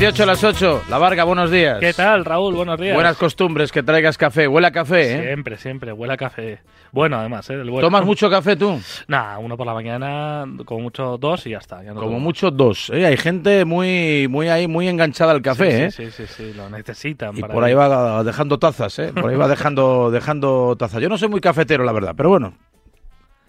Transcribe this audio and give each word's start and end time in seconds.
Y 0.00 0.02
28 0.02 0.22
a 0.22 0.26
las 0.26 0.42
8. 0.42 0.84
La 0.88 0.96
Varga, 0.96 1.24
buenos 1.24 1.50
días. 1.50 1.78
¿Qué 1.78 1.92
tal, 1.92 2.24
Raúl? 2.24 2.54
Buenos 2.54 2.80
días. 2.80 2.94
Buenas 2.94 3.18
costumbres, 3.18 3.70
que 3.70 3.82
traigas 3.82 4.16
café. 4.16 4.48
Huele 4.48 4.68
a 4.68 4.70
café, 4.72 5.02
¿eh? 5.02 5.26
Siempre, 5.26 5.58
siempre. 5.58 5.92
Huele 5.92 6.14
a 6.14 6.16
café. 6.16 6.60
Bueno, 6.90 7.18
además, 7.18 7.50
¿eh? 7.50 7.58
Bueno. 7.58 7.80
¿Tomas 7.80 8.06
mucho 8.06 8.30
café 8.30 8.56
tú? 8.56 8.80
Nah, 9.08 9.36
uno 9.36 9.58
por 9.58 9.66
la 9.66 9.74
mañana, 9.74 10.46
como 10.64 10.80
mucho 10.80 11.18
dos 11.18 11.46
y 11.46 11.50
ya 11.50 11.58
está. 11.58 11.82
ya 11.82 11.90
no 11.90 11.96
Como 12.00 12.12
tomo. 12.12 12.20
mucho 12.20 12.50
dos. 12.50 12.88
¿eh? 12.94 13.04
Hay 13.04 13.18
gente 13.18 13.66
muy, 13.66 14.26
muy 14.26 14.48
ahí, 14.48 14.66
muy 14.66 14.88
enganchada 14.88 15.32
al 15.32 15.42
café, 15.42 15.84
¿eh? 15.84 15.90
sí, 15.90 16.06
Sí, 16.06 16.10
sí, 16.12 16.26
sí, 16.26 16.44
sí, 16.44 16.52
lo 16.54 16.70
necesitan. 16.70 17.36
Y 17.36 17.42
para 17.42 17.52
por 17.52 17.62
ahí 17.62 17.74
va 17.74 18.24
dejando 18.24 18.58
tazas, 18.58 18.98
¿eh? 19.00 19.12
Por 19.12 19.28
ahí 19.30 19.36
va 19.36 19.48
dejando, 19.48 20.10
dejando 20.10 20.76
tazas. 20.78 21.02
Yo 21.02 21.10
no 21.10 21.18
soy 21.18 21.28
muy 21.28 21.42
cafetero, 21.42 21.84
la 21.84 21.92
verdad, 21.92 22.14
pero 22.16 22.30
bueno. 22.30 22.54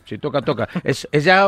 Si 0.03 0.17
toca, 0.17 0.41
toca. 0.41 0.67
Es, 0.83 1.07
es 1.13 1.23
ya. 1.23 1.47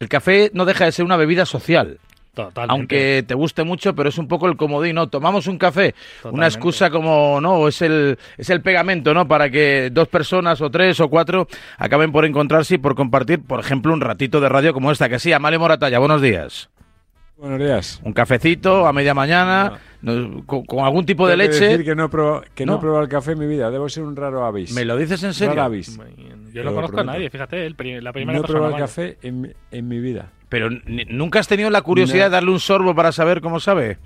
El 0.00 0.08
café 0.08 0.50
no 0.52 0.64
deja 0.64 0.84
de 0.86 0.90
ser 0.90 1.04
una 1.04 1.16
bebida 1.16 1.46
social. 1.46 2.00
Totalmente. 2.34 2.72
Aunque 2.72 3.24
te 3.26 3.34
guste 3.34 3.62
mucho, 3.62 3.94
pero 3.94 4.08
es 4.08 4.16
un 4.16 4.26
poco 4.26 4.48
el 4.48 4.56
comodín, 4.56 4.94
¿no? 4.94 5.08
Tomamos 5.08 5.46
un 5.46 5.58
café, 5.58 5.94
una 6.24 6.46
excusa 6.46 6.88
como, 6.88 7.40
¿no? 7.42 7.68
Es 7.68 7.82
el, 7.82 8.18
es 8.38 8.48
el 8.48 8.62
pegamento, 8.62 9.12
¿no? 9.12 9.28
Para 9.28 9.50
que 9.50 9.90
dos 9.92 10.08
personas 10.08 10.60
o 10.62 10.70
tres 10.70 10.98
o 11.00 11.10
cuatro 11.10 11.46
acaben 11.76 12.10
por 12.10 12.24
encontrarse 12.24 12.76
y 12.76 12.78
por 12.78 12.94
compartir, 12.94 13.42
por 13.42 13.60
ejemplo, 13.60 13.92
un 13.92 14.00
ratito 14.00 14.40
de 14.40 14.48
radio 14.48 14.72
como 14.72 14.90
esta. 14.90 15.10
Que 15.10 15.18
sí, 15.18 15.32
Amalia 15.32 15.58
Moratalla, 15.58 15.98
buenos 15.98 16.22
días. 16.22 16.70
Buenos 17.42 17.58
días. 17.58 18.00
Un 18.04 18.12
cafecito 18.12 18.86
a 18.86 18.92
media 18.92 19.14
mañana, 19.14 19.80
no, 20.00 20.46
con, 20.46 20.64
con 20.64 20.84
algún 20.84 21.04
tipo 21.04 21.26
de 21.26 21.36
leche. 21.36 21.58
decir 21.66 21.84
que 21.84 21.96
no 21.96 22.04
he 22.04 22.08
probado, 22.08 22.44
que 22.54 22.64
no. 22.64 22.74
No. 22.74 22.78
he 22.78 22.80
probado 22.80 23.02
el 23.02 23.08
café 23.08 23.32
en 23.32 23.40
mi 23.40 23.46
vida. 23.48 23.68
Debo 23.72 23.88
ser 23.88 24.04
un 24.04 24.14
raro 24.14 24.44
avis. 24.44 24.72
¿Me 24.72 24.84
lo 24.84 24.96
dices 24.96 25.20
en 25.24 25.30
Raro 25.30 25.34
serio? 25.34 25.62
avis. 25.64 25.96
Muy 25.98 26.06
bien. 26.16 26.52
Yo 26.52 26.62
no 26.62 26.72
conozco 26.72 27.00
a 27.00 27.04
nadie, 27.04 27.28
fíjate, 27.30 27.66
el 27.66 27.74
la 28.04 28.12
primera 28.12 28.38
No 28.38 28.44
he 28.44 28.46
persona. 28.46 28.46
probado 28.60 28.76
el 28.76 28.80
café 28.80 29.18
en, 29.22 29.40
mi- 29.40 29.50
en 29.72 29.88
mi 29.88 29.98
vida. 29.98 30.30
Pero 30.48 30.68
nunca 31.08 31.40
has 31.40 31.48
tenido 31.48 31.68
la 31.68 31.82
curiosidad 31.82 32.26
No. 32.26 32.30
de 32.30 32.30
darle 32.30 32.50
un 32.52 32.60
sorbo 32.60 32.94
para 32.94 33.10
saber 33.10 33.40
cómo 33.40 33.58
sabe. 33.58 33.98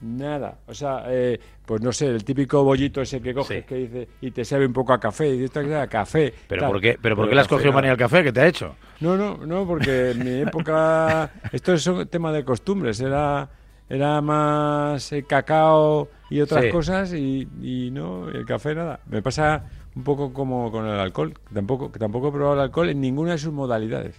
Nada. 0.00 0.58
O 0.66 0.74
sea, 0.74 1.04
eh, 1.08 1.40
pues 1.66 1.80
no 1.82 1.92
sé, 1.92 2.06
el 2.06 2.24
típico 2.24 2.62
bollito 2.62 3.00
ese 3.02 3.20
que 3.20 3.34
coges 3.34 3.58
Sí. 3.58 3.64
que 3.68 3.74
dice 3.74 4.08
y 4.20 4.30
te 4.30 4.44
sabe 4.44 4.64
un 4.66 4.72
poco 4.72 4.92
a 4.92 5.00
café. 5.00 5.34
Y 5.34 5.44
esto 5.44 5.60
que 5.62 5.74
a 5.74 5.86
café. 5.88 6.32
¿Pero 6.48 6.62
tal. 6.62 6.70
por 6.72 6.80
qué, 6.80 6.98
pero 7.00 7.16
por 7.16 7.28
qué 7.28 7.34
le 7.34 7.40
has 7.40 7.48
cogido 7.48 7.72
manía 7.72 7.90
al 7.90 7.96
café? 7.96 8.22
¿Qué 8.22 8.32
te 8.32 8.40
ha 8.40 8.46
hecho? 8.46 8.76
No, 9.00 9.16
no, 9.16 9.38
no, 9.44 9.66
porque 9.66 10.12
en 10.12 10.24
mi 10.24 10.40
época. 10.42 11.30
Esto 11.52 11.72
es 11.74 11.86
un 11.86 12.06
tema 12.06 12.30
de 12.32 12.44
costumbres. 12.44 13.00
Era, 13.00 13.48
era 13.88 14.20
más 14.20 15.12
eh, 15.12 15.24
cacao 15.24 16.08
y 16.30 16.40
otras 16.40 16.64
Sí. 16.64 16.70
cosas 16.70 17.12
y, 17.14 17.48
y 17.60 17.90
no, 17.90 18.28
el 18.28 18.44
café 18.46 18.74
nada. 18.74 19.00
Me 19.08 19.20
pasa 19.22 19.64
un 19.96 20.04
poco 20.04 20.32
como 20.32 20.70
con 20.70 20.86
el 20.86 20.98
alcohol. 21.00 21.34
Tampoco, 21.52 21.90
que 21.90 21.98
tampoco 21.98 22.28
he 22.28 22.32
probado 22.32 22.54
el 22.54 22.60
alcohol 22.60 22.88
en 22.90 23.00
ninguna 23.00 23.32
de 23.32 23.38
sus 23.38 23.52
modalidades. 23.52 24.14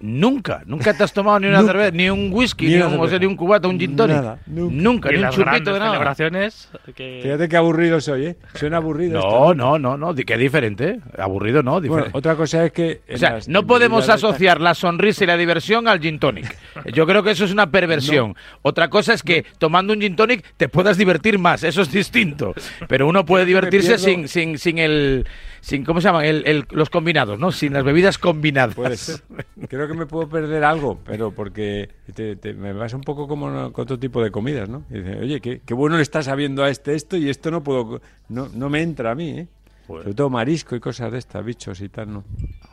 Nunca, 0.00 0.62
nunca 0.64 0.94
te 0.94 1.02
has 1.02 1.12
tomado 1.12 1.40
ni 1.40 1.48
una 1.48 1.58
Nunca. 1.58 1.72
cerveza, 1.72 1.90
ni 1.90 2.08
un 2.08 2.30
whisky, 2.32 2.66
Ni 2.68 2.74
ni, 2.76 2.82
un, 2.82 3.00
o 3.00 3.08
sea, 3.08 3.18
ni 3.18 3.26
un 3.26 3.34
cubata, 3.34 3.66
un 3.66 3.80
gin 3.80 3.96
tonic. 3.96 4.14
Nada, 4.16 4.38
nunca. 4.46 4.74
nunca 4.82 5.12
Y 5.12 5.16
ni 5.18 5.24
un 5.24 5.30
chupito 5.30 5.72
de 5.72 5.78
nada. 5.80 5.90
celebraciones 5.90 6.70
que... 6.94 7.18
Fíjate 7.20 7.48
qué 7.48 7.56
aburrido 7.56 8.00
soy, 8.00 8.26
¿eh? 8.26 8.36
Suena 8.54 8.76
aburrido. 8.76 9.18
esto, 9.18 9.54
No, 9.54 9.54
no, 9.54 9.78
no, 9.78 9.96
no, 9.96 10.14
di- 10.14 10.22
que 10.24 10.36
diferente. 10.38 10.88
¿eh? 10.88 11.00
Aburrido 11.18 11.64
no, 11.64 11.72
Bueno, 11.72 11.82
diferente. 11.82 12.16
otra 12.16 12.36
cosa 12.36 12.64
es 12.64 12.70
que. 12.72 13.00
o 13.12 13.16
sea, 13.16 13.30
las- 13.32 13.48
no 13.48 13.66
podemos 13.66 14.08
asociar 14.08 14.60
la 14.60 14.74
sonrisa 14.74 15.24
y 15.24 15.26
la 15.26 15.36
diversión 15.36 15.88
al 15.88 15.98
gin 16.00 16.20
tonic. 16.20 16.56
Yo 16.94 17.04
creo 17.04 17.24
que 17.24 17.32
eso 17.32 17.44
es 17.44 17.50
una 17.50 17.68
perversión. 17.68 18.36
Otra 18.62 18.88
cosa 18.90 19.14
es 19.14 19.24
que 19.24 19.44
tomando 19.58 19.92
un 19.94 20.00
gin 20.00 20.14
tonic 20.14 20.44
te 20.56 20.68
puedas 20.68 20.96
divertir 20.96 21.40
más, 21.40 21.64
eso 21.64 21.82
es 21.82 21.90
distinto. 21.90 22.54
Pero 22.86 23.08
uno 23.08 23.24
puede 23.24 23.44
divertirse 23.46 23.94
pierdo- 23.96 23.98
sin, 24.04 24.28
sin, 24.28 24.58
sin 24.58 24.78
el, 24.78 25.26
sin, 25.60 25.84
¿cómo 25.84 26.00
se 26.00 26.08
llaman? 26.08 26.24
El- 26.24 26.46
el- 26.46 26.66
los 26.70 26.90
combinados, 26.90 27.38
¿no? 27.38 27.50
Sin 27.52 27.72
las 27.72 27.84
bebidas 27.84 28.18
combinadas. 28.18 28.74
Pues 28.74 29.22
creo 29.68 29.86
que 29.88 29.94
me 29.94 30.06
puedo 30.06 30.28
perder 30.28 30.64
algo, 30.64 30.98
pero 31.04 31.30
porque 31.32 31.88
te- 32.14 32.36
te- 32.36 32.54
me 32.54 32.72
vas 32.72 32.94
un 32.94 33.00
poco 33.02 33.26
como 33.28 33.50
no- 33.50 33.72
con 33.72 33.82
otro 33.82 33.98
tipo 33.98 34.22
de 34.22 34.30
comidas, 34.30 34.68
¿no? 34.68 34.84
Y 34.90 34.94
dices, 34.98 35.16
oye, 35.20 35.40
qué, 35.40 35.60
qué 35.64 35.74
bueno 35.74 35.96
le 35.96 36.02
está 36.02 36.22
sabiendo 36.22 36.62
a 36.64 36.70
este 36.70 36.94
esto 36.94 37.16
y 37.16 37.28
esto 37.28 37.50
no 37.50 37.62
puedo, 37.62 38.00
no, 38.28 38.48
no 38.54 38.68
me 38.70 38.82
entra 38.82 39.10
a 39.10 39.14
mí, 39.14 39.30
¿eh? 39.30 39.48
Sobre 39.86 40.14
todo 40.14 40.28
marisco 40.28 40.76
y 40.76 40.80
cosas 40.80 41.10
de 41.10 41.18
estas, 41.18 41.42
bichos 41.44 41.80
y 41.80 41.88
tal, 41.88 42.12
¿no? 42.12 42.24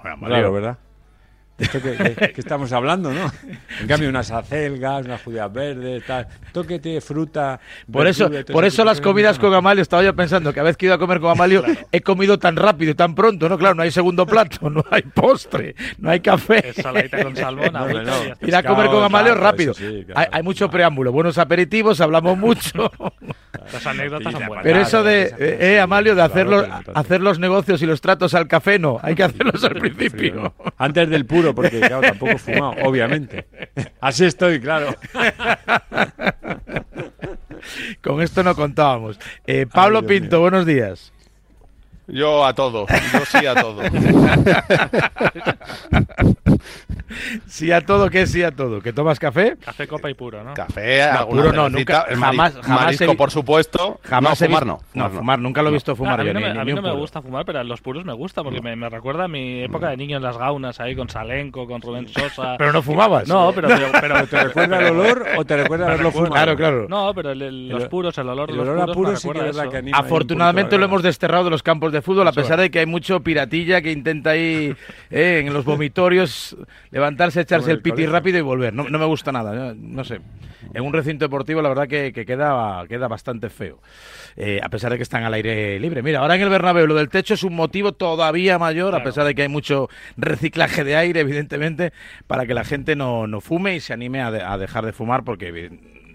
Bueno, 0.03 0.27
Claro, 0.27 0.51
¿verdad? 0.51 0.79
De 1.57 1.65
esto 1.65 1.81
que, 1.81 1.95
que- 2.15 2.33
que 2.33 2.41
estamos 2.41 2.71
hablando, 2.73 3.13
¿no? 3.13 3.31
En 3.79 3.87
cambio, 3.87 4.09
unas 4.09 4.29
acelgas, 4.31 5.05
unas 5.05 5.21
judías 5.21 5.51
verdes, 5.53 6.03
tal. 6.05 6.27
Toque 6.51 6.79
de 6.79 6.99
fruta. 6.99 7.59
Por 7.89 8.07
eso, 8.07 8.29
verdura 8.29 8.53
por 8.53 8.65
eso 8.65 8.83
las 8.83 8.99
comidas 8.99 9.37
no. 9.37 9.41
con 9.45 9.53
Amalio, 9.53 9.81
estaba 9.81 10.03
yo 10.03 10.13
pensando 10.15 10.51
que 10.53 10.59
a 10.59 10.63
vez 10.63 10.75
que 10.75 10.85
he 10.85 10.87
ido 10.87 10.95
a 10.95 10.99
comer 10.99 11.19
con 11.21 11.31
Amalio, 11.31 11.63
he 11.93 12.01
comido 12.01 12.37
tan 12.39 12.57
rápido 12.57 12.91
y 12.91 12.95
tan 12.95 13.15
pronto, 13.15 13.47
¿no? 13.47 13.57
Claro, 13.57 13.75
no 13.75 13.83
hay 13.83 13.91
segundo 13.91 14.25
plato, 14.25 14.69
no 14.69 14.83
hay 14.91 15.03
postre, 15.03 15.75
no 15.97 16.09
hay 16.09 16.19
café. 16.19 16.69
Ensaladita 16.75 17.23
con 17.23 17.35
salmón, 17.35 17.69
No, 17.73 17.87
no. 17.87 18.13
está. 18.13 18.47
Ir 18.47 18.55
a 18.55 18.63
comer 18.63 18.87
con 18.87 19.03
Amalio 19.03 19.31
claro, 19.33 19.41
rápido. 19.51 19.73
sí, 19.73 20.03
claro. 20.05 20.19
hay, 20.19 20.27
hay 20.31 20.43
mucho 20.43 20.69
preámbulo, 20.69 21.11
buenos 21.13 21.37
aperitivos, 21.37 22.01
hablamos 22.01 22.37
mucho. 22.37 22.91
Las 23.71 23.85
anécdotas 23.87 24.33
son 24.33 24.45
buenas. 24.47 24.63
Pero 24.63 24.79
eso 24.79 25.03
de, 25.03 25.23
eh, 25.39 25.57
eh, 25.75 25.79
Amalio, 25.79 26.13
de 26.15 26.17
claro, 26.27 26.33
hacer 26.33 26.47
los, 26.47 26.67
hacer 26.93 27.21
los 27.21 27.39
negocios 27.39 27.81
y 27.81 27.85
los 27.85 28.01
tratos 28.01 28.33
al 28.33 28.47
café, 28.47 28.77
no, 28.77 28.99
hay 29.01 29.15
que 29.15 29.23
hacerlos 29.23 29.63
al 29.63 29.75
principio. 29.75 30.53
Antes 30.77 31.09
del 31.09 31.25
puro, 31.25 31.44
porque 31.53 31.79
claro, 31.79 32.01
tampoco 32.01 32.31
he 32.31 32.37
fumado, 32.37 32.75
obviamente. 32.83 33.47
Así 33.99 34.25
estoy, 34.25 34.59
claro. 34.59 34.95
Con 38.01 38.21
esto 38.21 38.43
no 38.43 38.55
contábamos. 38.55 39.19
Eh, 39.45 39.65
Pablo 39.71 39.99
Ay, 39.99 40.05
Pinto, 40.07 40.37
mío. 40.37 40.41
buenos 40.41 40.65
días. 40.65 41.11
Yo 42.07 42.45
a 42.45 42.53
todo, 42.53 42.85
yo 42.87 43.25
sí 43.25 43.45
a 43.45 43.55
todo. 43.55 43.81
Sí 47.47 47.71
a 47.71 47.81
todo, 47.81 48.09
¿qué 48.09 48.21
es 48.23 48.31
sí 48.31 48.43
a 48.43 48.51
todo? 48.51 48.81
¿Que 48.81 48.93
tomas 48.93 49.19
café? 49.19 49.55
Café, 49.63 49.87
copa 49.87 50.09
y 50.09 50.13
puro, 50.13 50.43
¿no? 50.43 50.53
Café, 50.53 51.09
No, 51.13 51.27
puro 51.27 51.51
no, 51.53 51.69
nunca- 51.69 52.05
jamás- 52.09 52.53
jamás 52.61 52.67
marisco, 52.67 53.15
por 53.15 53.31
supuesto. 53.31 53.99
Jamás 54.03 54.39
no, 54.41 54.47
fumar 54.47 54.65
no. 54.65 54.79
No, 54.93 55.09
fumar, 55.09 55.39
nunca 55.39 55.61
lo 55.61 55.69
he 55.69 55.73
visto 55.73 55.95
fumar 55.95 56.19
a 56.19 56.23
yo, 56.23 56.29
mí 56.29 56.33
no, 56.33 56.39
ni- 56.39 56.45
me, 56.47 56.53
ni- 56.53 56.59
a 56.59 56.65
mí 56.65 56.71
ni 56.71 56.75
no 56.75 56.81
me 56.81 56.91
gusta 56.93 57.21
fumar, 57.21 57.45
pero 57.45 57.63
los 57.63 57.81
puros 57.81 58.05
me 58.05 58.13
gusta 58.13 58.43
porque 58.43 58.61
me, 58.61 58.75
me 58.75 58.89
recuerda 58.89 59.25
a 59.25 59.27
mi 59.27 59.63
época 59.63 59.89
de 59.89 59.97
niño 59.97 60.17
en 60.17 60.23
las 60.23 60.37
gaunas 60.37 60.79
ahí 60.79 60.95
con 60.95 61.09
Salenco, 61.09 61.67
con 61.67 61.81
Rubén 61.81 62.07
Sosa. 62.07 62.55
Pero 62.57 62.71
no 62.73 62.81
fumabas. 62.81 63.27
No, 63.27 63.51
pero, 63.53 63.67
pero, 63.67 63.87
pero- 64.01 64.27
¿Te 64.27 64.43
recuerda 64.43 64.79
el 64.79 64.85
olor 64.87 65.25
o 65.37 65.45
te 65.45 65.57
recuerda 65.57 65.87
haberlo 65.87 66.11
fumado? 66.11 66.33
Claro, 66.33 66.55
claro. 66.55 66.85
No, 66.89 67.13
pero 67.13 67.31
el- 67.31 67.41
el- 67.41 67.69
los 67.69 67.87
puros, 67.87 68.17
el 68.17 68.29
olor 68.29 68.49
de 68.51 68.55
los 68.57 68.67
olor 68.67 68.89
a 68.89 68.93
puros 68.93 69.19
sí 69.21 69.29
que 69.29 69.49
es 69.49 69.57
que 69.57 69.77
anima 69.77 69.97
Afortunadamente 69.97 70.77
lo 70.77 70.85
hemos 70.85 71.03
desterrado 71.03 71.45
de 71.45 71.49
los 71.51 71.63
campos 71.63 71.91
de 71.91 72.01
fútbol, 72.01 72.27
a 72.27 72.31
pesar 72.31 72.59
de 72.59 72.69
que 72.71 72.79
hay 72.79 72.85
mucho 72.85 73.19
piratilla 73.21 73.81
que 73.81 73.91
intenta 73.91 74.31
ahí 74.31 74.75
eh, 75.09 75.43
en 75.45 75.53
los 75.53 75.65
vomitorios 75.65 76.55
levantarse, 77.05 77.41
echarse 77.41 77.71
el, 77.71 77.81
piti 77.81 78.05
rápido 78.05 78.37
y 78.37 78.41
volver. 78.41 78.73
No, 78.73 78.83
me 78.85 79.05
gusta 79.05 79.31
nada, 79.31 79.73
no, 79.75 80.03
sé. 80.03 80.19
En 80.73 80.83
un 80.83 80.91
recinto 80.91 81.25
deportivo 81.25 81.61
la 81.61 81.69
verdad 81.69 81.87
que, 81.87 82.11
queda, 82.11 82.83
queda 82.87 83.07
bastante 83.07 83.49
feo, 83.49 83.79
eh, 84.35 84.59
a 84.61 84.69
pesar 84.69 84.91
de 84.91 84.97
que 84.97 85.03
están 85.03 85.23
al 85.23 85.33
aire 85.33 85.79
libre. 85.79 86.01
Mira, 86.01 86.19
ahora 86.19 86.35
en 86.35 86.41
el 86.41 86.49
Bernabéu 86.49 86.87
lo 86.87 86.95
del 86.95 87.09
techo 87.09 87.35
es 87.35 87.43
un 87.43 87.55
motivo 87.55 87.93
todavía 87.93 88.57
mayor, 88.57 88.95
a 88.95 89.03
pesar 89.03 89.25
de 89.25 89.35
que 89.35 89.43
hay 89.43 89.47
mucho 89.49 89.89
reciclaje 90.17 90.83
de 90.83 90.95
aire, 90.95 91.19
evidentemente, 91.19 91.93
para 92.27 92.45
que 92.45 92.53
la 92.53 92.63
gente 92.63 92.95
no, 92.95 93.27
no 93.27 93.41
fume 93.41 93.75
y 93.75 93.79
se 93.79 93.93
anime 93.93 94.21
a, 94.21 94.27
a 94.27 94.57
dejar 94.57 94.85
de 94.85 94.91
fumar, 94.91 95.23
porque 95.23 95.69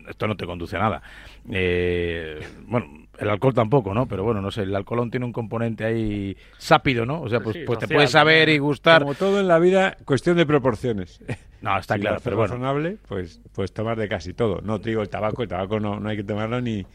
esto 0.09 0.27
no 0.27 0.37
te 0.37 0.47
conduce 0.47 0.77
a 0.77 0.81
nada. 0.81 1.03
Eh, 1.51 2.41
bueno, 2.67 3.07
el 3.21 3.29
alcohol 3.29 3.55
tampoco, 3.55 3.93
¿no? 3.93 4.07
Pero 4.07 4.25
bueno, 4.25 4.41
no 4.41 4.51
sé, 4.51 4.63
el 4.63 4.75
alcoholón 4.75 5.11
tiene 5.11 5.27
un 5.27 5.33
componente 5.33 5.85
ahí 5.85 6.37
sápido, 6.57 7.05
¿no? 7.05 7.21
O 7.21 7.29
sea, 7.29 7.41
pues, 7.41 7.59
pues 7.67 7.79
te 7.79 7.87
puede 7.87 8.07
saber 8.07 8.49
y 8.49 8.59
gustar. 8.59 9.03
Como 9.03 9.15
todo 9.15 9.41
en 9.41 9.47
la 9.47 9.59
vida, 9.59 9.97
cuestión 10.05 10.37
de 10.39 10.47
proporciones. 10.47 11.23
No, 11.61 11.79
está 11.79 11.99
claro, 11.99 12.19
pero 12.25 12.37
bueno. 12.37 12.55
razonable, 12.55 12.97
pues, 13.07 13.41
pues 13.53 13.73
tomar 13.73 13.99
de 13.99 14.09
casi 14.09 14.33
todo. 14.33 14.61
No 14.63 14.81
te 14.81 14.91
digo 14.91 15.03
el 15.03 15.11
tabaco, 15.11 15.43
el 15.43 15.49
tabaco 15.49 15.79
no, 15.79 16.01
no 16.01 16.09
hay 16.09 16.17
que 16.17 16.25
tomarlo 16.25 16.61
ni, 16.63 16.87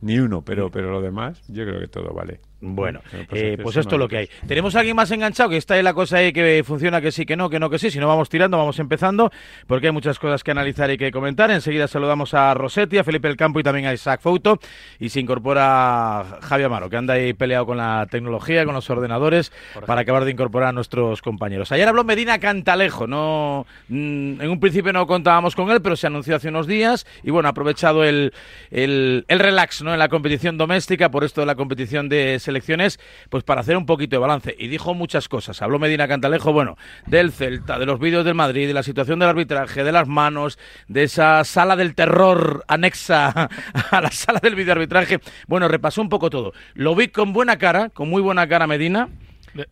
ni 0.00 0.18
uno, 0.18 0.42
pero, 0.42 0.70
pero 0.70 0.90
lo 0.90 1.02
demás, 1.02 1.42
yo 1.48 1.64
creo 1.64 1.80
que 1.80 1.88
todo 1.88 2.14
vale. 2.14 2.40
Bueno, 2.66 3.02
eh, 3.30 3.58
pues 3.62 3.76
esto 3.76 3.96
es 3.96 3.98
lo 3.98 4.08
que 4.08 4.16
hay. 4.16 4.28
¿Tenemos 4.48 4.74
a 4.74 4.78
alguien 4.78 4.96
más 4.96 5.10
enganchado? 5.10 5.50
Que 5.50 5.58
está 5.58 5.74
ahí 5.74 5.82
la 5.82 5.92
cosa 5.92 6.16
ahí 6.16 6.32
que 6.32 6.62
funciona, 6.64 7.02
que 7.02 7.12
sí, 7.12 7.26
que 7.26 7.36
no, 7.36 7.50
que 7.50 7.60
no, 7.60 7.68
que 7.68 7.78
sí. 7.78 7.90
Si 7.90 7.98
no, 7.98 8.08
vamos 8.08 8.30
tirando, 8.30 8.56
vamos 8.56 8.78
empezando, 8.78 9.30
porque 9.66 9.88
hay 9.88 9.92
muchas 9.92 10.18
cosas 10.18 10.42
que 10.42 10.50
analizar 10.50 10.90
y 10.90 10.96
que 10.96 11.10
comentar. 11.10 11.50
Enseguida 11.50 11.86
saludamos 11.88 12.32
a 12.32 12.54
Rosetti, 12.54 12.96
a 12.96 13.04
Felipe 13.04 13.28
El 13.28 13.36
Campo 13.36 13.60
y 13.60 13.62
también 13.62 13.86
a 13.86 13.92
Isaac 13.92 14.20
Fouto. 14.22 14.58
Y 14.98 15.10
se 15.10 15.20
incorpora 15.20 16.38
Javier 16.40 16.66
Amaro, 16.66 16.88
que 16.88 16.96
anda 16.96 17.14
ahí 17.14 17.34
peleado 17.34 17.66
con 17.66 17.76
la 17.76 18.06
tecnología, 18.10 18.64
con 18.64 18.74
los 18.74 18.88
ordenadores, 18.88 19.52
para 19.86 20.00
acabar 20.00 20.24
de 20.24 20.30
incorporar 20.30 20.70
a 20.70 20.72
nuestros 20.72 21.20
compañeros. 21.20 21.70
Ayer 21.70 21.86
habló 21.86 22.02
Medina 22.02 22.38
Cantalejo, 22.38 23.06
no 23.06 23.66
mm, 23.88 24.40
en 24.40 24.48
un 24.48 24.58
principio 24.58 24.92
no 24.94 25.06
contábamos 25.06 25.54
con 25.54 25.70
él, 25.70 25.82
pero 25.82 25.96
se 25.96 26.06
anunció 26.06 26.36
hace 26.36 26.48
unos 26.48 26.66
días 26.66 27.06
y 27.22 27.30
bueno, 27.30 27.48
ha 27.48 27.50
aprovechado 27.50 28.04
el, 28.04 28.32
el, 28.70 29.26
el 29.28 29.38
relax 29.38 29.82
¿no? 29.82 29.92
en 29.92 29.98
la 29.98 30.08
competición 30.08 30.56
doméstica 30.56 31.10
por 31.10 31.24
esto 31.24 31.42
de 31.42 31.46
la 31.46 31.56
competición 31.56 32.08
de 32.08 32.38
selección 32.38 32.53
elecciones, 32.54 32.98
pues 33.30 33.44
para 33.44 33.60
hacer 33.60 33.76
un 33.76 33.86
poquito 33.86 34.16
de 34.16 34.20
balance. 34.20 34.54
Y 34.58 34.68
dijo 34.68 34.94
muchas 34.94 35.28
cosas. 35.28 35.60
Habló 35.62 35.78
Medina 35.78 36.08
Cantalejo, 36.08 36.52
bueno, 36.52 36.76
del 37.06 37.32
Celta, 37.32 37.78
de 37.78 37.86
los 37.86 37.98
vídeos 37.98 38.24
del 38.24 38.34
Madrid, 38.34 38.66
de 38.66 38.74
la 38.74 38.82
situación 38.82 39.18
del 39.18 39.28
arbitraje, 39.28 39.84
de 39.84 39.92
las 39.92 40.08
manos, 40.08 40.58
de 40.88 41.04
esa 41.04 41.44
sala 41.44 41.76
del 41.76 41.94
terror 41.94 42.64
anexa 42.68 43.28
a 43.90 44.00
la 44.00 44.10
sala 44.10 44.40
del 44.42 44.54
videoarbitraje. 44.54 45.20
Bueno, 45.46 45.68
repasó 45.68 46.00
un 46.00 46.08
poco 46.08 46.30
todo. 46.30 46.52
Lo 46.74 46.94
vi 46.94 47.08
con 47.08 47.32
buena 47.32 47.58
cara, 47.58 47.90
con 47.90 48.08
muy 48.08 48.22
buena 48.22 48.46
cara 48.48 48.66
Medina. 48.66 49.08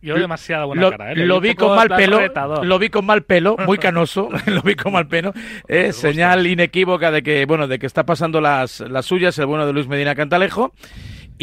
Yo 0.01 0.15
demasiada 0.15 0.65
buena 0.65 0.91
cara, 0.91 1.11
¿eh? 1.11 1.15
Lo, 1.17 1.41
vi 1.41 1.55
con 1.55 1.75
mal 1.75 1.89
pelo, 1.89 2.19
lo 2.63 2.79
vi 2.79 2.89
con 2.89 3.05
mal 3.05 3.23
pelo, 3.23 3.57
muy 3.65 3.77
canoso, 3.77 4.29
lo 4.45 4.61
vi 4.61 4.75
con 4.75 4.93
mal 4.93 5.07
pelo. 5.07 5.33
Eh, 5.67 5.91
señal 5.91 6.47
inequívoca 6.47 7.11
de 7.11 7.21
que, 7.21 7.45
bueno, 7.45 7.67
de 7.67 7.79
que 7.79 7.85
está 7.85 8.05
pasando 8.05 8.39
las, 8.39 8.79
las 8.79 9.05
suyas 9.05 9.37
el 9.39 9.45
bueno 9.45 9.65
de 9.65 9.73
Luis 9.73 9.87
Medina 9.87 10.15
Cantalejo. 10.15 10.73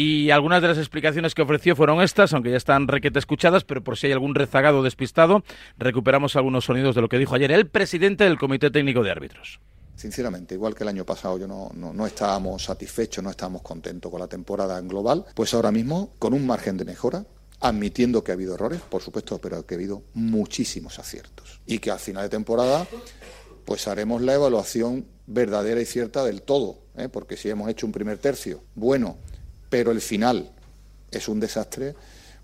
Y 0.03 0.31
algunas 0.31 0.63
de 0.63 0.67
las 0.67 0.79
explicaciones 0.79 1.35
que 1.35 1.43
ofreció 1.43 1.75
fueron 1.75 2.01
estas, 2.01 2.33
aunque 2.33 2.49
ya 2.49 2.57
están 2.57 2.87
requete 2.87 3.19
escuchadas, 3.19 3.63
pero 3.63 3.83
por 3.83 3.99
si 3.99 4.07
hay 4.07 4.13
algún 4.13 4.33
rezagado 4.33 4.81
despistado, 4.81 5.43
recuperamos 5.77 6.35
algunos 6.35 6.65
sonidos 6.65 6.95
de 6.95 7.01
lo 7.01 7.07
que 7.07 7.19
dijo 7.19 7.35
ayer 7.35 7.51
el 7.51 7.67
presidente 7.69 8.23
del 8.23 8.39
Comité 8.39 8.71
Técnico 8.71 9.03
de 9.03 9.11
Árbitros. 9.11 9.59
Sinceramente, 9.95 10.55
igual 10.55 10.73
que 10.73 10.85
el 10.85 10.89
año 10.89 11.05
pasado 11.05 11.37
yo 11.37 11.47
no, 11.47 12.07
estábamos 12.07 12.63
satisfechos, 12.63 13.23
no 13.23 13.29
estábamos 13.29 13.61
contentos 13.61 14.09
con 14.09 14.19
la 14.19 14.27
temporada 14.27 14.79
en 14.79 14.87
global, 14.87 15.23
pues 15.35 15.53
ahora 15.53 15.71
mismo, 15.71 16.15
con 16.17 16.33
un 16.33 16.47
margen 16.47 16.77
de 16.77 16.85
mejora, 16.85 17.23
admitiendo 17.59 18.23
que 18.23 18.31
ha 18.31 18.33
habido 18.33 18.55
errores, 18.55 18.81
por 18.81 19.03
supuesto, 19.03 19.37
pero 19.37 19.63
que 19.67 19.75
ha 19.75 19.77
habido 19.77 20.01
muchísimos 20.15 20.97
aciertos. 20.97 21.61
Y 21.67 21.77
que 21.77 21.91
al 21.91 21.99
final 21.99 22.23
de 22.23 22.29
temporada, 22.29 22.87
pues 23.65 23.87
haremos 23.87 24.23
la 24.23 24.33
evaluación 24.33 25.05
verdadera 25.27 25.79
y 25.79 25.85
cierta 25.85 26.23
del 26.23 26.41
todo, 26.41 26.79
¿eh? 26.97 27.07
porque 27.07 27.37
si 27.37 27.51
hemos 27.51 27.69
hecho 27.69 27.85
un 27.85 27.91
primer 27.91 28.17
tercio 28.17 28.63
bueno 28.73 29.17
pero 29.71 29.91
el 29.91 30.01
final 30.01 30.51
es 31.09 31.29
un 31.29 31.39
desastre, 31.39 31.95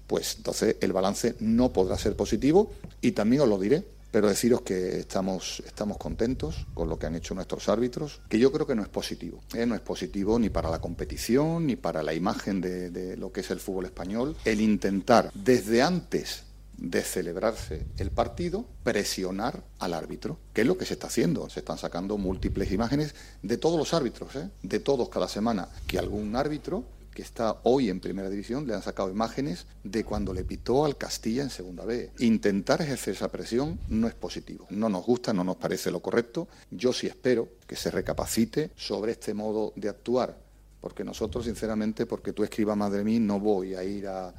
pues 0.08 0.36
entonces 0.38 0.78
el 0.80 0.94
balance 0.94 1.36
no 1.42 1.74
podrá 1.74 1.98
ser 1.98 2.16
positivo 2.16 2.72
y 3.02 3.12
también 3.12 3.42
os 3.44 3.50
lo 3.50 3.60
diré. 3.60 3.84
Pero 4.10 4.30
deciros 4.30 4.62
que 4.62 5.00
estamos, 5.00 5.62
estamos 5.68 5.98
contentos 5.98 6.66
con 6.74 6.88
lo 6.88 6.98
que 6.98 7.06
han 7.06 7.16
hecho 7.16 7.36
nuestros 7.36 7.68
árbitros, 7.68 8.22
que 8.30 8.40
yo 8.40 8.54
creo 8.54 8.66
que 8.66 8.74
no 8.74 8.82
es 8.82 8.88
positivo. 8.88 9.44
¿eh? 9.54 9.66
No 9.66 9.76
es 9.76 9.82
positivo 9.82 10.40
ni 10.40 10.50
para 10.50 10.72
la 10.72 10.80
competición, 10.80 11.68
ni 11.68 11.76
para 11.76 12.02
la 12.02 12.14
imagen 12.14 12.62
de, 12.62 13.18
lo 13.18 13.34
que 13.34 13.42
es 13.42 13.52
el 13.52 13.60
fútbol 13.60 13.86
español. 13.86 14.38
El 14.46 14.62
intentar 14.62 15.30
desde 15.36 15.82
antes 15.82 16.44
de 16.78 17.02
celebrarse 17.02 17.86
el 17.98 18.12
partido, 18.12 18.66
presionar 18.84 19.66
al 19.80 19.94
árbitro, 19.94 20.40
que 20.54 20.62
es 20.62 20.68
lo 20.68 20.78
que 20.78 20.86
se 20.86 20.94
está 20.94 21.08
haciendo. 21.08 21.50
Se 21.50 21.60
están 21.60 21.78
sacando 21.78 22.18
múltiples 22.18 22.72
imágenes 22.72 23.14
de 23.42 23.58
todos 23.58 23.78
los 23.78 23.94
árbitros, 23.94 24.38
¿eh? 24.38 24.50
de 24.64 24.80
todos 24.80 25.10
cada 25.10 25.28
semana, 25.28 25.68
que 25.86 26.00
algún 26.00 26.34
árbitro 26.38 26.86
que 27.18 27.24
está 27.24 27.62
hoy 27.64 27.90
en 27.90 28.00
primera 28.00 28.30
división, 28.30 28.68
le 28.68 28.76
han 28.76 28.84
sacado 28.84 29.10
imágenes 29.10 29.66
de 29.84 30.04
cuando 30.04 30.36
le 30.36 30.44
pitó 30.44 30.86
al 30.86 30.98
Castilla 30.98 31.42
en 31.42 31.50
segunda 31.50 31.84
B. 31.84 32.12
Intentar 32.20 32.80
ejercer 32.80 33.16
esa 33.16 33.32
presión 33.32 33.80
no 33.90 34.08
es 34.08 34.14
positivo. 34.14 34.68
No 34.70 34.88
nos 34.88 35.04
gusta, 35.04 35.34
no 35.34 35.44
nos 35.44 35.56
parece 35.56 35.90
lo 35.90 36.00
correcto. 36.00 36.48
Yo 36.70 36.94
sí 36.94 37.08
espero 37.08 37.50
que 37.66 37.76
se 37.76 37.90
recapacite 37.90 38.70
sobre 38.76 39.14
este 39.14 39.34
modo 39.34 39.74
de 39.76 39.90
actuar, 39.90 40.38
porque 40.80 41.04
nosotros, 41.04 41.46
sinceramente, 41.46 42.06
porque 42.06 42.34
tú 42.34 42.44
escribas 42.44 42.78
más 42.78 42.92
de 42.92 43.04
mí, 43.04 43.20
no 43.20 43.40
voy 43.40 43.74
a 43.74 43.84
ir 43.84 44.08
a, 44.08 44.32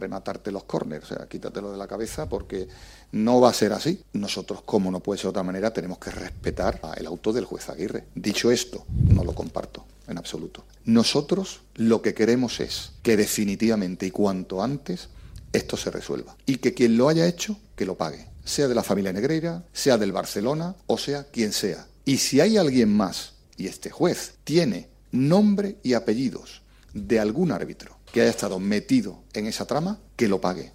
rematarte 0.00 0.50
los 0.50 0.64
corners, 0.64 1.04
o 1.04 1.14
sea, 1.14 1.28
quítatelo 1.28 1.70
de 1.70 1.76
la 1.76 1.86
cabeza 1.86 2.26
porque 2.26 2.66
no 3.10 3.42
va 3.42 3.50
a 3.50 3.52
ser 3.52 3.74
así. 3.74 4.02
Nosotros, 4.14 4.62
como 4.62 4.90
no 4.90 5.00
puede 5.00 5.18
ser 5.18 5.24
de 5.24 5.30
otra 5.32 5.42
manera, 5.42 5.70
tenemos 5.70 5.98
que 5.98 6.10
respetar 6.10 6.80
el 6.96 7.04
auto 7.04 7.30
del 7.30 7.44
juez 7.44 7.68
Aguirre. 7.68 8.04
Dicho 8.14 8.50
esto, 8.50 8.86
no 8.88 9.22
lo 9.22 9.34
comparto 9.34 9.84
en 10.08 10.18
absoluto. 10.18 10.64
Nosotros 10.84 11.60
lo 11.74 12.02
que 12.02 12.14
queremos 12.14 12.60
es 12.60 12.92
que 13.02 13.16
definitivamente 13.16 14.06
y 14.06 14.10
cuanto 14.10 14.62
antes 14.62 15.08
esto 15.52 15.76
se 15.76 15.90
resuelva. 15.90 16.36
Y 16.46 16.56
que 16.56 16.74
quien 16.74 16.96
lo 16.96 17.08
haya 17.08 17.26
hecho, 17.26 17.58
que 17.76 17.86
lo 17.86 17.96
pague. 17.96 18.26
Sea 18.44 18.68
de 18.68 18.74
la 18.74 18.82
familia 18.82 19.12
Negreira, 19.12 19.64
sea 19.72 19.98
del 19.98 20.12
Barcelona 20.12 20.74
o 20.86 20.98
sea 20.98 21.24
quien 21.24 21.52
sea. 21.52 21.86
Y 22.04 22.18
si 22.18 22.40
hay 22.40 22.56
alguien 22.56 22.92
más, 22.94 23.34
y 23.56 23.66
este 23.66 23.90
juez 23.90 24.34
tiene 24.44 24.88
nombre 25.12 25.76
y 25.82 25.92
apellidos 25.92 26.62
de 26.94 27.20
algún 27.20 27.52
árbitro 27.52 27.96
que 28.12 28.20
haya 28.20 28.30
estado 28.30 28.58
metido 28.58 29.22
en 29.32 29.46
esa 29.46 29.66
trama, 29.66 30.00
que 30.16 30.28
lo 30.28 30.40
pague. 30.40 30.72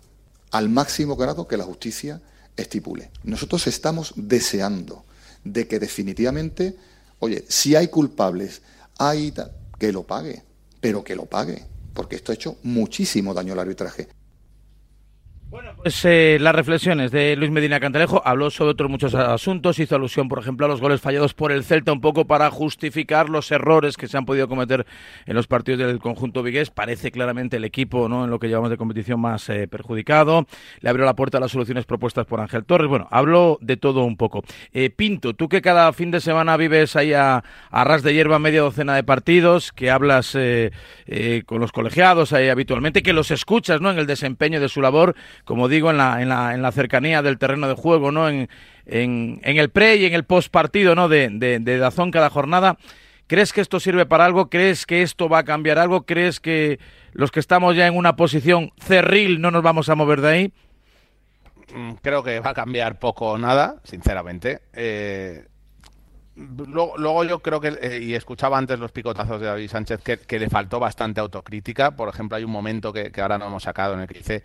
Al 0.51 0.69
máximo 0.69 1.15
grado 1.15 1.47
que 1.47 1.57
la 1.57 1.65
justicia 1.65 2.21
estipule. 2.55 3.11
Nosotros 3.23 3.67
estamos 3.67 4.13
deseando 4.15 5.05
de 5.43 5.67
que 5.67 5.79
definitivamente, 5.79 6.75
oye, 7.19 7.45
si 7.47 7.75
hay 7.75 7.89
culpables 7.89 8.61
Ahí 8.99 9.33
que 9.77 9.91
lo 9.91 10.03
pague, 10.03 10.43
pero 10.81 11.03
que 11.03 11.15
lo 11.15 11.25
pague, 11.25 11.65
porque 11.93 12.15
esto 12.15 12.31
ha 12.31 12.35
hecho 12.35 12.57
muchísimo 12.63 13.33
daño 13.33 13.53
al 13.53 13.59
arbitraje. 13.59 14.07
Bueno, 15.49 15.71
pues 15.77 16.03
eh, 16.03 16.37
las 16.41 16.53
reflexiones 16.53 17.09
de 17.09 17.37
Luis 17.37 17.49
Medina 17.51 17.79
Cantalejo 17.79 18.21
habló 18.25 18.49
sobre 18.49 18.71
otros 18.71 18.91
muchos 18.91 19.15
asuntos, 19.15 19.79
hizo 19.79 19.95
alusión, 19.95 20.27
por 20.27 20.39
ejemplo, 20.39 20.65
a 20.65 20.69
los 20.69 20.81
goles 20.81 20.99
fallados 20.99 21.33
por 21.33 21.53
el 21.53 21.63
Celta, 21.63 21.93
un 21.93 22.01
poco 22.01 22.27
para 22.27 22.51
justificar 22.51 23.29
los 23.29 23.49
errores 23.49 23.95
que 23.95 24.09
se 24.09 24.17
han 24.17 24.25
podido 24.25 24.49
cometer 24.49 24.85
en 25.25 25.35
los 25.35 25.47
partidos 25.47 25.87
del 25.87 25.99
conjunto 25.99 26.43
vigués. 26.43 26.69
Parece 26.69 27.11
claramente 27.11 27.55
el 27.55 27.63
equipo, 27.63 28.09
¿no? 28.09 28.25
En 28.25 28.29
lo 28.29 28.39
que 28.39 28.49
llevamos 28.49 28.69
de 28.69 28.75
competición 28.75 29.21
más 29.21 29.47
eh, 29.47 29.69
perjudicado. 29.69 30.45
Le 30.81 30.89
abrió 30.89 31.05
la 31.05 31.15
puerta 31.15 31.37
a 31.37 31.41
las 31.41 31.51
soluciones 31.51 31.85
propuestas 31.85 32.25
por 32.25 32.41
Ángel 32.41 32.65
Torres. 32.65 32.89
Bueno, 32.89 33.07
habló 33.09 33.57
de 33.61 33.77
todo 33.77 34.03
un 34.03 34.17
poco. 34.17 34.43
Eh, 34.73 34.89
Pinto, 34.89 35.33
tú 35.33 35.47
que 35.47 35.61
cada 35.61 35.93
fin 35.93 36.11
de 36.11 36.19
semana 36.19 36.57
vives 36.57 36.97
ahí 36.97 37.13
a, 37.13 37.41
ras 37.71 38.03
de 38.03 38.13
hierba 38.13 38.37
media 38.37 38.63
docena 38.63 38.95
de 38.95 39.03
partidos, 39.05 39.71
que 39.71 39.91
hablas 39.91 40.37
con 41.45 41.61
los 41.61 41.71
colegiados 41.71 42.33
ahí 42.33 42.49
habitualmente, 42.49 43.01
que 43.01 43.13
los 43.13 43.31
escuchas, 43.31 43.79
¿no? 43.79 43.91
En 43.91 43.97
el 43.97 44.07
desempeño 44.07 44.59
de 44.59 44.67
su 44.67 44.81
labor 44.81 45.15
como 45.45 45.67
digo, 45.67 45.91
en 45.91 45.97
la, 45.97 46.21
en 46.21 46.29
la, 46.29 46.53
en 46.53 46.61
la 46.61 46.71
cercanía 46.71 47.21
del 47.21 47.37
terreno 47.37 47.67
de 47.67 47.75
juego, 47.75 48.11
¿no? 48.11 48.29
En, 48.29 48.49
en, 48.87 49.39
el 49.43 49.69
pre 49.69 49.97
y 49.97 50.05
en 50.05 50.13
el 50.13 50.23
post 50.23 50.49
partido, 50.49 50.95
¿no? 50.95 51.09
De, 51.09 51.29
de, 51.29 51.77
Dazón 51.77 52.11
cada 52.11 52.29
jornada. 52.29 52.77
¿Crees 53.27 53.51
que 53.51 53.61
esto 53.61 53.79
sirve 53.79 54.05
para 54.05 54.25
algo? 54.25 54.49
¿Crees 54.49 54.85
que 54.85 55.01
esto 55.01 55.27
va 55.27 55.39
a 55.39 55.43
cambiar 55.43 55.79
algo? 55.79 56.05
¿Crees 56.05 56.39
que 56.39 56.79
los 57.11 57.31
que 57.31 57.41
estamos 57.41 57.75
ya 57.75 57.87
en 57.87 57.97
una 57.97 58.15
posición 58.15 58.71
cerril 58.79 59.41
no 59.41 59.51
nos 59.51 59.63
vamos 59.63 59.89
a 59.89 59.95
mover 59.95 60.21
de 60.21 60.29
ahí? 60.29 60.53
Mm, 61.73 61.93
creo 62.01 62.23
que 62.23 62.39
va 62.39 62.51
a 62.51 62.53
cambiar 62.53 62.99
poco 62.99 63.31
o 63.31 63.37
nada, 63.37 63.81
sinceramente. 63.83 64.61
Eh, 64.71 65.45
luego, 66.37 67.25
yo 67.25 67.39
creo 67.39 67.59
que, 67.59 67.77
eh, 67.81 67.99
y 68.01 68.13
escuchaba 68.13 68.57
antes 68.57 68.79
los 68.79 68.93
picotazos 68.93 69.41
de 69.41 69.47
David 69.47 69.69
Sánchez, 69.69 70.01
que, 70.01 70.39
le 70.39 70.49
faltó 70.49 70.79
bastante 70.79 71.19
autocrítica. 71.19 71.91
Por 71.91 72.07
ejemplo, 72.07 72.37
hay 72.37 72.45
un 72.45 72.51
momento 72.51 72.93
que, 72.93 73.11
que 73.11 73.19
ahora 73.19 73.37
no 73.37 73.47
hemos 73.47 73.63
sacado 73.63 73.95
en 73.95 74.01
el 74.01 74.07
que 74.07 74.19
dice 74.19 74.43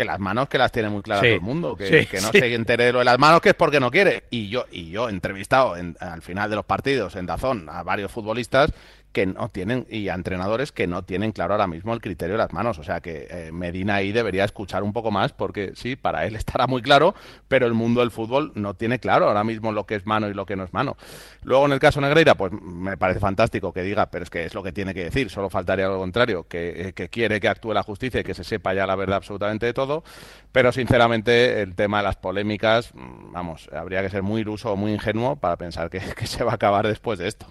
que 0.00 0.04
las 0.06 0.18
manos 0.18 0.48
que 0.48 0.56
las 0.56 0.72
tiene 0.72 0.88
muy 0.88 1.02
claras 1.02 1.22
todo 1.22 1.34
el 1.34 1.42
mundo, 1.42 1.76
que, 1.76 2.08
no 2.22 2.32
se 2.32 2.54
entere 2.54 2.86
de 2.86 2.92
lo 2.94 3.00
de 3.00 3.04
las 3.04 3.18
manos 3.18 3.42
que 3.42 3.50
es 3.50 3.54
porque 3.54 3.78
no 3.80 3.90
quiere. 3.90 4.24
Y 4.30 4.48
yo, 4.48 4.64
y 4.72 4.88
yo 4.90 5.08
he 5.08 5.12
entrevistado 5.12 5.74
al 5.74 6.22
final 6.22 6.48
de 6.48 6.56
los 6.56 6.64
partidos 6.64 7.16
en 7.16 7.26
Dazón 7.26 7.68
a 7.68 7.82
varios 7.82 8.10
futbolistas 8.10 8.72
que 9.12 9.26
no 9.26 9.48
tienen, 9.48 9.86
y 9.90 10.08
entrenadores 10.08 10.72
que 10.72 10.86
no 10.86 11.02
tienen 11.02 11.32
claro 11.32 11.54
ahora 11.54 11.66
mismo 11.66 11.92
el 11.94 12.00
criterio 12.00 12.34
de 12.34 12.38
las 12.38 12.52
manos. 12.52 12.78
O 12.78 12.84
sea 12.84 13.00
que 13.00 13.26
eh, 13.30 13.52
Medina 13.52 13.96
ahí 13.96 14.12
debería 14.12 14.44
escuchar 14.44 14.82
un 14.82 14.92
poco 14.92 15.10
más, 15.10 15.32
porque 15.32 15.72
sí, 15.74 15.96
para 15.96 16.26
él 16.26 16.36
estará 16.36 16.66
muy 16.66 16.82
claro, 16.82 17.14
pero 17.48 17.66
el 17.66 17.74
mundo 17.74 18.00
del 18.00 18.10
fútbol 18.10 18.52
no 18.54 18.74
tiene 18.74 18.98
claro 18.98 19.26
ahora 19.26 19.44
mismo 19.44 19.72
lo 19.72 19.84
que 19.84 19.96
es 19.96 20.06
mano 20.06 20.28
y 20.28 20.34
lo 20.34 20.46
que 20.46 20.56
no 20.56 20.64
es 20.64 20.72
mano. 20.72 20.96
Luego 21.42 21.66
en 21.66 21.72
el 21.72 21.80
caso 21.80 22.00
Negreira, 22.00 22.34
pues 22.34 22.52
me 22.52 22.96
parece 22.96 23.20
fantástico 23.20 23.72
que 23.72 23.82
diga, 23.82 24.06
pero 24.06 24.24
es 24.24 24.30
que 24.30 24.44
es 24.44 24.54
lo 24.54 24.62
que 24.62 24.72
tiene 24.72 24.94
que 24.94 25.04
decir, 25.04 25.30
solo 25.30 25.50
faltaría 25.50 25.88
lo 25.88 25.98
contrario, 25.98 26.46
que, 26.48 26.88
eh, 26.88 26.92
que 26.92 27.08
quiere 27.08 27.40
que 27.40 27.48
actúe 27.48 27.72
la 27.72 27.82
justicia 27.82 28.20
y 28.20 28.24
que 28.24 28.34
se 28.34 28.44
sepa 28.44 28.74
ya 28.74 28.86
la 28.86 28.94
verdad 28.94 29.16
absolutamente 29.16 29.66
de 29.66 29.74
todo, 29.74 30.04
pero 30.52 30.72
sinceramente 30.72 31.62
el 31.62 31.74
tema 31.74 31.98
de 31.98 32.04
las 32.04 32.16
polémicas, 32.16 32.94
mm, 32.94 33.32
vamos, 33.32 33.68
habría 33.72 34.02
que 34.02 34.10
ser 34.10 34.22
muy 34.22 34.42
iluso 34.42 34.72
o 34.72 34.76
muy 34.76 34.92
ingenuo 34.92 35.36
para 35.36 35.56
pensar 35.56 35.90
que 35.90 36.00
se 36.26 36.44
va 36.44 36.52
a 36.52 36.54
acabar 36.54 36.86
después 36.86 37.18
de 37.18 37.28
esto. 37.28 37.46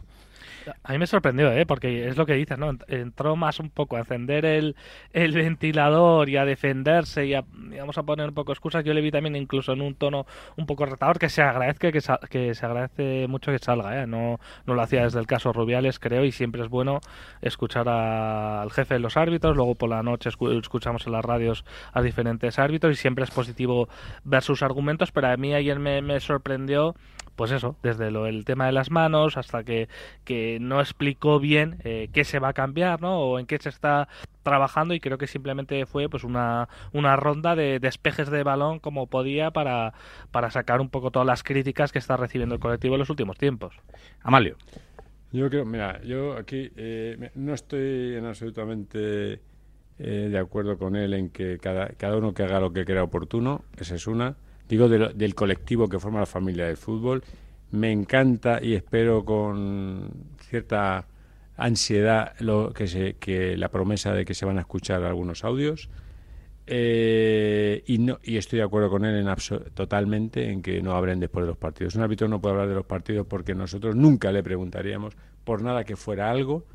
A 0.83 0.91
mí 0.91 0.97
me 0.97 1.07
sorprendió, 1.07 1.51
¿eh? 1.51 1.65
porque 1.65 2.07
es 2.07 2.17
lo 2.17 2.25
que 2.25 2.33
dices, 2.33 2.57
¿no? 2.57 2.71
Entró 2.88 3.35
más 3.35 3.59
un 3.59 3.69
poco 3.69 3.95
a 3.95 3.99
encender 3.99 4.45
el, 4.45 4.75
el 5.13 5.33
ventilador 5.33 6.29
y 6.29 6.38
a 6.38 6.45
defenderse 6.45 7.25
y 7.25 7.33
a, 7.33 7.43
vamos 7.51 7.97
a 7.97 8.03
poner 8.03 8.29
un 8.29 8.35
poco 8.35 8.51
excusas. 8.51 8.83
Yo 8.83 8.93
le 8.93 9.01
vi 9.01 9.11
también 9.11 9.35
incluso 9.35 9.73
en 9.73 9.81
un 9.81 9.95
tono 9.95 10.25
un 10.57 10.65
poco 10.65 10.85
retador 10.85 11.19
que 11.19 11.29
se 11.29 11.41
agradezca, 11.41 11.91
que, 11.91 12.01
que 12.29 12.55
se 12.55 12.65
agradece 12.65 13.27
mucho 13.27 13.51
que 13.51 13.59
salga, 13.59 14.01
¿eh? 14.01 14.07
No, 14.07 14.39
no 14.65 14.73
lo 14.73 14.81
hacía 14.81 15.03
desde 15.03 15.19
el 15.19 15.27
caso 15.27 15.53
Rubiales, 15.53 15.99
creo, 15.99 16.25
y 16.25 16.31
siempre 16.31 16.61
es 16.61 16.69
bueno 16.69 16.99
escuchar 17.41 17.88
al 17.89 18.71
jefe 18.71 18.95
de 18.95 18.99
los 18.99 19.17
árbitros. 19.17 19.55
Luego 19.55 19.75
por 19.75 19.89
la 19.89 20.03
noche 20.03 20.29
escuchamos 20.29 21.05
en 21.05 21.13
las 21.13 21.25
radios 21.25 21.65
a 21.93 22.01
diferentes 22.01 22.59
árbitros 22.59 22.93
y 22.93 22.95
siempre 22.95 23.23
es 23.23 23.31
positivo 23.31 23.89
ver 24.23 24.43
sus 24.43 24.61
argumentos, 24.63 25.11
pero 25.11 25.27
a 25.27 25.38
mí 25.38 25.53
ayer 25.53 25.79
me, 25.79 26.01
me 26.01 26.19
sorprendió 26.19 26.95
pues 27.39 27.51
eso, 27.51 27.77
desde 27.81 28.12
lo, 28.12 28.25
el 28.27 28.43
tema 28.43 28.65
de 28.65 28.74
las 28.74 28.91
manos 28.91 29.38
hasta 29.38 29.63
que, 29.63 29.88
no 30.60 30.81
explicó 30.81 31.39
bien 31.39 31.77
eh, 31.86 32.10
qué 32.12 32.25
se 32.25 32.38
va 32.38 32.50
a 32.50 32.53
cambiar, 32.53 33.01
¿no? 33.01 33.17
O 33.17 33.39
en 33.39 33.46
qué 33.46 33.58
se 33.60 33.69
está 33.69 34.10
trabajando 34.43 34.93
y 34.93 35.00
creo 35.00 35.17
que 35.17 35.25
simplemente 35.25 35.86
fue 35.86 36.10
pues 36.10 36.25
una, 36.25 36.67
una 36.91 37.15
ronda 37.15 37.55
de 37.55 37.79
despejes 37.79 38.29
de 38.29 38.43
balón 38.43 38.79
como 38.79 39.08
podía 39.08 39.51
para, 39.51 39.93
para 40.31 40.51
sacar 40.51 40.81
un 40.81 40.89
poco 40.89 41.12
todas 41.12 41.25
las 41.25 41.41
críticas 41.41 41.93
que 41.93 42.00
está 42.00 42.17
recibiendo 42.17 42.55
el 42.55 42.60
colectivo 42.60 42.96
en 42.96 43.00
los 43.00 43.10
últimos 43.10 43.38
tiempos. 43.38 43.74
Amalio. 44.22 44.58
Yo 45.31 45.50
creo, 45.50 45.63
mira, 45.63 46.01
yo 46.03 46.34
aquí 46.34 46.69
eh, 46.75 47.31
no 47.36 47.53
estoy 47.53 48.15
en 48.17 48.25
absolutamente 48.25 49.39
eh, 49.98 50.27
de 50.29 50.38
acuerdo 50.38 50.77
con 50.77 50.98
él 50.98 51.13
en 51.13 51.29
que 51.29 51.58
cada, 51.58 51.88
cada 51.88 52.17
uno 52.17 52.34
que 52.34 52.43
haga 52.43 52.60
lo 52.60 52.74
que 52.74 52.84
crea 52.84 53.03
oportuno, 53.03 53.63
esa 53.77 53.96
es 53.96 54.08
una 54.08 54.36
digo 54.69 54.88
del 54.88 55.35
colectivo 55.35 55.89
que 55.89 55.99
forma 55.99 56.19
la 56.19 56.25
familia 56.25 56.67
del 56.67 56.77
fútbol. 56.77 57.23
Me 57.71 57.91
encanta 57.91 58.59
y 58.61 58.75
espero 58.75 59.25
con 59.25 60.09
cierta 60.41 61.07
ansiedad 61.57 62.35
lo 62.39 62.71
que, 62.71 62.88
se, 62.88 63.15
que 63.15 63.57
la 63.57 63.69
promesa 63.69 64.13
de 64.13 64.23
que 64.23 64.33
se 64.33 64.45
van 64.45 64.57
a 64.59 64.61
escuchar 64.61 65.03
algunos 65.03 65.43
audios. 65.43 65.89
Eh, 66.67 67.83
y, 67.88 67.97
no, 67.97 68.19
y 68.23 68.38
estoy 68.38 68.59
de 68.59 68.65
acuerdo 68.65 68.91
con 68.91 69.03
él 69.03 69.15
en 69.15 69.35
totalmente 69.73 70.51
en 70.51 70.61
que 70.61 70.83
no 70.83 70.93
hablen 70.93 71.19
después 71.19 71.43
de 71.43 71.47
los 71.47 71.57
partidos. 71.57 71.95
Un 71.95 72.03
árbitro 72.03 72.27
no 72.27 72.39
puede 72.39 72.53
hablar 72.53 72.69
de 72.69 72.75
los 72.75 72.85
partidos 72.85 73.25
porque 73.27 73.55
nosotros 73.55 73.95
nunca 73.95 74.31
le 74.31 74.43
preguntaríamos 74.43 75.17
por 75.43 75.63
nada 75.63 75.83
que 75.83 75.95
fuera 75.95 76.29
algo 76.29 76.65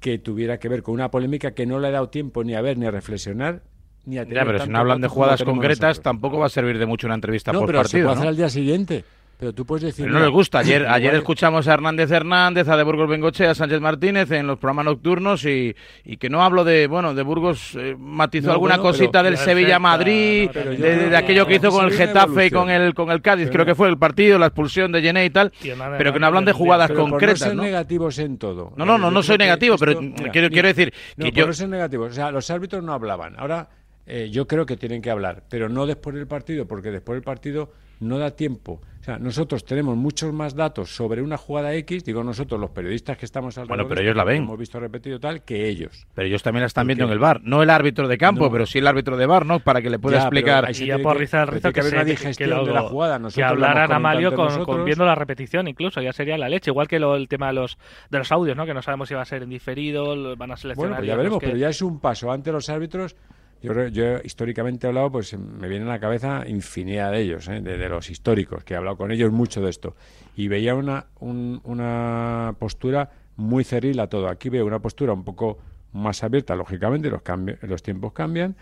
que 0.00 0.18
tuviera 0.18 0.58
que 0.58 0.68
ver 0.68 0.82
con 0.82 0.94
una 0.94 1.10
polémica 1.10 1.52
que 1.52 1.64
no 1.64 1.78
le 1.78 1.88
ha 1.88 1.90
dado 1.92 2.08
tiempo 2.08 2.42
ni 2.42 2.54
a 2.54 2.60
ver 2.60 2.76
ni 2.76 2.86
a 2.86 2.90
reflexionar 2.90 3.62
ya, 4.08 4.24
pero 4.26 4.58
si 4.60 4.68
no 4.68 4.78
hablan 4.78 5.00
de 5.00 5.08
jugadas 5.08 5.42
concretas, 5.42 6.00
tampoco 6.00 6.38
va 6.38 6.46
a 6.46 6.50
servir 6.50 6.78
de 6.78 6.86
mucho 6.86 7.06
una 7.06 7.14
entrevista 7.14 7.52
por 7.52 7.66
pero 7.66 7.80
partido. 7.80 8.00
Se 8.00 8.04
puede 8.04 8.16
hacer 8.16 8.28
al 8.28 8.36
día 8.36 8.48
siguiente. 8.48 9.04
Pero 9.38 9.52
tú 9.52 9.64
puedes 9.64 9.84
decir. 9.84 10.08
no 10.10 10.18
les 10.18 10.30
gusta. 10.30 10.58
Ayer, 10.58 10.84
ayer 10.88 11.14
escuchamos 11.14 11.68
a 11.68 11.74
Hernández 11.74 12.10
Hernández, 12.10 12.68
a 12.68 12.76
de 12.76 12.82
Burgos 12.82 13.08
Bengoche, 13.08 13.46
a 13.46 13.54
Sánchez 13.54 13.80
Martínez 13.80 14.32
en 14.32 14.48
los 14.48 14.58
programas 14.58 14.86
nocturnos 14.86 15.44
y, 15.44 15.76
y 16.04 16.16
que 16.16 16.28
no 16.28 16.42
hablo 16.42 16.64
de. 16.64 16.88
Bueno, 16.88 17.14
de 17.14 17.22
Burgos 17.22 17.76
eh, 17.76 17.94
matizó 17.96 18.50
alguna 18.50 18.78
cosita 18.78 19.22
del 19.22 19.36
Sevilla-Madrid, 19.36 20.50
de, 20.50 21.16
aquello 21.16 21.46
que 21.46 21.54
hizo 21.56 21.70
con 21.70 21.84
el 21.84 21.92
Getafe 21.92 22.46
y 22.46 22.50
con 22.50 22.68
el, 22.68 22.94
con 22.94 23.12
el 23.12 23.22
Cádiz, 23.22 23.48
creo 23.50 23.64
que 23.64 23.76
fue 23.76 23.88
el 23.88 23.96
partido, 23.96 24.38
la 24.38 24.46
expulsión 24.46 24.90
de 24.90 25.02
Gené 25.02 25.26
y 25.26 25.30
tal. 25.30 25.52
pero 25.96 26.12
que 26.12 26.18
no 26.18 26.26
hablan 26.26 26.44
de 26.44 26.52
jugadas 26.52 26.90
concretas. 26.90 27.54
no 27.54 27.62
ser 27.62 27.70
negativos 27.70 28.18
en 28.18 28.38
todo. 28.38 28.72
No, 28.76 28.84
no, 28.84 28.98
no, 28.98 29.12
no 29.12 29.22
soy 29.22 29.38
negativo, 29.38 29.76
pero 29.78 30.00
quiero, 30.32 30.50
quiero 30.50 30.66
decir. 30.66 30.92
que 31.16 31.30
yo... 31.30 31.46
no 31.46 31.52
ser 31.52 31.68
negativos. 31.68 32.10
O 32.10 32.14
sea, 32.14 32.32
los 32.32 32.50
árbitros 32.50 32.82
no 32.82 32.92
hablaban. 32.92 33.38
Ahora 33.38 33.68
eh, 34.08 34.30
yo 34.30 34.46
creo 34.46 34.64
que 34.64 34.76
tienen 34.76 35.02
que 35.02 35.10
hablar, 35.10 35.44
pero 35.50 35.68
no 35.68 35.86
después 35.86 36.16
del 36.16 36.26
partido, 36.26 36.66
porque 36.66 36.90
después 36.90 37.16
del 37.16 37.22
partido 37.22 37.70
no 38.00 38.18
da 38.18 38.30
tiempo. 38.30 38.80
O 39.00 39.04
sea, 39.04 39.18
nosotros 39.18 39.64
tenemos 39.64 39.96
muchos 39.96 40.32
más 40.32 40.54
datos 40.54 40.94
sobre 40.94 41.22
una 41.22 41.36
jugada 41.36 41.74
X, 41.74 42.04
digo 42.04 42.22
nosotros, 42.24 42.60
los 42.60 42.70
periodistas 42.70 43.16
que 43.16 43.24
estamos 43.24 43.56
alrededor. 43.56 43.76
Bueno, 43.76 43.88
pero 43.88 44.00
ellos 44.02 44.16
la 44.16 44.24
ven. 44.24 44.42
Hemos 44.42 44.58
visto 44.58 44.78
repetido 44.80 45.20
tal 45.20 45.42
que 45.42 45.68
ellos. 45.68 46.06
Pero 46.14 46.26
ellos 46.26 46.42
también 46.42 46.62
la 46.62 46.66
están 46.66 46.86
viendo 46.86 47.04
en 47.04 47.10
el 47.10 47.18
bar. 47.18 47.40
No 47.42 47.62
el 47.62 47.70
árbitro 47.70 48.08
de 48.08 48.18
campo, 48.18 48.50
pero 48.50 48.66
sí 48.66 48.78
el 48.78 48.86
árbitro 48.86 49.16
de 49.16 49.26
bar, 49.26 49.46
¿no? 49.46 49.60
Para 49.60 49.80
que 49.80 49.90
le 49.90 49.98
pueda 49.98 50.18
explicar. 50.18 50.70
Y 50.70 50.86
ya 50.86 50.98
por 50.98 51.16
rizar 51.16 51.48
el 51.48 51.54
rizo 51.54 51.72
que, 51.72 51.80
una 51.80 52.04
digestión 52.04 52.64
de 52.64 52.72
la 52.72 52.82
jugada. 52.82 53.20
que 53.30 53.44
hablaran 53.44 53.92
a 53.92 53.98
Malio 53.98 54.34
con, 54.34 54.84
viendo 54.84 55.04
la 55.04 55.14
repetición, 55.14 55.68
incluso, 55.68 56.00
ya 56.00 56.12
sería 56.12 56.36
la 56.36 56.48
leche. 56.48 56.70
Igual 56.70 56.88
que 56.88 56.98
lo, 56.98 57.16
el 57.16 57.28
tema 57.28 57.48
de 57.48 57.54
los, 57.54 57.78
de 58.10 58.18
los 58.18 58.32
audios, 58.32 58.56
¿no? 58.56 58.66
Que 58.66 58.74
no 58.74 58.82
sabemos 58.82 59.08
si 59.08 59.14
va 59.14 59.22
a 59.22 59.26
ser 59.26 59.42
en 59.42 59.50
diferido, 59.50 60.36
van 60.36 60.50
a 60.50 60.56
seleccionar. 60.56 60.76
Bueno, 60.76 60.96
pues 61.00 61.08
ya 61.08 61.16
veremos, 61.16 61.38
pero 61.42 61.56
ya 61.56 61.68
es 61.68 61.82
un 61.82 62.00
paso. 62.00 62.30
Ante 62.30 62.52
los 62.52 62.68
árbitros 62.68 63.16
yo, 63.62 63.88
yo 63.88 64.18
históricamente 64.22 64.86
he 64.86 64.88
hablado, 64.88 65.10
pues 65.10 65.36
me 65.36 65.68
viene 65.68 65.84
a 65.84 65.88
la 65.88 66.00
cabeza 66.00 66.44
infinidad 66.46 67.12
de 67.12 67.20
ellos, 67.20 67.48
¿eh? 67.48 67.60
de, 67.60 67.88
los 67.88 68.08
históricos, 68.10 68.64
que 68.64 68.74
he 68.74 68.76
hablado 68.76 68.96
con 68.96 69.10
ellos 69.10 69.32
mucho 69.32 69.60
de 69.60 69.70
esto. 69.70 69.96
Y 70.36 70.48
veía 70.48 70.74
una, 70.74 71.06
una 71.20 72.54
postura 72.58 73.10
muy 73.36 73.64
cerril 73.64 73.98
a 74.00 74.06
todo. 74.06 74.28
Aquí 74.28 74.48
veo 74.48 74.66
una 74.66 74.78
postura 74.78 75.12
un 75.12 75.24
poco 75.24 75.58
más 75.92 76.22
abierta, 76.22 76.54
lógicamente, 76.54 77.10
los, 77.10 77.22
los 77.62 77.82
tiempos 77.82 78.12
cambian. 78.12 78.54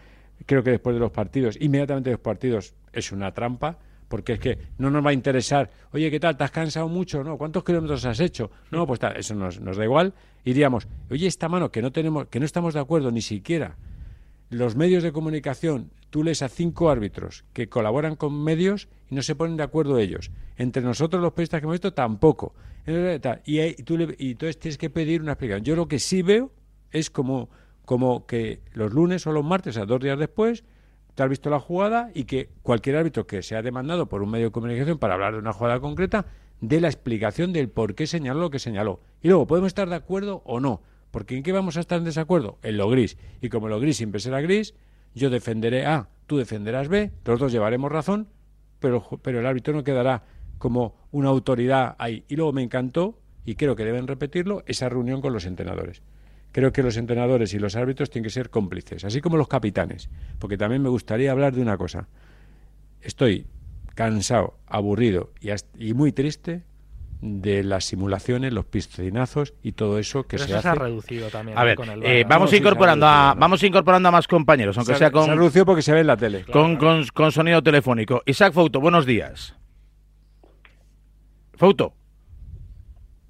Creo 0.47 0.63
que 0.63 0.71
después 0.71 0.95
de 0.95 1.01
los 1.01 1.11
partidos, 1.11 1.57
inmediatamente 1.61 2.11
de 2.11 2.15
los 2.15 2.21
partidos, 2.21 2.75
es 2.93 3.13
una 3.13 3.33
trampa, 3.33 3.79
porque 4.09 4.35
es 4.35 4.39
que 4.39 4.59
no 4.79 4.91
nos 4.91 5.05
va 5.05 5.11
a 5.11 5.13
interesar, 5.13 5.71
oye, 5.93 6.11
¿qué 6.11 6.21
tal? 6.21 6.37
¿Te 6.37 6.45
has 6.45 6.51
cansado 6.51 6.89
mucho? 6.89 7.25
No, 7.25 7.37
¿cuántos 7.37 7.65
kilómetros 7.65 8.05
has 8.05 8.21
hecho? 8.21 8.51
No, 8.71 8.87
pues 8.87 9.01
tal, 9.01 9.17
eso 9.17 9.35
nos, 9.35 9.61
nos 9.61 9.77
da 9.77 9.85
igual. 9.85 10.15
Y 10.45 10.51
diríamos, 10.53 10.87
oye, 11.11 11.27
esta 11.27 11.49
mano 11.49 11.71
que 11.71 11.83
no 11.83 11.91
tenemos, 11.91 12.29
que 12.29 12.39
no 12.39 12.47
estamos 12.47 12.73
de 12.73 12.81
acuerdo 12.81 13.11
ni 13.11 13.21
siquiera 13.21 13.77
los 14.51 14.77
medios 14.77 15.03
de 15.03 15.13
comunicación, 15.13 15.91
tú 16.11 16.23
lees 16.23 16.43
a 16.43 16.49
cinco 16.49 16.91
árbitros 16.91 17.45
que 17.53 17.69
colaboran 17.69 18.17
con 18.17 18.43
medios 18.43 18.89
y 19.11 19.15
no 19.15 19.23
se 19.23 19.35
ponen 19.35 19.57
de 19.57 19.65
acuerdo 19.65 19.99
ellos. 19.99 20.31
Entre 20.57 20.83
nosotros 20.83 21.23
los 21.23 21.33
periodistas 21.33 21.61
que 21.61 21.65
hemos 21.65 21.75
visto 21.75 21.93
tampoco. 21.93 22.55
Y, 23.45 23.83
tú 23.83 23.99
y 24.19 24.31
entonces 24.31 24.59
tienes 24.59 24.79
que 24.79 24.91
pedir 24.91 25.21
una 25.21 25.33
explicación. 25.33 25.65
Yo 25.65 25.77
lo 25.77 25.89
que 25.89 25.99
sí 25.99 26.23
veo 26.23 26.53
es 26.93 27.11
como, 27.11 27.51
como 27.85 28.27
que 28.27 28.61
los 28.73 28.93
lunes 28.93 29.27
o 29.27 29.33
los 29.33 29.45
martes, 29.45 29.75
o 29.75 29.81
sea, 29.81 29.87
dos 29.87 30.01
días 30.01 30.19
después, 30.19 30.65
te 31.15 31.23
has 31.23 31.29
visto 31.29 31.51
la 31.51 31.59
jugada 31.59 32.11
y 32.15 32.25
que 32.25 32.51
cualquier 32.63 32.97
árbitro 32.97 33.27
que 33.27 33.43
sea 33.43 33.63
demandado 33.63 34.07
por 34.07 34.23
un 34.23 34.31
medio 34.31 34.47
de 34.47 34.53
comunicación 34.53 34.99
para 34.99 35.15
hablar 35.15 35.33
de 35.33 35.41
una 35.41 35.53
jugada 35.53 35.81
concreta 35.81 36.27
dé 36.61 36.81
la 36.81 36.89
explicación 36.89 37.53
del 37.53 37.69
por 37.69 37.95
qué 37.95 38.07
señaló 38.07 38.41
lo 38.41 38.51
que 38.51 38.59
señaló. 38.59 39.01
Y 39.23 39.29
luego 39.29 39.47
podemos 39.47 39.69
estar 39.69 39.89
de 39.89 39.97
acuerdo 39.97 40.43
o 40.45 40.61
no 40.61 40.83
porque 41.17 41.35
¿en 41.35 41.43
qué 41.43 41.51
vamos 41.51 41.79
a 41.79 41.81
estar 41.81 41.97
en 41.97 42.05
desacuerdo? 42.05 42.59
En 42.63 42.77
lo 42.77 42.91
gris. 42.91 43.17
Y 43.41 43.49
como 43.49 43.69
lo 43.69 43.81
gris 43.81 43.97
siempre 43.97 44.21
será 44.21 44.43
gris, 44.43 44.75
yo 45.15 45.31
defenderé 45.31 45.87
A, 45.87 46.11
tú 46.27 46.37
defenderás 46.37 46.89
B, 46.89 47.11
los 47.25 47.41
dos 47.41 47.51
llevaremos 47.51 47.91
razón, 47.91 48.29
pero, 48.81 49.03
pero 49.23 49.41
el 49.41 49.47
árbitro 49.47 49.73
no 49.73 49.83
quedará 49.83 50.25
como 50.59 50.95
una 51.13 51.31
autoridad 51.31 51.97
ahí. 51.99 52.27
Y 52.29 52.37
luego 52.37 52.53
me 52.53 52.63
encantó, 52.63 53.19
y 53.47 53.55
creo 53.55 53.77
que 53.77 53.87
deben 53.87 54.07
repetirlo, 54.07 54.63
esa 54.67 54.91
reunión 54.91 55.23
con 55.23 55.33
los 55.33 55.47
entrenadores. 55.47 56.03
Creo 56.53 56.71
que 56.75 56.83
los 56.83 56.99
entrenadores 56.99 57.55
y 57.55 57.59
los 57.61 57.77
árbitros 57.77 58.11
tienen 58.11 58.25
que 58.25 58.31
ser 58.31 58.51
cómplices, 58.51 59.03
así 59.07 59.23
como 59.23 59.39
los 59.39 59.49
capitanes, 59.49 60.11
porque 60.39 60.59
también 60.59 60.83
me 60.83 60.91
gustaría 60.91 61.33
hablar 61.33 61.55
de 61.55 61.63
una 61.63 61.79
cosa. 61.79 62.09
Estoy 63.01 63.47
cansado, 63.95 64.59
aburrido 64.67 65.33
y 65.79 65.95
muy 65.95 66.13
triste 66.13 66.65
de 67.21 67.63
las 67.65 67.85
simulaciones, 67.85 68.53
los 68.53 68.65
piscinazos 68.67 69.55
y 69.63 69.73
todo 69.73 69.99
eso 69.99 70.25
que 70.25 70.39
se, 70.39 70.55
ha 70.55 70.75
reducido 70.75 71.29
también. 71.29 71.59
A 71.59 71.65
ver, 71.65 71.79
eh, 72.03 72.25
vamos 72.29 72.53
incorporando 72.53 73.07
a 73.07 73.35
vamos 73.37 73.63
incorporando 73.63 74.09
a 74.09 74.13
más 74.13 74.29
compañeros, 74.29 74.77
aunque 74.79 74.95
sea 74.95 75.11
con 75.11 75.25
se 75.25 75.31
ha 75.31 75.35
reducido 75.35 75.67
porque 75.67 75.83
se 75.83 75.93
ve 75.93 76.01
en 76.01 76.07
la 76.07 76.17
tele. 76.17 76.45
Con, 76.45 76.77
con, 76.77 77.33
sonido 77.33 77.63
telefónico. 77.63 78.23
Isaac 78.27 78.53
Fouto, 78.53 78.81
buenos 78.81 79.07
días. 79.07 79.57
Fouto. 81.55 81.95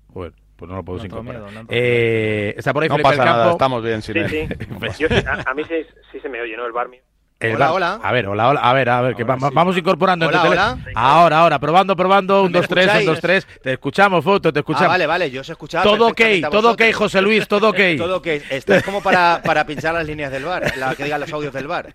Bueno, 0.09 0.35
pues 0.57 0.69
no 0.71 0.77
lo 0.77 0.85
puedo 0.85 1.05
incorporar. 1.05 1.43
eh, 1.69 2.55
está 2.57 2.73
por 2.73 2.83
ahí 2.83 2.89
no 2.89 2.97
Felipe 2.97 3.11
pasa 3.11 3.25
nada, 3.25 3.53
estamos 3.53 3.83
bien 3.85 4.03
sin 4.03 4.15
sí, 4.29 4.49
sí. 4.49 5.05
a, 5.47 5.55
mí 5.55 5.63
sí, 5.65 6.21
se 6.21 6.29
me 6.29 6.41
oye, 6.41 6.57
¿no? 6.57 6.67
El 6.67 6.73
bar 6.73 6.89
mío. 6.89 7.03
Hola, 7.43 7.73
hola. 7.73 8.01
A 8.03 8.13
ver, 8.13 8.27
hola, 8.27 8.49
hola. 8.49 8.61
A 8.61 8.73
ver, 8.73 8.89
a 8.89 9.01
ver, 9.03 9.15
que 9.15 9.25
vamos, 9.25 9.77
incorporando. 9.77 10.27
Hola, 10.27 10.43
hola. 10.45 10.79
Ahora, 10.95 11.39
ahora, 11.41 11.59
probando, 11.59 11.95
probando. 11.95 12.43
Un, 12.45 12.53
dos, 12.53 12.67
tres, 12.67 12.91
un, 13.01 13.05
dos, 13.05 13.21
tres. 13.21 13.47
Te 13.63 13.75
escuchamos, 13.75 14.25
foto, 14.25 14.53
te 14.53 14.61
escuchamos. 14.61 14.87
Ah, 14.87 14.93
vale, 14.93 15.07
vale, 15.07 15.31
yo 15.31 15.43
os 15.43 15.49
he 15.49 15.53
escuchado. 15.53 15.85
Todo 15.85 16.09
ok, 16.09 16.21
todo 16.51 16.73
ok, 16.73 16.83
José 16.95 17.21
Luis, 17.21 17.47
todo 17.47 17.71
ok. 17.71 17.79
todo 17.99 18.17
ok. 18.17 18.27
Esto 18.51 18.75
es 18.75 18.83
como 18.83 19.03
para, 19.03 19.43
para 19.45 19.67
pinchar 19.67 19.95
las 19.95 20.07
líneas 20.07 20.33
del 20.33 20.45
bar, 20.45 20.73
la 20.79 20.95
que 20.95 21.05
digan 21.05 21.21
los 21.21 21.33
audios 21.33 21.53
del 21.53 21.67
bar. 21.67 21.95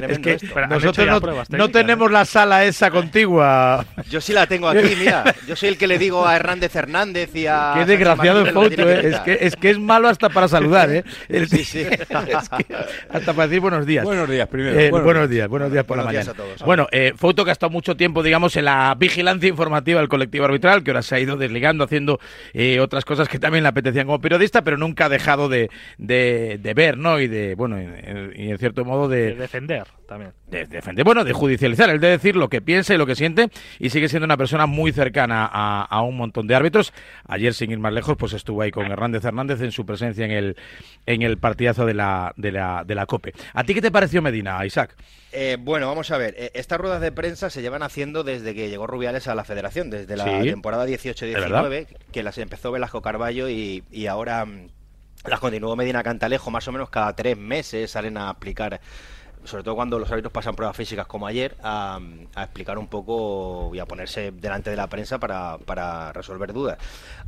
es 0.00 0.18
que 0.18 0.38
nosotros 0.68 1.06
no, 1.06 1.56
no 1.56 1.68
tenemos 1.70 2.10
la 2.10 2.24
sala 2.24 2.64
esa 2.64 2.90
contigua. 2.90 3.84
Yo 4.10 4.20
sí 4.20 4.32
la 4.32 4.46
tengo 4.46 4.68
aquí, 4.68 4.94
mira. 4.98 5.34
Yo 5.46 5.56
soy 5.56 5.70
el 5.70 5.78
que 5.78 5.86
le 5.86 5.98
digo 5.98 6.26
a 6.26 6.36
Hernández 6.36 6.76
Hernández 6.76 7.34
y 7.34 7.46
a. 7.46 7.72
Qué 7.74 7.86
desgraciado 7.86 8.42
el 8.42 8.52
foto, 8.52 8.88
¿eh? 8.88 9.08
Es 9.08 9.20
que, 9.20 9.38
es 9.40 9.56
que 9.56 9.70
es 9.70 9.78
malo 9.78 10.08
hasta 10.08 10.28
para 10.28 10.46
saludar, 10.46 10.90
¿eh? 10.90 11.04
Sí, 11.48 11.64
sí. 11.64 11.86
hasta 13.10 13.32
para 13.32 13.48
decir 13.48 13.60
buenos 13.60 13.86
días. 13.86 14.04
Buenos 14.04 14.28
días, 14.28 14.46
primero. 14.48 14.73
Eh, 14.74 14.90
buenos 14.90 15.28
días 15.30 15.48
buenos 15.48 15.72
días 15.72 15.84
por 15.84 15.96
la 15.96 16.04
mañana. 16.04 16.32
Bueno, 16.64 16.86
eh, 16.90 17.12
Foto 17.16 17.44
que 17.44 17.50
ha 17.50 17.52
estado 17.52 17.70
mucho 17.70 17.96
tiempo, 17.96 18.22
digamos, 18.22 18.56
en 18.56 18.64
la 18.64 18.94
vigilancia 18.98 19.48
informativa 19.48 20.00
del 20.00 20.08
colectivo 20.08 20.44
arbitral, 20.44 20.82
que 20.82 20.90
ahora 20.90 21.02
se 21.02 21.14
ha 21.14 21.20
ido 21.20 21.36
desligando, 21.36 21.84
haciendo 21.84 22.18
eh, 22.52 22.80
otras 22.80 23.04
cosas 23.04 23.28
que 23.28 23.38
también 23.38 23.62
le 23.62 23.68
apetecían 23.68 24.06
como 24.06 24.20
periodista, 24.20 24.62
pero 24.62 24.76
nunca 24.76 25.06
ha 25.06 25.08
dejado 25.08 25.48
de, 25.48 25.70
de, 25.98 26.74
ver, 26.74 26.98
¿no? 26.98 27.20
Y 27.20 27.28
de, 27.28 27.54
bueno, 27.54 27.78
y 27.80 28.50
en 28.50 28.58
cierto 28.58 28.84
modo 28.84 29.08
de... 29.08 29.34
defender 29.34 29.84
también. 30.14 30.32
De, 30.46 30.66
defender, 30.66 31.04
bueno, 31.04 31.24
de 31.24 31.32
judicializar, 31.32 31.90
el 31.90 32.00
de 32.00 32.08
decir 32.08 32.36
lo 32.36 32.48
que 32.48 32.60
piensa 32.60 32.94
y 32.94 32.98
lo 32.98 33.06
que 33.06 33.16
siente, 33.16 33.50
y 33.78 33.90
sigue 33.90 34.08
siendo 34.08 34.24
una 34.24 34.36
persona 34.36 34.66
muy 34.66 34.92
cercana 34.92 35.44
a, 35.44 36.02
un 36.02 36.16
montón 36.16 36.46
de 36.46 36.54
árbitros. 36.54 36.92
Ayer, 37.26 37.52
sin 37.54 37.70
ir 37.70 37.78
más 37.78 37.92
lejos, 37.92 38.16
pues 38.16 38.32
estuvo 38.32 38.62
ahí 38.62 38.70
con 38.70 38.90
Hernández 38.90 39.24
Hernández 39.24 39.60
en 39.60 39.72
su 39.72 39.84
presencia 39.84 40.24
en 40.24 40.30
el, 40.30 40.56
en 41.06 41.22
el 41.22 41.38
partidazo 41.38 41.84
de 41.84 41.94
la, 41.94 42.32
de 42.36 42.52
la, 42.52 42.84
de 42.86 42.94
la 42.94 43.06
COPE. 43.06 43.32
¿A 43.52 43.64
ti 43.64 43.74
qué 43.74 43.82
te 43.82 43.90
pareció 43.90 44.22
Medina, 44.22 44.64
Isaac? 44.64 44.96
Eh, 45.32 45.56
bueno, 45.58 45.88
vamos 45.88 46.12
a 46.12 46.16
ver. 46.16 46.34
Eh, 46.38 46.52
estas 46.54 46.78
ruedas 46.78 47.00
de 47.00 47.10
prensa 47.10 47.50
se 47.50 47.60
llevan 47.60 47.82
haciendo 47.82 48.22
desde 48.22 48.54
que 48.54 48.68
llegó 48.68 48.86
Rubiales 48.86 49.26
a 49.26 49.34
la 49.34 49.42
federación, 49.42 49.90
desde 49.90 50.16
la 50.16 50.24
temporada 50.42 50.86
18-19, 50.86 51.88
que 52.12 52.22
las 52.22 52.38
empezó 52.38 52.70
Velasco 52.70 53.02
Carballo 53.02 53.48
y, 53.48 53.82
ahora 54.08 54.44
mm, 54.44 54.68
las 55.26 55.40
continuó 55.40 55.74
Medina 55.74 56.04
Cantalejo, 56.04 56.52
más 56.52 56.68
o 56.68 56.72
menos 56.72 56.88
cada 56.88 57.16
tres 57.16 57.36
meses 57.36 57.90
salen 57.90 58.16
a 58.16 58.28
aplicar 58.28 58.80
sobre 59.44 59.64
todo 59.64 59.74
cuando 59.74 59.98
los 59.98 60.10
árbitros 60.10 60.32
pasan 60.32 60.54
pruebas 60.56 60.76
físicas 60.76 61.06
como 61.06 61.26
ayer, 61.26 61.56
a, 61.62 62.00
explicar 62.36 62.78
un 62.78 62.86
poco 62.86 63.70
y 63.74 63.78
a 63.78 63.86
ponerse 63.86 64.30
delante 64.32 64.70
de 64.70 64.76
la 64.76 64.88
prensa 64.88 65.18
para, 65.18 65.58
para, 65.58 66.12
resolver 66.12 66.52
dudas. 66.52 66.78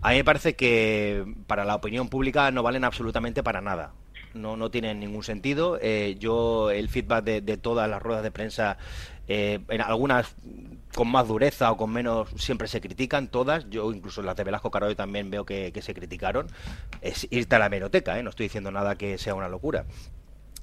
A 0.02 0.10
mí 0.10 0.16
me 0.16 0.24
parece 0.24 0.54
que 0.54 1.24
para 1.46 1.64
la 1.64 1.74
opinión 1.74 2.08
pública 2.08 2.50
no 2.50 2.62
valen 2.62 2.84
absolutamente 2.84 3.42
para 3.42 3.60
nada 3.60 3.92
no, 4.36 4.56
no 4.56 4.70
tiene 4.70 4.94
ningún 4.94 5.22
sentido. 5.22 5.78
Eh, 5.80 6.16
yo 6.18 6.70
el 6.70 6.88
feedback 6.88 7.24
de, 7.24 7.56
todas 7.56 7.88
las 7.88 8.02
ruedas 8.02 8.22
de 8.22 8.30
prensa, 8.30 8.78
eh, 9.28 9.60
en 9.68 9.80
algunas 9.80 10.34
con 10.94 11.08
más 11.08 11.28
dureza 11.28 11.70
o 11.72 11.76
con 11.76 11.90
menos, 11.90 12.28
siempre 12.36 12.68
se 12.68 12.80
critican, 12.80 13.28
todas. 13.28 13.68
Yo 13.68 13.90
incluso 13.92 14.22
las 14.22 14.36
de 14.36 14.44
Velasco 14.44 14.70
Caroy 14.70 14.94
también 14.94 15.30
veo 15.30 15.44
que, 15.44 15.72
se 15.82 15.94
criticaron. 15.94 16.46
Es 17.00 17.26
irte 17.30 17.56
a 17.56 17.58
la 17.58 17.66
hemeroteca, 17.66 18.18
¿eh? 18.18 18.22
no 18.22 18.30
estoy 18.30 18.46
diciendo 18.46 18.70
nada 18.70 18.96
que 18.96 19.18
sea 19.18 19.34
una 19.34 19.48
locura. 19.48 19.84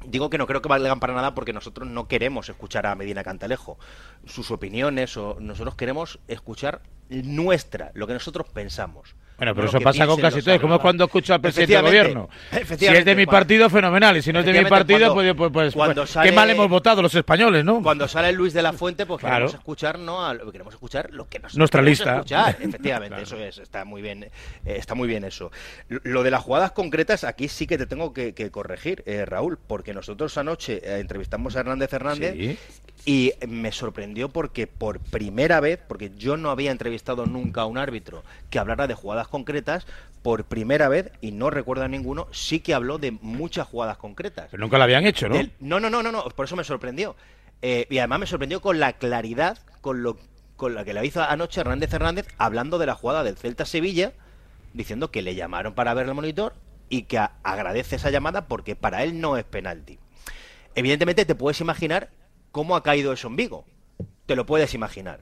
Digo 0.06 0.30
que 0.30 0.38
no 0.38 0.48
creo 0.48 0.62
que 0.62 0.70
valgan 0.70 1.00
para 1.00 1.14
nada 1.14 1.34
porque 1.34 1.54
nosotros 1.54 1.88
no 1.88 2.08
queremos 2.08 2.50
escuchar 2.50 2.86
a 2.86 2.96
Medina 2.96 3.24
Cantalejo, 3.24 3.78
sus 4.26 4.52
opiniones, 4.52 5.16
o 5.18 5.38
nosotros 5.40 5.76
queremos 5.76 6.20
escuchar 6.28 6.82
nuestra, 7.10 7.92
lo 7.94 8.08
que 8.08 8.14
nosotros 8.14 8.48
pensamos. 8.50 9.16
Bueno, 9.38 9.56
pero 9.56 9.68
eso 9.68 9.80
pasa 9.80 10.06
con 10.06 10.20
casi 10.20 10.42
todo. 10.42 10.56
Es 10.56 10.62
como 10.62 10.80
cuando 10.80 11.06
escucho 11.06 11.34
al 11.34 11.42
presidente 11.42 11.74
del 11.74 11.84
gobierno. 11.84 12.30
Si 12.78 12.86
es 12.86 13.06
de 13.06 13.16
mi 13.16 13.26
partido, 13.26 13.70
fenomenal. 13.70 14.18
Y 14.18 14.22
si 14.22 14.32
no 14.32 14.40
es 14.40 14.46
de 14.46 14.54
mi 14.54 14.70
partido, 14.70 15.14
pues, 15.14 15.34
pues, 15.36 15.52
pues, 15.52 15.74
pues 15.74 16.18
qué 16.22 16.32
mal 16.32 16.50
hemos 16.50 16.70
votado 16.70 17.02
los 17.02 17.14
españoles, 17.16 17.66
¿no? 17.66 17.82
Cuando 17.82 18.08
sale 18.08 18.32
Luis 18.32 18.54
de 18.54 18.62
la 18.62 18.74
Fuente, 18.74 19.06
pues 19.06 19.22
queremos 19.22 19.54
escuchar, 19.54 20.00
¿no? 20.00 20.24
queremos 20.52 20.74
escuchar 20.74 21.12
lo 21.12 21.28
que 21.28 21.40
nos 21.40 21.56
Nuestra 21.56 21.82
lista. 21.82 22.16
escuchar. 22.16 22.58
Efectivamente, 22.62 23.22
eso 23.22 23.38
es. 23.38 23.58
Está 23.58 23.86
muy 23.86 24.02
bien, 24.02 24.24
eh, 24.24 24.30
está 24.66 24.96
muy 24.96 25.08
bien 25.08 25.24
eso. 25.24 25.52
Lo 25.88 26.24
de 26.24 26.32
las 26.32 26.44
jugadas 26.44 26.72
concretas, 26.72 27.24
aquí 27.24 27.48
sí 27.48 27.68
que 27.68 27.78
te 27.78 27.86
tengo 27.86 28.14
que, 28.14 28.34
corregir, 28.52 29.04
eh, 29.06 29.26
Raúl, 29.26 29.58
porque 29.58 29.94
nosotros 29.94 30.38
anoche 30.38 30.82
eh, 30.84 31.00
entrevistamos 31.00 31.56
a 31.56 31.62
Hernández 31.62 31.94
Hernández 31.94 32.58
y 33.06 33.34
me 33.48 33.72
sorprendió 33.72 34.30
porque 34.30 34.68
por 34.68 35.00
primera 35.00 35.60
vez, 35.60 35.80
porque 35.88 36.12
yo 36.16 36.38
no 36.38 36.52
había 36.52 36.72
entrevistado 36.72 37.26
nunca 37.26 37.62
a 37.62 37.66
un 37.66 37.78
árbitro 37.78 38.24
que 38.50 38.60
hablara 38.60 38.88
de 38.88 38.94
jugadas 38.94 39.28
concretas, 39.34 39.88
por 40.22 40.46
primera 40.46 40.88
vez, 40.90 41.12
y 41.22 41.32
no 41.32 41.50
recuerdo 41.50 41.84
a 41.84 41.88
ninguno, 41.88 42.28
sí 42.32 42.60
que 42.60 42.76
habló 42.76 43.00
de 43.00 43.10
muchas 43.12 43.68
jugadas 43.68 43.98
concretas. 43.98 44.50
Pero 44.52 44.62
nunca 44.62 44.78
lo 44.78 44.84
habían 44.84 45.06
hecho, 45.08 45.28
¿no? 45.28 45.36
no, 45.60 45.80
no, 45.80 45.90
no, 45.90 46.04
no, 46.04 46.12
no, 46.12 46.24
por 46.30 46.46
eso 46.46 46.56
me 46.56 46.64
sorprendió. 46.64 47.16
Eh, 47.64 47.88
y 47.90 47.98
además 47.98 48.20
me 48.20 48.28
sorprendió 48.28 48.62
con 48.62 48.80
la 48.80 48.94
claridad 48.94 49.58
con, 49.82 50.04
lo, 50.04 50.18
con 50.56 50.76
la 50.76 50.86
que 50.86 50.94
la 50.94 51.04
hizo 51.04 51.24
anoche 51.24 51.62
Hernández 51.62 51.92
Hernández 51.92 52.28
hablando 52.38 52.78
de 52.78 52.86
la 52.86 52.94
jugada 52.94 53.24
del 53.24 53.38
Celta 53.38 53.66
Sevilla, 53.66 54.14
diciendo 54.74 55.10
que 55.10 55.24
le 55.24 55.34
llamaron 55.34 55.74
para 55.74 55.94
ver 55.96 56.08
el 56.08 56.14
monitor 56.14 56.54
y 56.90 57.04
que 57.04 57.18
agradece 57.18 57.96
esa 57.96 58.12
llamada 58.12 58.48
porque 58.48 58.76
para 58.76 59.04
él 59.04 59.20
no 59.20 59.36
es 59.38 59.46
penalti. 59.46 59.98
Evidentemente 60.76 61.26
te 61.26 61.36
puedes 61.36 61.60
imaginar 61.60 62.12
cómo 62.52 62.76
ha 62.76 62.84
caído 62.84 63.12
eso 63.14 63.28
en 63.28 63.36
Vigo. 63.36 63.66
Te 64.26 64.36
lo 64.36 64.46
puedes 64.46 64.74
imaginar. 64.74 65.22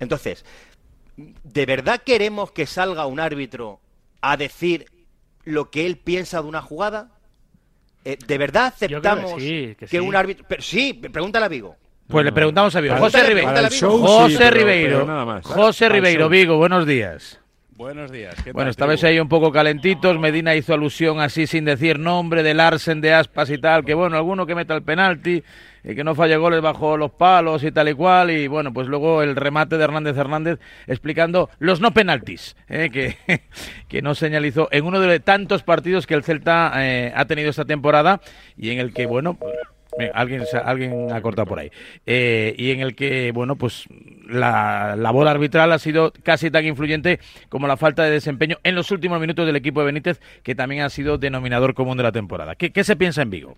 Entonces, 0.00 0.44
¿de 1.42 1.66
verdad 1.66 2.00
queremos 2.04 2.52
que 2.52 2.66
salga 2.66 3.06
un 3.06 3.20
árbitro 3.20 3.80
a 4.20 4.36
decir 4.36 4.86
lo 5.44 5.70
que 5.70 5.86
él 5.86 5.96
piensa 5.96 6.40
de 6.40 6.48
una 6.48 6.62
jugada? 6.62 7.10
Eh, 8.04 8.16
¿De 8.26 8.38
verdad 8.38 8.66
aceptamos 8.66 9.34
que, 9.34 10.00
un 10.00 10.14
árbitro... 10.14 10.46
sí, 10.60 10.94
pregúntale 10.94 11.46
a 11.46 11.48
Vigo. 11.48 11.76
Pues 12.06 12.24
le 12.24 12.32
preguntamos 12.32 12.74
a 12.74 12.80
Vigo. 12.80 12.96
José 12.96 13.22
Ribeiro. 13.24 13.50
José 14.00 14.50
Ribeiro. 14.50 15.40
José 15.42 15.88
Ribeiro, 15.88 16.28
Vigo, 16.28 16.56
buenos 16.56 16.86
días. 16.86 17.40
Buenos 17.78 18.10
días. 18.10 18.34
bueno, 18.52 18.70
esta 18.70 18.86
vez 18.86 19.04
ahí 19.04 19.20
un 19.20 19.28
poco 19.28 19.52
calentitos. 19.52 20.18
Medina 20.18 20.54
hizo 20.56 20.74
alusión 20.74 21.20
así 21.20 21.46
sin 21.46 21.64
decir 21.64 21.98
nombre 21.98 22.42
de 22.42 22.52
Larsen, 22.52 23.00
de 23.00 23.14
Aspas 23.14 23.50
y 23.50 23.58
tal. 23.58 23.84
Que 23.84 23.94
bueno, 23.94 24.16
alguno 24.16 24.46
que 24.46 24.56
meta 24.56 24.74
el 24.74 24.82
penalti 24.82 25.44
y 25.88 25.94
que 25.94 26.04
no 26.04 26.14
falle 26.14 26.36
goles 26.36 26.60
bajo 26.60 26.98
los 26.98 27.10
palos 27.10 27.64
y 27.64 27.72
tal 27.72 27.88
y 27.88 27.94
cual. 27.94 28.30
Y 28.30 28.46
bueno, 28.46 28.72
pues 28.74 28.86
luego 28.88 29.22
el 29.22 29.34
remate 29.34 29.78
de 29.78 29.84
Hernández 29.84 30.16
Hernández 30.18 30.58
explicando 30.86 31.48
los 31.58 31.80
no 31.80 31.92
penaltis 31.92 32.56
eh, 32.68 32.90
que, 32.92 33.16
que 33.88 34.02
no 34.02 34.14
señalizó 34.14 34.68
en 34.70 34.84
uno 34.84 35.00
de 35.00 35.18
tantos 35.18 35.62
partidos 35.62 36.06
que 36.06 36.12
el 36.12 36.24
Celta 36.24 36.72
eh, 36.76 37.10
ha 37.16 37.24
tenido 37.24 37.48
esta 37.48 37.64
temporada 37.64 38.20
y 38.58 38.68
en 38.70 38.80
el 38.80 38.92
que, 38.92 39.06
bueno, 39.06 39.38
alguien, 40.12 40.44
alguien 40.62 41.10
ha 41.10 41.22
cortado 41.22 41.46
por 41.46 41.58
ahí. 41.58 41.70
Eh, 42.04 42.54
y 42.58 42.70
en 42.72 42.80
el 42.80 42.94
que, 42.94 43.32
bueno, 43.32 43.56
pues 43.56 43.86
la 44.28 44.94
labor 44.94 45.26
arbitral 45.26 45.72
ha 45.72 45.78
sido 45.78 46.12
casi 46.22 46.50
tan 46.50 46.66
influyente 46.66 47.18
como 47.48 47.66
la 47.66 47.78
falta 47.78 48.04
de 48.04 48.10
desempeño 48.10 48.58
en 48.62 48.74
los 48.74 48.90
últimos 48.90 49.18
minutos 49.20 49.46
del 49.46 49.56
equipo 49.56 49.80
de 49.80 49.86
Benítez, 49.86 50.20
que 50.42 50.54
también 50.54 50.82
ha 50.82 50.90
sido 50.90 51.16
denominador 51.16 51.72
común 51.72 51.96
de 51.96 52.02
la 52.02 52.12
temporada. 52.12 52.56
¿Qué, 52.56 52.72
qué 52.72 52.84
se 52.84 52.94
piensa 52.94 53.22
en 53.22 53.30
Vigo? 53.30 53.56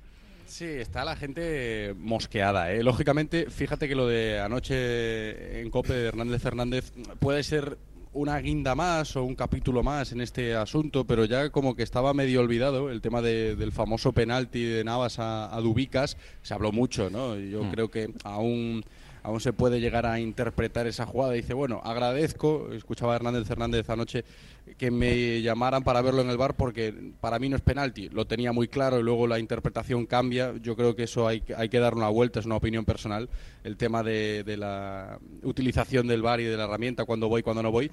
Sí, 0.61 0.67
está 0.67 1.07
la 1.07 1.17
gente 1.17 1.95
mosqueada. 1.97 2.71
¿eh? 2.71 2.83
Lógicamente, 2.83 3.49
fíjate 3.49 3.89
que 3.89 3.95
lo 3.95 4.07
de 4.07 4.41
anoche 4.41 5.63
en 5.63 5.71
Cope 5.71 5.95
de 5.95 6.09
Hernández 6.09 6.43
Fernández 6.43 6.93
puede 7.19 7.43
ser 7.45 7.79
una 8.13 8.37
guinda 8.41 8.75
más 8.75 9.17
o 9.17 9.25
un 9.25 9.35
capítulo 9.37 9.83
más 9.83 10.13
en 10.13 10.21
este 10.21 10.55
asunto, 10.55 11.07
pero 11.07 11.25
ya 11.25 11.49
como 11.49 11.75
que 11.75 11.83
estaba 11.83 12.13
medio 12.13 12.41
olvidado 12.41 12.91
el 12.91 13.01
tema 13.01 13.23
del 13.23 13.73
famoso 13.73 14.13
penalti 14.13 14.63
de 14.63 14.85
Navas 14.85 15.19
a, 15.19 15.59
Dubicas. 15.63 16.19
Se 16.43 16.53
habló 16.53 16.73
mucho, 16.73 17.09
¿no? 17.09 17.39
Yo 17.39 17.65
mm. 17.65 17.71
creo 17.71 17.91
que 17.91 18.13
aún 18.23 18.85
aún 19.23 19.41
se 19.41 19.53
puede 19.53 19.81
llegar 19.81 20.05
a 20.05 20.21
interpretar 20.21 20.87
esa 20.87 21.07
jugada. 21.07 21.33
Dice, 21.33 21.55
bueno, 21.55 21.81
agradezco, 21.85 22.71
escuchaba 22.73 23.15
a 23.15 23.17
Hernández 23.17 23.47
Fernández 23.47 23.89
anoche, 23.89 24.25
que 24.77 24.91
me 24.91 25.43
llamaran 25.43 25.83
para 25.83 26.03
verlo 26.03 26.23
en 26.23 26.31
el 26.31 26.37
bar 26.37 26.55
porque 26.55 27.13
para 27.21 27.39
mí 27.39 27.49
no 27.49 27.57
es 27.57 27.63
penalti. 27.63 28.09
Lo 28.09 28.27
tenía 28.27 28.53
muy 28.53 28.69
claro 28.69 28.99
y 28.99 29.03
luego 29.03 29.27
la 29.27 29.39
interpretación 29.39 30.07
cambia. 30.07 30.55
Yo 30.63 30.77
creo 30.77 30.97
que 30.97 31.05
eso 31.05 31.27
hay, 31.27 31.43
hay 31.57 31.69
que 31.69 31.79
dar 31.79 31.95
una 31.95 32.09
vuelta, 32.09 32.41
es 32.41 32.47
una 32.47 32.57
opinión 32.57 32.85
personal, 32.85 33.29
el 33.65 33.77
tema 33.77 34.03
de, 34.03 34.45
la 34.57 35.19
utilización 35.43 36.07
del 36.07 36.23
bar 36.23 36.41
y 36.41 36.45
de 36.45 36.57
la 36.57 36.65
herramienta, 36.65 37.05
cuando 37.05 37.29
voy, 37.29 37.43
cuando 37.43 37.63
no 37.63 37.71
voy. 37.71 37.91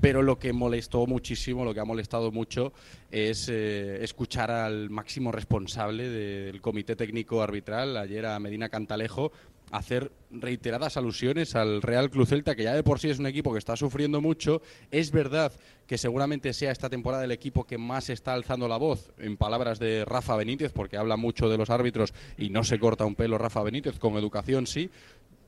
Pero 0.00 0.22
lo 0.22 0.38
que 0.38 0.52
molestó 0.52 1.06
muchísimo, 1.06 1.64
lo 1.64 1.74
que 1.74 1.80
ha 1.80 1.84
molestado 1.84 2.32
mucho, 2.32 2.72
es 3.10 3.48
eh, 3.50 4.02
escuchar 4.02 4.50
al 4.50 4.88
máximo 4.88 5.30
responsable 5.30 6.08
del 6.08 6.60
Comité 6.62 6.96
Técnico 6.96 7.42
Arbitral, 7.42 7.96
ayer 7.98 8.24
a 8.24 8.38
Medina 8.38 8.70
Cantalejo, 8.70 9.30
hacer 9.70 10.12
reiteradas 10.30 10.96
alusiones 10.96 11.54
al 11.56 11.82
Real 11.82 12.10
Club 12.10 12.26
Celta, 12.26 12.54
que 12.54 12.64
ya 12.64 12.74
de 12.74 12.82
por 12.82 12.98
sí 12.98 13.10
es 13.10 13.18
un 13.18 13.26
equipo 13.26 13.52
que 13.52 13.58
está 13.58 13.76
sufriendo 13.76 14.20
mucho. 14.20 14.62
Es 14.90 15.10
verdad 15.10 15.52
que 15.86 15.98
seguramente 15.98 16.52
sea 16.52 16.70
esta 16.70 16.88
temporada 16.88 17.24
el 17.24 17.32
equipo 17.32 17.64
que 17.64 17.78
más 17.78 18.10
está 18.10 18.32
alzando 18.32 18.68
la 18.68 18.76
voz, 18.76 19.10
en 19.18 19.36
palabras 19.36 19.78
de 19.78 20.04
Rafa 20.04 20.36
Benítez, 20.36 20.72
porque 20.72 20.96
habla 20.96 21.16
mucho 21.16 21.48
de 21.48 21.58
los 21.58 21.70
árbitros 21.70 22.14
y 22.38 22.50
no 22.50 22.64
se 22.64 22.78
corta 22.78 23.04
un 23.04 23.14
pelo 23.14 23.38
Rafa 23.38 23.62
Benítez, 23.62 23.98
con 23.98 24.16
educación 24.16 24.66
sí, 24.66 24.90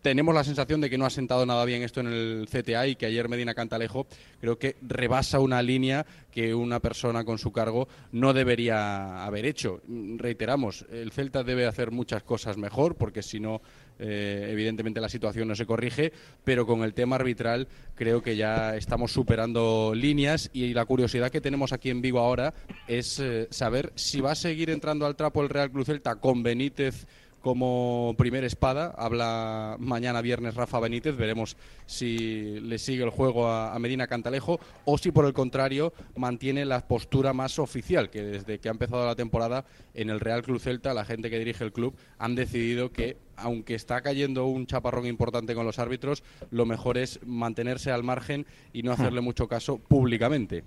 tenemos 0.02 0.34
la 0.34 0.42
sensación 0.42 0.80
de 0.80 0.90
que 0.90 0.98
no 0.98 1.06
ha 1.06 1.10
sentado 1.10 1.46
nada 1.46 1.64
bien 1.64 1.82
esto 1.82 2.00
en 2.00 2.08
el 2.08 2.48
CTA 2.50 2.88
y 2.88 2.96
que 2.96 3.06
ayer 3.06 3.28
Medina 3.28 3.54
Cantalejo 3.54 4.06
creo 4.40 4.58
que 4.58 4.76
rebasa 4.82 5.38
una 5.38 5.62
línea 5.62 6.04
que 6.32 6.54
una 6.54 6.80
persona 6.80 7.24
con 7.24 7.38
su 7.38 7.52
cargo 7.52 7.86
no 8.10 8.32
debería 8.32 9.24
haber 9.24 9.46
hecho. 9.46 9.80
Reiteramos, 9.88 10.84
el 10.90 11.12
Celta 11.12 11.44
debe 11.44 11.66
hacer 11.66 11.92
muchas 11.92 12.24
cosas 12.24 12.56
mejor 12.56 12.96
porque 12.96 13.22
si 13.22 13.38
no 13.38 13.62
eh, 14.02 14.48
evidentemente 14.50 15.00
la 15.00 15.08
situación 15.08 15.46
no 15.46 15.54
se 15.54 15.64
corrige, 15.64 16.12
pero 16.42 16.66
con 16.66 16.82
el 16.82 16.92
tema 16.92 17.16
arbitral 17.16 17.68
creo 17.94 18.20
que 18.22 18.36
ya 18.36 18.76
estamos 18.76 19.12
superando 19.12 19.92
líneas 19.94 20.50
y 20.52 20.74
la 20.74 20.84
curiosidad 20.84 21.30
que 21.30 21.40
tenemos 21.40 21.72
aquí 21.72 21.88
en 21.90 22.02
Vigo 22.02 22.18
ahora 22.18 22.52
es 22.88 23.20
eh, 23.20 23.46
saber 23.50 23.92
si 23.94 24.20
va 24.20 24.32
a 24.32 24.34
seguir 24.34 24.70
entrando 24.70 25.06
al 25.06 25.14
trapo 25.14 25.42
el 25.42 25.48
Real 25.48 25.70
Cruz 25.70 25.86
Celta 25.86 26.16
con 26.16 26.42
Benítez 26.42 27.06
como 27.42 28.14
primer 28.16 28.44
espada. 28.44 28.94
Habla 28.96 29.76
mañana 29.78 30.22
viernes 30.22 30.54
Rafa 30.54 30.80
Benítez. 30.80 31.16
Veremos 31.16 31.56
si 31.86 32.60
le 32.60 32.78
sigue 32.78 33.04
el 33.04 33.10
juego 33.10 33.48
a, 33.48 33.78
Medina 33.78 34.06
Cantalejo 34.06 34.60
o 34.84 34.96
si 34.96 35.10
por 35.10 35.26
el 35.26 35.32
contrario 35.32 35.92
mantiene 36.16 36.64
la 36.64 36.86
postura 36.86 37.32
más 37.32 37.58
oficial, 37.58 38.10
que 38.10 38.22
desde 38.22 38.60
que 38.60 38.68
ha 38.68 38.72
empezado 38.72 39.04
la 39.04 39.16
temporada 39.16 39.64
en 39.94 40.08
el 40.08 40.20
Real 40.20 40.42
Club 40.42 40.60
Celta, 40.60 40.94
la 40.94 41.04
gente 41.04 41.30
que 41.30 41.38
dirige 41.38 41.64
el 41.64 41.72
club 41.72 41.94
han 42.18 42.36
decidido 42.36 42.92
que 42.92 43.16
aunque 43.36 43.74
está 43.74 44.00
cayendo 44.02 44.46
un 44.46 44.66
chaparrón 44.66 45.06
importante 45.06 45.54
con 45.54 45.66
los 45.66 45.80
árbitros, 45.80 46.22
lo 46.50 46.64
mejor 46.64 46.96
es 46.96 47.18
mantenerse 47.26 47.90
al 47.90 48.04
margen 48.04 48.46
y 48.72 48.84
no 48.84 48.92
hacerle 48.92 49.20
hmm. 49.20 49.24
mucho 49.24 49.48
caso 49.48 49.78
públicamente. 49.78 50.62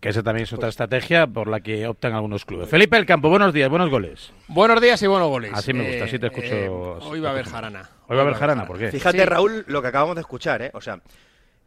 Que 0.00 0.10
esa 0.10 0.22
también 0.22 0.44
es 0.44 0.52
otra 0.52 0.66
pues 0.66 0.74
estrategia 0.74 1.26
por 1.26 1.48
la 1.48 1.60
que 1.60 1.86
optan 1.86 2.12
algunos 2.12 2.44
clubes. 2.44 2.68
Felipe 2.68 2.96
El 2.96 3.06
Campo, 3.06 3.30
buenos 3.30 3.54
días, 3.54 3.70
buenos 3.70 3.88
goles. 3.88 4.32
Buenos 4.48 4.80
días 4.80 5.02
y 5.02 5.06
buenos 5.06 5.28
goles. 5.28 5.52
Así 5.54 5.72
me 5.72 5.88
gusta, 5.88 6.04
así 6.04 6.18
te 6.18 6.26
eh, 6.26 6.30
escucho. 6.32 6.54
Eh, 6.54 6.68
hoy 6.68 7.20
va 7.20 7.30
a 7.30 7.32
haber 7.32 7.46
jarana. 7.46 7.88
Hoy 8.06 8.16
va 8.16 8.22
a 8.22 8.24
haber 8.26 8.34
jarana, 8.34 8.66
¿por 8.66 8.78
qué? 8.78 8.92
Fíjate, 8.92 9.24
Raúl, 9.24 9.64
lo 9.68 9.80
que 9.80 9.88
acabamos 9.88 10.16
de 10.16 10.20
escuchar, 10.20 10.60
¿eh? 10.62 10.70
O 10.74 10.80
sea, 10.80 11.00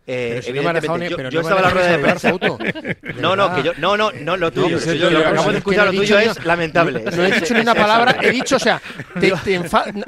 eh, 0.07 0.41
yo, 0.43 1.29
yo 1.29 1.41
estaba 1.41 1.59
en 1.59 1.65
la 1.65 1.69
rueda 1.69 1.91
de 1.91 1.99
prensa. 1.99 2.33
No, 3.19 3.35
no, 3.35 3.53
que 3.55 3.63
yo, 3.63 3.73
no, 3.77 3.95
no, 3.95 4.11
no, 4.11 4.37
lo 4.37 4.51
tuyo. 4.51 4.77
No, 4.79 4.93
yo, 4.93 5.09
lo 5.09 5.19
que 5.21 5.27
acabo 5.27 5.51
de 5.51 5.57
escuchar, 5.57 5.85
lo 5.85 5.91
tuyo 5.91 6.17
es 6.17 6.43
lamentable. 6.45 7.03
No 7.03 7.25
he 7.25 7.31
dicho 7.39 7.53
ni 7.53 7.59
una 7.59 7.75
palabra, 7.75 8.15
he 8.21 8.31
dicho, 8.31 8.55
o 8.55 8.59
sea, 8.59 8.81
te, 9.19 9.31
te 9.43 9.61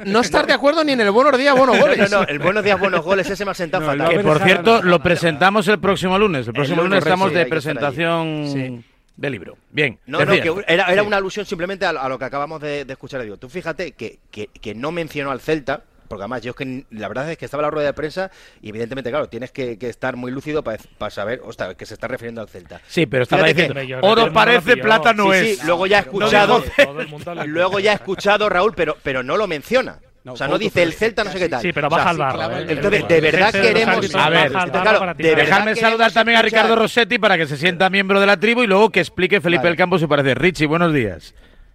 no 0.06 0.20
estar 0.20 0.46
de 0.46 0.54
acuerdo 0.54 0.82
ni 0.82 0.92
en 0.92 1.00
el 1.02 1.10
buenos 1.10 1.38
días, 1.38 1.56
buenos 1.56 1.78
goles. 1.78 2.10
No, 2.10 2.20
no, 2.20 2.26
el 2.26 2.38
buenos 2.38 2.64
días, 2.64 2.80
buenos 2.80 3.04
goles, 3.04 3.28
ese 3.30 3.44
me 3.44 3.52
ha 3.52 3.54
sentado 3.54 3.86
fatal. 3.86 4.08
Que 4.08 4.20
por 4.20 4.40
cierto, 4.40 4.82
lo 4.82 5.00
presentamos 5.00 5.68
el 5.68 5.78
próximo 5.78 6.18
lunes. 6.18 6.46
El 6.48 6.54
próximo 6.54 6.82
lunes 6.82 6.98
estamos 6.98 7.32
de 7.32 7.46
presentación 7.46 8.84
de 9.16 9.30
libro. 9.30 9.56
Bien. 9.70 9.98
No, 10.06 10.24
no, 10.24 10.32
que 10.32 10.64
era, 10.66 10.86
era 10.92 11.02
una 11.02 11.18
alusión 11.18 11.46
simplemente 11.46 11.86
a, 11.86 11.92
lo 12.08 12.18
que 12.18 12.24
acabamos 12.24 12.60
de, 12.60 12.84
escuchar. 12.88 13.22
Digo, 13.22 13.36
tú 13.36 13.48
fíjate 13.48 13.92
que, 13.92 14.18
que, 14.30 14.48
que, 14.48 14.74
no 14.74 14.90
mencionó 14.90 15.30
al 15.30 15.40
Celta, 15.40 15.84
porque 16.12 16.24
además 16.24 16.42
yo 16.42 16.50
es 16.50 16.56
que 16.56 16.84
la 16.90 17.08
verdad 17.08 17.30
es 17.30 17.38
que 17.38 17.46
estaba 17.46 17.62
en 17.62 17.68
la 17.68 17.70
rueda 17.70 17.86
de 17.86 17.94
prensa 17.94 18.30
y 18.60 18.68
evidentemente, 18.68 19.08
claro, 19.08 19.30
tienes 19.30 19.50
que, 19.50 19.78
estar 19.80 20.14
muy 20.14 20.30
lúcido 20.30 20.62
para, 20.62 20.78
saber, 21.08 21.40
ostras, 21.42 21.74
que 21.74 21.86
se 21.86 21.94
está 21.94 22.06
refiriendo 22.06 22.42
al 22.42 22.50
Celta. 22.50 22.82
Sí, 22.86 23.06
pero 23.06 23.22
estaba 23.22 23.46
diciendo, 23.46 23.80
oro 24.02 24.30
parece, 24.30 24.76
plata 24.76 25.14
no 25.14 25.32
es. 25.32 25.56
Sí, 25.56 25.64
luego 25.64 25.86
ya 25.86 25.96
he 25.96 26.00
escuchado, 26.02 26.62
luego 27.46 27.80
ya 27.80 27.92
he 27.92 27.94
escuchado, 27.94 28.50
Raúl, 28.50 28.74
pero, 28.76 28.98
pero 29.02 29.22
no 29.22 29.38
lo 29.38 29.46
menciona. 29.46 30.00
o 30.26 30.36
sea, 30.36 30.48
no 30.48 30.58
dice 30.58 30.82
el 30.82 30.92
Celta, 30.92 31.24
no 31.24 31.32
sé 31.32 31.38
qué 31.38 31.48
tal. 31.48 31.62
Sí, 31.62 31.72
pero 31.72 31.88
baja 31.88 32.10
al 32.10 32.18
barro. 32.18 32.58
¿eh? 32.58 32.66
Entonces, 32.68 33.08
de 33.08 33.20
verdad 33.22 33.50
queremos. 33.50 34.14
A 34.14 34.28
ver, 34.28 34.52
claro, 34.52 35.14
dejarme 35.14 35.76
saludar 35.76 36.12
también 36.12 36.36
a 36.36 36.42
Ricardo 36.42 36.76
Rossetti 36.76 37.18
para 37.18 37.38
que 37.38 37.46
se 37.46 37.56
sienta 37.56 37.88
miembro 37.88 38.20
de 38.20 38.26
la 38.26 38.38
tribu 38.38 38.64
y 38.64 38.66
luego 38.66 38.90
que 38.90 39.00
explique 39.00 39.40
Felipe 39.40 39.66
el 39.66 39.76
Campo 39.76 39.98
si 39.98 40.06
parece. 40.06 40.34
Richie, 40.34 40.66
buenos 40.66 40.92
días. 40.92 41.34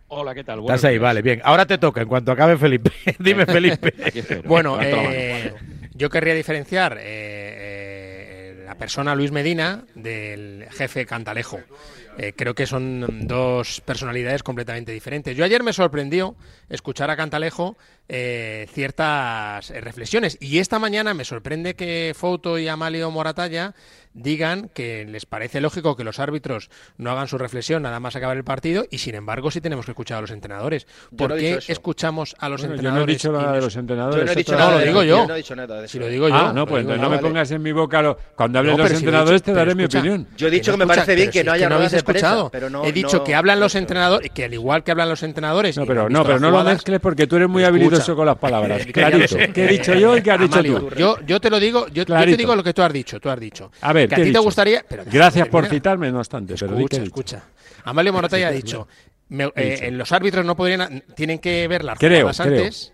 Hola, 0.10 0.34
¿qué 0.34 0.43
tal? 0.43 0.62
Estás 0.62 0.86
ahí, 0.86 0.98
vale, 0.98 1.22
bien. 1.22 1.41
Ahora 1.43 1.65
te 1.65 1.78
toca, 1.78 2.02
en 2.02 2.08
cuanto 2.08 2.32
acabe 2.32 2.58
Felipe. 2.58 2.91
Dime, 3.20 3.46
Felipe. 3.46 3.93
bueno, 4.46 4.80
eh, 4.82 5.54
yo 5.93 6.10
querría 6.10 6.34
diferenciar 6.34 6.98
eh, 6.98 7.02
eh, 7.02 8.63
la 8.65 8.76
persona 8.76 9.13
Luis 9.15 9.32
Medina 9.32 9.84
del 9.96 10.65
jefe 10.72 11.06
Cantalejo. 11.06 11.60
creo 12.38 12.56
que 12.56 12.65
son 12.65 13.28
dos 13.28 13.82
personalidades 13.82 14.43
completamente 14.43 14.93
diferentes. 14.93 15.36
Yo 15.36 15.43
ayer 15.43 15.62
me 15.62 15.74
sorprendió 15.74 16.36
escuchar 16.70 17.10
a 17.12 17.17
Cantalejo 17.17 17.76
ciertas 18.08 19.70
reflexiones 19.70 20.38
y 20.39 20.60
esta 20.60 20.80
mañana 20.80 21.13
me 21.13 21.26
sorprende 21.26 21.76
que 21.76 22.13
Foto 22.15 22.58
y 22.58 22.67
Amalio 22.67 23.12
Moratalla 23.12 23.74
digan 24.13 24.70
que 24.74 25.06
les 25.06 25.26
parece 25.26 25.62
lógico 25.62 25.96
que 25.96 26.04
los 26.04 26.20
árbitros 26.20 26.70
no 26.98 27.12
hagan 27.12 27.28
su 27.28 27.38
reflexión 27.38 27.84
nada 27.84 28.00
más 28.00 28.15
acabar 28.15 28.36
el 28.38 28.43
partido 28.43 28.86
y 28.89 28.98
sin 28.98 29.15
embargo 29.15 29.52
sí 29.52 29.62
tenemos 29.62 29.86
que 29.86 29.91
escuchar 29.91 30.17
a 30.17 30.22
los 30.22 30.32
entrenadores. 30.32 30.88
¿Por 31.15 31.36
qué 31.38 31.60
escuchamos 31.67 32.36
a 32.39 32.50
los 32.50 32.63
entrenadores? 32.63 33.22
Yo 33.22 33.32
no 33.32 33.39
he 33.39 33.46
dicho 33.46 33.46
nada 33.46 33.54
de 33.54 33.62
los 33.62 33.76
entrenadores. 33.76 34.20
Yo 34.20 34.26
no 34.26 34.32
he 34.32 34.36
dicho 34.36 34.56
nada, 34.56 34.72
lo 34.72 34.86
digo 34.86 35.04
yo. 35.04 35.28
no 35.28 35.34
he 35.34 35.38
dicho 35.38 35.56
nada 35.56 35.82
de 35.82 35.88
Si 35.88 36.00
lo 36.00 36.08
digo 36.08 36.30
yo. 36.30 36.36
Ah, 36.36 36.52
no, 36.54 36.65
pues 36.65 36.86
no, 36.86 37.10
me 37.10 37.20
pongas 37.20 37.52
en 37.52 37.62
mi 37.62 37.72
boca. 37.72 38.17
Cuando 38.36 38.60
hablen 38.60 38.78
los 38.78 38.91
entrenadores 38.91 39.43
te 39.43 39.54
daré 39.54 39.76
mi 39.76 39.86
opinión. 39.86 40.28
Yo 40.36 40.48
he 40.48 40.52
dicho 40.52 40.72
que, 40.72 40.78
me 40.78 40.88
parece 40.88 41.15
bien 41.15 41.30
que 41.30 41.43
no 41.43 41.52
haya 41.52 41.70
no 41.70 41.82
escuchado. 41.82 42.52
he 42.84 42.91
dicho 42.91 43.24
que 43.24 43.36
hablan 43.36 43.60
los 43.60 43.76
entrenadores, 43.76 44.32
que 44.32 44.46
al 44.46 44.54
igual 44.54 44.84
que 44.84 44.91
hablan 44.91 45.10
los 45.10 45.24
entrenadores. 45.24 45.78
No, 45.78 45.86
pero 45.86 46.10
no, 46.10 46.24
pero 46.24 46.39
no 46.39 46.52
lo 46.52 46.63
mezcles 46.63 47.00
porque 47.00 47.28
tú 47.28 47.36
eres 47.36 47.50
muy 47.50 47.63
habilidoso 47.63 47.96
con 48.05 48.25
las 48.25 48.38
palabras. 48.38 48.86
Clarito. 48.93 49.38
¿Qué 49.53 49.65
he 49.65 49.67
dicho 49.67 49.93
yo 49.93 50.17
y 50.17 50.21
qué 50.21 50.31
has 50.31 50.39
dicho 50.41 50.63
tú? 50.63 50.89
Yo 51.25 51.39
te 51.39 51.49
lo 51.49 51.60
digo, 51.60 51.88
yo 51.88 52.05
te 52.05 52.38
digo 52.38 52.55
lo 52.55 52.63
que 52.63 52.73
tú 52.73 52.81
has 52.81 52.93
dicho. 52.93 53.19
Tú 53.19 53.29
has 53.29 53.39
dicho. 53.39 53.71
A 53.81 53.93
ver, 53.93 54.10
que 54.10 54.15
a 54.15 54.23
ti 54.23 54.31
te 54.31 54.39
gustaría 54.39 54.86
Gracias 55.12 55.47
por 55.47 55.65
citarme, 55.67 56.12
no 56.12 56.19
obstante. 56.19 56.53
Escucha, 56.53 56.88
pero 56.89 57.03
escucha. 57.03 57.43
Amalio 57.83 58.12
Morata 58.12 58.36
ha 58.36 58.51
dicho, 58.51 58.88
eh, 59.29 59.89
los 59.91 60.12
árbitros 60.12 60.45
no 60.45 60.55
podrían, 60.55 61.03
tienen 61.15 61.39
que 61.39 61.67
ver 61.67 61.83
las 61.83 61.97
creo, 61.99 62.29
antes. 62.38 62.93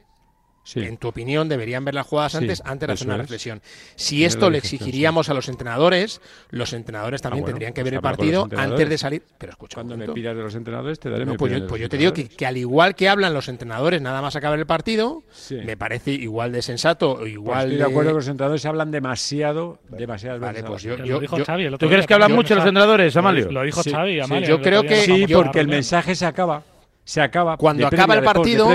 En 0.75 0.97
tu 0.97 1.09
opinión, 1.09 1.49
deberían 1.49 1.83
ver 1.83 1.93
las 1.93 2.07
jugadas 2.07 2.35
antes, 2.35 2.61
antes 2.65 2.87
de 2.87 2.93
hacer 2.93 3.07
una 3.07 3.17
reflexión. 3.17 3.61
Si 3.95 4.23
esto 4.23 4.49
le 4.49 4.57
exigiríamos 4.57 5.29
a 5.29 5.33
los 5.33 5.49
entrenadores, 5.49 6.21
los 6.51 6.73
entrenadores 6.73 7.21
ah, 7.21 7.23
también 7.23 7.45
tendrían 7.45 7.73
que 7.73 7.83
ver 7.83 7.95
el 7.95 8.01
partido 8.01 8.47
antes 8.55 8.89
de 8.89 8.97
salir. 8.97 9.23
Pero 9.37 9.51
escucha. 9.51 9.75
Cuando 9.75 9.97
me 9.97 10.07
pidas 10.09 10.35
de 10.35 10.41
los 10.41 10.55
entrenadores, 10.55 10.99
te 10.99 11.09
daré 11.09 11.25
pues, 11.25 11.51
yo, 11.51 11.67
pues 11.67 11.81
yo, 11.81 11.89
te 11.89 11.97
digo 11.97 12.13
que, 12.13 12.45
al 12.45 12.57
igual 12.57 12.95
que 12.95 13.09
hablan 13.09 13.33
los 13.33 13.49
entrenadores 13.49 14.01
nada 14.01 14.21
más 14.21 14.35
acabar 14.35 14.57
el 14.57 14.65
partido, 14.65 15.23
me 15.51 15.75
parece 15.75 16.11
igual 16.11 16.51
de 16.51 16.61
sensato 16.61 17.11
o 17.11 17.17
pues 17.19 17.31
igual. 17.31 17.63
estoy 17.63 17.77
de 17.77 17.83
acuerdo 17.83 18.11
que 18.11 18.15
los 18.15 18.27
entrenadores 18.27 18.65
hablan 18.65 18.91
demasiado, 18.91 19.79
demasiado. 19.89 20.39
Vale, 20.39 20.63
pues 20.63 20.83
yo, 20.83 20.97
¿Tú 20.97 21.87
crees 21.87 22.07
que 22.07 22.13
hablan 22.13 22.31
mucho 22.31 22.55
los 22.55 22.65
entrenadores, 22.65 23.15
Amalio? 23.17 23.51
Lo 23.51 23.63
dijo 23.63 23.81
Xavi, 23.83 24.21
Amalio. 24.21 24.47
Yo 24.47 24.61
creo 24.61 24.83
que. 24.83 24.95
Sí, 25.01 25.25
porque 25.31 25.59
el 25.59 25.67
mensaje 25.67 26.15
se 26.15 26.25
acaba 26.25 26.63
se 27.03 27.21
acaba. 27.21 27.57
Cuando 27.57 27.87
acaba 27.87 28.15
el 28.15 28.23
partido, 28.23 28.67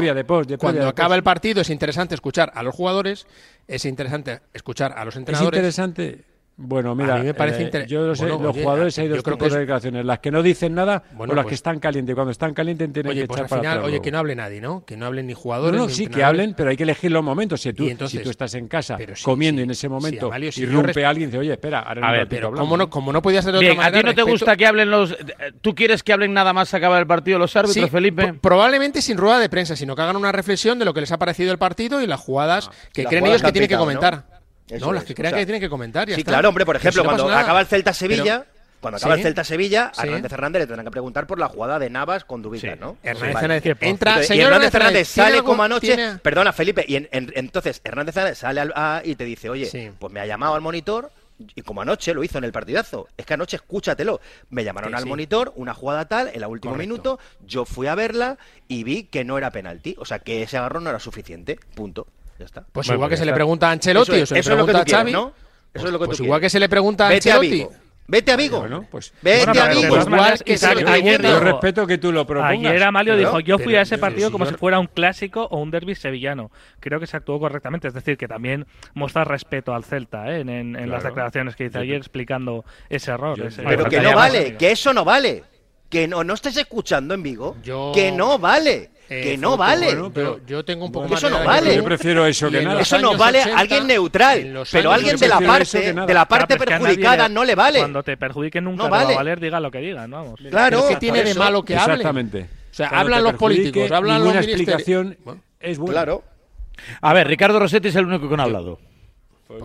cuando 0.58 0.88
acaba 0.88 1.14
el 1.14 1.22
partido 1.22 1.60
es 1.60 1.70
interesante 1.70 2.14
escuchar 2.14 2.52
a 2.54 2.62
los 2.62 2.74
jugadores, 2.74 3.26
es 3.66 3.84
interesante 3.84 4.40
escuchar 4.52 4.92
a 4.96 5.04
los 5.04 5.16
entrenadores. 5.16 5.58
Es 5.58 5.78
interesante 5.78 6.24
bueno, 6.60 6.96
mira, 6.96 7.14
a 7.14 7.18
mí 7.18 7.26
me 7.26 7.34
parece 7.34 7.70
eh, 7.72 7.86
yo 7.86 8.16
sé, 8.16 8.26
los 8.26 8.56
jugadores 8.56 8.98
hay 8.98 9.06
dos 9.06 9.22
tipos 9.22 9.52
de 9.52 9.60
declaraciones, 9.60 10.04
las 10.04 10.18
que 10.18 10.32
no 10.32 10.42
dicen 10.42 10.74
nada 10.74 11.04
o 11.16 11.24
las 11.26 11.36
que 11.36 11.42
pues 11.42 11.52
están 11.54 11.78
calientes. 11.78 12.16
Cuando 12.16 12.32
están 12.32 12.52
calientes 12.52 12.92
tienen 12.92 13.14
que 13.14 13.26
pues 13.26 13.38
echar 13.38 13.48
para 13.48 13.62
final, 13.62 13.84
Oye, 13.84 14.00
que 14.00 14.10
no 14.10 14.18
hable 14.18 14.34
nadie, 14.34 14.60
¿no? 14.60 14.84
Que 14.84 14.96
no 14.96 15.06
hablen 15.06 15.28
ni 15.28 15.34
jugadores. 15.34 15.80
No, 15.80 15.88
sí, 15.88 16.08
que 16.08 16.24
hablen, 16.24 16.54
pero 16.54 16.70
hay 16.70 16.76
que 16.76 16.82
elegir 16.82 17.12
los 17.12 17.22
momentos. 17.22 17.60
Si 17.60 17.72
tú, 17.72 17.88
si 18.08 18.18
tú 18.18 18.30
estás 18.30 18.54
en 18.54 18.66
casa 18.66 18.98
comiendo 19.22 19.60
y 19.60 19.64
en 19.64 19.70
ese 19.70 19.88
momento 19.88 20.32
y 20.36 20.62
irrumpe 20.62 21.06
alguien 21.06 21.28
y 21.28 21.30
dice, 21.30 21.38
oye, 21.38 21.52
espera, 21.52 21.78
ahora 21.78 22.08
a 22.08 22.12
ver, 22.12 22.28
pero 22.28 22.52
como 22.52 22.76
no, 22.76 22.90
como 22.90 23.12
no 23.12 23.22
podía 23.22 23.40
ser 23.40 23.52
de 23.52 23.58
otra 23.58 23.74
manera. 23.74 23.98
¿A 23.98 24.00
ti 24.00 24.06
no 24.06 24.14
te 24.16 24.22
gusta 24.28 24.56
que 24.56 24.66
hablen 24.66 24.90
los. 24.90 25.16
¿Tú 25.60 25.76
quieres 25.76 26.02
que 26.02 26.12
hablen 26.12 26.34
nada 26.34 26.52
más 26.52 26.74
acabar 26.74 26.98
el 27.00 27.06
partido 27.06 27.38
los 27.38 27.54
árbitros, 27.54 27.88
Felipe? 27.88 28.34
Probablemente 28.34 29.00
sin 29.00 29.16
rueda 29.16 29.38
de 29.38 29.48
prensa, 29.48 29.76
sino 29.76 29.94
que 29.94 30.02
hagan 30.02 30.16
una 30.16 30.32
reflexión 30.32 30.80
de 30.80 30.84
lo 30.84 30.92
que 30.92 31.02
les 31.02 31.12
ha 31.12 31.18
parecido 31.18 31.52
el 31.52 31.58
partido 31.58 32.02
y 32.02 32.08
las 32.08 32.18
jugadas 32.18 32.68
que 32.92 33.04
creen 33.04 33.26
ellos 33.26 33.44
que 33.44 33.52
tienen 33.52 33.68
que 33.68 33.76
comentar 33.76 34.37
no, 34.80 34.92
las 34.92 35.04
que 35.04 35.14
crean 35.14 35.34
que 35.34 35.46
tienen 35.46 35.60
que 35.60 35.68
comentar. 35.68 36.10
sí, 36.10 36.24
claro, 36.24 36.48
hombre, 36.48 36.64
por 36.64 36.76
ejemplo, 36.76 37.04
cuando 37.04 37.30
acaba 37.30 37.60
el 37.60 37.66
Celta 37.66 37.92
Sevilla. 37.92 38.46
Cuando 38.80 38.98
acaba 38.98 39.14
el 39.14 39.22
Celta 39.22 39.42
Sevilla, 39.42 39.90
a 39.96 40.04
Hernández 40.04 40.30
Fernández 40.30 40.60
le 40.60 40.66
tendrán 40.66 40.86
que 40.86 40.92
preguntar 40.92 41.26
por 41.26 41.40
la 41.40 41.48
jugada 41.48 41.80
de 41.80 41.90
Navas 41.90 42.24
con 42.24 42.42
Dubicas, 42.42 42.78
¿no? 42.78 42.96
Hernández 43.02 43.40
Fernández 43.40 43.76
entra, 43.80 44.20
y 44.24 44.40
Hernández 44.40 44.70
Fernández 44.70 45.08
sale 45.08 45.42
como 45.42 45.62
anoche. 45.62 45.96
Perdona, 46.22 46.52
Felipe, 46.52 46.84
y 46.86 47.08
entonces 47.10 47.80
Hernández 47.82 48.14
Fernández 48.14 48.38
sale 48.38 48.62
y 49.04 49.14
te 49.16 49.24
dice, 49.24 49.50
oye, 49.50 49.92
pues 49.98 50.12
me 50.12 50.20
ha 50.20 50.26
llamado 50.26 50.54
al 50.54 50.60
monitor 50.60 51.10
y 51.54 51.62
como 51.62 51.82
anoche 51.82 52.14
lo 52.14 52.24
hizo 52.24 52.38
en 52.38 52.44
el 52.44 52.52
partidazo, 52.52 53.08
es 53.16 53.24
que 53.24 53.34
anoche 53.34 53.56
escúchatelo. 53.56 54.20
Me 54.50 54.64
llamaron 54.64 54.94
al 54.94 55.06
monitor, 55.06 55.52
una 55.56 55.74
jugada 55.74 56.06
tal, 56.06 56.28
en 56.28 56.36
el 56.36 56.46
último 56.46 56.74
minuto, 56.74 57.18
yo 57.46 57.64
fui 57.64 57.86
a 57.86 57.94
verla 57.94 58.38
y 58.66 58.84
vi 58.84 59.04
que 59.04 59.24
no 59.24 59.38
era 59.38 59.50
penalti, 59.50 59.94
o 59.98 60.04
sea 60.04 60.18
que 60.18 60.42
ese 60.42 60.58
agarrón 60.58 60.84
no 60.84 60.90
era 60.90 61.00
suficiente, 61.00 61.58
punto. 61.74 62.06
Pues 62.72 62.88
igual 62.88 63.10
que 63.10 63.16
se 63.16 63.24
le 63.24 63.32
pregunta 63.32 63.68
a 63.68 63.72
Ancelotti 63.72 64.20
o 64.20 64.26
se 64.26 64.34
le 64.34 64.42
pregunta 64.42 64.80
a 64.80 64.84
Xavi. 64.84 65.12
¿no? 65.12 65.32
Eso 65.72 65.86
es 65.86 65.92
lo 65.92 65.98
que 65.98 66.06
pues 66.06 66.20
igual 66.20 66.40
que 66.40 66.50
se 66.50 66.60
le 66.60 66.68
pregunta 66.68 67.08
a 67.08 67.10
Ancelotti. 67.10 67.66
Vete 68.10 68.32
a 68.32 68.36
Vigo. 68.36 68.60
Bueno, 68.60 68.86
pues, 68.90 69.12
Vete 69.20 69.60
a 69.60 69.68
Vigo. 69.68 69.98
Igual 70.00 70.38
que 70.42 70.58
ayer 70.86 71.22
yo 71.22 71.40
respeto 71.40 71.86
que 71.86 71.98
tú 71.98 72.10
lo 72.10 72.26
propongas. 72.26 72.72
Ayer 72.72 72.82
Amalio 72.82 73.16
dijo, 73.16 73.38
yo 73.40 73.58
fui 73.58 73.76
a 73.76 73.82
ese 73.82 73.98
partido 73.98 74.32
como 74.32 74.46
si 74.46 74.54
fuera 74.54 74.80
un 74.80 74.86
clásico 74.86 75.46
o 75.50 75.58
un 75.58 75.70
derby 75.70 75.94
sevillano. 75.94 76.50
Creo 76.80 76.98
que 76.98 77.06
se 77.06 77.18
actuó 77.18 77.38
correctamente. 77.38 77.86
Es 77.86 77.94
decir, 77.94 78.16
que 78.16 78.26
también 78.26 78.66
muestra 78.94 79.24
respeto 79.24 79.74
al 79.74 79.84
Celta 79.84 80.32
¿eh? 80.32 80.40
en, 80.40 80.90
las 80.90 81.04
declaraciones 81.04 81.54
que 81.54 81.66
hizo 81.66 81.78
ayer 81.78 81.96
explicando 81.96 82.64
ese 82.88 83.10
error. 83.10 83.38
pero 83.56 83.84
que 83.84 84.00
no 84.00 84.14
vale, 84.14 84.56
que 84.56 84.72
eso 84.72 84.94
no 84.94 85.04
vale. 85.04 85.44
Que 85.90 86.08
no, 86.08 86.24
no 86.24 86.34
estés 86.34 86.56
escuchando 86.56 87.12
en 87.12 87.22
Vigo. 87.22 87.56
Que 87.94 88.10
no 88.10 88.38
vale 88.38 88.90
Eh, 89.10 89.22
que 89.22 89.38
no 89.38 89.56
vale. 89.56 89.96
pero 90.12 90.40
yo 90.46 90.64
tengo 90.64 90.84
un 90.84 90.92
poco 90.92 91.08
más 91.08 91.18
eso 91.18 91.30
no 91.30 91.42
vale. 91.42 91.76
Yo 91.76 91.84
prefiero 91.84 92.26
eso 92.26 92.50
que 92.50 92.62
nada. 92.62 92.80
Eso 92.80 92.98
no 92.98 93.16
vale 93.16 93.40
a 93.40 93.58
alguien 93.58 93.86
neutral, 93.86 94.64
pero 94.70 94.92
alguien 94.92 95.16
de 95.16 95.28
la 95.28 95.40
parte 95.40 95.94
de 95.94 96.14
la 96.14 96.26
parte 96.26 96.56
perjudicada 96.56 97.28
no 97.28 97.44
le 97.44 97.54
vale. 97.54 97.78
Cuando 97.78 98.02
te 98.02 98.16
perjudique 98.16 98.60
nunca 98.60 98.84
no 98.84 98.90
vale. 98.90 99.06
va 99.06 99.12
a 99.12 99.16
valer, 99.16 99.40
diga 99.40 99.60
lo 99.60 99.70
que 99.70 99.78
diga, 99.78 100.06
vamos. 100.06 100.40
Claro, 100.50 100.86
¿qué 100.88 100.96
tiene 100.96 101.22
de 101.22 101.34
malo 101.34 101.64
que 101.64 101.76
hable? 101.76 101.94
Exactamente. 101.94 102.48
O 102.70 102.74
sea, 102.74 102.88
hablan 102.88 103.24
los 103.24 103.34
políticos, 103.34 103.90
hablan 103.90 104.22
los 104.24 104.34
explicación 104.36 105.16
es 105.60 105.78
buena. 105.78 105.92
Claro. 105.92 106.22
A 107.00 107.12
ver, 107.12 107.26
Ricardo 107.26 107.58
Rossetti 107.58 107.88
es 107.88 107.96
el 107.96 108.06
único 108.06 108.28
que 108.28 108.36
no 108.36 108.42
ha 108.42 108.46
hablado. 108.46 108.78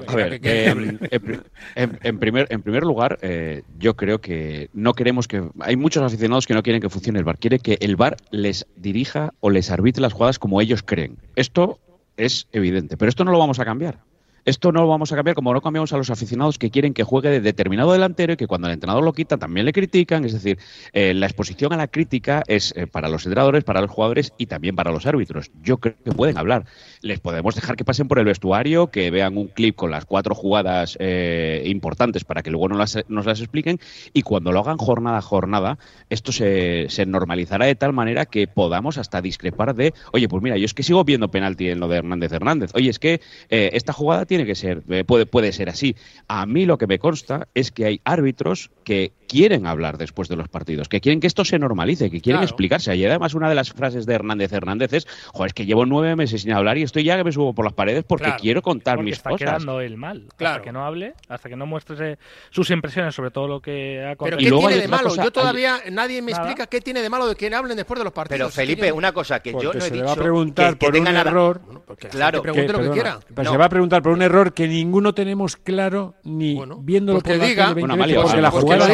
A 0.08 0.15
ver, 0.15 0.39
en, 0.43 2.19
primer, 2.19 2.48
en 2.50 2.62
primer 2.62 2.84
lugar, 2.84 3.19
eh, 3.22 3.63
yo 3.78 3.96
creo 3.96 4.22
que 4.22 4.69
no 4.74 4.93
queremos 4.93 5.28
que. 5.28 5.43
Hay 5.60 5.76
muchos 5.76 6.02
aficionados 6.04 6.48
que 6.48 6.54
no 6.54 6.63
quieren 6.63 6.82
que 6.82 6.89
funcione 6.89 7.19
el 7.19 7.26
bar. 7.26 7.38
Quiere 7.38 7.60
que 7.60 7.78
el 7.82 7.98
bar 7.98 8.15
les 8.32 8.65
dirija 8.78 9.34
o 9.41 9.50
les 9.50 9.72
arbitre 9.72 10.02
las 10.02 10.13
jugadas 10.13 10.39
como 10.39 10.62
ellos 10.62 10.84
creen. 10.84 11.17
Esto 11.36 11.80
es 12.15 12.48
evidente, 12.54 12.96
pero 12.96 13.10
esto 13.10 13.26
no 13.26 13.32
lo 13.32 13.39
vamos 13.39 13.60
a 13.60 13.65
cambiar. 13.65 14.00
Esto 14.46 14.74
no 14.74 14.82
lo 14.82 14.90
vamos 14.90 15.10
a 15.14 15.16
cambiar 15.16 15.36
como 15.36 15.54
no 15.54 15.62
cambiamos 15.62 15.94
a 15.94 15.98
los 15.98 16.10
aficionados 16.10 16.58
que 16.60 16.70
quieren 16.70 16.94
que 16.94 17.04
juegue 17.04 17.30
de 17.30 17.40
determinado 17.40 17.94
delantero 17.94 18.34
y 18.34 18.36
que 18.36 18.46
cuando 18.46 18.68
el 18.68 18.74
entrenador 18.74 19.02
lo 19.02 19.14
quita 19.14 19.38
también 19.38 19.66
le 19.66 19.72
critican. 19.72 20.26
Es 20.26 20.34
decir, 20.34 20.60
eh, 20.92 21.14
la 21.14 21.28
exposición 21.28 21.72
a 21.72 21.78
la 21.78 21.88
crítica 21.88 22.44
es 22.48 22.74
eh, 22.76 22.86
para 22.86 23.08
los 23.08 23.26
entrenadores, 23.26 23.64
para 23.64 23.80
los 23.80 23.90
jugadores 23.90 24.34
y 24.38 24.48
también 24.48 24.76
para 24.76 24.92
los 24.92 25.06
árbitros. 25.06 25.50
Yo 25.62 25.78
creo 25.78 25.96
que 26.04 26.12
pueden 26.12 26.38
hablar. 26.38 26.66
Les 27.02 27.22
podemos 27.22 27.56
dejar 27.56 27.78
que 27.78 27.86
pasen 27.86 28.10
por 28.10 28.20
el 28.20 28.26
vestuario, 28.26 28.88
que 28.88 29.12
vean 29.12 29.38
un 29.38 29.48
clip 29.48 29.78
con 29.78 29.92
las 29.92 30.06
cuatro 30.06 30.36
jugadas 30.36 30.98
eh, 31.00 31.64
importantes 31.66 32.26
para 32.26 32.44
que 32.44 32.52
luego 32.52 32.68
nos 32.68 32.78
las, 32.78 33.06
nos 33.08 33.26
las 33.26 33.40
expliquen 33.40 33.80
y 34.12 34.24
cuando 34.24 34.52
lo 34.52 34.60
hagan 34.60 34.78
jornada 34.78 35.20
a 35.20 35.22
jornada, 35.22 35.78
esto 36.10 36.34
se, 36.34 36.88
se 36.90 37.06
normalizará 37.06 37.66
de 37.66 37.76
tal 37.76 37.94
manera 37.94 38.26
que 38.26 38.48
podamos 38.48 38.98
hasta 38.98 39.22
discrepar 39.22 39.74
de, 39.74 39.94
oye, 40.12 40.28
pues 40.28 40.44
mira, 40.44 40.58
yo 40.58 40.66
es 40.66 40.74
que 40.74 40.84
sigo 40.84 41.06
viendo 41.06 41.32
penalti 41.32 41.70
en 41.70 41.80
lo 41.80 41.88
de 41.88 41.98
Hernández 41.98 42.34
Hernández. 42.34 42.72
Oye, 42.74 42.90
es 42.90 43.00
que 43.00 43.22
esta 43.50 43.94
jugada 43.94 44.26
tiene 44.34 44.48
que 44.48 44.56
ser, 44.56 44.82
eh, 44.89 45.04
puede, 45.04 45.28
puede 45.28 45.52
ser 45.52 45.69
así. 45.69 45.96
A 46.28 46.48
mí 46.48 46.65
lo 46.65 46.80
que 46.80 46.88
me 46.88 46.98
consta 46.98 47.50
es 47.54 47.69
que 47.69 47.86
hay 47.86 48.02
árbitros 48.04 48.72
que 48.84 49.12
quieren 49.26 49.66
hablar 49.68 49.98
después 49.98 50.28
de 50.30 50.36
los 50.36 50.48
partidos, 50.48 50.88
que 50.88 51.02
quieren 51.02 51.20
que 51.20 51.28
esto 51.28 51.46
se 51.46 51.60
normalice, 51.60 52.10
que 52.10 52.22
quieren 52.22 52.44
explicarse. 52.44 52.92
Ayer 52.92 53.10
además 53.10 53.34
una 53.34 53.50
de 53.50 53.56
las 53.56 53.72
frases 53.72 54.06
de 54.06 54.14
Hernández 54.14 54.52
Hernández 54.54 54.94
es, 54.94 55.08
joder, 55.28 55.48
es 55.48 55.54
que 55.54 55.66
llevo 55.66 55.86
nueve 55.86 56.16
meses 56.16 56.42
sin 56.42 56.54
hablar 56.54 56.78
y 56.78 56.84
estoy 56.84 57.04
ya 57.04 57.18
que 57.18 57.24
me 57.24 57.32
subo 57.32 57.54
por 57.54 57.66
las 57.66 57.74
paredes 57.74 58.04
porque 58.08 58.34
quiero 58.40 58.62
contar 58.62 58.96
porque 58.96 59.06
mis 59.06 59.18
está 59.18 59.32
cosas. 59.32 59.48
quedando 59.48 59.82
él 59.82 59.98
mal. 59.98 60.28
Claro. 60.36 60.56
Hasta 60.56 60.64
que 60.64 60.72
no 60.72 60.86
hable, 60.86 61.14
hasta 61.30 61.50
que 61.50 61.56
no 61.56 61.66
muestre 61.66 62.18
sus 62.50 62.70
impresiones 62.70 63.16
sobre 63.16 63.32
todo 63.32 63.48
lo 63.48 63.62
que 63.62 64.04
ha 64.04 64.16
contado. 64.16 64.38
Pero 64.38 64.58
¿qué 64.60 64.68
tiene 64.68 64.82
de 64.82 64.88
malo? 64.88 65.16
yo 65.16 65.32
todavía, 65.32 65.80
nadie 65.92 66.22
me 66.22 66.32
explica 66.32 66.68
qué 66.68 66.82
tiene 66.82 67.02
de 67.02 67.10
malo 67.10 67.28
de 67.28 67.36
que 67.36 67.54
hablen 67.54 67.78
después 67.78 68.00
de 68.00 68.04
los 68.04 68.14
partidos. 68.14 68.38
Pero 68.38 68.50
Felipe, 68.50 68.92
una 68.92 69.12
cosa 69.12 69.40
que 69.42 69.52
yo 69.52 69.74
no 69.74 69.80
he 69.80 69.82
se 69.82 69.92
dicho... 69.92 69.96
Le 69.96 70.04
va 70.04 70.14
a 70.14 70.16
preguntar 70.16 70.78
por 70.78 70.96
un 70.96 71.08
error... 71.08 71.62
claro. 72.10 72.42
Pregunte 72.42 72.74
lo 72.74 72.80
que 72.80 72.90
quiera. 72.90 73.20
Se 73.44 73.58
va 73.58 73.66
a 73.66 73.70
preguntar 73.70 74.02
por 74.02 74.12
un 74.12 74.22
error 74.22 74.54
que 74.54 74.68
ninguno 74.68 75.14
tenemos 75.14 75.56
claro 75.58 76.16
ni 76.24 76.56
bueno, 76.56 76.78
viéndolo 76.82 77.20
pues 77.20 77.38
por 77.38 77.48
diga, 77.48 77.74
bueno, 77.74 77.94
Amalio, 77.94 78.22
porque 78.24 78.42
la 78.42 78.52
jugada 78.52 78.88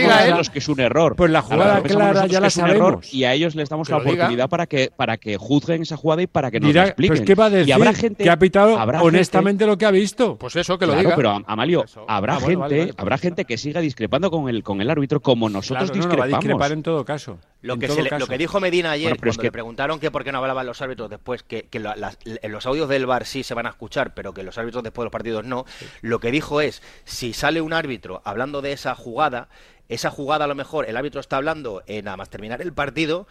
que 0.50 0.60
es 0.60 0.70
un 0.70 0.80
error. 0.80 1.16
Pues 1.16 1.32
la 1.32 1.42
jugada 1.42 1.82
clara 1.82 2.28
ya 2.28 2.40
la 2.40 2.50
sabemos. 2.50 3.14
y 3.14 3.24
a 3.24 3.34
ellos 3.34 3.56
les 3.56 3.70
damos 3.70 3.90
la 3.90 3.98
oportunidad 3.98 4.50
para 4.50 4.68
que 4.68 4.92
para 4.96 5.18
que 5.18 5.38
juzguen 5.38 5.82
esa 5.82 5.98
jugada 5.98 6.22
y 6.22 6.28
para 6.28 6.52
que 6.52 6.60
nos 6.60 6.70
Dirá, 6.70 6.88
expliquen. 6.88 7.18
Pues 7.18 7.28
¿qué 7.28 7.36
va 7.36 7.46
a 7.46 7.50
decir? 7.50 7.70
Y 7.70 7.72
habrá 7.72 7.94
gente 7.94 8.24
que 8.24 8.30
ha 8.30 8.38
pitado 8.38 8.76
honestamente 9.02 9.66
lo 9.66 9.78
que 9.78 9.86
ha 9.86 9.92
visto. 9.92 10.38
Pues 10.38 10.56
eso, 10.56 10.78
que 10.78 10.86
lo 10.86 10.94
claro, 10.94 11.10
diga. 11.10 11.16
pero 11.16 11.44
Amalio, 11.46 11.86
habrá 12.08 12.36
ah, 12.36 12.40
gente, 12.40 12.56
vale, 12.56 12.80
vale, 12.80 12.94
habrá 12.98 13.18
gente 13.18 13.46
que 13.46 13.58
siga 13.58 13.82
discrepando 13.82 14.32
con 14.32 14.50
el 14.50 14.64
con 14.64 14.82
el 14.82 14.90
árbitro 14.90 15.20
como 15.22 15.50
nosotros 15.50 15.92
claro, 15.92 15.96
discrepamos. 15.96 16.20
No, 16.20 16.26
no, 16.26 16.32
va 16.32 16.38
a 16.38 16.40
discrepar 16.40 16.72
en 16.72 16.84
todo 16.84 17.06
caso. 17.06 17.40
Lo 17.62 17.78
que, 17.78 17.90
se 17.90 18.02
le, 18.02 18.10
lo 18.18 18.28
que 18.28 18.38
dijo 18.38 18.62
Medina 18.62 18.92
ayer, 18.92 19.10
bueno, 19.10 19.18
cuando 19.18 19.32
es 19.32 19.38
que... 19.38 19.44
le 19.44 19.52
preguntaron 19.52 20.00
que 20.00 20.12
por 20.12 20.24
qué 20.24 20.32
no 20.32 20.38
hablaban 20.38 20.66
los 20.66 20.82
árbitros 20.82 21.10
después, 21.10 21.44
que, 21.44 21.64
que 21.64 21.80
la, 21.80 21.98
las, 21.98 22.18
los 22.44 22.66
audios 22.66 22.88
del 22.88 23.06
bar 23.06 23.26
sí 23.26 23.44
se 23.44 23.54
van 23.54 23.66
a 23.66 23.70
escuchar, 23.70 24.14
pero 24.14 24.34
que 24.34 24.44
los 24.44 24.58
árbitros 24.58 24.82
después 24.82 25.04
de 25.04 25.06
los 25.08 25.12
partidos 25.12 25.44
no, 25.44 25.66
sí. 25.78 25.86
lo 26.02 26.20
que 26.20 26.32
dijo 26.32 26.62
es, 26.62 26.82
si 27.04 27.34
sale 27.34 27.60
un 27.60 27.74
árbitro 27.74 28.22
hablando 28.24 28.62
de 28.62 28.72
esa 28.72 28.96
jugada, 28.96 29.50
esa 29.90 30.12
jugada 30.12 30.46
a 30.46 30.48
lo 30.48 30.56
mejor 30.56 30.88
el 30.88 30.96
árbitro 30.96 31.20
está 31.20 31.38
hablando 31.38 31.84
en 31.88 32.06
nada 32.06 32.18
más 32.18 32.30
terminar 32.30 32.62
el 32.62 32.74
partido 32.74 33.28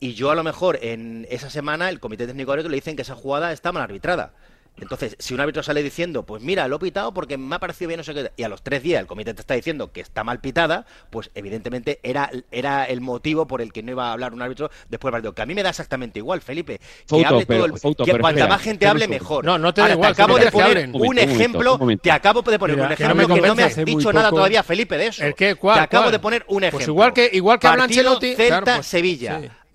y 0.00 0.14
yo 0.14 0.30
a 0.30 0.34
lo 0.34 0.42
mejor 0.42 0.78
en 0.82 1.26
esa 1.30 1.50
semana 1.50 1.88
el 1.88 2.00
comité 2.00 2.26
técnico 2.26 2.52
árbitro 2.52 2.70
le 2.70 2.76
dicen 2.76 2.96
que 2.96 3.02
esa 3.02 3.14
jugada 3.14 3.52
está 3.52 3.72
mal 3.72 3.82
arbitrada. 3.82 4.32
Entonces, 4.80 5.16
si 5.18 5.34
un 5.34 5.40
árbitro 5.40 5.62
sale 5.62 5.82
diciendo, 5.82 6.24
pues 6.24 6.42
mira, 6.42 6.68
lo 6.68 6.76
he 6.76 6.78
pitado 6.78 7.12
porque 7.12 7.36
me 7.36 7.54
ha 7.54 7.58
parecido 7.58 7.88
bien, 7.88 7.98
no 7.98 8.04
sé 8.04 8.14
qué, 8.14 8.32
y 8.36 8.42
a 8.42 8.48
los 8.48 8.62
tres 8.62 8.82
días 8.82 9.00
el 9.00 9.06
comité 9.06 9.34
te 9.34 9.40
está 9.40 9.54
diciendo 9.54 9.92
que 9.92 10.00
está 10.00 10.24
mal 10.24 10.40
pitada, 10.40 10.86
pues 11.10 11.30
evidentemente 11.34 12.00
era, 12.02 12.30
era 12.50 12.84
el 12.84 13.00
motivo 13.00 13.46
por 13.46 13.60
el 13.60 13.72
que 13.72 13.82
no 13.82 13.92
iba 13.92 14.08
a 14.08 14.12
hablar 14.12 14.32
un 14.32 14.42
árbitro 14.42 14.70
después 14.88 15.10
del 15.10 15.12
partido. 15.12 15.34
Que 15.34 15.42
a 15.42 15.46
mí 15.46 15.54
me 15.54 15.62
da 15.62 15.70
exactamente 15.70 16.18
igual, 16.18 16.40
Felipe. 16.40 16.78
Que 16.78 16.84
Foto, 17.06 17.26
hable 17.26 17.46
pero, 17.46 17.64
todo 17.64 17.74
el, 17.74 17.80
foto, 17.80 18.04
que 18.04 18.10
cuanta 18.12 18.28
espera, 18.30 18.48
más 18.48 18.62
gente 18.62 18.86
hable, 18.86 19.08
mejor. 19.08 19.44
No, 19.44 19.58
no 19.58 19.74
te 19.74 19.80
Ahora, 19.80 19.94
da 19.94 19.94
igual. 19.94 20.14
te 20.16 20.22
acabo 20.22 20.38
de 20.38 20.50
poner 20.50 20.78
un, 20.86 20.92
momento, 20.92 21.08
un 21.08 21.18
ejemplo. 21.18 21.78
momento. 21.78 22.02
Te 22.02 22.10
acabo 22.10 22.42
de 22.42 22.58
poner 22.58 22.76
Mira, 22.76 22.88
un 22.88 22.94
que 22.94 23.02
ejemplo 23.02 23.22
no 23.22 23.34
me 23.34 23.40
que 23.40 23.46
no 23.48 23.54
me 23.54 23.62
has 23.62 23.84
dicho 23.84 24.12
nada 24.12 24.30
todavía, 24.30 24.62
Felipe, 24.62 24.96
de 24.96 25.06
eso. 25.08 25.24
¿El 25.24 25.34
qué? 25.34 25.54
¿Cuál? 25.54 25.76
Te 25.76 25.80
acabo 25.82 26.04
¿Cuál? 26.04 26.12
de 26.12 26.18
poner 26.18 26.44
un 26.48 26.64
ejemplo. 26.64 26.78
Pues 26.78 26.88
igual 26.88 27.12
que, 27.12 27.30
igual 27.32 27.58
que 27.58 27.68
Partido 27.68 28.18
claro, 28.18 28.64
pues, 28.64 28.86
sí. 28.86 29.18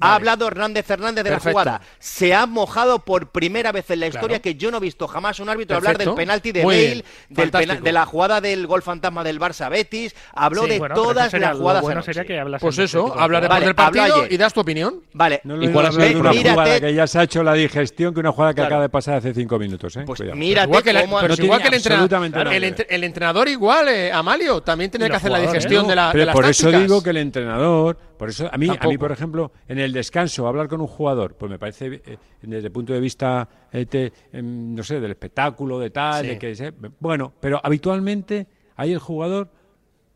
Ha 0.03 0.07
Vale. 0.07 0.15
hablado 0.15 0.47
Hernández 0.47 0.85
Fernández 0.85 1.23
de 1.23 1.29
Perfecto. 1.29 1.59
la 1.59 1.63
jugada. 1.63 1.81
Se 1.99 2.33
ha 2.33 2.45
mojado 2.45 2.99
por 2.99 3.27
primera 3.31 3.71
vez 3.71 3.89
en 3.91 4.01
la 4.01 4.07
historia 4.07 4.39
Claro. 4.39 4.41
que 4.41 4.55
yo 4.55 4.69
no 4.69 4.77
he 4.77 4.81
visto 4.81 5.07
jamás 5.07 5.39
un 5.39 5.47
árbitro 5.49 5.77
hablar 5.77 5.97
del 5.97 6.13
penalti 6.13 6.51
de 6.51 6.63
Muy. 6.63 6.75
Bale, 6.75 6.87
del 6.89 7.03
Fantástico. 7.49 7.73
pena- 7.75 7.81
de 7.85 7.91
la 7.93 8.05
jugada 8.05 8.41
del 8.41 8.67
gol 8.67 8.81
fantasma 8.81 9.23
del 9.23 9.39
Barça 9.39 9.69
Betis. 9.69 10.13
Habló 10.33 10.63
Sí, 10.63 10.69
de 10.71 10.79
bueno, 10.79 10.95
todas 10.95 11.31
sería- 11.31 11.49
las 11.49 11.57
jugadas. 11.57 11.81
bueno 11.83 11.97
anoche. 11.99 12.13
sería 12.13 12.25
que 12.27 12.39
hablas 12.39 12.61
Pues 12.61 12.77
eso, 12.79 13.03
tipo 13.05 13.15
de 13.15 13.21
habla 13.23 13.37
jugadas. 13.39 13.41
después 13.41 13.49
Vale, 13.49 13.65
del 13.65 13.75
partido 14.15 14.33
y 14.33 14.37
das 14.37 14.53
tu 14.53 14.59
opinión. 14.59 14.95
Vale, 15.13 15.39
No 15.45 15.55
lo 15.55 15.63
¿Y 15.63 15.69
cuál 15.69 15.85
es 15.87 15.95
de 15.95 16.15
una 16.17 16.31
mírate- 16.31 16.49
jugada 16.51 16.79
que 16.81 16.93
ya 16.93 17.07
se 17.07 17.19
ha 17.19 17.23
hecho 17.23 17.43
la 17.43 17.53
digestión 17.53 18.13
que 18.13 18.19
una 18.19 18.31
jugada 18.31 18.51
que 18.53 18.55
Claro. 18.55 18.67
acaba 18.67 18.81
de 18.83 18.89
pasar 18.89 19.15
hace 19.15 19.33
cinco 19.33 19.57
minutos. 19.57 19.95
¿eh? 19.95 20.03
pues 20.05 20.19
Cuidado. 20.19 20.37
mírate 20.37 20.67
igual 20.67 20.83
que, 20.83 20.93
la- 20.93 21.01
cómo- 21.01 21.15
pero 21.17 21.27
No 21.29 21.33
es 21.33 21.39
igual 21.39 21.59
tiene 21.61 21.69
que 21.69 21.75
el 21.87 23.03
entrenador. 23.03 23.47
El, 23.47 23.47
el 23.47 23.47
igual, 23.53 23.87
eh, 23.87 24.11
Amalio, 24.11 24.61
también 24.61 24.91
tiene 24.91 25.05
Y 25.05 25.09
que 25.09 25.15
hacer 25.15 25.31
la 25.31 25.39
digestión 25.39 25.87
de, 25.87 25.95
la, 25.95 26.11
Pero 26.11 26.31
por 26.31 26.45
eso 26.45 26.71
digo 26.71 27.01
que 27.03 27.11
el 27.11 27.17
entrenador, 27.17 27.97
por 28.23 28.29
eso 28.29 28.49
a 28.51 28.57
mí, 28.57 28.67
a 28.79 28.87
mí 28.87 28.97
por 28.97 29.11
ejemplo, 29.11 29.51
en 29.67 29.79
el 29.79 29.91
descanso 29.91 30.47
hablar 30.47 30.67
con 30.69 30.79
un 30.79 30.87
jugador, 30.87 31.35
pues 31.35 31.49
me 31.51 31.59
parece 31.59 32.01
eh, 32.05 32.17
desde 32.41 32.67
el 32.67 32.71
punto 32.71 32.93
de 32.93 32.99
vista 33.01 33.49
eh, 33.71 33.85
te- 33.85 34.13
em, 34.31 34.73
no 34.73 34.81
sé, 34.83 34.99
del 35.01 35.11
espectáculo, 35.11 35.77
de 35.79 35.89
tal, 35.89 36.23
Sí. 36.23 36.27
de 36.29 36.39
que 36.39 36.73
bueno, 37.01 37.33
pero 37.39 37.59
habitualmente 37.61 38.47
ahí 38.77 38.93
el 38.93 38.99
jugador 38.99 39.49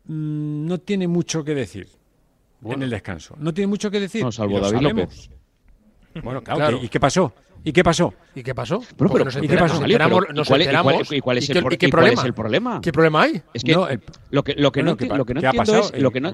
mm, 0.04 0.66
no 0.66 0.78
tiene 0.78 1.06
mucho 1.06 1.44
que 1.44 1.54
decir 1.54 1.86
en 2.64 2.82
el 2.82 2.90
descanso. 2.90 3.36
No 3.38 3.52
tiene 3.52 3.66
mucho 3.68 3.90
que 3.90 4.00
decir. 4.00 4.22
No, 4.24 4.32
salvo 4.32 4.52
y 4.52 4.60
lo 4.60 4.60
David 4.70 4.76
sabemos. 4.88 5.02
López. 6.14 6.24
Bueno, 6.24 6.42
claro, 6.42 6.58
Claro. 6.60 6.78
¿qué- 6.80 6.86
¿y 6.86 6.88
qué 6.88 7.00
pasó? 7.00 7.32
¿Y 7.64 7.72
qué 7.72 7.84
pasó? 7.84 8.14
¿Y 8.34 8.42
qué 8.42 8.54
pasó? 8.54 8.78
Bueno, 8.96 9.12
pero- 9.12 9.24
nos 9.26 9.36
¿y 9.36 9.40
qué 9.42 9.48
pasó? 9.48 9.64
nos 9.66 9.76
Amalio, 9.78 9.96
enteramos- 9.96 10.20
pero 10.20 10.32
¿y 10.32 10.36
nos 10.36 10.48
cuál 10.48 10.60
es- 10.62 10.66
y 10.66 10.70
cuál- 10.70 10.78
enteramos. 10.94 11.12
y 11.12 11.20
cuál 11.20 11.38
es 11.38 11.48
¿Y 11.48 11.52
el 11.52 11.90
problema? 11.90 12.22
el 12.22 12.34
problema? 12.34 12.80
¿Qué 12.80 12.92
problema 12.92 13.22
hay? 13.22 13.42
Es 13.52 13.62
que 13.64 13.72
No, 13.72 13.88
el- 13.88 14.00
lo 14.30 14.42
que 14.44 14.54
lo 14.54 14.72
que 14.72 14.80
Bueno, 14.80 14.96
no, 14.96 15.04
es 15.14 15.18
lo 15.18 15.24
que 16.12 16.20
no 16.20 16.30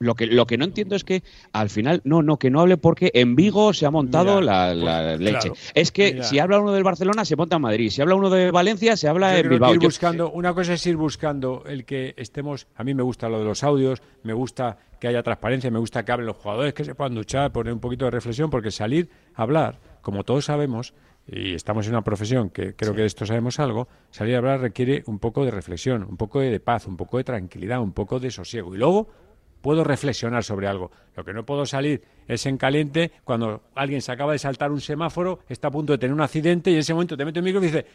lo 0.00 0.14
que 0.14 0.26
lo 0.26 0.46
que 0.46 0.56
no 0.56 0.64
entiendo 0.64 0.96
es 0.96 1.04
que 1.04 1.22
al 1.52 1.68
final 1.68 2.00
no 2.04 2.22
no 2.22 2.38
que 2.38 2.50
no 2.50 2.60
hable 2.60 2.78
porque 2.78 3.10
en 3.14 3.36
Vigo 3.36 3.74
se 3.74 3.84
ha 3.84 3.90
montado 3.90 4.40
Mira, 4.40 4.72
la, 4.72 4.74
la 4.74 5.08
pues, 5.18 5.20
leche. 5.20 5.38
claro. 5.50 5.54
Es 5.74 5.92
que 5.92 6.12
Mira. 6.14 6.24
si 6.24 6.38
habla 6.38 6.58
uno 6.58 6.72
del 6.72 6.82
Barcelona 6.82 7.24
se 7.26 7.36
monta 7.36 7.56
en 7.56 7.62
Madrid, 7.62 7.90
si 7.90 8.00
habla 8.00 8.14
uno 8.14 8.30
de 8.30 8.50
Valencia 8.50 8.96
se 8.96 9.08
habla 9.08 9.32
Yo 9.34 9.38
en 9.44 9.48
Bilbao. 9.50 9.74
ir 9.74 9.80
Yo- 9.80 9.86
buscando, 9.88 10.30
una 10.30 10.54
cosa 10.54 10.72
es 10.72 10.86
ir 10.86 10.96
buscando 10.96 11.64
el 11.66 11.84
que 11.84 12.14
estemos. 12.16 12.66
A 12.76 12.82
mí 12.82 12.94
me 12.94 13.02
gusta 13.02 13.28
lo 13.28 13.38
de 13.40 13.44
los 13.44 13.62
audios, 13.62 14.02
me 14.22 14.32
gusta 14.32 14.78
que 14.98 15.06
haya 15.08 15.22
transparencia, 15.22 15.70
me 15.70 15.78
gusta 15.78 16.02
que 16.02 16.12
hablen 16.12 16.28
los 16.28 16.36
jugadores, 16.36 16.72
que 16.72 16.84
se 16.84 16.94
puedan 16.94 17.14
duchar, 17.14 17.52
poner 17.52 17.72
un 17.74 17.80
poquito 17.80 18.06
de 18.06 18.10
reflexión, 18.10 18.48
porque 18.48 18.70
salir 18.70 19.10
a 19.34 19.42
hablar, 19.42 19.80
como 20.00 20.24
todos 20.24 20.46
sabemos, 20.46 20.94
y 21.26 21.54
estamos 21.54 21.86
en 21.86 21.92
una 21.92 22.02
profesión 22.04 22.48
que 22.48 22.74
creo 22.74 22.94
que 22.94 23.02
de 23.02 23.06
esto 23.06 23.26
sabemos 23.26 23.60
algo, 23.60 23.86
salir 24.10 24.34
a 24.34 24.38
hablar 24.38 24.60
requiere 24.60 25.02
un 25.06 25.18
poco 25.18 25.44
de 25.44 25.50
reflexión, 25.50 26.04
un 26.04 26.16
poco 26.16 26.40
de 26.40 26.58
paz, 26.58 26.86
un 26.86 26.96
poco 26.96 27.18
de 27.18 27.24
tranquilidad, 27.24 27.80
un 27.82 27.92
poco 27.92 28.18
de 28.18 28.30
sosiego. 28.30 28.74
Y 28.74 28.78
luego 28.78 29.08
puedo 29.60 29.84
reflexionar 29.84 30.44
sobre 30.44 30.66
algo. 30.66 30.90
Lo 31.16 31.24
que 31.24 31.32
no 31.32 31.44
puedo 31.44 31.66
salir 31.66 32.02
es 32.28 32.46
en 32.46 32.56
caliente 32.56 33.12
cuando 33.24 33.62
alguien 33.74 34.00
se 34.02 34.12
acaba 34.12 34.32
de 34.32 34.38
saltar 34.38 34.70
un 34.70 34.80
semáforo, 34.80 35.40
está 35.48 35.68
a 35.68 35.70
punto 35.70 35.92
de 35.92 35.98
tener 35.98 36.14
un 36.14 36.20
accidente 36.20 36.70
y 36.70 36.74
en 36.74 36.80
ese 36.80 36.94
momento 36.94 37.16
te 37.16 37.24
mete 37.24 37.38
el 37.40 37.44
micro 37.44 37.60
y 37.60 37.66
dice, 37.66 37.86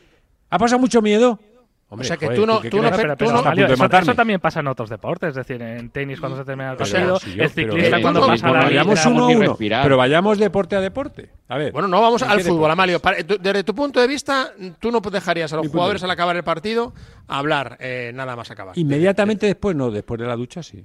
¿ha 0.49 0.58
pasado 0.58 0.80
mucho 0.80 1.01
miedo? 1.01 1.39
Hombre, 1.88 2.06
O 2.06 2.08
sea, 2.08 2.17
que 2.17 2.25
joder, 2.25 2.39
tú 2.39 2.45
no- 2.47 2.62
tú 2.62 2.82
no-? 2.82 2.89
Pero, 2.89 3.13
tú 3.15 3.25
pero, 3.25 3.32
no- 3.32 3.38
Está 3.38 3.49
a 3.49 3.51
Amalio, 3.51 3.67
punto 3.78 3.95
de 3.97 4.01
eso, 4.01 4.15
también 4.15 4.39
pasa 4.39 4.60
en 4.60 4.67
otros 4.67 4.89
deportes, 4.89 5.30
es 5.30 5.36
decir, 5.36 5.62
en 5.62 5.91
tenis 5.91 6.19
cuando 6.19 6.36
se 6.36 6.43
termina 6.43 6.71
el 6.71 6.78
partido, 6.78 7.19
sí, 7.19 7.36
el 7.39 7.49
ciclista 7.51 8.01
cuando 8.01 8.21
no, 8.21 8.28
pasa 8.28 8.51
la 8.51 8.63
vayamos 8.63 9.06
uno 9.06 9.25
a 9.25 9.28
ni 9.30 9.36
uno, 9.36 9.47
respirar. 9.49 9.84
pero 9.84 9.95
vayamos 9.95 10.39
deporte 10.39 10.75
a 10.75 10.82
deporte. 10.82 11.30
A 11.47 11.58
ver. 11.60 11.71
Bueno, 11.71 11.88
no 11.88 12.01
vamos 12.01 12.23
¿en 12.23 12.30
al 12.32 12.41
fútbol? 12.41 12.71
Amalio. 12.71 12.99
Para- 12.99 13.23
tú- 13.23 13.38
Desde 13.39 13.63
tu 13.63 13.75
punto 13.75 13.99
de 14.01 14.08
vista, 14.08 14.51
tú 14.80 14.91
no 14.91 14.99
dejarías 14.99 15.54
a 15.54 15.58
los 15.58 15.65
Mi 15.67 15.71
jugadores 15.71 16.04
al 16.04 16.10
acabar 16.10 16.36
el 16.36 16.43
partido 16.43 16.91
hablar 17.28 17.78
eh, 17.80 18.12
nada 18.15 18.36
más 18.36 18.49
acabar. 18.49 18.75
Inmediatamente 18.78 19.45
después, 19.45 19.75
no, 19.75 19.91
después 19.91 20.19
de 20.19 20.25
la 20.25 20.36
ducha 20.36 20.63
sí. 20.63 20.84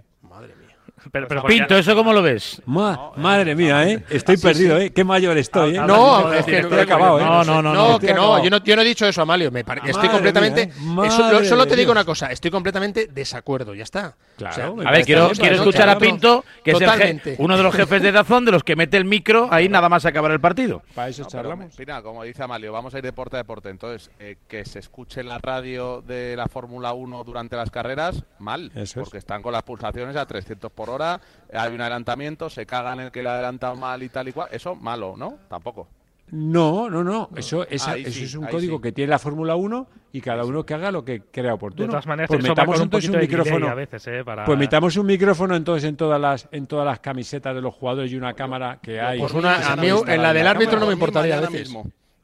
Mía. 1.12 1.42
Pinto, 1.46 1.76
¿eso 1.76 1.94
cómo 1.94 2.12
lo 2.12 2.22
ves? 2.22 2.60
madre 2.66 3.54
mía, 3.54 3.88
¿eh? 3.88 4.04
Estoy 4.10 4.36
perdido, 4.36 4.78
¿eh? 4.78 4.90
Qué 4.90 5.04
mayor 5.04 5.36
estoy, 5.38 5.76
¿eh? 5.76 5.82
No, 5.86 6.32
es 6.32 6.44
que 6.44 6.58
estoy 6.58 6.78
acabado, 6.78 7.18
¿eh? 7.18 7.24
No, 7.24 7.44
no, 7.44 7.62
no. 7.62 7.72
No, 7.72 7.98
que 7.98 8.12
no. 8.12 8.42
Yo, 8.42 8.50
no 8.50 8.62
yo 8.62 8.76
no 8.76 8.82
he 8.82 8.84
dicho 8.84 9.06
eso, 9.06 9.22
Amalio. 9.22 9.50
Me 9.50 9.64
estoy 9.86 10.08
completamente. 10.08 10.62
¿eh? 10.62 11.44
solo 11.44 11.66
te 11.66 11.76
digo 11.76 11.92
una 11.92 12.04
cosa. 12.04 12.30
Estoy 12.30 12.50
completamente 12.50 13.08
desacuerdo. 13.10 13.74
Ya 13.74 13.84
está. 13.84 14.16
Claro. 14.36 14.76
a 14.84 14.90
ver, 14.90 15.04
quiero, 15.04 15.30
quiero 15.30 15.56
escuchar 15.56 15.88
a 15.88 15.98
Pinto, 15.98 16.44
que 16.64 16.72
es 16.72 17.38
uno 17.38 17.56
de 17.56 17.62
los 17.62 17.74
jefes 17.74 18.02
de 18.02 18.12
Dazón, 18.12 18.44
de 18.44 18.52
los 18.52 18.62
que 18.62 18.76
mete 18.76 18.96
el 18.96 19.04
micro 19.04 19.48
ahí 19.50 19.68
nada 19.68 19.88
más 19.88 20.04
acabar 20.04 20.30
el 20.30 20.40
partido. 20.40 20.82
Para 20.94 21.08
eso 21.08 21.24
charlamos. 21.24 21.78
Mira, 21.78 22.02
como 22.02 22.22
dice 22.24 22.42
Amalio, 22.42 22.72
vamos 22.72 22.94
a 22.94 22.98
ir 22.98 23.02
de 23.02 23.08
deporte 23.08 23.36
a 23.36 23.38
deporte. 23.38 23.70
Entonces, 23.70 24.10
eh, 24.18 24.36
que 24.48 24.64
se 24.64 24.78
escuche 24.78 25.22
la 25.22 25.38
radio 25.38 26.02
de 26.02 26.36
la 26.36 26.46
Fórmula 26.46 26.92
1 26.92 27.24
durante 27.24 27.56
las 27.56 27.70
carreras, 27.70 28.24
mal. 28.38 28.70
porque 28.94 29.18
están 29.18 29.42
con 29.42 29.52
las 29.52 29.62
pulsaciones 29.62 30.16
a 30.16 30.26
300 30.26 30.70
por 30.72 30.89
hora, 30.90 31.20
hay 31.52 31.74
un 31.74 31.80
adelantamiento, 31.80 32.50
se 32.50 32.66
cagan 32.66 33.00
el 33.00 33.10
que 33.10 33.22
le 33.22 33.28
ha 33.28 33.34
adelantado 33.34 33.76
mal 33.76 34.02
y 34.02 34.08
tal 34.08 34.28
y 34.28 34.32
cual. 34.32 34.48
Eso, 34.52 34.74
malo, 34.74 35.14
¿no? 35.16 35.38
Tampoco. 35.48 35.88
No, 36.32 36.88
no, 36.88 37.02
no. 37.02 37.30
Eso, 37.34 37.66
eso 37.66 37.94
es 37.94 38.34
un 38.34 38.46
código 38.46 38.80
que 38.80 38.92
tiene 38.92 39.10
la 39.10 39.18
Fórmula 39.18 39.56
1 39.56 39.86
y 40.12 40.20
cada 40.20 40.44
uno 40.44 40.64
que 40.64 40.74
haga 40.74 40.92
lo 40.92 41.04
que 41.04 41.22
crea 41.22 41.54
oportuno. 41.54 41.86
De 41.86 41.90
todas 41.90 42.06
maneras, 42.06 42.28
pues 42.28 42.42
metamos 42.42 42.80
entonces 42.80 43.10
un 43.10 43.18
micrófono. 43.18 43.68
A 43.68 43.74
veces, 43.74 44.06
¿eh? 44.06 44.22
Pues 44.46 44.58
metamos 44.58 44.96
un 44.96 45.06
micrófono 45.06 45.56
entonces 45.56 45.88
en 45.88 45.96
todas 45.96 46.20
las 46.20 46.48
en 46.52 46.66
todas 46.66 46.86
las 46.86 47.00
camisetas 47.00 47.54
de 47.54 47.60
los 47.60 47.74
jugadores 47.74 48.12
y 48.12 48.16
una 48.16 48.34
cámara 48.34 48.78
que 48.80 49.00
hay. 49.00 49.18
Pues 49.18 49.32
una, 49.32 49.72
a 49.72 49.76
mí 49.76 49.88
en 49.88 50.22
la 50.22 50.32
del 50.32 50.46
árbitro 50.46 50.78
no 50.78 50.86
me 50.86 50.92
importaría 50.92 51.38
a 51.38 51.40
veces. 51.40 51.74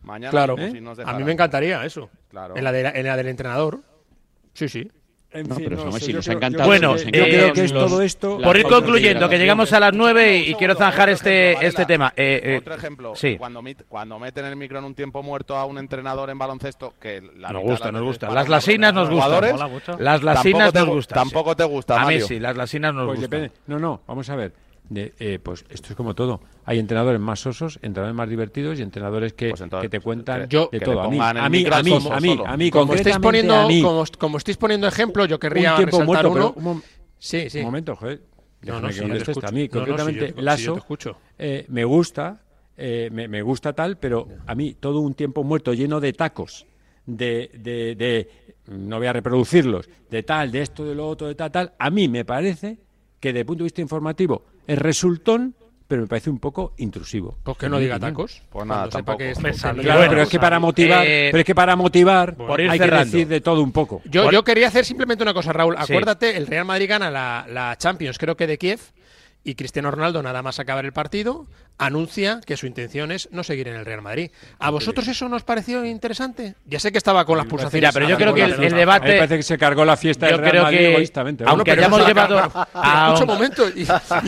Mañana 0.03 0.31
claro. 0.31 0.55
a 0.55 1.13
mí 1.15 1.25
me 1.25 1.33
encantaría 1.33 1.85
eso. 1.85 2.09
Claro. 2.29 2.57
En 2.57 2.63
la, 2.63 2.71
de, 2.71 2.81
en 2.87 3.07
la 3.07 3.17
del 3.17 3.27
entrenador. 3.27 3.81
Sí, 4.53 4.69
sí 4.69 4.89
nos 5.43 6.29
ha 6.29 6.33
encantado. 6.33 6.67
Bueno, 6.67 6.97
yo 6.97 7.11
creo 7.11 7.53
que 7.53 7.65
es 7.65 7.73
todo 7.73 8.03
esto. 8.03 8.39
Por 8.39 8.57
ir 8.57 8.65
concluyendo, 8.65 9.29
que 9.29 9.39
llegamos 9.39 9.73
a 9.73 9.81
las 9.81 9.93
9 9.93 10.39
y 10.39 10.55
quiero 10.55 10.75
zanjar 10.75 11.11
este, 11.11 11.67
este 11.67 11.87
tema. 11.87 12.13
Eh, 12.17 12.41
eh, 12.43 12.59
otro 12.59 12.75
ejemplo, 12.75 13.15
cuando, 13.39 13.63
cuando 13.89 14.19
meten 14.19 14.45
el 14.45 14.57
micro 14.57 14.79
en 14.79 14.85
un 14.85 14.95
tiempo 14.95 15.23
muerto 15.23 15.57
a 15.57 15.65
un 15.65 15.79
entrenador 15.79 16.31
en 16.31 16.39
baloncesto, 16.39 16.95
que 17.01 17.23
la 17.37 17.53
nos 17.53 17.63
gusta, 17.63 17.93
nos 17.93 18.03
gusta. 18.03 18.31
Las 18.31 18.49
lasinas 18.49 18.93
nos 18.95 19.11
gustan. 19.11 19.59
Las 19.99 20.23
lasinas 20.23 20.75
nos 20.75 20.89
gustan. 20.89 21.17
Tampoco 21.17 21.57
te 21.57 21.65
gusta, 21.65 22.01
A 22.01 22.07
mí 22.07 22.21
sí, 22.21 22.39
las 22.39 22.57
lasinas 22.57 22.95
nos 22.95 23.07
pues 23.07 23.21
gustan. 23.21 23.53
No, 23.67 23.79
no, 23.79 24.03
vamos 24.07 24.29
a 24.31 24.37
ver 24.37 24.66
de, 24.89 25.15
eh, 25.19 25.39
pues 25.43 25.65
esto 25.69 25.89
es 25.91 25.97
como 25.97 26.15
todo. 26.15 26.41
Hay 26.65 26.79
entrenadores 26.79 27.21
más 27.21 27.41
sosos, 27.41 27.79
entrenadores 27.83 28.15
más 28.15 28.29
divertidos 28.29 28.79
y 28.79 28.83
entrenadores 28.83 29.33
que, 29.33 29.51
pues 29.51 29.63
que 29.81 29.89
te 29.89 30.01
cuentan 30.01 30.49
yo, 30.49 30.69
de 30.71 30.81
todo. 30.81 31.03
A 31.03 31.09
mí, 31.09 31.19
a 31.21 31.33
mí, 31.33 31.41
a 31.41 31.49
mí, 31.83 31.99
a 32.11 32.21
mí, 32.21 32.41
a 32.45 32.57
mí, 32.57 32.71
como 32.71 32.95
estáis 32.95 33.19
poniendo, 33.19 33.69
como, 33.83 34.05
como, 34.19 34.39
estáis 34.39 34.57
poniendo 34.57 34.87
ejemplo, 34.87 35.25
yo 35.27 35.39
querría 35.39 35.77
un 35.77 35.87
resaltar 35.87 36.27
uno. 36.27 36.55
un, 36.57 36.83
sí, 37.19 37.51
sí. 37.51 37.59
Un 37.59 37.67
momento, 37.67 37.97
joder. 37.97 38.21
No, 38.63 38.81
no, 38.81 38.91
si 38.91 39.01
a 39.03 39.51
mí, 39.53 39.69
concretamente, 39.69 40.35
Lasso, 40.39 40.85
eh, 41.39 41.67
me 41.69 41.85
gusta, 41.85 42.41
eh, 42.77 43.11
me, 43.13 43.29
me, 43.29 43.43
gusta 43.43 43.73
tal, 43.75 43.97
pero 43.97 44.27
a 44.47 44.55
mí 44.55 44.75
todo 44.75 45.01
un 45.01 45.15
tiempo 45.15 45.45
muerto 45.45 45.73
lleno 45.73 46.01
de 46.01 46.13
tacos, 46.13 46.67
de, 47.05 47.51
de, 47.55 47.95
de, 47.95 48.29
no 48.67 48.99
voy 48.99 49.07
a 49.07 49.13
reproducirlos, 49.13 49.89
de 50.11 50.23
tal, 50.25 50.51
de 50.51 50.63
esto, 50.63 50.85
de 50.85 50.95
lo 50.95 51.07
otro, 51.07 51.29
de 51.29 51.37
tal, 51.37 51.53
tal, 51.53 51.73
a 51.79 51.91
mí 51.91 52.09
me 52.09 52.25
parece 52.25 52.79
que 53.21 53.29
desde 53.29 53.41
el 53.41 53.47
punto 53.47 53.65
de 53.65 53.67
vista 53.67 53.81
informativo 53.81 54.45
es 54.67 54.79
resultón, 54.79 55.55
pero 55.89 56.03
me 56.03 56.09
parece 56.09 56.31
un 56.31 56.39
poco 56.39 56.73
intrusivo. 56.79 57.37
¿Por 57.43 57.57
qué 57.57 57.69
no 57.69 57.79
diga 57.79 57.99
tacos? 57.99 58.43
Pues 58.51 58.67
nada, 58.67 58.89
tampoco. 58.89 59.19
Que 59.19 59.31
es 59.31 59.39
claro, 59.39 60.05
pero 60.09 60.23
es 60.23 60.29
que 60.29 60.41
para 60.41 60.59
motivar, 60.59 61.07
eh, 61.07 61.29
pero 61.31 61.41
es 61.41 61.47
que 61.47 61.55
para 61.55 61.77
motivar 61.77 62.37
hay 62.69 62.79
que 62.79 62.91
decir 62.91 63.29
de 63.29 63.41
todo 63.41 63.63
un 63.63 63.73
poco. 63.73 64.03
Yo, 64.05 64.31
yo 64.31 64.43
quería 64.43 64.69
hacer 64.69 64.85
simplemente 64.85 65.23
una 65.23 65.35
cosa, 65.35 65.53
Raúl. 65.53 65.77
Acuérdate, 65.79 66.37
el 66.37 66.47
Real 66.47 66.65
Madrid 66.65 66.89
gana 66.89 67.11
la, 67.11 67.47
la 67.49 67.77
Champions, 67.79 68.19
creo 68.19 68.37
que 68.37 68.47
de 68.47 68.59
Kiev, 68.59 68.81
y 69.47 69.55
Cristiano 69.55 69.93
Ronaldo, 69.93 70.25
nada 70.25 70.43
más 70.43 70.59
acabar 70.59 70.85
el 70.85 70.93
partido, 70.93 71.47
anuncia 71.79 72.41
que 72.45 72.57
su 72.57 72.67
intención 72.67 73.13
es 73.13 73.29
no 73.31 73.45
seguir 73.45 73.69
en 73.69 73.77
el 73.77 73.85
Real 73.85 74.03
Madrid. 74.03 74.33
¿A 74.59 74.71
vosotros 74.71 75.07
eso 75.07 75.29
nos 75.29 75.45
pareció 75.45 75.85
interesante? 75.85 76.57
Ya 76.65 76.81
sé 76.81 76.91
que 76.91 76.99
estaba 76.99 77.25
con 77.25 77.39
las 77.39 77.47
pulsaciones. 77.47 77.91
pero 77.95 78.09
yo 78.09 78.17
creo 78.17 78.35
que 78.35 78.43
el, 78.43 78.57
debate. 78.73 79.07
Me 79.07 79.17
parece 79.19 79.37
que 79.37 79.43
se 79.45 79.57
cargó 79.57 79.85
la 79.85 79.97
fiesta 79.97 80.27
del 80.27 80.39
Real 80.39 80.65
Madrid 80.65 80.81
egoístamente. 80.81 81.45
Aunque 81.47 81.71
hayamos 81.71 82.05
llevado. 82.05 82.67
A 82.75 83.15
un 83.21 83.27
momento. 83.27 83.69
¿Y, 83.69 83.83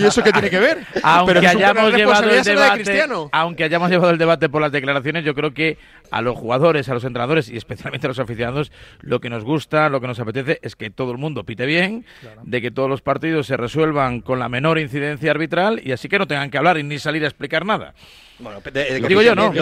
eso 0.04 0.22
qué 0.22 0.30
tiene 0.30 0.50
que 0.50 0.60
ver? 0.60 0.86
Aunque 1.02 1.48
hayamos 1.48 1.92
llevado 1.92 2.30
el 2.30 2.44
debate. 2.44 3.08
Aunque 3.32 3.64
hayamos 3.64 3.90
llevado 3.90 4.10
el 4.12 4.18
debate 4.18 4.48
por 4.48 4.62
las 4.62 4.70
declaraciones, 4.70 5.24
yo 5.24 5.34
creo 5.34 5.52
que 5.52 5.78
a 6.12 6.22
los 6.22 6.36
jugadores, 6.38 6.88
a 6.88 6.94
los 6.94 7.02
entrenadores 7.02 7.48
y 7.50 7.56
especialmente 7.56 8.06
a 8.06 8.08
los 8.10 8.20
aficionados, 8.20 8.70
lo 9.00 9.20
que 9.20 9.30
nos 9.30 9.42
gusta, 9.42 9.88
lo 9.88 10.00
que 10.00 10.06
nos 10.06 10.20
apetece 10.20 10.60
es 10.62 10.76
que 10.76 10.90
todo 10.90 11.10
el 11.10 11.18
mundo 11.18 11.42
pite 11.42 11.66
bien, 11.66 12.04
de 12.44 12.62
que 12.62 12.70
todos 12.70 12.88
los 12.88 13.02
partidos 13.02 13.48
se 13.48 13.56
resuelvan 13.56 14.20
con 14.20 14.38
la 14.38 14.48
menor 14.48 14.78
incidencia 14.78 15.07
arbitral 15.30 15.80
y 15.84 15.92
así 15.92 16.08
que 16.08 16.18
no 16.18 16.26
tengan 16.26 16.50
que 16.50 16.58
hablar 16.58 16.78
y 16.78 16.82
ni 16.82 16.98
salir 16.98 17.24
a 17.24 17.28
explicar 17.28 17.64
nada. 17.64 17.94
Bueno, 18.38 18.60
digo 19.08 19.22
yo, 19.22 19.34
no. 19.34 19.52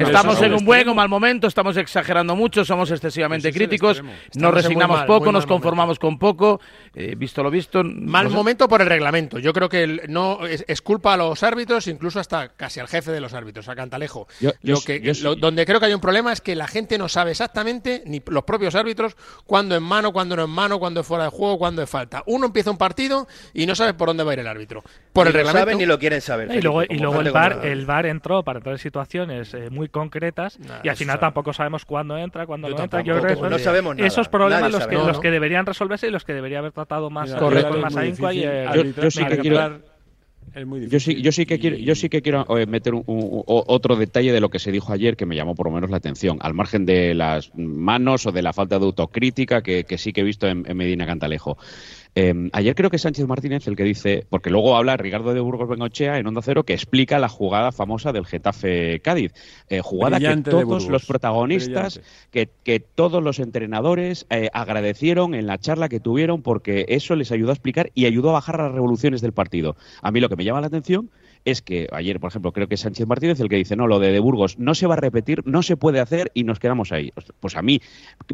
estamos 0.00 0.42
en 0.42 0.54
un 0.54 0.64
buen 0.64 0.88
o 0.88 0.94
mal 0.94 1.08
momento, 1.08 1.46
estamos 1.46 1.76
exagerando 1.76 2.34
mucho, 2.34 2.64
somos 2.64 2.90
excesivamente 2.90 3.52
críticos, 3.52 4.02
nos 4.34 4.54
resignamos 4.54 5.02
poco, 5.04 5.30
nos 5.30 5.46
conformamos 5.46 5.98
con 5.98 6.18
poco, 6.18 6.60
eh, 6.94 7.14
visto 7.16 7.42
lo 7.42 7.50
visto. 7.50 7.84
Mal 7.84 8.30
momento 8.30 8.68
por 8.68 8.80
el 8.80 8.88
reglamento. 8.88 9.38
Yo 9.38 9.52
creo 9.52 9.68
que 9.68 10.02
no 10.08 10.40
es, 10.46 10.82
culpa 10.82 11.14
a 11.14 11.16
los 11.16 11.42
árbitros, 11.42 11.86
incluso 11.86 12.18
hasta 12.18 12.48
casi 12.48 12.80
al 12.80 12.88
jefe 12.88 13.12
de 13.12 13.20
los 13.20 13.32
árbitros, 13.32 13.68
a 13.68 13.76
Cantalejo. 13.76 14.26
lo 14.62 14.80
que, 14.80 15.00
donde 15.38 15.66
creo 15.66 15.78
que 15.78 15.86
hay 15.86 15.94
un 15.94 16.00
problema 16.00 16.32
es 16.32 16.40
que 16.40 16.56
la 16.56 16.66
gente 16.66 16.98
no 16.98 17.08
sabe 17.08 17.30
exactamente, 17.30 18.02
ni 18.06 18.22
los 18.26 18.42
propios 18.44 18.74
árbitros, 18.74 19.16
cuándo 19.46 19.76
en 19.76 19.82
mano, 19.82 20.12
cuándo 20.12 20.34
no 20.34 20.44
en 20.44 20.50
mano, 20.50 20.78
cuándo 20.78 21.00
es 21.00 21.06
fuera 21.06 21.24
de 21.24 21.30
juego, 21.30 21.58
cuándo 21.58 21.82
es 21.82 21.88
falta. 21.88 22.24
Uno 22.26 22.46
empieza 22.46 22.70
un 22.70 22.78
partido 22.78 23.28
y 23.54 23.66
no 23.66 23.74
sabe 23.74 23.94
por 23.94 24.08
dónde 24.08 24.24
va 24.24 24.32
a 24.32 24.34
ir 24.34 24.40
el 24.40 24.48
árbitro. 24.48 24.82
Por 25.12 25.26
el 25.28 25.32
reglamento. 25.32 25.60
Saben 25.60 25.78
ni 25.78 25.86
lo 25.86 25.98
quieren 25.98 26.20
saber. 26.20 26.54
Y 26.54 26.60
luego, 26.60 26.87
y 26.88 26.98
luego 26.98 27.20
el 27.20 27.30
VAR, 27.30 27.60
el 27.64 27.86
VAR 27.86 28.06
entró 28.06 28.42
para 28.42 28.60
todas 28.60 28.80
situaciones 28.80 29.54
eh, 29.54 29.70
muy 29.70 29.88
concretas 29.88 30.58
y 30.82 30.88
al 30.88 30.96
final 30.96 31.18
tampoco 31.18 31.52
sabemos 31.52 31.84
cuándo 31.84 32.16
entra, 32.16 32.46
cuándo 32.46 32.68
no 32.68 32.82
entra. 32.82 33.02
Yo 33.02 33.20
creo 33.20 33.48
no 33.48 33.58
sabemos 33.58 33.96
nada. 33.96 34.06
Esos 34.06 34.28
problemas 34.28 34.72
los 34.72 34.86
que, 34.86 34.94
los 34.94 35.20
que 35.20 35.30
deberían 35.30 35.66
resolverse 35.66 36.08
y 36.08 36.10
los 36.10 36.24
que 36.24 36.34
debería 36.34 36.58
haber 36.58 36.72
tratado 36.72 37.10
más, 37.10 37.34
correcto, 37.34 37.78
más 37.78 37.96
ahínco 37.96 38.30
y, 38.32 38.42
yo, 38.42 39.10
sí 39.10 39.24
que 39.24 39.38
quiero 39.38 39.80
yo 40.90 41.00
sí, 41.00 41.20
yo 41.20 41.30
sí 41.30 41.46
que 41.46 41.58
quiero, 41.58 41.76
yo 41.76 41.94
sí 41.94 42.08
que 42.08 42.22
quiero 42.22 42.58
eh, 42.58 42.66
meter 42.66 42.94
un, 42.94 43.04
otro 43.06 43.96
detalle 43.96 44.32
de 44.32 44.40
lo 44.40 44.48
que 44.48 44.58
se 44.58 44.72
dijo 44.72 44.92
ayer 44.92 45.16
que 45.16 45.26
me 45.26 45.36
llamó 45.36 45.54
por 45.54 45.66
lo 45.66 45.72
menos 45.72 45.90
la 45.90 45.98
atención, 45.98 46.38
al 46.40 46.54
margen 46.54 46.86
de 46.86 47.14
las 47.14 47.54
manos 47.54 48.26
o 48.26 48.32
de 48.32 48.42
la 48.42 48.52
falta 48.52 48.78
de 48.78 48.84
autocrítica 48.86 49.62
que, 49.62 49.84
sí 49.98 50.12
que 50.12 50.22
he 50.22 50.24
visto 50.24 50.46
en 50.46 50.62
Medina 50.76 51.06
Cantalejo. 51.06 51.58
Em, 52.20 52.50
ayer 52.52 52.74
creo 52.74 52.90
que 52.90 52.96
es 52.96 53.02
Sánchez 53.02 53.28
Martínez 53.28 53.68
el 53.68 53.76
que 53.76 53.84
dice, 53.84 54.26
porque 54.28 54.50
luego 54.50 54.76
habla 54.76 54.96
Ricardo 54.96 55.32
de 55.34 55.38
Burgos 55.38 55.68
Bengochea 55.68 56.18
en 56.18 56.26
Onda 56.26 56.42
Cero, 56.42 56.64
que 56.64 56.72
explica 56.72 57.20
la 57.20 57.28
jugada 57.28 57.70
famosa 57.70 58.10
del 58.10 58.26
Getafe 58.26 58.98
Cádiz. 58.98 59.32
Eh, 59.68 59.82
jugada 59.82 60.18
que 60.18 60.36
todos 60.38 60.88
los 60.88 61.06
protagonistas, 61.06 62.00
que, 62.32 62.48
que, 62.64 62.80
todos 62.80 63.22
los 63.22 63.38
entrenadores 63.38 64.26
eh, 64.30 64.48
agradecieron 64.52 65.36
en 65.36 65.46
la 65.46 65.58
charla 65.58 65.88
que 65.88 66.00
tuvieron 66.00 66.42
porque 66.42 66.86
eso 66.88 67.14
les 67.14 67.30
ayudó 67.30 67.50
a 67.50 67.54
explicar 67.54 67.92
y 67.94 68.06
ayudó 68.06 68.30
a 68.30 68.32
bajar 68.32 68.58
las 68.58 68.72
revoluciones 68.72 69.20
del 69.20 69.30
partido. 69.30 69.76
A 70.02 70.10
mí 70.10 70.18
lo 70.18 70.28
que 70.28 70.34
me 70.34 70.42
llama 70.42 70.60
la 70.60 70.66
atención 70.66 71.10
es 71.44 71.62
que 71.62 71.86
ayer, 71.92 72.18
por 72.18 72.30
ejemplo, 72.30 72.50
creo 72.50 72.66
que 72.66 72.74
es 72.74 72.80
Sánchez 72.80 73.06
Martínez 73.06 73.38
el 73.38 73.48
que 73.48 73.54
dice, 73.54 73.76
no, 73.76 73.86
lo 73.86 74.00
de, 74.00 74.10
de 74.10 74.18
Burgos 74.18 74.58
no 74.58 74.74
se 74.74 74.88
va 74.88 74.94
a 74.94 75.00
repetir, 75.00 75.46
no 75.46 75.62
se 75.62 75.76
puede 75.76 76.00
hacer 76.00 76.32
y 76.34 76.42
nos 76.42 76.58
quedamos 76.58 76.90
ahí. 76.90 77.12
Pues 77.38 77.54
a 77.54 77.62
mí 77.62 77.80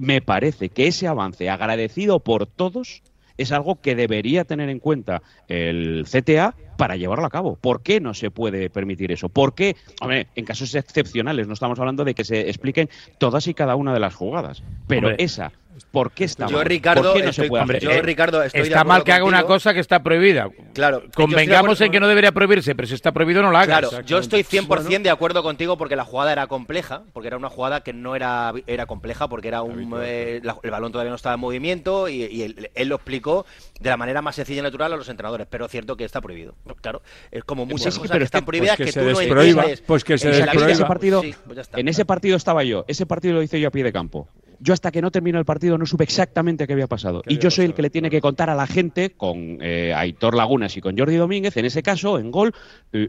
me 0.00 0.22
parece 0.22 0.70
que 0.70 0.86
ese 0.86 1.06
avance 1.06 1.50
agradecido 1.50 2.20
por 2.20 2.46
todos 2.46 3.02
es 3.38 3.52
algo 3.52 3.80
que 3.80 3.94
debería 3.94 4.44
tener 4.44 4.68
en 4.68 4.78
cuenta 4.78 5.22
el 5.48 6.04
CTA 6.04 6.54
para 6.76 6.96
llevarlo 6.96 7.26
a 7.26 7.30
cabo. 7.30 7.56
¿Por 7.56 7.82
qué 7.82 8.00
no 8.00 8.14
se 8.14 8.30
puede 8.30 8.70
permitir 8.70 9.12
eso? 9.12 9.28
¿Por 9.28 9.54
qué? 9.54 9.76
Hombre, 10.00 10.28
en 10.34 10.44
casos 10.44 10.74
excepcionales, 10.74 11.46
no 11.46 11.54
estamos 11.54 11.78
hablando 11.78 12.04
de 12.04 12.14
que 12.14 12.24
se 12.24 12.48
expliquen 12.48 12.88
todas 13.18 13.46
y 13.46 13.54
cada 13.54 13.76
una 13.76 13.92
de 13.92 14.00
las 14.00 14.14
jugadas, 14.14 14.62
pero 14.86 15.10
esa 15.18 15.52
¿Por 15.94 16.10
qué 16.10 16.24
está 16.24 16.48
yo, 16.48 16.64
Ricardo, 16.64 17.14
no 17.16 17.32
se 17.32 17.44
puede 17.44 17.78
yo, 17.78 18.02
Ricardo, 18.02 18.42
está 18.42 18.82
mal 18.82 19.04
que 19.04 19.12
haga 19.12 19.24
una 19.24 19.44
cosa 19.44 19.72
que 19.72 19.78
está 19.78 20.02
prohibida. 20.02 20.50
Claro. 20.72 21.04
Convengamos 21.14 21.80
en 21.80 21.92
que 21.92 22.00
no 22.00 22.08
debería 22.08 22.32
prohibirse, 22.32 22.74
pero 22.74 22.88
si 22.88 22.94
está 22.94 23.12
prohibido 23.12 23.42
no 23.42 23.52
la 23.52 23.60
hagas. 23.60 23.88
Claro, 23.88 24.04
yo 24.04 24.18
estoy 24.18 24.42
100% 24.42 25.02
de 25.02 25.10
acuerdo 25.10 25.44
contigo 25.44 25.78
porque 25.78 25.94
la 25.94 26.04
jugada 26.04 26.32
era 26.32 26.48
compleja, 26.48 27.04
porque 27.12 27.28
era 27.28 27.36
una 27.36 27.48
jugada 27.48 27.82
que 27.82 27.92
no 27.92 28.16
era 28.16 28.52
era 28.66 28.86
compleja, 28.86 29.28
porque 29.28 29.46
era 29.46 29.62
un 29.62 29.94
eh, 30.02 30.42
el 30.62 30.70
balón 30.70 30.90
todavía 30.90 31.10
no 31.10 31.16
estaba 31.16 31.36
en 31.36 31.40
movimiento 31.40 32.08
y, 32.08 32.42
él, 32.42 32.88
lo 32.88 32.96
explicó 32.96 33.46
de 33.80 33.90
la 33.90 33.96
manera 33.96 34.20
más 34.20 34.34
sencilla 34.34 34.58
y 34.60 34.62
natural 34.62 34.92
a 34.92 34.96
los 34.96 35.08
entrenadores, 35.08 35.46
pero 35.48 35.66
es 35.66 35.70
cierto 35.70 35.96
que 35.96 36.04
está 36.04 36.20
prohibido. 36.20 36.54
Claro, 36.80 37.02
es 37.30 37.44
como 37.44 37.66
muchas 37.66 37.96
cosas 37.96 38.18
que 38.18 38.24
están 38.24 38.44
prohibidas 38.44 38.76
pues 38.76 38.92
que, 38.92 39.00
tú 39.00 39.06
no 39.06 39.20
entiendes. 39.20 39.80
Pues 39.82 40.02
que 40.02 40.18
se 40.18 40.40
en, 40.40 40.70
ese 40.70 40.84
partido, 40.84 41.22
pues 41.46 41.70
en 41.72 41.86
ese 41.86 42.04
partido 42.04 42.36
estaba 42.36 42.64
yo, 42.64 42.84
ese 42.88 43.06
partido 43.06 43.34
lo 43.34 43.42
hice 43.42 43.60
yo 43.60 43.68
a 43.68 43.70
pie 43.70 43.84
de 43.84 43.92
campo. 43.92 44.28
Yo 44.60 44.72
hasta 44.72 44.90
que 44.90 45.02
no 45.02 45.10
terminó 45.10 45.38
el 45.38 45.44
partido 45.44 45.78
no 45.78 45.86
supe 45.86 46.04
exactamente 46.04 46.66
qué 46.66 46.72
había 46.72 46.86
pasado. 46.86 47.22
y 47.26 47.38
yo 47.38 47.50
soy 47.50 47.66
el 47.66 47.74
que 47.74 47.82
le 47.82 47.90
tiene 47.90 48.10
que 48.10 48.20
contar 48.20 48.50
a 48.50 48.54
la 48.54 48.66
gente, 48.66 49.10
con 49.10 49.58
eh, 49.60 49.92
Aitor 49.94 50.34
Lagunas 50.34 50.76
y 50.76 50.80
con 50.80 50.96
Jordi 50.96 51.16
Domínguez, 51.16 51.56
en 51.56 51.64
ese 51.64 51.82
caso, 51.82 52.18
en 52.18 52.30
gol, 52.30 52.54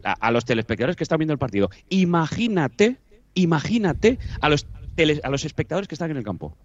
a, 0.04 0.30
los 0.30 0.44
telespectadores 0.44 0.96
que 0.96 1.04
están 1.04 1.18
viendo 1.18 1.32
el 1.32 1.38
partido. 1.38 1.70
Imagínate, 1.88 2.96
imagínate 3.34 4.18
a 4.40 4.48
los, 4.48 4.66
a 5.22 5.30
los 5.30 5.44
espectadores 5.44 5.88
que 5.88 5.94
están 5.94 6.10
en 6.10 6.16
el 6.16 6.24
campo. 6.24 6.56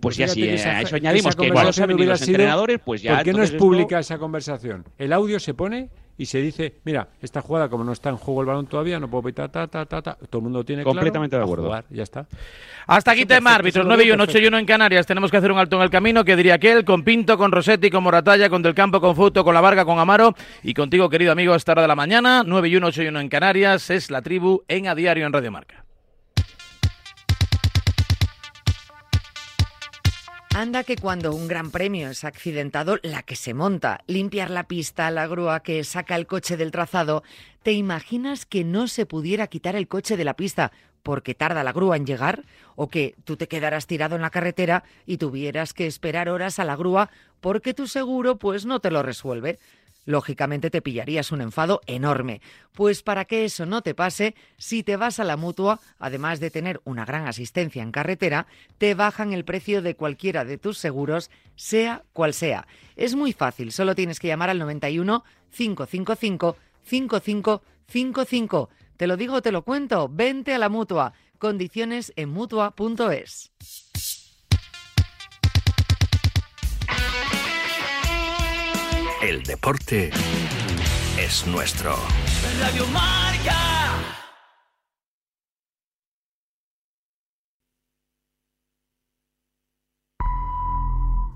Pues, 0.00 0.16
ya 0.16 0.28
si 0.28 0.46
a 0.46 0.80
eso 0.82 0.96
añadimos 0.96 1.34
que 1.36 1.48
no 1.48 1.72
saben 1.72 1.96
ni 1.96 2.04
los 2.04 2.20
entrenadores, 2.22 2.80
pues 2.84 3.02
ya... 3.02 3.16
¿Por 3.16 3.24
qué 3.24 3.32
no 3.32 3.42
es 3.42 3.52
pública 3.52 3.98
esa 3.98 4.18
conversación? 4.18 4.84
El 4.98 5.12
audio 5.12 5.40
se 5.40 5.54
pone 5.54 5.90
y 6.20 6.26
se 6.26 6.42
dice, 6.42 6.74
mira, 6.84 7.08
esta 7.22 7.40
jugada 7.40 7.70
como 7.70 7.82
no 7.82 7.92
está 7.92 8.10
en 8.10 8.18
juego 8.18 8.42
el 8.42 8.46
balón 8.46 8.66
todavía, 8.66 9.00
no 9.00 9.08
puedo 9.08 9.22
pitar, 9.22 9.48
ta, 9.48 9.66
ta, 9.66 9.86
ta, 9.86 10.02
ta. 10.02 10.18
Todo 10.28 10.40
el 10.40 10.42
mundo 10.42 10.62
tiene 10.62 10.84
Completamente 10.84 11.34
de 11.34 11.42
acuerdo. 11.42 11.64
Jugar, 11.64 11.86
ya 11.88 12.02
está. 12.02 12.26
Hasta 12.86 13.12
aquí 13.12 13.24
tema 13.24 13.54
árbitros, 13.54 13.86
9 13.86 14.04
y 14.04 14.10
1, 14.10 14.22
8 14.24 14.38
y 14.38 14.46
1 14.48 14.58
en 14.58 14.66
Canarias. 14.66 15.06
Tenemos 15.06 15.30
que 15.30 15.38
hacer 15.38 15.50
un 15.50 15.56
alto 15.56 15.76
en 15.76 15.82
el 15.82 15.88
camino, 15.88 16.22
que 16.22 16.36
diría 16.36 16.56
aquel, 16.56 16.84
con 16.84 17.04
Pinto, 17.04 17.38
con 17.38 17.50
Rosetti, 17.52 17.88
con 17.88 18.02
Moratalla, 18.02 18.50
con 18.50 18.60
Del 18.60 18.74
Campo, 18.74 19.00
con 19.00 19.16
Futo, 19.16 19.44
con 19.44 19.54
La 19.54 19.62
Varga, 19.62 19.86
con 19.86 19.98
Amaro 19.98 20.34
y 20.62 20.74
contigo, 20.74 21.08
querido 21.08 21.32
amigo, 21.32 21.54
a 21.54 21.56
esta 21.56 21.72
hora 21.72 21.80
de 21.80 21.88
la 21.88 21.96
mañana. 21.96 22.42
9 22.46 22.68
y 22.68 22.76
1, 22.76 22.86
8 22.86 23.02
y 23.02 23.06
1 23.06 23.18
en 23.18 23.28
Canarias. 23.30 23.88
Es 23.88 24.10
la 24.10 24.20
tribu 24.20 24.62
en 24.68 24.88
A 24.88 24.94
Diario 24.94 25.24
en 25.24 25.32
Radio 25.32 25.50
Marca. 25.50 25.86
Anda 30.60 30.84
que 30.84 30.96
cuando 30.96 31.34
un 31.34 31.48
gran 31.48 31.70
premio 31.70 32.10
es 32.10 32.22
accidentado, 32.22 32.98
la 33.02 33.22
que 33.22 33.34
se 33.34 33.54
monta, 33.54 34.04
limpiar 34.06 34.50
la 34.50 34.64
pista, 34.64 35.10
la 35.10 35.26
grúa 35.26 35.60
que 35.60 35.82
saca 35.84 36.16
el 36.16 36.26
coche 36.26 36.58
del 36.58 36.70
trazado, 36.70 37.22
¿te 37.62 37.72
imaginas 37.72 38.44
que 38.44 38.62
no 38.62 38.86
se 38.86 39.06
pudiera 39.06 39.46
quitar 39.46 39.74
el 39.74 39.88
coche 39.88 40.18
de 40.18 40.24
la 40.24 40.34
pista 40.34 40.70
porque 41.02 41.34
tarda 41.34 41.64
la 41.64 41.72
grúa 41.72 41.96
en 41.96 42.04
llegar? 42.04 42.44
¿O 42.76 42.90
que 42.90 43.14
tú 43.24 43.38
te 43.38 43.48
quedaras 43.48 43.86
tirado 43.86 44.16
en 44.16 44.20
la 44.20 44.28
carretera 44.28 44.84
y 45.06 45.16
tuvieras 45.16 45.72
que 45.72 45.86
esperar 45.86 46.28
horas 46.28 46.58
a 46.58 46.66
la 46.66 46.76
grúa 46.76 47.08
porque 47.40 47.72
tu 47.72 47.86
seguro 47.86 48.36
pues 48.36 48.66
no 48.66 48.80
te 48.80 48.90
lo 48.90 49.02
resuelve? 49.02 49.58
Lógicamente 50.04 50.70
te 50.70 50.82
pillarías 50.82 51.32
un 51.32 51.40
enfado 51.40 51.80
enorme. 51.86 52.40
Pues 52.72 53.02
para 53.02 53.24
que 53.24 53.44
eso 53.44 53.66
no 53.66 53.82
te 53.82 53.94
pase, 53.94 54.34
si 54.56 54.82
te 54.82 54.96
vas 54.96 55.20
a 55.20 55.24
la 55.24 55.36
mutua, 55.36 55.80
además 55.98 56.40
de 56.40 56.50
tener 56.50 56.80
una 56.84 57.04
gran 57.04 57.26
asistencia 57.26 57.82
en 57.82 57.92
carretera, 57.92 58.46
te 58.78 58.94
bajan 58.94 59.32
el 59.32 59.44
precio 59.44 59.82
de 59.82 59.96
cualquiera 59.96 60.44
de 60.44 60.58
tus 60.58 60.78
seguros, 60.78 61.30
sea 61.56 62.04
cual 62.12 62.34
sea. 62.34 62.66
Es 62.96 63.14
muy 63.14 63.32
fácil, 63.32 63.72
solo 63.72 63.94
tienes 63.94 64.20
que 64.20 64.28
llamar 64.28 64.50
al 64.50 64.58
91 64.58 65.24
555 65.50 66.56
5555. 66.82 68.70
Te 68.96 69.06
lo 69.06 69.16
digo, 69.16 69.40
te 69.42 69.52
lo 69.52 69.62
cuento, 69.62 70.08
vente 70.08 70.54
a 70.54 70.58
la 70.58 70.68
mutua. 70.68 71.12
Condiciones 71.38 72.12
en 72.16 72.28
mutua.es. 72.28 73.50
El 79.30 79.44
deporte 79.44 80.10
es 81.16 81.46
nuestro. 81.46 81.94
Radio 82.58 82.84
Marca. 82.88 83.54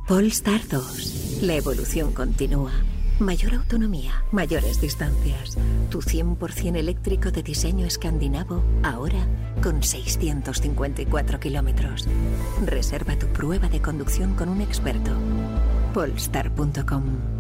Polestar 0.08 0.60
2. 0.66 1.42
La 1.42 1.54
evolución 1.54 2.12
continúa. 2.12 2.72
Mayor 3.20 3.54
autonomía, 3.54 4.24
mayores 4.32 4.80
distancias. 4.80 5.56
Tu 5.88 6.00
100% 6.00 6.76
eléctrico 6.76 7.30
de 7.30 7.44
diseño 7.44 7.86
escandinavo, 7.86 8.64
ahora 8.82 9.24
con 9.62 9.84
654 9.84 11.38
kilómetros. 11.38 12.08
Reserva 12.66 13.16
tu 13.16 13.28
prueba 13.28 13.68
de 13.68 13.80
conducción 13.80 14.34
con 14.34 14.48
un 14.48 14.62
experto. 14.62 15.12
Polestar.com 15.94 17.33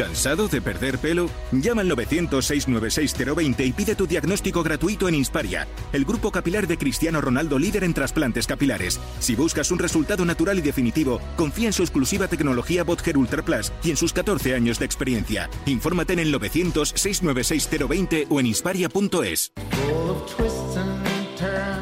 ¿Cansado 0.00 0.48
de 0.48 0.62
perder 0.62 0.96
pelo? 0.96 1.28
Llama 1.52 1.82
al 1.82 1.90
900-696-020 1.90 3.66
y 3.66 3.72
pide 3.72 3.94
tu 3.94 4.06
diagnóstico 4.06 4.62
gratuito 4.62 5.08
en 5.08 5.14
Insparia, 5.14 5.68
el 5.92 6.06
grupo 6.06 6.32
capilar 6.32 6.66
de 6.66 6.78
Cristiano 6.78 7.20
Ronaldo 7.20 7.58
líder 7.58 7.84
en 7.84 7.92
trasplantes 7.92 8.46
capilares. 8.46 8.98
Si 9.18 9.36
buscas 9.36 9.70
un 9.70 9.78
resultado 9.78 10.24
natural 10.24 10.58
y 10.58 10.62
definitivo, 10.62 11.20
confía 11.36 11.66
en 11.66 11.74
su 11.74 11.82
exclusiva 11.82 12.28
tecnología 12.28 12.82
Botger 12.82 13.18
Ultra 13.18 13.42
Plus 13.42 13.72
y 13.84 13.90
en 13.90 13.98
sus 13.98 14.14
14 14.14 14.54
años 14.54 14.78
de 14.78 14.86
experiencia. 14.86 15.50
Infórmate 15.66 16.14
en 16.14 16.20
el 16.20 16.32
900-696-020 16.32 18.26
o 18.30 18.40
en 18.40 18.46
insparia.es. 18.46 19.52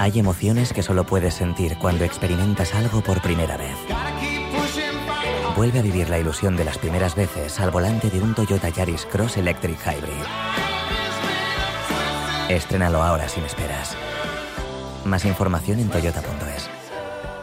Hay 0.01 0.19
emociones 0.19 0.73
que 0.73 0.83
solo 0.83 1.07
puedes 1.07 1.35
sentir 1.35 1.77
cuando 1.81 2.03
experimentas 2.03 2.75
algo 2.75 3.01
por 3.01 3.23
primera 3.23 3.57
vez. 3.57 3.77
Vuelve 5.59 5.81
a 5.81 5.83
vivir 5.83 6.09
la 6.09 6.21
ilusión 6.21 6.57
de 6.57 6.65
las 6.65 6.79
primeras 6.79 7.17
veces 7.17 7.59
al 7.59 7.73
volante 7.73 8.11
de 8.11 8.21
un 8.21 8.33
Toyota 8.33 8.69
Yaris 8.69 9.05
Cross 9.07 9.39
Electric 9.39 9.77
Hybrid. 9.85 10.13
Estrénalo 12.49 13.03
ahora 13.03 13.29
sin 13.29 13.43
esperas. 13.43 13.97
Más 15.05 15.25
información 15.25 15.81
en 15.81 15.89
toyota.es. 15.89 16.78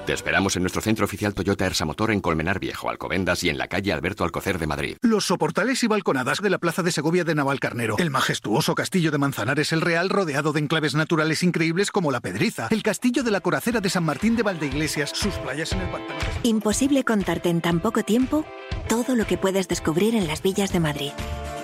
Te 0.05 0.13
esperamos 0.13 0.55
en 0.55 0.61
nuestro 0.61 0.83
centro 0.83 1.05
oficial 1.05 1.33
Toyota 1.33 1.65
Ersa 1.65 1.83
Motor 1.83 2.11
en 2.11 2.21
Colmenar 2.21 2.59
Viejo, 2.59 2.91
Alcobendas 2.91 3.43
y 3.43 3.49
en 3.49 3.57
la 3.57 3.67
calle 3.67 3.91
Alberto 3.91 4.23
Alcocer 4.23 4.59
de 4.59 4.67
Madrid. 4.67 4.97
Los 5.01 5.25
soportales 5.25 5.83
y 5.83 5.87
balconadas 5.87 6.43
de 6.43 6.51
la 6.51 6.59
Plaza 6.59 6.83
de 6.83 6.91
Segovia 6.91 7.23
de 7.23 7.33
Navalcarnero. 7.33 7.95
El 7.97 8.11
majestuoso 8.11 8.75
castillo 8.75 9.09
de 9.09 9.17
Manzanares 9.17 9.71
el 9.71 9.81
Real 9.81 10.09
rodeado 10.09 10.53
de 10.53 10.59
enclaves 10.59 10.93
naturales 10.93 11.41
increíbles 11.41 11.89
como 11.89 12.11
la 12.11 12.19
Pedriza. 12.19 12.67
El 12.69 12.83
castillo 12.83 13.23
de 13.23 13.31
la 13.31 13.41
Coracera 13.41 13.81
de 13.81 13.89
San 13.89 14.03
Martín 14.03 14.35
de 14.35 14.43
Valdeiglesias. 14.43 15.09
Sus 15.09 15.33
playas 15.35 15.71
en 15.71 15.81
el 15.81 15.89
pantano. 15.89 16.19
Imposible 16.43 17.03
contarte 17.03 17.49
en 17.49 17.61
tan 17.61 17.79
poco 17.79 18.03
tiempo 18.03 18.45
todo 18.87 19.15
lo 19.15 19.25
que 19.25 19.39
puedes 19.39 19.67
descubrir 19.67 20.13
en 20.13 20.27
las 20.27 20.43
villas 20.43 20.71
de 20.71 20.81
Madrid 20.81 21.11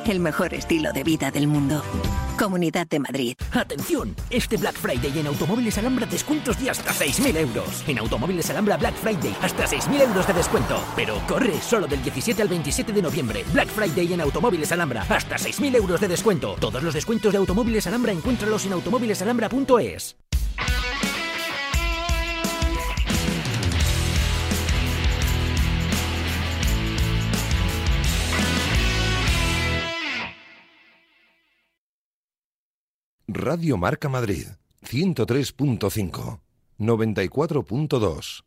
el 0.09 0.19
mejor 0.19 0.53
estilo 0.53 0.91
de 0.93 1.03
vida 1.03 1.31
del 1.31 1.47
mundo. 1.47 1.83
Comunidad 2.37 2.87
de 2.87 2.99
Madrid. 2.99 3.35
Atención, 3.51 4.15
este 4.29 4.57
Black 4.57 4.75
Friday 4.75 5.19
en 5.19 5.27
Automóviles 5.27 5.77
Alhambra 5.77 6.05
descuentos 6.05 6.59
de 6.59 6.69
hasta 6.69 6.91
6.000 6.91 7.37
euros. 7.37 7.83
En 7.87 7.99
Automóviles 7.99 8.49
Alhambra 8.49 8.77
Black 8.77 8.95
Friday 8.95 9.35
hasta 9.41 9.65
6.000 9.65 10.01
euros 10.01 10.27
de 10.27 10.33
descuento. 10.33 10.83
Pero 10.95 11.21
corre 11.27 11.59
solo 11.61 11.87
del 11.87 12.01
17 12.01 12.41
al 12.41 12.47
27 12.47 12.91
de 12.91 13.01
noviembre. 13.01 13.45
Black 13.53 13.67
Friday 13.67 14.13
en 14.13 14.21
Automóviles 14.21 14.71
Alhambra 14.71 15.05
hasta 15.07 15.37
6.000 15.37 15.75
euros 15.75 16.01
de 16.01 16.07
descuento. 16.07 16.55
Todos 16.59 16.81
los 16.81 16.93
descuentos 16.93 17.31
de 17.31 17.37
Automóviles 17.37 17.85
Alhambra 17.87 18.11
encuéntralos 18.11 18.65
en 18.65 18.73
automóvilesalhambra.es. 18.73 20.15
Radio 33.33 33.77
Marca 33.77 34.09
Madrid, 34.09 34.45
103.5, 34.83 36.39
94.2. 36.79 38.43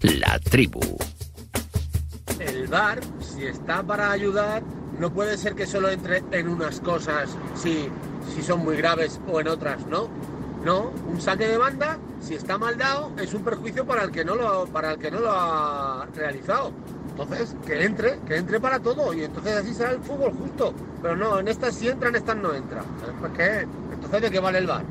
La 0.00 0.38
tribu. 0.38 0.80
El 2.40 2.66
bar, 2.68 3.00
si 3.20 3.44
está 3.44 3.82
para 3.82 4.10
ayudar, 4.10 4.62
no 4.98 5.12
puede 5.12 5.36
ser 5.36 5.54
que 5.54 5.66
solo 5.66 5.90
entre 5.90 6.22
en 6.30 6.48
unas 6.48 6.80
cosas 6.80 7.36
si, 7.54 7.88
si 8.34 8.42
son 8.42 8.64
muy 8.64 8.76
graves 8.76 9.20
o 9.28 9.40
en 9.40 9.48
otras, 9.48 9.86
¿no? 9.86 10.08
No, 10.64 10.92
un 11.06 11.20
saque 11.20 11.46
de 11.46 11.58
banda, 11.58 11.98
si 12.20 12.34
está 12.34 12.56
mal 12.56 12.78
dado, 12.78 13.12
es 13.18 13.34
un 13.34 13.44
perjuicio 13.44 13.86
para 13.86 14.02
el 14.02 14.10
que 14.10 14.24
no 14.24 14.34
lo, 14.34 14.66
para 14.66 14.92
el 14.92 14.98
que 14.98 15.10
no 15.10 15.20
lo 15.20 15.30
ha 15.30 16.06
realizado. 16.14 16.72
Entonces, 17.18 17.56
que 17.66 17.82
entre, 17.82 18.18
que 18.26 18.36
entre 18.36 18.60
para 18.60 18.78
todo 18.78 19.14
y 19.14 19.24
entonces 19.24 19.56
así 19.56 19.72
será 19.72 19.92
el 19.92 20.00
fútbol 20.00 20.34
justo. 20.34 20.74
Pero 21.00 21.16
no, 21.16 21.38
en 21.38 21.48
estas 21.48 21.74
sí 21.74 21.88
entra, 21.88 22.10
en 22.10 22.16
estas 22.16 22.36
no 22.36 22.52
entra. 22.52 22.82
¿Por 22.82 23.32
qué? 23.32 23.66
Entonces, 23.90 24.20
¿de 24.20 24.30
qué 24.30 24.38
vale 24.38 24.58
el 24.58 24.66
bar? 24.66 24.84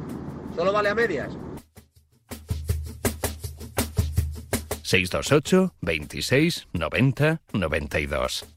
¿Solo 0.55 0.73
vale 0.73 0.89
a 0.89 0.95
medias? 0.95 1.29
628 4.81 5.75
26 5.81 6.67
90 6.73 7.41
92 7.53 8.54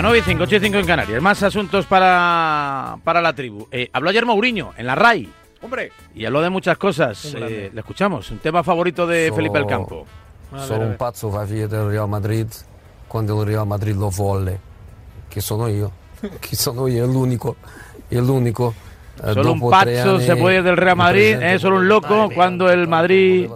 Venga, 0.00 0.08
9 0.08 0.18
y 0.18 0.22
5, 0.22 0.42
8 0.44 0.56
y 0.56 0.60
5 0.60 0.78
en 0.78 0.86
Canarias. 0.86 1.22
Más 1.22 1.42
asuntos 1.42 1.84
para, 1.84 2.96
para 3.04 3.20
la 3.20 3.34
tribu. 3.34 3.68
Eh, 3.70 3.90
habló 3.92 4.08
ayer 4.08 4.24
Mourinho 4.24 4.72
en 4.78 4.86
la 4.86 4.94
RAI. 4.94 5.28
Hombre. 5.60 5.92
Y 6.14 6.24
habló 6.24 6.40
de 6.40 6.48
muchas 6.48 6.78
cosas. 6.78 7.34
Eh, 7.34 7.70
le 7.70 7.80
escuchamos. 7.80 8.30
Un 8.30 8.38
tema 8.38 8.62
favorito 8.62 9.06
de 9.06 9.30
Felipe 9.34 9.58
El 9.58 9.66
Campo. 9.66 10.06
Sono 10.56 10.86
un 10.86 10.96
pazzo 10.96 11.30
fa 11.30 11.44
via 11.44 11.68
del 11.68 11.90
Real 11.90 12.08
Madrid 12.08 12.46
quando 13.06 13.42
il 13.42 13.48
Real 13.48 13.66
Madrid 13.66 13.94
lo 13.94 14.08
volle. 14.08 14.58
Che 15.28 15.40
sono 15.42 15.68
io. 15.68 15.92
Che 16.40 16.56
sono 16.56 16.86
io, 16.86 17.04
è 17.04 17.06
l'unico. 17.06 17.56
È 18.08 18.16
l'unico. 18.16 18.72
Solo 19.34 19.52
un 19.52 19.70
pacho 19.70 20.20
se 20.20 20.36
puede 20.36 20.56
ir 20.56 20.62
del 20.62 20.76
Real 20.76 20.96
Madrid, 20.96 21.36
es 21.40 21.62
solo 21.62 21.76
un 21.76 21.88
loco 21.88 22.30
cuando 22.34 22.70
el 22.70 22.88
Madrid 22.88 23.48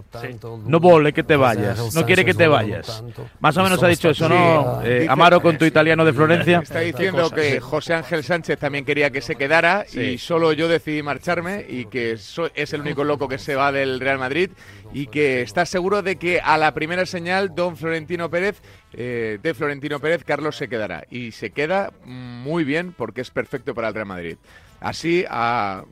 no 0.67 0.81
vole 0.81 1.13
que 1.13 1.23
te 1.23 1.37
vayas, 1.37 1.95
no 1.95 2.05
quiere 2.05 2.25
que 2.25 2.35
te 2.35 2.47
vayas. 2.49 3.03
Más 3.41 3.57
o 3.57 3.63
menos 3.63 3.83
ha 3.83 3.89
dicho 3.89 4.11
eso, 4.11 4.29
¿no? 4.29 4.83
Eh, 4.85 5.07
Amaro 5.09 5.41
con 5.41 5.59
tu 5.59 5.65
italiano 5.65 6.05
de 6.05 6.13
Florencia. 6.13 6.61
Está 6.63 6.81
diciendo 6.81 7.31
que 7.31 7.61
José 7.61 7.95
Ángel 7.95 8.25
Sánchez 8.25 8.59
también 8.59 8.85
quería 8.85 9.11
que 9.11 9.21
se 9.21 9.37
quedara 9.37 9.85
y 9.93 10.19
solo 10.19 10.53
yo 10.53 10.69
decidí 10.69 11.03
marcharme 11.03 11.65
y 11.69 11.87
que 11.87 12.13
es 12.13 12.73
el 12.73 12.81
único 12.81 13.05
loco 13.05 13.29
que 13.29 13.39
se 13.39 13.55
va 13.55 13.73
del 13.73 14.01
Real 14.01 14.19
Madrid 14.19 14.51
y 14.95 15.09
que 15.09 15.43
está 15.43 15.67
seguro 15.67 16.03
de 16.03 16.17
que 16.17 16.41
a 16.41 16.57
la 16.57 16.73
primera 16.73 17.05
señal 17.05 17.55
don 17.55 17.77
Florentino 17.77 18.31
Pérez, 18.31 18.63
eh, 18.93 19.39
de 19.43 19.55
Florentino 19.55 19.99
Pérez, 19.99 20.23
Carlos 20.25 20.57
se 20.57 20.69
quedará. 20.69 21.05
Y 21.11 21.33
se 21.33 21.51
queda 21.51 21.93
muy 22.05 22.63
bien 22.65 22.95
porque 22.97 23.21
es 23.21 23.31
perfecto 23.31 23.75
para 23.75 23.89
el 23.89 23.95
Real 23.95 24.07
Madrid. 24.07 24.37
Así, 24.85 25.25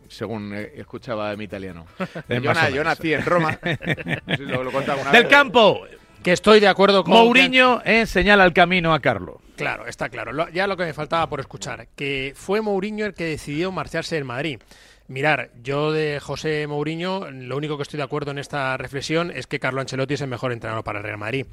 según 0.08 0.54
escuchaba 0.54 1.30
de 1.30 1.36
mi 1.38 1.44
italiano. 1.44 1.86
yo, 2.28 2.84
nací 2.84 3.14
en 3.14 3.24
Roma. 3.24 3.58
Del 5.12 5.28
campo. 5.28 5.86
Que 6.22 6.32
estoy 6.32 6.60
de 6.60 6.68
acuerdo 6.68 7.02
con. 7.02 7.14
Mourinho 7.14 7.82
eh, 7.84 8.06
señala 8.06 8.44
el 8.44 8.52
camino 8.52 8.94
a 8.94 9.00
Carlos. 9.00 9.36
Claro, 9.56 9.86
está 9.86 10.08
claro. 10.08 10.48
ya 10.50 10.66
lo 10.66 10.76
que 10.76 10.84
me 10.84 10.92
faltaba 10.92 11.28
por 11.28 11.40
escuchar. 11.40 11.88
Que 11.96 12.32
fue 12.36 12.60
Mourinho 12.60 13.06
el 13.06 13.14
que 13.14 13.24
decidió 13.24 13.72
marcharse 13.72 14.14
del 14.14 14.24
Madrid. 14.24 14.60
Mirar, 15.08 15.50
yo 15.62 15.90
de 15.90 16.20
José 16.20 16.66
Mourinho, 16.66 17.30
lo 17.30 17.56
único 17.56 17.76
que 17.76 17.82
estoy 17.82 17.96
de 17.96 18.04
acuerdo 18.04 18.30
en 18.30 18.38
esta 18.38 18.76
reflexión 18.76 19.30
es 19.30 19.46
que 19.46 19.58
Carlo 19.58 19.80
Ancelotti 19.80 20.14
es 20.14 20.20
el 20.20 20.28
mejor 20.28 20.52
entrenador 20.52 20.84
para 20.84 20.98
el 20.98 21.04
Real 21.04 21.18
Madrid. 21.18 21.46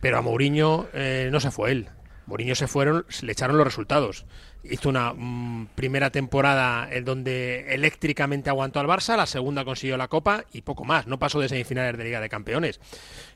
Pero 0.00 0.18
a 0.18 0.22
Mourinho 0.22 0.86
eh, 0.94 1.28
no 1.30 1.40
se 1.40 1.50
fue 1.50 1.72
él. 1.72 1.88
Mourinho 2.26 2.54
se 2.54 2.66
fueron, 2.66 3.06
le 3.22 3.32
echaron 3.32 3.56
los 3.56 3.66
resultados. 3.66 4.24
Hizo 4.64 4.88
una 4.88 5.12
mm, 5.12 5.68
primera 5.74 6.10
temporada 6.10 6.88
en 6.90 7.04
donde 7.04 7.72
eléctricamente 7.72 8.50
aguantó 8.50 8.80
al 8.80 8.86
Barça, 8.86 9.16
la 9.16 9.26
segunda 9.26 9.64
consiguió 9.64 9.96
la 9.96 10.08
Copa 10.08 10.44
y 10.52 10.62
poco 10.62 10.84
más. 10.84 11.06
No 11.06 11.18
pasó 11.18 11.40
de 11.40 11.48
semifinales 11.48 11.96
de 11.96 12.04
Liga 12.04 12.20
de 12.20 12.28
Campeones. 12.28 12.80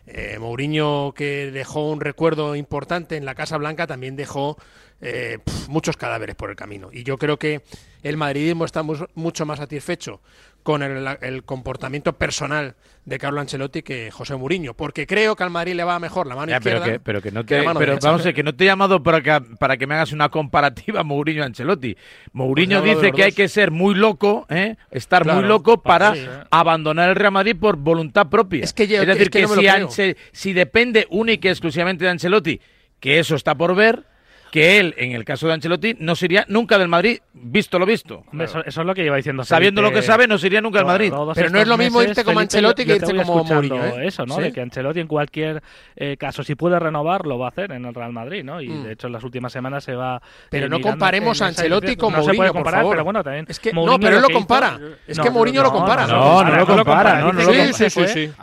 Eh, 0.07 0.38
Mourinho, 0.41 1.12
que 1.14 1.51
dejó 1.53 1.91
un 1.91 2.01
recuerdo 2.01 2.57
importante 2.57 3.16
en 3.16 3.24
la 3.24 3.34
Casa 3.36 3.57
Blanca, 3.59 3.86
también 3.86 4.16
dejó 4.16 4.57
eh, 5.01 5.38
muchos 5.68 5.97
cadáveres 5.97 6.34
por 6.34 6.51
el 6.51 6.57
camino. 6.57 6.91
Y 6.93 7.05
yo 7.05 7.16
creo 7.16 7.38
que 7.38 7.62
el 8.03 8.16
madridismo 8.16 8.64
está 8.64 8.82
mucho 8.82 9.47
más 9.47 9.59
satisfecho 9.59 10.20
con 10.62 10.82
el, 10.82 11.42
comportamiento 11.44 12.12
personal 12.14 12.74
de 13.04 13.18
Carlo 13.18 13.40
Ancelotti 13.40 13.82
que 13.82 14.11
José 14.11 14.36
Mourinho, 14.36 14.74
porque 14.74 15.06
creo 15.06 15.34
que 15.34 15.42
al 15.42 15.50
Madrid 15.50 15.74
le 15.74 15.84
va 15.84 15.98
mejor 15.98 16.26
la 16.26 16.36
mano 16.36 16.52
izquierda. 16.52 16.84
Pero 16.84 16.92
que, 16.92 17.00
pero 17.00 17.22
que 17.22 17.30
no 17.32 17.44
te, 17.44 17.64
pero 17.78 17.98
vamos 18.00 18.26
a 18.26 18.32
que 18.32 18.42
no 18.42 18.54
te 18.54 18.64
he 18.64 18.66
llamado 18.66 19.02
para 19.02 19.20
que, 19.20 19.40
para 19.58 19.76
que 19.76 19.86
me 19.86 19.94
hagas 19.94 20.12
una 20.12 20.28
comparativa 20.28 21.02
Mourinho 21.02 21.42
Ancelotti. 21.42 21.96
Mourinho 22.32 22.80
pues 22.80 22.96
dice 22.96 23.12
que 23.12 23.24
hay 23.24 23.32
que 23.32 23.48
ser 23.48 23.70
muy 23.70 23.94
loco, 23.94 24.46
¿eh? 24.50 24.76
estar 24.90 25.26
muy 25.26 25.44
loco 25.44 25.82
para 25.82 26.14
abandonar 26.50 27.11
el 27.11 27.16
Real 27.16 27.32
Madrid 27.32 27.56
por 27.58 27.76
voluntad 27.76 28.28
propia. 28.28 28.64
Es, 28.64 28.74
decir, 28.74 29.30
que, 29.30 29.46
si, 29.88 30.16
si 30.32 30.52
depende 30.52 31.06
única 31.11 31.48
y 31.48 31.50
exclusivamente 31.50 32.04
de 32.04 32.11
Ancelotti, 32.11 32.61
que 33.00 33.18
eso 33.18 33.34
está 33.34 33.54
por 33.54 33.74
ver, 33.74 34.04
que 34.51 34.78
él, 34.78 34.94
en 34.98 35.12
el 35.12 35.24
caso 35.24 35.46
de 35.46 35.55
Ancelotti, 35.55 35.96
no 35.98 36.16
sería 36.16 36.44
nunca 36.48 36.78
del 36.78 36.88
Madrid, 36.88 37.20
visto 37.32 37.78
lo 37.78 37.86
visto. 37.86 38.24
Eso, 38.38 38.64
es 38.64 38.76
lo 38.76 38.94
que 38.94 39.03
lleva 39.03 39.16
diciendo. 39.16 39.44
Sabiendo 39.44 39.80
lo 39.82 39.92
que 39.92 40.03
sabe, 40.03 40.26
no 40.26 40.38
sería 40.38 40.61
nunca 40.61 40.78
del 40.78 40.86
Madrid. 40.86 41.12
Pero 41.34 41.51
no 41.51 41.61
es 41.61 41.68
lo 41.68 41.78
mismo 41.78 42.03
irte 42.03 42.24
como 42.24 42.40
Ancelotti 42.40 42.84
que 42.84 42.96
irte 42.96 43.14
como 43.14 43.44
Mourinho. 43.44 43.98
¿eh? 43.98 44.07
Eso, 44.07 44.26
¿no? 44.26 44.36
De 44.36 44.53
que 44.53 44.61
Ancelotti 44.61 45.01
en 45.01 45.07
cualquier 45.07 45.62
eh, 45.96 46.16
caso, 46.16 46.42
si 46.42 46.55
puede 46.55 46.78
renovar, 46.78 47.26
lo 47.26 47.38
va 47.38 47.46
a 47.46 47.48
hacer 47.51 47.72
en 47.72 47.84
el 47.84 47.94
Real 47.94 48.12
Madrid, 48.12 48.44
¿no? 48.44 48.61
Y 48.61 48.68
mm. 48.68 48.84
de 48.84 48.92
hecho 48.92 49.07
en 49.07 49.12
las 49.12 49.24
últimas 49.24 49.53
semanas 49.53 49.84
se 49.84 49.94
va. 49.94 50.20
Pero 50.51 50.68
no 50.68 50.80
comparemos 50.80 51.40
a 51.42 51.46
Ancelotti 51.46 51.96
con 51.96 52.12
Mourinho, 52.12 52.32
se 52.32 52.36
puede 52.36 52.51
comparar, 52.51 52.84
pero 52.88 53.05
bueno, 53.05 53.22
también. 53.22 53.46
Es 53.48 53.61
que, 53.61 53.72
no, 53.72 53.98
pero 53.98 54.16
él 54.16 54.22
lo 54.22 54.30
compara. 54.30 54.78
Es 55.07 55.18
que 55.18 55.30
Mourinho 55.30 55.62
lo 55.62 55.72
compara. 55.72 56.07
No, 56.07 56.44
no 56.44 56.57
lo 56.57 56.66
compara. 56.66 57.30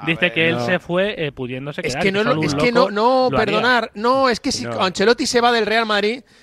Dice 0.05 0.31
que 0.31 0.49
él 0.49 0.59
se 0.61 0.79
fue 0.79 1.15
eh, 1.17 1.31
pudiéndose 1.31 1.81
quedar. 1.81 1.97
Es 1.97 2.03
que 2.03 2.11
no, 2.71 2.91
no, 2.91 3.29
perdonar. 3.29 3.91
No, 3.93 4.29
es 4.29 4.39
que 4.39 4.51
si 4.51 4.65
Ancelotti 4.65 5.25
se 5.25 5.41
va 5.41 5.51
del 5.51 5.65
Real 5.65 5.85
Madrid 5.85 5.96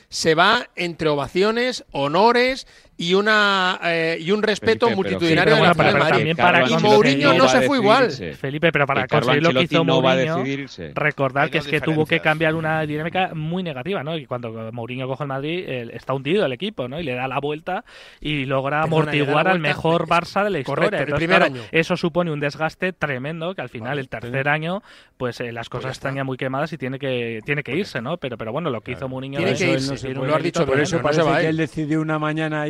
se 0.09 0.35
va 0.35 0.71
entre 0.77 1.09
ovaciones, 1.09 1.85
honores 1.93 2.67
y 2.97 3.14
una 3.14 3.80
eh, 3.82 4.18
y 4.20 4.30
un 4.30 4.42
respeto 4.42 4.88
multitudinario 4.90 5.57
de 5.57 5.62
la 5.62 5.74
para, 5.74 5.99
Madrid. 5.99 6.36
Para 6.36 6.68
y 6.68 6.76
Mourinho 6.76 7.34
no, 7.34 7.49
se 7.49 7.62
fue 7.62 7.78
igual. 7.78 8.11
Felipe, 8.11 8.70
pero 8.72 8.86
para 8.86 9.07
conseguir 9.07 9.42
lo 9.42 9.53
que 9.53 9.62
hizo 9.62 9.84
Mourinho, 9.84 10.45
recordar 10.95 11.51
que 11.51 11.59
es 11.59 11.66
que 11.66 11.80
tuvo 11.80 12.07
que 12.07 12.20
cambiar 12.20 12.55
una 12.55 12.86
dinámica 12.86 13.32
muy 13.34 13.62
negativa, 13.62 14.03
¿no? 14.03 14.16
Y 14.16 14.26
cuando 14.26 14.72
Mourinho 14.72 15.07
coge 15.09 15.24
el 15.24 15.28
Madrid, 15.28 15.64
está 15.92 16.14
hundido 16.14 16.45
el 16.47 16.53
equipo, 16.53 16.88
¿no? 16.88 17.01
Y 17.01 17.03
le 17.03 17.14
da 17.14 17.26
la 17.28 17.40
vuelta 17.40 17.84
y 18.20 18.45
logra 18.47 18.82
amortiguar 18.82 19.49
al 19.49 19.61
mejor 19.61 20.07
Barça 20.07 20.45
de 20.45 20.51
la 20.51 20.59
historia. 20.61 21.01
el 21.01 21.14
primer 21.14 21.42
año. 21.42 21.62
Eso 21.72 21.97
supone 21.97 22.30
un 22.30 22.40
desgaste 22.40 22.92
tremendo 22.92 23.55
que 23.55 23.62
al 23.62 23.68
final 23.68 23.99
el 23.99 24.09
tercer 24.09 24.49
año 24.49 24.82
pues 25.16 25.40
eh, 25.40 25.53
las 25.53 25.68
cosas 25.68 25.84
pues 25.84 25.97
están 25.99 26.16
ya 26.16 26.24
muy 26.24 26.36
quemadas 26.36 26.72
y 26.72 26.78
tiene 26.78 26.99
que 26.99 27.40
tiene 27.45 27.62
que 27.62 27.76
irse, 27.76 28.01
¿no? 28.01 28.16
Pero 28.16 28.36
pero 28.36 28.53
bueno, 28.53 28.70
lo 28.70 28.80
que 28.80 28.92
hizo 28.92 29.09
Mourinho 29.09 29.38
tiene 29.38 29.55
que 29.55 29.72
irse, 29.72 30.12
lo 30.12 30.34
has 30.34 30.42
dicho, 30.42 30.66
por 30.66 30.80
eso 30.80 31.01
parece 31.01 31.22
que 31.40 31.49
él 31.49 31.57
decidió 31.57 32.01
una 32.01 32.18
mañana 32.18 32.66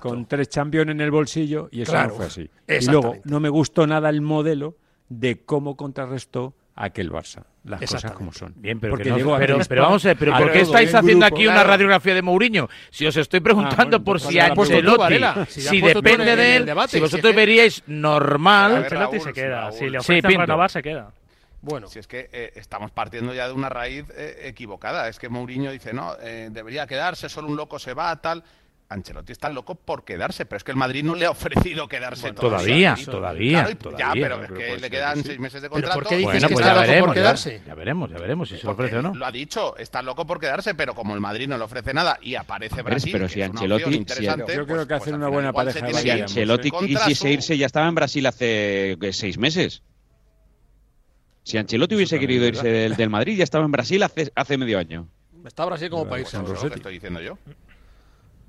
con 0.00 0.26
tres 0.26 0.48
champions 0.48 0.90
en 0.90 1.00
el 1.00 1.10
bolsillo 1.10 1.68
y 1.70 1.82
eso 1.82 1.92
no 1.92 2.10
fue 2.10 2.26
así. 2.26 2.50
Y 2.68 2.86
luego 2.86 3.16
no 3.24 3.40
me 3.40 3.48
gustó 3.48 3.86
nada 3.86 4.08
el 4.10 4.20
modelo 4.20 4.76
de 5.08 5.44
cómo 5.44 5.76
contrarrestó 5.76 6.54
aquel 6.74 7.10
Barça. 7.10 7.44
Las 7.64 7.80
cosas 7.80 8.12
como 8.12 8.32
son. 8.32 8.54
Bien, 8.56 8.80
pero, 8.80 8.96
pero, 8.96 9.82
vamos 9.82 10.04
a 10.04 10.08
ver, 10.08 10.16
pero 10.16 10.36
¿por 10.38 10.52
qué 10.52 10.60
estáis 10.60 10.94
haciendo 10.94 11.26
aquí 11.26 11.46
una 11.46 11.64
radiografía 11.64 12.14
de 12.14 12.22
Mourinho? 12.22 12.68
Si 12.90 13.06
os 13.06 13.16
estoy 13.16 13.40
preguntando 13.40 13.98
ah, 13.98 14.00
por 14.00 14.20
pues 14.20 14.22
si 14.22 14.38
Ancelotti, 14.38 15.20
si, 15.48 15.80
depende 15.80 16.36
de 16.36 16.56
él, 16.56 16.72
si 16.88 17.00
vosotros 17.00 17.34
veríais 17.34 17.82
normal... 17.86 18.76
Ancelotti 18.76 19.20
se 19.20 19.32
queda, 19.32 19.70
si 19.72 19.90
le 19.90 19.98
ofrecen 19.98 20.40
renovar 20.40 20.70
se 20.70 20.82
queda. 20.82 21.12
Bueno. 21.60 21.88
Si 21.88 21.98
es 21.98 22.06
que 22.06 22.30
eh, 22.32 22.52
estamos 22.54 22.92
partiendo 22.92 23.34
ya 23.34 23.48
de 23.48 23.52
una 23.52 23.68
raíz 23.68 24.06
eh, 24.16 24.42
equivocada. 24.44 25.08
Es 25.08 25.18
que 25.18 25.28
Mourinho 25.28 25.72
dice, 25.72 25.92
no, 25.92 26.14
eh, 26.20 26.48
debería 26.50 26.86
quedarse, 26.86 27.28
solo 27.28 27.48
un 27.48 27.56
loco 27.56 27.78
se 27.78 27.94
va, 27.94 28.14
tal. 28.20 28.44
Ancelotti 28.90 29.32
está 29.32 29.50
loco 29.50 29.74
por 29.74 30.02
quedarse, 30.02 30.46
pero 30.46 30.56
es 30.56 30.64
que 30.64 30.70
el 30.70 30.76
Madrid 30.78 31.04
no 31.04 31.14
le 31.14 31.26
ha 31.26 31.30
ofrecido 31.30 31.86
quedarse 31.88 32.32
todavía. 32.32 32.96
Todavía, 33.04 33.68
Ya, 33.98 34.12
pero 34.12 34.42
es 34.42 34.50
que 34.50 34.78
le 34.78 34.90
quedan 34.90 35.22
seis 35.22 35.38
meses 35.38 35.60
de 35.60 35.68
contrato. 35.68 35.98
¿Por 35.98 36.08
qué 36.08 36.16
dices 36.16 36.46
que 36.46 36.54
pues 36.54 36.66
está 36.66 36.86
loco 36.86 37.06
por 37.06 37.14
quedarse? 37.14 37.62
Ya, 37.66 37.74
veremos, 37.74 38.10
ya 38.10 38.18
veremos 38.18 38.48
si 38.48 38.56
se 38.56 38.64
lo 38.64 38.72
ofrece 38.72 38.96
o 38.96 39.02
no. 39.02 39.14
Lo 39.14 39.26
ha 39.26 39.32
dicho, 39.32 39.76
está 39.76 40.00
loco 40.00 40.26
por 40.26 40.40
quedarse, 40.40 40.74
pero 40.74 40.94
como 40.94 41.14
el 41.14 41.20
Madrid 41.20 41.48
no 41.48 41.58
le 41.58 41.64
ofrece 41.64 41.92
nada 41.92 42.18
y 42.22 42.34
aparece 42.34 42.80
Brasil, 42.80 43.12
pero 43.12 43.28
si 43.28 43.42
Ancelotti, 43.42 44.04
yo 44.22 44.44
creo 44.44 44.66
que 44.66 44.86
pues 44.86 45.02
hacen 45.02 45.14
una 45.16 45.28
buena 45.28 45.52
pareja. 45.52 45.92
Si 45.92 46.10
Ancelotti 46.10 46.70
quisiese 46.70 47.30
irse, 47.30 47.58
ya 47.58 47.66
estaba 47.66 47.88
en 47.88 47.94
Brasil 47.94 48.24
hace 48.26 48.96
seis 49.12 49.36
meses. 49.36 49.82
Si 51.42 51.58
Ancelotti 51.58 51.94
hubiese 51.94 52.18
querido 52.18 52.46
irse 52.46 52.68
del, 52.68 52.96
del, 52.96 53.10
Madrid, 53.10 53.36
ya 53.36 53.44
estaba 53.44 53.64
en 53.64 53.72
Brasil 53.72 54.02
hace, 54.02 54.32
hace 54.34 54.58
medio 54.58 54.78
año. 54.78 55.08
Está 55.46 55.64
Brasil 55.64 55.88
como 55.88 56.06
país. 56.06 56.28
Eso 56.28 56.42
es 56.42 56.62
lo 56.62 56.74
estoy 56.74 56.94
diciendo 56.94 57.20
yo. 57.20 57.38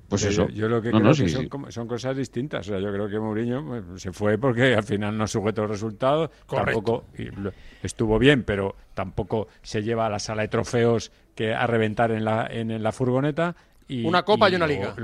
Pues 0.09 0.23
eso. 0.23 0.49
Yo, 0.49 0.67
lo 0.67 0.81
que 0.81 0.89
creo 0.89 1.13
que 1.13 1.71
son, 1.71 1.87
cosas 1.87 2.17
distintas. 2.17 2.67
O 2.67 2.71
sea, 2.71 2.79
yo 2.79 2.91
creo 2.91 3.07
que 3.07 3.19
Mourinho 3.19 3.63
pues, 3.65 4.01
se 4.01 4.11
fue 4.11 4.37
porque 4.37 4.73
al 4.73 4.83
final 4.83 5.17
no 5.17 5.27
sujetó 5.27 5.67
resultados. 5.67 6.31
Tampoco 6.47 7.05
estuvo 7.83 8.17
bien, 8.17 8.43
pero 8.43 8.75
tampoco 8.95 9.47
se 9.61 9.83
lleva 9.83 10.07
a 10.07 10.09
la 10.09 10.19
sala 10.19 10.41
de 10.41 10.47
trofeos 10.47 11.11
que 11.35 11.53
a 11.53 11.67
reventar 11.67 12.11
en 12.11 12.25
la, 12.25 12.47
en, 12.49 12.81
la 12.81 12.91
furgoneta. 12.91 13.55
Y, 13.87 14.05
una 14.05 14.23
copa 14.23 14.49
y, 14.49 14.55
una 14.55 14.67
liga. 14.67 14.95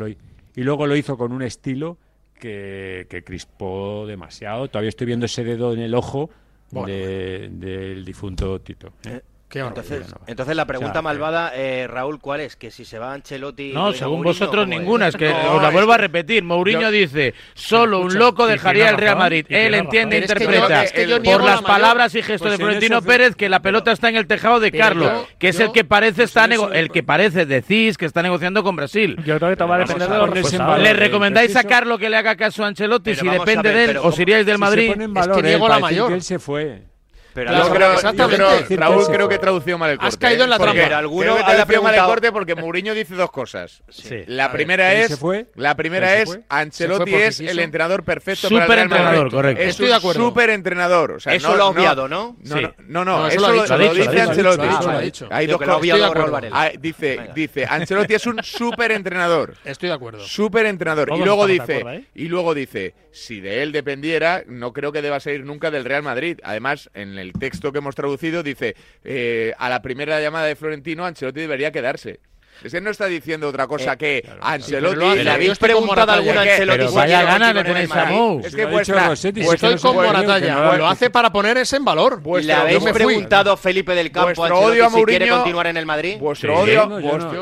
y 0.55 0.63
luego 0.63 0.87
lo 0.87 0.95
hizo 0.95 1.17
con 1.17 1.31
un 1.31 1.43
estilo 1.43 1.97
que, 2.33 3.05
que, 3.09 3.23
crispó 3.23 4.05
demasiado. 4.07 4.67
Todavía 4.67 4.89
estoy 4.89 5.07
viendo 5.07 5.27
ese 5.27 5.43
dedo 5.43 5.73
en 5.73 5.79
el 5.79 5.93
ojo 5.93 6.29
del 6.71 8.03
difunto 8.03 8.59
Tito. 8.59 8.93
¿eh? 9.05 9.21
Entonces, 9.55 10.55
la 10.55 10.65
pregunta 10.65 11.01
malvada, 11.01 11.51
eh, 11.55 11.87
Raúl, 11.87 12.19
¿cuál 12.19 12.41
es? 12.41 12.55
Que 12.55 12.71
si 12.71 12.85
se 12.85 12.99
va 12.99 13.13
Ancelotti. 13.13 13.73
No, 13.73 13.93
según 13.93 14.23
vosotros 14.23 14.67
ninguna. 14.67 15.07
Es 15.07 15.15
que 15.15 15.29
os 15.29 15.61
la 15.61 15.69
vuelvo 15.69 15.93
a 15.93 15.97
repetir. 15.97 16.43
Mourinho 16.43 16.91
dice: 16.91 17.33
solo 17.53 18.01
un 18.01 18.17
loco 18.17 18.47
dejaría 18.47 18.89
el 18.89 18.97
Real 18.97 19.17
Madrid. 19.17 19.45
Él 19.49 19.73
entiende, 19.73 20.17
interpreta 20.17 20.83
por 21.23 21.43
las 21.43 21.61
palabras 21.61 22.15
y 22.15 22.21
gestos 22.21 22.51
de 22.51 22.57
pues 22.57 22.59
Florentino 22.59 23.01
Pérez 23.01 23.35
que 23.35 23.49
la 23.49 23.61
pelota 23.61 23.91
está 23.91 24.09
en 24.09 24.15
el 24.15 24.27
tejado 24.27 24.59
de 24.59 24.71
Carlos, 24.71 25.27
que 25.39 25.49
es 25.49 25.59
el 25.59 25.71
que 25.71 25.83
parece 25.83 26.23
está 26.23 26.45
el 26.45 26.89
que 26.89 27.03
parece 27.03 27.45
decís 27.45 27.97
que 27.97 28.05
está 28.05 28.21
negociando 28.21 28.63
con 28.63 28.75
Brasil. 28.75 29.17
Yo 29.25 29.37
creo 29.37 29.55
que 29.55 29.63
va 29.63 29.75
a 29.75 29.79
depender 29.79 30.09
de 30.09 30.17
los 30.17 30.79
¿Le 30.79 30.93
recomendáis 30.93 31.55
a 31.55 31.63
Carlos 31.63 31.99
que 31.99 32.09
le 32.09 32.17
haga 32.17 32.35
caso 32.35 32.63
a 32.63 32.67
Ancelotti 32.67 33.15
si 33.15 33.27
depende 33.27 33.71
de 33.71 33.85
él? 33.85 33.97
¿Os 33.97 34.19
iríais 34.19 34.45
del 34.45 34.57
Madrid? 34.57 34.93
Es 35.15 35.27
que 35.27 35.41
Diego 35.41 35.67
la 35.67 35.79
mayor. 35.79 36.11
Él 36.11 36.21
se 36.21 36.39
fue. 36.39 36.94
Raúl 37.43 39.07
creo 39.07 39.29
que 39.29 39.37
tradució 39.37 39.77
mal 39.77 39.91
el 39.91 39.97
corte. 39.97 40.07
Has 40.07 40.17
caído 40.17 40.41
¿eh? 40.41 40.43
en 40.45 40.49
la 40.49 40.57
trampa. 40.57 40.81
Porque, 40.81 40.93
alguno 40.93 41.21
creo 41.21 41.35
que 41.35 41.43
tradució 41.43 41.81
mal 41.81 41.95
el 41.95 42.03
corte 42.03 42.31
porque 42.31 42.55
Mourinho 42.55 42.93
dice 42.93 43.15
dos 43.15 43.31
cosas. 43.31 43.83
La, 44.27 44.51
primera 44.51 44.93
es, 44.93 45.19
la 45.55 45.75
primera 45.75 46.17
es, 46.17 46.39
Ancelotti 46.49 47.13
es 47.13 47.39
el 47.39 47.59
entrenador 47.59 48.03
perfecto 48.03 48.47
super 48.47 48.67
para 48.67 48.83
el 48.83 48.89
Real 48.89 49.01
entrenador, 49.01 49.31
correcto. 49.31 49.63
Estoy 49.63 49.87
de 49.87 49.95
acuerdo. 49.95 50.23
Súper 50.23 50.49
entrenador. 50.51 51.17
Eso 51.25 51.49
no, 51.49 51.55
lo 51.55 51.63
ha 51.63 51.67
obviado, 51.67 52.07
¿no? 52.07 52.37
No, 52.43 52.61
no, 52.61 52.73
no, 52.87 53.05
no, 53.05 53.27
eso, 53.27 53.37
eso 53.37 53.47
lo, 53.47 53.61
dicho, 53.61 53.77
lo, 53.77 53.93
dice 53.93 54.21
Ancelotti. 54.21 55.25
Hay 55.31 55.47
dos 55.47 55.57
cosas. 55.57 56.79
Dice, 56.79 57.29
dice, 57.33 57.65
Ancelotti 57.65 58.13
es 58.13 58.25
un 58.25 58.39
súper 58.43 58.91
entrenador. 58.91 59.55
Estoy 59.63 59.89
de 59.89 59.95
acuerdo. 59.95 60.19
Súper 60.19 60.65
entrenador. 60.65 61.09
Y 61.15 61.23
luego 61.23 61.47
dice, 61.47 62.05
y 62.13 62.27
luego 62.27 62.53
dice, 62.53 62.93
si 63.11 63.39
de 63.41 63.63
él 63.63 63.71
dependiera, 63.71 64.43
no 64.47 64.73
creo 64.73 64.91
que 64.91 65.01
deba 65.01 65.19
salir 65.19 65.45
nunca 65.45 65.71
del 65.71 65.85
Real 65.85 66.03
Madrid. 66.03 66.39
Además, 66.43 66.89
en 66.93 67.17
el 67.17 67.24
el 67.25 67.33
texto 67.33 67.71
que 67.71 67.79
hemos 67.79 67.95
traducido 67.95 68.43
dice, 68.43 68.75
eh, 69.03 69.53
a 69.57 69.69
la 69.69 69.81
primera 69.81 70.21
llamada 70.21 70.45
de 70.45 70.55
Florentino, 70.55 71.05
Ancelotti 71.05 71.41
debería 71.41 71.71
quedarse. 71.71 72.19
Es 72.63 72.71
que 72.71 72.81
no 72.81 72.89
está 72.89 73.05
diciendo 73.05 73.47
otra 73.47 73.67
cosa 73.67 73.93
eh, 73.93 73.97
que 73.97 74.17
eh, 74.17 74.21
claro, 74.21 74.39
Ancelotti. 74.43 74.95
Lo, 74.95 75.15
¿Le 75.15 75.29
habéis 75.29 75.57
preguntado 75.57 76.11
alguna 76.11 76.41
Ancelotti? 76.41 76.77
Pero 76.77 76.83
pues 76.85 76.95
vaya 76.95 77.23
gana 77.23 77.53
le 77.53 77.63
ponéis 77.63 77.91
a 77.91 78.47
Es 78.47 78.55
que 78.55 78.65
vuestra, 78.65 79.07
Rosetti, 79.07 79.43
pues 79.43 79.63
estoy 79.63 79.77
con 79.79 79.95
Moratalla. 79.95 80.77
Lo 80.77 80.87
hace 80.87 81.09
para 81.09 81.31
poner 81.31 81.57
ese 81.57 81.77
en 81.77 81.85
valor. 81.85 82.21
¿Le 82.41 82.53
habéis 82.53 82.83
preguntado 82.83 83.51
a 83.51 83.57
Felipe 83.57 83.93
del 83.95 84.11
Campo 84.11 84.43
a 84.43 84.47
Ancelotti 84.47 84.95
si 84.95 85.03
quiere 85.05 85.29
continuar 85.29 85.67
en 85.67 85.77
el 85.77 85.85
Madrid? 85.85 86.17
Vuestro 86.19 86.59
odio. 86.59 86.87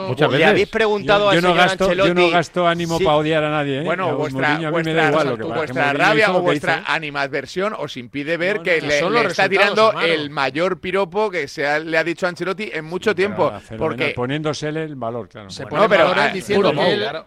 Muchas 0.08 0.30
veces. 0.30 0.40
¿Le 0.40 0.46
habéis 0.46 0.68
preguntado 0.70 1.30
al 1.30 1.42
señor 1.42 1.60
Ancelotti? 1.60 2.08
Yo 2.08 2.14
no 2.14 2.30
gasto 2.30 2.68
ánimo 2.68 3.00
para 3.00 3.18
odiar 3.18 3.44
a 3.44 3.50
nadie. 3.50 3.82
¿eh? 3.82 3.84
Bueno, 3.84 4.16
vuestra 4.18 5.94
rabia 5.94 6.34
o 6.34 6.42
vuestra 6.42 6.84
animadversión 6.88 7.74
os 7.78 7.98
impide 7.98 8.38
ver 8.38 8.62
que 8.62 8.82
le 8.82 9.00
está 9.28 9.48
tirando 9.48 9.94
el 10.02 10.30
mayor 10.30 10.80
piropo 10.80 11.30
que 11.30 11.48
se 11.48 11.80
le 11.82 11.98
ha 11.98 12.04
dicho 12.04 12.26
a 12.26 12.30
Ancelotti 12.30 12.70
en 12.74 12.86
mucho 12.86 13.16
tiempo. 13.16 13.52
Porque 13.78 14.10
poniéndose 14.10 14.70
el 14.70 14.96
valor, 15.04 15.30
claro. 15.30 15.50
Se 15.50 15.66
bueno, 15.66 15.88
pero, 15.90 16.14
ah, 16.16 16.30
diciendo. 16.30 16.74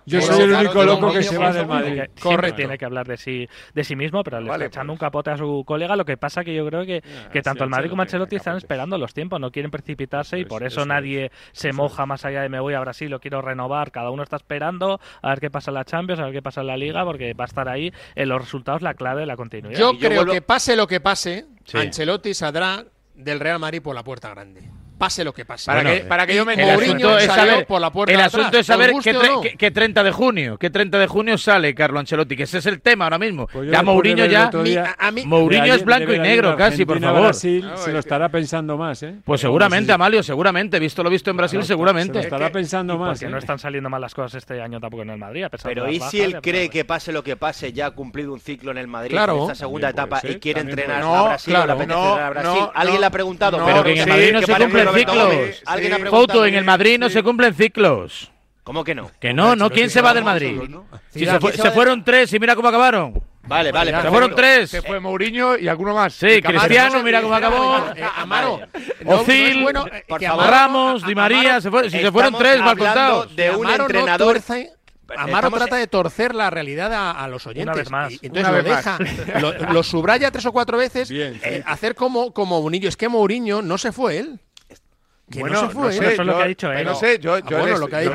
Yo 0.05 0.21
soy 0.21 0.43
el 0.43 0.53
único 0.53 0.83
loco 0.85 1.13
que 1.13 1.23
se 1.23 1.39
va 1.39 1.53
del 1.53 1.67
Madrid. 1.67 2.03
Correcto. 2.21 2.57
tiene 2.57 2.79
que 2.79 2.85
hablar 2.85 3.07
de 3.07 3.17
sí, 3.17 3.49
de 3.75 3.85
sí 3.85 3.97
mismo, 3.97 4.23
pero 4.25 4.41
le 4.41 4.49
vale, 4.49 4.65
está 4.65 4.79
echando 4.79 4.93
pues. 4.93 5.01
un 5.01 5.07
capote 5.07 5.31
a 5.31 5.37
su 5.37 5.65
colega. 5.67 5.97
Lo 5.97 6.05
que 6.05 6.17
pasa 6.17 6.45
que 6.45 6.55
yo 6.55 6.67
creo 6.67 6.85
que, 6.85 7.03
ah, 7.05 7.29
que 7.31 7.43
tanto 7.43 7.65
el 7.65 7.71
Madrid 7.71 7.91
como 7.91 8.03
Ancelotti 8.03 8.37
están 8.37 8.57
esperando 8.57 8.99
los 8.99 9.15
tiempos, 9.15 9.41
no 9.41 9.51
quieren 9.51 9.71
precipitarse 9.71 10.39
y 10.39 10.45
por 10.45 10.63
eso, 10.63 10.85
nadie 10.87 11.31
se 11.53 11.73
moja 11.73 12.07
más 12.07 12.25
allá 12.25 12.43
de 12.43 12.49
me 12.49 12.61
voy 12.61 12.75
a 12.75 12.81
Brasil, 12.81 13.11
lo 13.11 13.21
quiero 13.21 13.43
renovar. 13.43 13.91
Cada 13.91 14.11
uno 14.11 14.23
está 14.23 14.37
esperando 14.37 15.01
a 15.23 15.29
ver 15.31 15.41
qué 15.41 15.51
pasa 15.51 15.71
en 15.71 15.75
la 15.75 15.85
Champions, 15.85 16.21
a 16.21 16.25
ver 16.25 16.33
qué 16.33 16.43
pasa 16.43 16.61
en 16.63 16.69
la 16.69 16.77
Liga, 16.77 17.05
porque 17.05 17.35
va 17.35 17.45
a 17.45 17.47
estar 17.47 17.69
ahí 17.69 17.93
en 18.15 18.29
los 18.29 18.41
resultados 18.41 18.83
la 18.83 18.95
clave 18.95 19.21
de 19.21 19.27
la 19.27 19.37
continuidad. 19.37 19.79
Yo, 19.79 19.99
creo 19.99 20.27
que 20.27 20.43
pase 20.43 20.77
lo 20.77 20.87
que 20.87 21.01
pase, 21.01 21.47
Ancelotti 21.73 22.35
saldrá 22.35 22.85
del 23.15 23.41
Real 23.41 23.59
Madrid 23.59 23.83
por 23.83 23.95
la 23.95 24.05
puerta 24.05 24.31
grande 24.31 24.63
pase 24.97 25.25
lo 25.25 25.33
que 25.33 25.45
pase. 25.45 25.67
Para, 25.67 25.83
que, 25.83 26.01
para 26.01 26.27
que 26.27 26.33
eh, 26.33 26.37
yo 26.37 26.45
me 26.45 26.55
el 26.55 26.71
asunto 26.71 27.19
es 27.19 27.27
saber, 27.27 27.67
por 27.67 27.81
la 27.81 27.91
puerta 27.91 28.13
El 28.13 28.21
asunto 28.21 28.59
es 28.59 28.67
saber 28.67 28.93
que, 29.03 29.13
no. 29.13 29.41
que, 29.41 29.71
30 29.71 30.03
de 30.03 30.11
junio, 30.11 30.59
que 30.59 30.71
30 30.71 30.99
de 30.99 31.07
junio 31.07 31.39
sale 31.39 31.75
Carlo 31.75 31.99
Ancelotti, 31.99 32.37
que 32.37 32.45
ese 32.45 32.59
es 32.59 32.67
el 32.67 32.81
tema 32.81 33.05
ahora 33.05 33.19
mismo. 33.19 33.47
Pues 33.47 33.71
ya 33.71 33.83
Mourinho 33.83 34.25
ya 34.27 34.51
Mourinho 35.25 35.75
es 35.75 35.85
blanco 35.85 36.13
y 36.13 36.19
negro 36.19 36.57
casi, 36.57 36.85
por 36.85 37.01
favor. 37.01 37.23
Brasil 37.23 37.69
se 37.77 37.91
lo 37.91 37.97
ah, 37.97 38.01
estará 38.01 38.29
pensando 38.29 38.77
más, 38.77 39.03
¿eh? 39.03 39.17
Pues 39.25 39.41
seguramente, 39.41 39.93
Amalio, 39.93 40.23
seguramente, 40.23 40.79
visto 40.79 41.03
lo 41.03 41.11
visto 41.11 41.31
en 41.31 41.37
Brasil, 41.37 41.63
seguramente. 41.65 42.15
Se 42.15 42.19
lo 42.19 42.25
estará 42.25 42.51
pensando 42.51 42.99
más. 42.99 43.19
Porque 43.19 43.27
¿eh? 43.27 43.31
no 43.31 43.39
están 43.39 43.59
saliendo 43.59 43.91
mal 43.91 44.01
las 44.01 44.15
cosas 44.15 44.35
este 44.35 44.61
año 44.61 44.81
tampoco 44.81 45.03
en 45.03 45.11
el 45.11 45.19
Madrid, 45.19 45.45
a 45.45 45.49
pesar 45.51 45.73
Pero 45.73 45.91
¿y 45.91 46.01
si 46.01 46.21
él 46.21 46.41
cree 46.41 46.69
que 46.69 46.85
pase 46.85 47.13
lo 47.13 47.23
que 47.23 47.37
pase, 47.37 47.73
ya 47.73 47.87
ha 47.87 47.91
cumplido 47.91 48.33
un 48.33 48.41
ciclo 48.41 48.71
en 48.71 48.79
el 48.79 48.87
Madrid 48.87 49.17
en 49.17 49.41
esta 49.41 49.55
segunda 49.55 49.91
etapa 49.91 50.21
y 50.23 50.37
quiere 50.37 50.61
entrenar 50.61 51.03
a 51.03 51.23
Brasil, 51.23 51.57
a 51.57 52.31
Brasil? 52.31 52.69
Alguien 52.75 53.01
le 53.01 53.07
ha 53.07 53.11
preguntado, 53.11 53.65
pero 53.65 53.83
que 53.83 53.93
en 53.93 53.99
el 53.99 54.09
Madrid 54.09 54.33
no 54.33 54.43
se 54.43 54.55
cumple 54.55 54.86
ciclos. 54.95 55.63
¿Alguien 55.67 55.93
ha 55.93 56.11
Foto, 56.11 56.47
en 56.47 56.55
el 56.55 56.65
Madrid 56.65 56.99
no 56.99 57.09
se 57.09 57.23
cumplen 57.23 57.55
ciclos. 57.55 58.31
¿Cómo 58.67 58.83
que 58.83 58.97
no? 58.97 59.11
Que 59.21 59.33
no, 59.33 59.55
no. 59.55 59.71
¿Quién 59.71 59.91
se 59.91 60.03
va 60.03 60.13
del 60.13 60.25
Madrid? 60.25 60.61
Si 61.11 61.25
se, 61.25 61.71
fueron 61.71 62.05
tres 62.05 62.33
y 62.33 62.41
mira 62.41 62.57
cómo 62.57 62.69
acabaron. 62.69 63.23
Vale, 63.47 63.71
vale. 63.71 63.93
Se 64.03 64.09
fueron 64.09 64.35
tres. 64.35 64.71
Se 64.71 64.83
fue 64.83 64.99
Mourinho 64.99 65.57
y 65.57 65.69
alguno 65.69 65.95
más. 65.95 66.15
Sí, 66.15 66.43
Cristiano, 66.43 67.03
mira 67.03 67.21
eh, 67.21 67.23
cómo 67.23 67.35
acabó. 67.35 67.77
Eh, 67.95 68.01
eh, 68.01 68.05
Amaro. 68.17 68.61
Ramos, 70.19 71.07
Di 71.07 71.15
María. 71.15 71.61
Si 71.61 71.71
se 71.91 72.11
fueron 72.11 72.35
tres, 72.37 72.61
mal 72.61 72.77
contados. 72.77 73.37
de 73.37 73.51
un 73.51 73.67
Amaro 73.67 73.85
entrenador. 73.85 74.41
Amaro 75.17 75.51
trata 75.53 75.77
de 75.77 75.87
torcer 75.87 76.35
la 76.35 76.51
realidad 76.51 76.93
a, 76.93 77.29
los 77.29 77.47
oyentes. 77.47 77.67
una 77.67 77.75
vez 77.77 77.91
más. 77.91 78.13
Y- 78.13 78.27
Entonces 78.27 78.49
Una 78.49 78.51
lo 78.51 78.65
vez 78.65 78.77
deja, 78.77 78.99
lo, 79.73 79.83
subraya 79.85 80.33
tres 80.33 80.45
o 80.47 80.53
cuatro 80.53 80.77
veces, 80.77 81.13
hacer 81.67 81.95
como, 81.95 82.33
como 82.33 82.61
Mourinho. 82.61 82.89
Es 82.89 82.97
que 82.97 83.09
Mourinho 83.09 83.63
no 83.63 83.79
se 83.79 83.93
fue 83.93 84.19
él. 84.19 84.41
Que 85.29 85.41
bueno, 85.41 85.61
no 85.61 85.69
se 85.69 85.75
fue. 85.75 85.83
No 85.87 85.93
sé, 85.93 86.05
¿eh? 86.05 86.13
eso 86.13 86.23
es 86.23 86.27
lo 86.29 86.37
que 86.37 86.43
ha 86.43 86.47
dicho 86.47 86.73
¿eh? 86.73 86.81
él. 86.81 86.87
No 86.87 86.95
sé, 86.95 87.19
yo, 87.19 87.39
yo, 87.41 87.57
ah, 87.57 87.61
bueno, 87.61 87.79
lo 87.79 87.89
que 87.89 87.97
ha 87.97 88.01
dicho. 88.01 88.13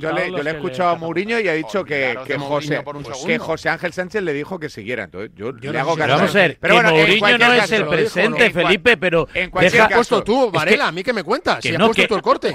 Yo, 0.00 0.12
le, 0.12 0.50
he 0.50 0.54
escuchado 0.54 0.90
a 0.90 0.96
Mourinho 0.96 1.38
y 1.38 1.46
ha 1.46 1.52
dicho 1.52 1.84
que, 1.84 2.18
que, 2.26 2.36
José, 2.36 2.82
que 3.24 3.38
José 3.38 3.68
Ángel 3.68 3.92
Sánchez 3.92 4.22
le 4.24 4.32
dijo 4.32 4.58
que 4.58 4.68
siguiera. 4.68 5.04
Entonces, 5.04 5.30
yo, 5.36 5.56
yo 5.58 5.72
le 5.72 5.78
hago 5.78 5.94
caso. 5.94 6.16
Vamos 6.16 6.34
a 6.34 6.38
ver, 6.38 6.58
pero 6.60 6.74
bueno, 6.74 6.90
Mourinho 6.90 7.38
no 7.38 7.52
es 7.52 7.70
el 7.70 7.86
presente, 7.86 8.50
Felipe, 8.50 8.96
pero. 8.96 9.28
En 9.34 9.50
cualquier 9.50 9.82
has 9.82 9.92
puesto 9.92 10.24
tú, 10.24 10.50
Varela, 10.50 10.88
a 10.88 10.92
mí 10.92 11.04
que 11.04 11.12
me 11.12 11.22
cuentas. 11.22 11.58
Si 11.62 11.72
has 11.72 11.78
puesto 11.80 12.08
tú 12.08 12.14
el 12.16 12.22
corte. 12.22 12.52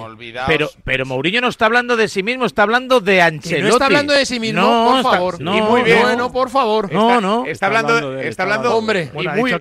Pero, 0.48 0.70
pero 0.84 1.06
Mourinho 1.06 1.40
no 1.40 1.48
está 1.48 1.66
hablando 1.66 1.96
de 1.96 2.10
sí 2.10 2.24
mismo, 2.24 2.46
está 2.46 2.64
hablando 2.64 3.00
de 3.00 3.22
Ancelotti. 3.22 3.64
No 3.64 3.70
está 3.70 3.86
hablando 3.86 4.14
de 4.14 4.26
sí 4.26 4.38
mismo, 4.38 5.02
por 5.02 5.04
favor. 5.04 5.36
y 5.40 5.44
muy 5.44 5.84
bien. 5.84 6.02
Bueno, 6.02 6.30
por 6.30 6.50
favor. 6.50 6.92
No, 6.92 7.22
no. 7.22 7.46
Está 7.46 7.68
hablando. 7.68 8.20
Está 8.20 8.44
hablando. 8.44 8.76
Hombre. 8.76 9.12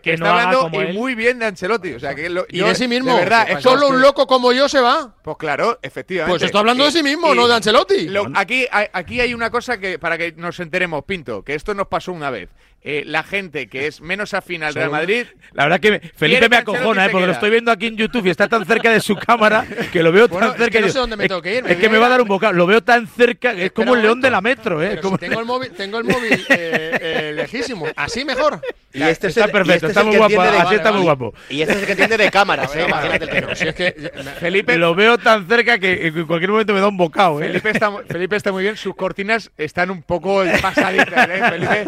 Está 0.03 0.31
hablando 0.31 0.71
y 0.73 0.93
muy 0.95 1.15
bien 1.15 1.39
de 1.39 1.47
Ancelotti. 1.47 1.93
O 1.93 2.01
sea, 2.01 2.17
que. 2.17 2.29
Y 2.49 2.59
de 2.61 2.75
sí 2.75 2.88
mismo. 2.89 3.19
Es 3.19 3.63
solo 3.63 3.89
un 3.89 4.01
loco 4.01 4.27
como 4.27 4.53
yo 4.53 4.69
se 4.69 4.81
va. 4.81 5.15
Pues 5.23 5.37
claro, 5.37 5.79
efectivamente. 5.83 6.33
Pues 6.33 6.43
está 6.43 6.59
hablando 6.59 6.85
de 6.85 6.93
sí 6.93 7.03
mismo, 7.03 7.35
no 7.35 7.47
de 7.47 7.55
Ancelotti. 7.55 8.09
Aquí, 8.35 8.67
aquí 8.71 9.21
hay 9.21 9.35
una 9.35 9.51
cosa 9.51 9.79
que 9.79 9.99
para 9.99 10.19
que 10.19 10.33
nos 10.33 10.59
enteremos, 10.61 11.05
Pinto, 11.05 11.43
que 11.45 11.55
esto 11.55 11.75
nos 11.75 11.87
pasó 11.87 12.13
una 12.13 12.31
vez. 12.31 12.49
Eh, 12.91 13.03
la 13.05 13.23
gente 13.23 13.69
que 13.69 13.87
es 13.87 14.01
menos 14.01 14.33
afín 14.33 14.63
al 14.63 14.73
Real 14.75 14.91
Madrid. 14.91 15.27
La 15.53 15.65
verdad 15.65 15.79
que 15.79 15.91
me, 15.91 16.01
Felipe 16.01 16.49
me 16.49 16.57
acojona, 16.57 17.05
eh, 17.05 17.09
porque 17.11 17.27
lo 17.27 17.35
estoy 17.35 17.51
viendo 17.51 17.71
aquí 17.71 17.89
en 17.89 17.99
YouTube 17.99 18.25
y 18.25 18.31
está 18.31 18.49
tan 18.49 18.65
cerca 18.65 18.91
de 18.91 19.01
su 19.01 19.15
cámara 19.15 19.67
que 19.93 20.03
lo 20.03 20.11
veo 20.11 20.27
tan 20.27 20.53
cerca. 20.53 20.65
Es 20.65 20.71
que 20.71 20.81
no 20.81 20.89
sé 20.89 20.99
dónde 20.99 21.17
me 21.19 21.29
tengo 21.29 21.43
que 21.43 21.59
ir. 21.59 21.67
Es 21.67 21.77
que 21.77 21.91
me 21.91 21.99
¿eh? 21.99 22.01
va 22.01 22.07
a 22.07 22.09
dar 22.09 22.23
un 22.23 22.29
bocado. 22.29 22.55
Lo 22.55 22.67
veo 22.67 22.83
tan 22.83 23.07
cerca 23.07 23.53
es 23.53 23.73
como 23.73 23.95
el 23.95 24.01
león 24.01 24.23
de 24.23 24.31
la 24.31 24.41
metro. 24.41 24.83
Eh, 24.83 24.99
tengo, 25.21 25.39
el 25.39 25.45
móvil, 25.45 25.71
tengo 25.73 25.99
el 25.99 26.05
móvil 26.05 26.47
eh, 26.49 27.33
lejísimo. 27.37 27.89
Así 27.95 28.25
mejor. 28.25 28.59
Y 28.91 29.03
este 29.03 29.27
está 29.27 29.29
este 29.29 29.41
es 29.41 29.47
el, 29.47 29.53
perfecto, 29.53 29.87
está, 29.89 30.03
muy 30.03 30.17
guapo, 30.17 30.41
así 30.41 30.75
está 30.77 30.93
muy 30.93 31.03
guapo. 31.03 31.35
Y 31.51 31.61
este 31.61 31.75
es 31.75 31.81
el 31.81 31.87
que 31.87 31.93
entiende 31.93 32.17
de 32.17 32.31
cámaras, 32.31 32.71
eh, 32.75 33.47
si 33.55 33.69
es 33.69 33.75
que, 33.75 34.13
Felipe 34.41 34.79
lo 34.79 34.95
veo 34.95 35.19
tan 35.19 35.47
cerca 35.47 35.79
que 35.79 36.07
en 36.07 36.27
cualquier 36.27 36.51
momento 36.51 36.73
me 36.73 36.81
da 36.81 36.89
un 36.89 36.97
bocado, 36.97 37.43
eh. 37.43 37.49
Felipe 37.49 37.71
está, 37.71 37.93
Felipe 38.09 38.37
está 38.37 38.51
muy 38.51 38.63
bien, 38.63 38.79
sus 38.79 38.97
cortinas 38.97 39.51
están 39.59 39.91
un 39.91 40.03
poco 40.03 40.43
pasaditas, 40.63 41.29
eh, 41.29 41.43
Felipe, 41.51 41.87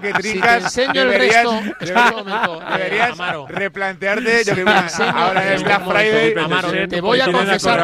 que 0.00 0.12
trincas. 0.12 0.72
Si 0.72 0.76
te 0.76 0.84
enseño 0.84 1.02
el 1.02 1.14
resto, 1.14 1.60
deberías 2.76 3.18
eh, 3.18 3.44
replantearte. 3.48 4.42
Ahora 5.14 5.54
es 5.54 5.62
Black 5.62 5.84
Friday. 5.86 6.88
Te 6.88 7.00
voy 7.00 7.20
a 7.20 7.30
confesar. 7.32 7.80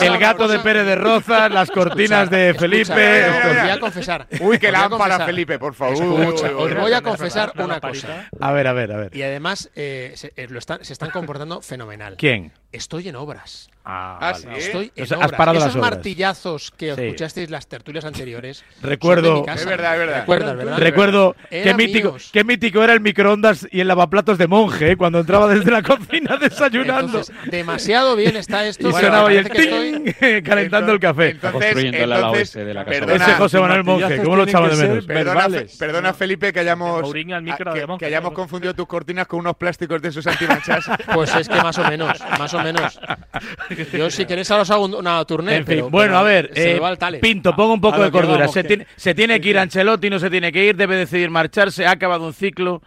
el 0.00 0.18
gato 0.18 0.48
de 0.48 0.58
Pérez 0.60 0.86
de 0.86 0.94
Rozas, 0.94 1.50
las 1.50 1.70
cortinas 1.70 2.30
de 2.30 2.54
Felipe. 2.58 2.92
Eh, 2.96 3.30
os 3.30 3.60
voy 3.62 3.70
a 3.70 3.80
confesar. 3.80 4.26
Uy, 4.40 4.58
que 4.58 4.72
lámpara, 4.72 5.24
Felipe, 5.26 5.58
por 5.58 5.74
favor. 5.74 6.34
Os 6.56 6.74
voy 6.74 6.92
a 6.92 7.02
confesar 7.02 7.52
una 7.56 7.80
cosa. 7.80 8.28
A 8.40 8.52
ver, 8.52 8.66
a 8.66 8.72
ver, 8.72 8.92
a 8.92 8.96
ver. 8.96 9.16
Y 9.16 9.22
además, 9.22 9.70
eh, 9.74 10.14
lo 10.48 10.58
están, 10.58 10.84
se 10.84 10.92
están 10.92 11.10
comportando 11.10 11.60
fenomenal. 11.62 12.16
¿Quién? 12.16 12.52
Estoy 12.72 13.08
en 13.08 13.16
obras. 13.16 13.68
Ah, 13.82 14.18
Ah, 14.20 14.32
vale. 14.32 14.60
sí. 14.60 14.66
Estoy 14.66 14.92
en 14.94 15.02
O 15.02 15.06
sea, 15.06 15.18
has 15.18 15.32
parado 15.32 15.56
Esos 15.58 15.68
las 15.68 15.76
obras. 15.76 15.90
martillazos 15.92 16.70
que 16.76 16.94
Sí. 16.94 17.00
escuchasteis 17.02 17.48
las 17.50 17.66
tertulias 17.66 18.04
anteriores. 18.04 18.62
Recuerdo-. 18.82 19.44
Es 19.48 19.64
verdad, 19.64 19.94
es 19.94 19.98
verdad. 20.00 20.20
Recuerdas, 20.20 20.56
¿verdad? 20.56 20.78
Recuerdo 20.78 21.36
qué 21.48 21.74
mítico, 21.74 22.16
qué 22.32 22.44
mítico 22.44 22.82
era 22.84 22.92
el 22.92 23.00
microondas 23.00 23.66
y 23.70 23.80
el 23.80 23.88
lavaplatos 23.88 24.36
de 24.36 24.46
monje 24.48 24.92
¿eh? 24.92 24.96
cuando 24.96 25.20
entraba 25.20 25.48
desde 25.48 25.70
la 25.70 25.82
cocina 25.82 26.36
desayunando. 26.36 27.18
Entonces, 27.20 27.34
demasiado 27.50 28.16
bien 28.16 28.36
está 28.36 28.66
esto. 28.66 28.90
y 28.90 28.92
sonaba 28.92 29.30
ahí 29.30 29.38
el 29.38 29.48
parece 29.48 29.68
que 29.70 29.70
estoy- 29.70 30.12
ting, 30.12 30.42
calentando 30.44 30.92
el 30.92 31.00
café. 31.00 31.30
Entonces, 31.30 31.76
el 31.76 31.94
entonces, 31.94 32.52
de 32.52 32.74
la 32.74 32.84
casa. 32.84 32.98
perdona, 33.00 33.24
Ese 33.24 33.34
José 33.34 33.60
Manuel 33.60 33.84
Monje, 33.84 34.22
¿cómo 34.22 34.36
lo 34.36 34.42
echaba 34.44 34.68
de 34.68 34.76
menos? 34.76 35.06
Perdona, 35.06 35.46
perdona, 35.78 36.12
Felipe, 36.12 36.52
que 36.52 36.60
hayamos, 36.60 37.00
Mourinho 37.02 37.34
al 37.34 37.42
micro 37.42 37.70
a- 37.70 37.74
de 37.74 37.86
que, 37.86 37.96
que 37.98 38.04
hayamos 38.06 38.32
confundido 38.34 38.74
tus 38.74 38.86
cortinas 38.86 39.26
con 39.26 39.40
unos 39.40 39.56
plásticos 39.56 40.02
de 40.02 40.08
esos 40.10 40.26
antimanchas. 40.26 40.84
Pues 41.14 41.34
es 41.34 41.48
que 41.48 41.56
más 41.62 41.78
o 41.78 41.84
menos, 41.88 42.18
más 42.38 42.52
o 42.54 42.62
menos. 42.62 43.00
Yo 43.92 44.10
si 44.10 44.24
queréis 44.26 44.50
ahora 44.50 44.62
os 44.62 44.70
hago 44.70 44.84
un- 44.86 44.94
una 44.94 45.24
tournée. 45.24 45.56
En 45.56 45.66
fin, 45.66 45.76
pero- 45.76 45.90
bueno, 45.90 46.08
pero 46.12 46.18
a 46.18 46.22
ver, 46.22 46.50
se 46.54 46.76
eh, 46.76 46.78
va 46.80 46.90
el 46.90 46.98
tale. 46.98 47.18
Pinto, 47.18 47.54
pongo 47.54 47.74
un 47.74 47.80
poco 47.80 48.02
de 48.02 48.10
cordura. 48.10 48.38
vamos, 48.38 48.52
se, 48.52 48.62
que- 48.62 48.68
tiene, 48.68 48.86
se 48.96 49.14
tiene 49.14 49.40
que 49.40 49.48
ir 49.50 49.58
Ancelotti, 49.58 50.10
no 50.10 50.18
se 50.18 50.30
tiene 50.30 50.50
que 50.52 50.64
ir, 50.64 50.76
debe 50.76 50.96
decidir 50.96 51.30
marcharse, 51.30 51.86
ha 51.86 51.92
acabado 51.92 52.26
un 52.26 52.32
ciclo 52.34 52.82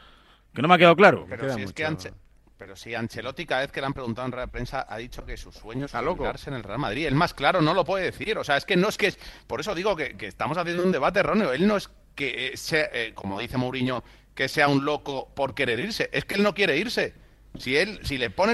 que 0.53 0.61
no 0.61 0.67
me 0.67 0.75
ha 0.75 0.77
quedado 0.77 0.95
claro. 0.95 1.25
Pero 1.29 1.41
queda 1.43 1.55
si, 1.55 1.61
es 1.63 1.73
que. 1.73 1.85
Anche- 1.85 2.13
pero 2.57 2.75
si 2.77 2.95
Ancelotti 2.95 3.45
cada 3.45 3.61
vez 3.61 3.71
que 3.71 3.81
le 3.81 3.87
han 3.87 3.93
preguntado 3.93 4.25
en 4.25 4.31
rueda 4.31 4.45
de 4.45 4.51
prensa 4.51 4.85
ha 4.87 4.97
dicho 4.97 5.25
que 5.25 5.35
su 5.35 5.51
sueño 5.51 5.85
es 5.85 5.91
jubilarse 5.91 6.49
en 6.49 6.55
el 6.55 6.63
Real 6.63 6.79
Madrid. 6.79 7.07
Él 7.07 7.15
más 7.15 7.33
claro 7.33 7.61
no 7.61 7.73
lo 7.73 7.83
puede 7.83 8.05
decir. 8.05 8.37
O 8.37 8.43
sea, 8.45 8.55
es 8.55 8.63
que 8.63 8.77
no 8.77 8.87
es 8.87 8.97
que 8.97 9.07
es... 9.07 9.19
Por 9.47 9.59
eso 9.59 9.75
digo 9.75 9.95
que, 9.97 10.15
que 10.15 10.27
estamos 10.27 10.57
haciendo 10.57 10.81
un 10.83 10.91
debate 10.93 11.19
erróneo. 11.19 11.51
Él 11.51 11.67
no 11.67 11.75
es 11.75 11.89
que 12.15 12.53
sea, 12.55 12.87
como 13.15 13.39
dice 13.41 13.57
Mourinho, 13.57 14.01
que 14.33 14.47
sea 14.47 14.69
un 14.69 14.85
loco 14.85 15.27
por 15.35 15.53
querer 15.55 15.79
irse. 15.81 16.09
Es 16.13 16.23
que 16.23 16.35
él 16.35 16.43
no 16.43 16.53
quiere 16.53 16.77
irse. 16.77 17.13
Si 17.57 17.77
él, 17.77 17.99
si 18.01 18.17
le 18.17 18.31
pone 18.31 18.53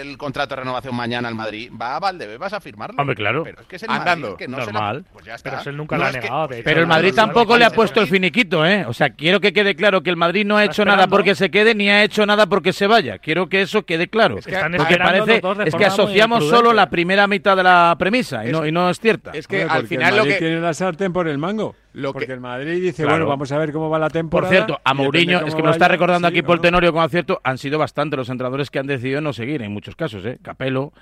el, 0.00 0.18
contrato 0.18 0.54
de 0.54 0.62
renovación 0.62 0.94
mañana 0.94 1.28
al 1.28 1.36
Madrid, 1.36 1.70
va 1.80 1.96
a 1.96 2.00
vas 2.00 2.52
a 2.52 2.60
firmarlo. 2.60 2.96
Hombre, 3.00 3.14
claro. 3.14 3.44
Pero 3.44 3.60
es 3.60 3.66
que 3.66 3.76
es 3.76 3.82
el 3.84 3.90
Andando. 3.90 4.30
Madrid, 4.30 4.38
que 4.38 4.48
no 4.48 4.58
Normal. 4.58 5.04
Se 5.06 5.12
pues 5.12 5.24
ya 5.24 5.36
Pero 5.42 5.60
él 5.64 5.76
nunca 5.76 5.96
lo 5.96 6.04
ha 6.04 6.12
negado. 6.12 6.48
pero 6.64 6.80
el 6.80 6.86
Madrid 6.86 7.14
tampoco 7.14 7.56
le 7.56 7.64
ha 7.64 7.70
puesto 7.70 8.00
el 8.00 8.08
finiquito, 8.08 8.66
¿eh? 8.66 8.84
O 8.86 8.92
sea, 8.92 9.10
quiero 9.10 9.40
que 9.40 9.52
quede 9.52 9.76
claro 9.76 10.02
que 10.02 10.10
el 10.10 10.16
Madrid 10.16 10.44
no 10.44 10.56
ha 10.56 10.64
hecho 10.64 10.84
nada 10.84 11.06
porque 11.06 11.34
se 11.34 11.50
quede 11.50 11.74
ni 11.74 11.88
ha 11.88 12.02
hecho 12.02 12.26
nada 12.26 12.46
porque 12.46 12.72
se 12.72 12.86
vaya. 12.86 13.18
Quiero 13.18 13.48
que 13.48 13.62
eso 13.62 13.84
quede 13.84 14.08
claro. 14.08 14.38
Es 14.38 14.46
que 14.46 14.58
porque 14.76 14.96
parece 14.96 15.42
es 15.64 15.74
que 15.74 15.84
asociamos 15.84 16.48
solo 16.48 16.72
la 16.72 16.90
primera 16.90 17.26
mitad 17.26 17.56
de 17.56 17.62
la 17.62 17.94
premisa 17.98 18.46
y, 18.46 18.52
no, 18.52 18.66
y 18.66 18.72
no 18.72 18.90
es 18.90 18.98
cierta. 18.98 19.30
Es 19.32 19.46
que 19.46 19.62
al 19.62 19.86
final 19.86 20.16
lo 20.16 20.24
que 20.24 20.34
tiene 20.34 20.60
la 20.60 20.74
sartén 20.74 21.12
por 21.12 21.28
el 21.28 21.38
mango. 21.38 21.76
Lo 21.92 22.12
porque 22.12 22.32
el 22.32 22.40
Madrid 22.40 22.80
dice, 22.80 23.04
bueno, 23.04 23.26
vamos 23.26 23.50
a 23.52 23.58
ver 23.58 23.72
cómo 23.72 23.90
va 23.90 23.98
la 23.98 24.10
temporada. 24.10 24.48
Por 24.48 24.56
cierto, 24.56 24.80
a 24.84 24.94
Mourinho, 24.94 25.46
es 25.46 25.54
que 25.54 25.62
me 25.62 25.68
lo 25.68 25.72
está 25.72 25.88
recordando 25.88 26.28
aquí 26.28 26.42
por 26.42 26.60
Tenorio 26.60 26.92
con 26.92 27.02
acierto, 27.02 27.40
han 27.42 27.58
sido 27.58 27.78
bastante 27.78 28.16
los 28.16 28.28
entrenadores 28.28 28.70
que 28.70 28.78
han 28.78 28.86
decidido 28.86 29.20
no 29.20 29.32
seguir 29.32 29.62
en 29.62 29.72
muchos 29.72 29.96
casos, 29.96 30.24
¿eh? 30.24 30.38
Capello, 30.42 30.92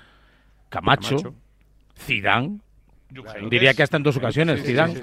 Camacho, 0.69 1.17
Camacho. 1.17 1.35
Zidane. 1.97 2.59
Diría 3.49 3.73
que 3.73 3.81
hasta 3.81 3.97
en 3.97 4.03
dos 4.03 4.17
ocasiones, 4.17 4.63
Zidane. 4.63 5.01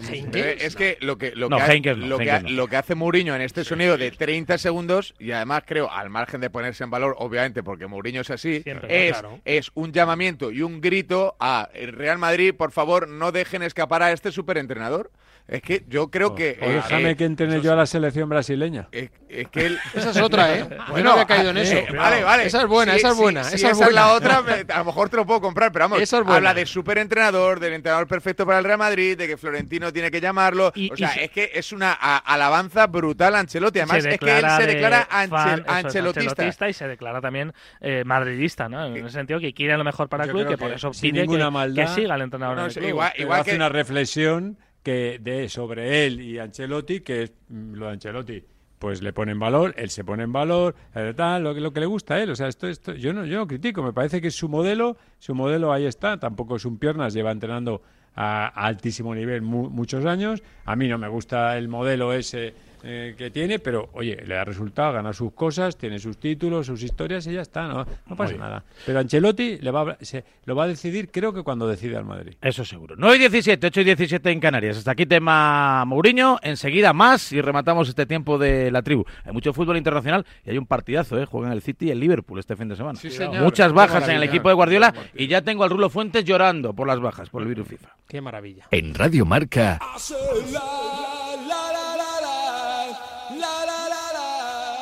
es 0.61 0.77
que 0.77 0.97
lo 1.01 1.19
que 1.19 1.35
lo, 1.35 1.49
que, 1.49 2.41
lo, 2.49 2.69
que, 2.69 2.77
hace 2.77 2.95
Mourinho 2.95 3.35
en 3.35 3.41
este 3.41 3.65
sonido 3.65 3.99
de 3.99 4.13
30 4.13 4.59
segundos 4.59 5.13
y 5.19 5.33
además 5.33 5.65
creo 5.67 5.91
al 5.91 6.09
margen 6.09 6.41
de 6.41 6.49
ponerse 6.49 6.85
en 6.85 6.91
valor, 6.91 7.17
obviamente 7.19 7.65
porque 7.65 7.89
Mourinho 7.89 8.21
es 8.21 8.31
así, 8.31 8.63
es, 8.89 9.21
es 9.45 9.73
un 9.75 9.93
llamamiento 9.93 10.53
y 10.53 10.63
un 10.63 10.81
grito 10.81 11.35
a 11.41 11.69
Real 11.75 12.19
Madrid, 12.19 12.55
por 12.55 12.71
favor, 12.71 13.09
no 13.09 13.33
dejen 13.33 13.63
escapar 13.63 14.05
a 14.05 14.13
este 14.13 14.31
superentrenador. 14.31 15.11
Es 15.49 15.63
que 15.63 15.85
yo 15.89 16.11
creo 16.11 16.35
que. 16.35 16.59
Eh, 16.61 16.73
déjame 16.75 17.11
eh, 17.11 17.17
que 17.17 17.25
entrene 17.25 17.61
yo 17.61 17.73
a 17.73 17.77
la 17.77 17.87
selección 17.87 18.29
brasileña. 18.29 18.89
Es, 18.91 19.11
que 19.53 19.67
Esa 19.95 20.11
es 20.11 20.21
otra, 20.21 20.57
¿eh? 20.57 20.67
Bueno, 20.91 21.05
no 21.05 21.13
había 21.13 21.27
caído 21.27 21.51
en 21.51 21.59
eso. 21.59 21.77
vale, 21.97 22.25
vale. 22.25 22.47
Esa 22.47 22.63
es 22.63 22.67
buena, 22.67 22.97
esa 22.97 23.11
es 23.11 23.17
buena. 23.17 23.43
esa, 23.43 23.71
es, 23.71 23.93
la 23.93 24.13
otra, 24.13 24.43
a 24.69 24.79
lo 24.79 24.85
mejor 24.85 25.09
te 25.09 25.17
lo 25.17 25.25
puedo 25.25 25.41
comprar, 25.41 25.71
pero 25.71 25.89
vamos. 25.89 26.13
habla 26.13 26.53
de 26.53 26.67
superentrenador, 26.67 27.61
del 27.61 27.75
entrenador 27.75 28.09
perfecto 28.09 28.45
para 28.45 28.59
el 28.59 28.65
Real 28.65 28.79
Madrid, 28.79 29.17
de 29.17 29.29
que 29.29 29.37
Florentino 29.37 29.93
tiene 29.93 30.11
que 30.11 30.21
llamarlo. 30.21 30.69
o 30.69 30.97
sea, 30.97 31.11
es 31.13 31.31
que 31.31 31.53
es 31.55 31.73
una 31.73 31.93
alabanza 31.93 32.87
brutal 32.89 33.37
a 33.37 33.41
Ancelotti. 33.41 33.79
Además, 33.81 34.05
es 34.05 34.19
que 34.19 34.39
él 34.39 34.47
se 34.57 34.67
declara 34.67 35.09
ancelotista. 35.11 36.69
y 36.69 36.73
se 36.73 36.89
declara 36.89 37.21
también 37.21 37.53
eh, 37.81 38.03
madridista, 38.05 38.69
¿no? 38.69 38.85
En 38.85 38.97
ese 38.97 39.11
sentido, 39.11 39.39
que 39.39 39.55
quiere 39.55 39.77
lo 39.77 39.85
mejor 39.85 40.09
para 40.09 40.25
el 40.25 40.31
club 40.31 40.43
y 40.43 40.49
que 40.49 40.59
por 40.59 40.73
eso 40.73 40.91
pide 40.91 41.27
que, 41.27 41.87
siga 41.89 42.15
el 42.17 42.23
entrenador 42.23 42.59
en 42.59 42.65
el 42.65 42.73
club. 42.73 42.89
Igual, 42.89 43.13
igual 43.17 43.41
hace 43.41 43.55
una 43.55 43.69
reflexión 43.69 44.59
que 44.87 45.19
de 45.21 45.49
sobre 45.49 46.07
él 46.07 46.21
y 46.21 46.39
Ancelotti, 46.39 47.01
que 47.01 47.25
es 47.25 47.33
mm, 47.49 47.75
lo 47.75 47.87
de 47.87 47.93
Ancelotti, 47.95 48.45
pues 48.79 49.03
le 49.03 49.13
pone 49.13 49.33
en 49.33 49.41
valor, 49.41 49.75
él 49.77 49.91
se 49.91 50.05
pone 50.05 50.23
en 50.23 50.33
valor, 50.33 50.77
tal, 51.17 51.43
lo, 51.43 51.55
lo 51.55 51.73
que 51.73 51.81
le 51.81 51.87
gusta 51.87 52.15
a 52.15 52.23
él. 52.23 52.31
O 52.31 52.37
sea, 52.37 52.47
esto, 52.47 52.69
esto 52.69 52.95
yo 52.95 53.13
no, 53.13 53.27
yo 53.27 53.39
no 53.39 53.49
critico, 53.49 53.83
me 53.83 53.93
parece 53.93 54.21
que 54.21 54.29
es 54.29 54.37
su 54.37 54.49
modelo, 54.49 54.97
su 55.19 55.35
modelo 55.35 55.73
ahí 55.73 55.87
está, 55.87 56.21
tampoco 56.21 56.55
es 56.55 56.65
un 56.65 56.79
piernas, 56.79 57.15
lleva 57.15 57.33
entrenando 57.33 57.83
a, 58.15 58.47
altísimo 58.47 59.13
nivel 59.13 59.43
muchos 59.43 60.05
años. 60.05 60.45
A 60.65 60.77
mí 60.77 60.87
no 60.87 60.99
me 60.99 61.09
gusta 61.09 61.59
el 61.59 61.67
modelo 61.67 62.13
ese 62.13 62.55
eh, 62.83 63.15
que 63.17 63.31
tiene, 63.31 63.59
pero 63.59 63.91
oye, 63.93 64.17
le 64.27 64.35
da 64.35 64.45
resultado, 64.45 64.93
gana 64.93 65.13
sus 65.13 65.33
cosas, 65.33 65.77
tiene 65.77 65.99
sus 65.99 66.19
títulos, 66.19 66.67
sus 66.67 66.83
historias 66.83 67.27
y 67.27 67.33
ya 67.33 67.43
está, 67.43 67.67
no, 67.67 67.87
no 68.07 68.17
pasa 68.17 68.35
nada. 68.35 68.65
Pero 68.85 68.99
Ancelotti 69.01 69.59
le 69.59 69.71
va 69.71 69.97
se, 70.01 70.25
lo 70.45 70.55
va 70.55 70.65
a 70.65 70.69
decidir, 70.69 71.11
creo 71.11 71.33
que 71.33 71.43
cuando 71.43 71.67
decida 71.67 71.99
al 71.99 72.05
Madrid. 72.05 72.35
Eso 72.41 72.65
seguro. 72.65 72.95
9 72.99 73.17
y 73.17 73.19
17, 73.19 73.67
8 73.67 73.81
y 73.81 73.85
17 73.85 74.31
en 74.31 74.41
Canarias. 74.41 74.79
Hasta 74.79 74.93
aquí 74.93 75.07
tema 75.07 75.85
Mourinho, 75.85 76.39
enseguida 76.43 76.93
más 76.93 77.33
y 77.33 77.41
rematamos 77.41 77.89
este 77.89 78.07
tiempo 78.07 78.39
de 78.39 78.71
la 78.71 78.83
tribu. 78.83 79.05
Hay 79.25 79.33
mucho 79.33 79.53
fútbol 79.53 79.77
internacional 79.77 80.25
y 80.45 80.51
hay 80.51 80.59
un 80.59 80.67
partidazo, 80.67 81.19
¿eh? 81.19 81.25
juegan 81.25 81.53
el 81.53 81.63
City 81.63 81.87
y 81.87 81.91
el 81.91 82.01
Liverpool 82.01 82.39
este 82.39 82.57
fin 82.57 82.69
de 82.69 82.77
semana. 82.77 82.99
Muchas 83.41 83.73
bajas 83.73 84.09
en 84.09 84.17
el 84.17 84.23
equipo 84.23 84.49
de 84.49 84.55
Guardiola 84.55 84.95
y 85.15 85.27
ya 85.27 85.43
tengo 85.43 85.65
al 85.65 85.71
Rulo 85.71 85.91
Fuentes 85.91 86.25
llorando 86.25 86.75
por 86.75 86.87
las 86.87 87.01
bajas, 87.01 87.31
por 87.31 87.43
el 87.43 87.49
virus 87.49 87.69
FIFA. 87.69 87.89
Qué 88.09 88.21
maravilla. 88.21 88.67
En 88.71 88.95
Radio 88.95 89.25
Marca. 89.27 89.81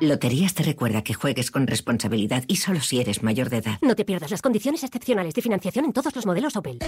Loterías 0.00 0.52
te 0.52 0.62
recuerda 0.62 1.02
que 1.02 1.14
juegues 1.14 1.50
con 1.50 1.66
responsabilidad 1.66 2.44
y 2.48 2.56
solo 2.56 2.80
si 2.80 3.00
eres 3.00 3.22
mayor 3.22 3.48
de 3.48 3.58
edad. 3.58 3.78
No 3.80 3.96
te 3.96 4.04
pierdas 4.04 4.30
las 4.30 4.42
condiciones 4.42 4.84
excepcionales 4.84 5.32
de 5.32 5.40
financiación 5.40 5.86
en 5.86 5.92
todos 5.94 6.14
los 6.14 6.26
modelos 6.26 6.54
Opel. 6.56 6.78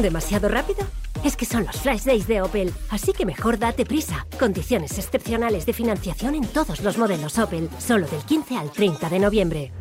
¿Demasiado 0.00 0.48
rápido? 0.48 0.86
Es 1.22 1.36
que 1.36 1.44
son 1.44 1.66
los 1.66 1.76
Flash 1.76 2.04
Days 2.04 2.26
de 2.26 2.40
Opel, 2.40 2.72
así 2.88 3.12
que 3.12 3.26
mejor 3.26 3.58
date 3.58 3.84
prisa. 3.84 4.26
Condiciones 4.38 4.98
excepcionales 4.98 5.66
de 5.66 5.74
financiación 5.74 6.34
en 6.34 6.46
todos 6.46 6.80
los 6.80 6.96
modelos 6.96 7.38
Opel, 7.38 7.68
solo 7.78 8.06
del 8.06 8.22
15 8.22 8.56
al 8.56 8.70
30 8.70 9.10
de 9.10 9.18
noviembre. 9.18 9.72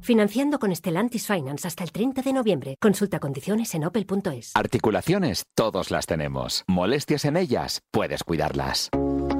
Financiando 0.00 0.58
con 0.58 0.74
Stellantis 0.74 1.26
Finance 1.26 1.68
hasta 1.68 1.84
el 1.84 1.92
30 1.92 2.22
de 2.22 2.32
noviembre. 2.32 2.76
Consulta 2.80 3.20
condiciones 3.20 3.74
en 3.74 3.84
opel.es. 3.84 4.52
Articulaciones, 4.54 5.44
todos 5.54 5.90
las 5.90 6.06
tenemos. 6.06 6.64
Molestias 6.66 7.26
en 7.26 7.36
ellas, 7.36 7.82
puedes 7.92 8.24
cuidarlas. 8.24 8.90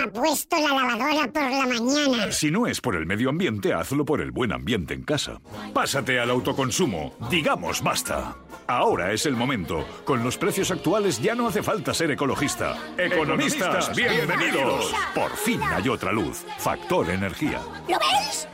ha 0.00 0.08
puesto 0.08 0.56
la 0.56 0.74
lavadora 0.74 1.32
por 1.32 1.42
la 1.42 1.66
mañana? 1.66 2.32
Si 2.32 2.50
no 2.50 2.66
es 2.66 2.80
por 2.80 2.96
el 2.96 3.06
medio 3.06 3.28
ambiente, 3.30 3.72
hazlo 3.72 4.04
por 4.04 4.20
el 4.20 4.30
buen 4.30 4.52
ambiente 4.52 4.94
en 4.94 5.04
casa. 5.04 5.40
Pásate 5.72 6.18
al 6.18 6.30
autoconsumo, 6.30 7.14
digamos 7.30 7.82
basta. 7.82 8.36
Ahora 8.66 9.12
es 9.12 9.26
el 9.26 9.36
momento. 9.36 9.86
Con 10.04 10.24
los 10.24 10.38
precios 10.38 10.70
actuales 10.70 11.20
ya 11.20 11.34
no 11.34 11.48
hace 11.48 11.62
falta 11.62 11.92
ser 11.92 12.10
ecologista. 12.10 12.76
Economistas, 12.96 13.94
bienvenidos. 13.94 14.92
Por 15.14 15.30
fin 15.36 15.60
hay 15.62 15.88
otra 15.88 16.12
luz. 16.12 16.44
Factor 16.58 17.10
energía. 17.10 17.60
¿Lo 17.88 17.98
veis? 17.98 18.48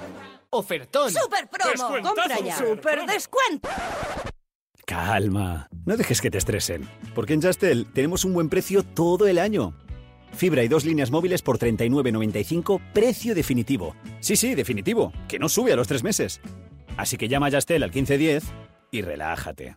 Ofertón. 0.50 1.12
Super 1.12 1.48
promo. 1.48 2.02
Compra 2.02 2.40
ya. 2.40 2.58
Super 2.58 3.06
descuento. 3.06 3.68
Calma. 4.84 5.68
No 5.86 5.96
dejes 5.96 6.20
que 6.20 6.30
te 6.30 6.38
estresen. 6.38 6.88
Porque 7.14 7.34
en 7.34 7.42
Justel 7.42 7.86
tenemos 7.92 8.24
un 8.24 8.34
buen 8.34 8.48
precio 8.48 8.82
todo 8.82 9.28
el 9.28 9.38
año. 9.38 9.74
Fibra 10.32 10.62
y 10.62 10.68
dos 10.68 10.84
líneas 10.84 11.10
móviles 11.10 11.42
por 11.42 11.58
39.95, 11.58 12.80
precio 12.92 13.34
definitivo. 13.34 13.94
Sí, 14.20 14.36
sí, 14.36 14.54
definitivo, 14.54 15.12
que 15.28 15.38
no 15.38 15.48
sube 15.48 15.72
a 15.72 15.76
los 15.76 15.88
tres 15.88 16.02
meses. 16.02 16.40
Así 16.96 17.16
que 17.16 17.28
llama 17.28 17.46
a 17.46 17.50
Yastel 17.50 17.82
al 17.82 17.90
1510 17.90 18.44
y 18.90 19.02
relájate. 19.02 19.76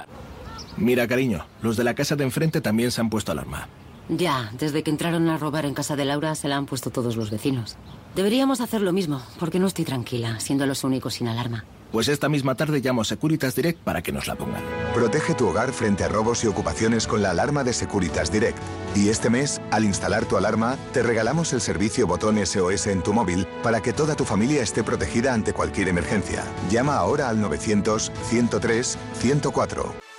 Mira, 0.77 1.07
cariño, 1.07 1.45
los 1.61 1.77
de 1.77 1.83
la 1.83 1.93
casa 1.93 2.15
de 2.15 2.23
enfrente 2.23 2.61
también 2.61 2.91
se 2.91 3.01
han 3.01 3.09
puesto 3.09 3.31
alarma. 3.31 3.67
Ya, 4.09 4.51
desde 4.57 4.83
que 4.83 4.91
entraron 4.91 5.29
a 5.29 5.37
robar 5.37 5.65
en 5.65 5.73
casa 5.73 5.95
de 5.95 6.05
Laura 6.05 6.35
se 6.35 6.47
la 6.47 6.57
han 6.57 6.65
puesto 6.65 6.89
todos 6.89 7.15
los 7.15 7.29
vecinos. 7.31 7.77
Deberíamos 8.15 8.59
hacer 8.59 8.81
lo 8.81 8.91
mismo, 8.91 9.21
porque 9.39 9.59
no 9.59 9.67
estoy 9.67 9.85
tranquila, 9.85 10.39
siendo 10.39 10.65
los 10.65 10.83
únicos 10.83 11.13
sin 11.13 11.27
alarma. 11.27 11.63
Pues 11.91 12.07
esta 12.07 12.29
misma 12.29 12.55
tarde 12.55 12.79
llamo 12.79 13.01
a 13.01 13.05
Securitas 13.05 13.55
Direct 13.55 13.79
para 13.79 14.01
que 14.01 14.11
nos 14.11 14.27
la 14.27 14.35
pongan. 14.35 14.63
Protege 14.93 15.33
tu 15.33 15.47
hogar 15.47 15.73
frente 15.73 16.03
a 16.03 16.07
robos 16.07 16.43
y 16.43 16.47
ocupaciones 16.47 17.05
con 17.05 17.21
la 17.21 17.31
alarma 17.31 17.63
de 17.63 17.73
Securitas 17.73 18.31
Direct. 18.31 18.57
Y 18.95 19.09
este 19.09 19.29
mes, 19.29 19.61
al 19.71 19.83
instalar 19.83 20.25
tu 20.25 20.37
alarma, 20.37 20.77
te 20.93 21.03
regalamos 21.03 21.51
el 21.53 21.61
servicio 21.61 22.07
botón 22.07 22.43
SOS 22.45 22.87
en 22.87 23.03
tu 23.03 23.13
móvil 23.13 23.45
para 23.61 23.81
que 23.81 23.93
toda 23.93 24.15
tu 24.15 24.23
familia 24.23 24.63
esté 24.63 24.83
protegida 24.83 25.33
ante 25.33 25.53
cualquier 25.53 25.89
emergencia. 25.89 26.43
Llama 26.69 26.95
ahora 26.95 27.29
al 27.29 27.41
900 27.41 28.11
103 28.29 28.97
104. 29.19 30.10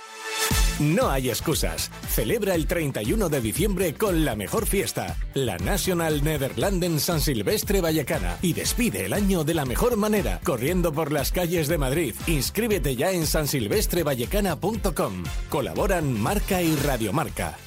No 0.79 1.09
hay 1.09 1.29
excusas. 1.29 1.91
Celebra 2.09 2.55
el 2.55 2.65
31 2.65 3.29
de 3.29 3.41
diciembre 3.41 3.93
con 3.93 4.25
la 4.25 4.35
mejor 4.35 4.65
fiesta, 4.65 5.17
la 5.33 5.57
National 5.57 6.23
Nederlanden 6.23 6.99
San 6.99 7.21
Silvestre 7.21 7.79
Vallecana. 7.81 8.37
Y 8.41 8.53
despide 8.53 9.05
el 9.05 9.13
año 9.13 9.43
de 9.43 9.53
la 9.53 9.65
mejor 9.65 9.97
manera, 9.97 10.39
corriendo 10.43 10.91
por 10.91 11.11
las 11.11 11.31
calles 11.31 11.67
de 11.67 11.77
Madrid. 11.77 12.15
Inscríbete 12.27 12.95
ya 12.95 13.11
en 13.11 13.27
sansilvestrevallecana.com. 13.27 15.23
Colaboran 15.49 16.19
Marca 16.19 16.61
y 16.61 16.75
Radiomarca. 16.75 17.57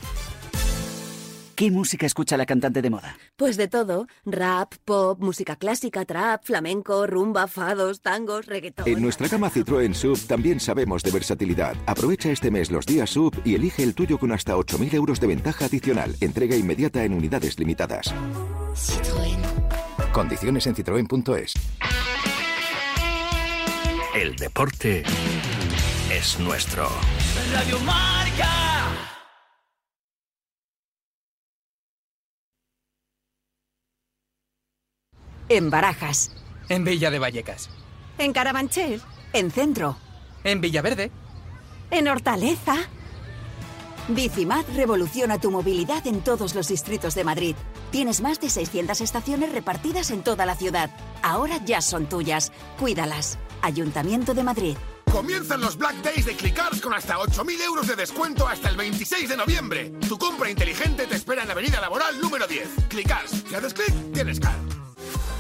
¿Qué 1.57 1.71
música 1.71 2.05
escucha 2.05 2.37
la 2.37 2.45
cantante 2.45 2.83
de 2.83 2.91
moda? 2.91 3.17
Pues 3.37 3.57
de 3.57 3.67
todo. 3.67 4.09
Rap, 4.27 4.75
pop, 4.85 5.19
música 5.19 5.57
clásica, 5.57 6.05
trap, 6.05 6.45
flamenco, 6.45 7.07
rumba, 7.07 7.47
fados, 7.47 8.03
tangos, 8.03 8.45
reggaetón. 8.45 8.87
En 8.87 9.01
nuestra 9.01 9.27
gama 9.27 9.51
Citroën 9.51 9.95
Sub 9.95 10.19
también 10.27 10.61
sabemos 10.61 11.03
de 11.03 11.13
versatilidad. 11.13 11.75
Aprovecha 11.87 12.31
este 12.31 12.51
mes 12.51 12.71
los 12.71 12.85
días 12.85 13.09
Sub 13.09 13.35
y 13.43 13.55
elige 13.55 13.83
el 13.83 13.95
tuyo 13.95 14.19
con 14.19 14.33
hasta 14.33 14.55
8.000 14.55 14.93
euros 14.93 15.19
de 15.19 15.29
ventaja 15.29 15.65
adicional. 15.65 16.15
Entrega 16.21 16.57
inmediata 16.57 17.05
en 17.05 17.15
unidades 17.15 17.59
limitadas. 17.59 18.15
Citroën. 18.75 20.13
Condiciones 20.13 20.67
en 20.67 20.75
citroen.es. 20.75 21.55
El 24.15 24.37
deporte 24.37 25.05
es 26.11 26.39
nuestro. 26.39 26.87
Radio 27.55 27.79
Marca. 27.81 29.16
En 35.49 35.71
Barajas. 35.71 36.33
En 36.69 36.85
Villa 36.85 37.11
de 37.11 37.19
Vallecas. 37.19 37.71
En 38.19 38.33
Carabanchel. 38.33 39.01
En 39.33 39.51
Centro. 39.51 39.97
En 40.45 40.61
Villaverde. 40.61 41.11
En 41.91 42.09
Hortaleza. 42.09 42.77
Bicimat 44.09 44.67
revoluciona 44.75 45.41
tu 45.41 45.51
movilidad 45.51 46.07
en 46.07 46.21
todos 46.21 46.55
los 46.55 46.69
distritos 46.69 47.15
de 47.15 47.25
Madrid. 47.25 47.57
Tienes 47.91 48.21
más 48.21 48.41
de 48.41 48.51
600 48.51 49.01
estaciones 49.01 49.53
repartidas 49.53 50.11
en 50.11 50.23
toda 50.23 50.47
la 50.47 50.57
ciudad. 50.57 50.91
Ahora 51.23 51.59
ya 51.65 51.81
son 51.81 52.09
tuyas. 52.09 52.53
Cuídalas. 52.79 53.39
Ayuntamiento 53.63 54.35
de 54.35 54.45
Madrid. 54.45 54.77
Comienzan 55.11 55.61
los 55.61 55.77
Black 55.79 55.97
Days 56.03 56.27
de 56.27 56.35
Clicars 56.35 56.81
con 56.81 56.93
hasta 56.93 57.17
8.000 57.17 57.61
euros 57.63 57.87
de 57.87 57.97
descuento 57.97 58.47
hasta 58.47 58.69
el 58.69 58.77
26 58.77 59.29
de 59.29 59.37
noviembre. 59.37 59.93
Tu 60.09 60.19
compra 60.19 60.51
inteligente 60.51 61.07
te 61.07 61.15
espera 61.15 61.43
en 61.43 61.49
la 61.49 61.55
Avenida 61.55 61.81
Laboral 61.81 62.21
número 62.21 62.47
10. 62.47 62.69
Clicars. 62.89 63.45
Si 63.49 63.55
haces 63.55 63.73
clic, 63.73 64.13
tienes 64.13 64.41
car. 64.41 64.76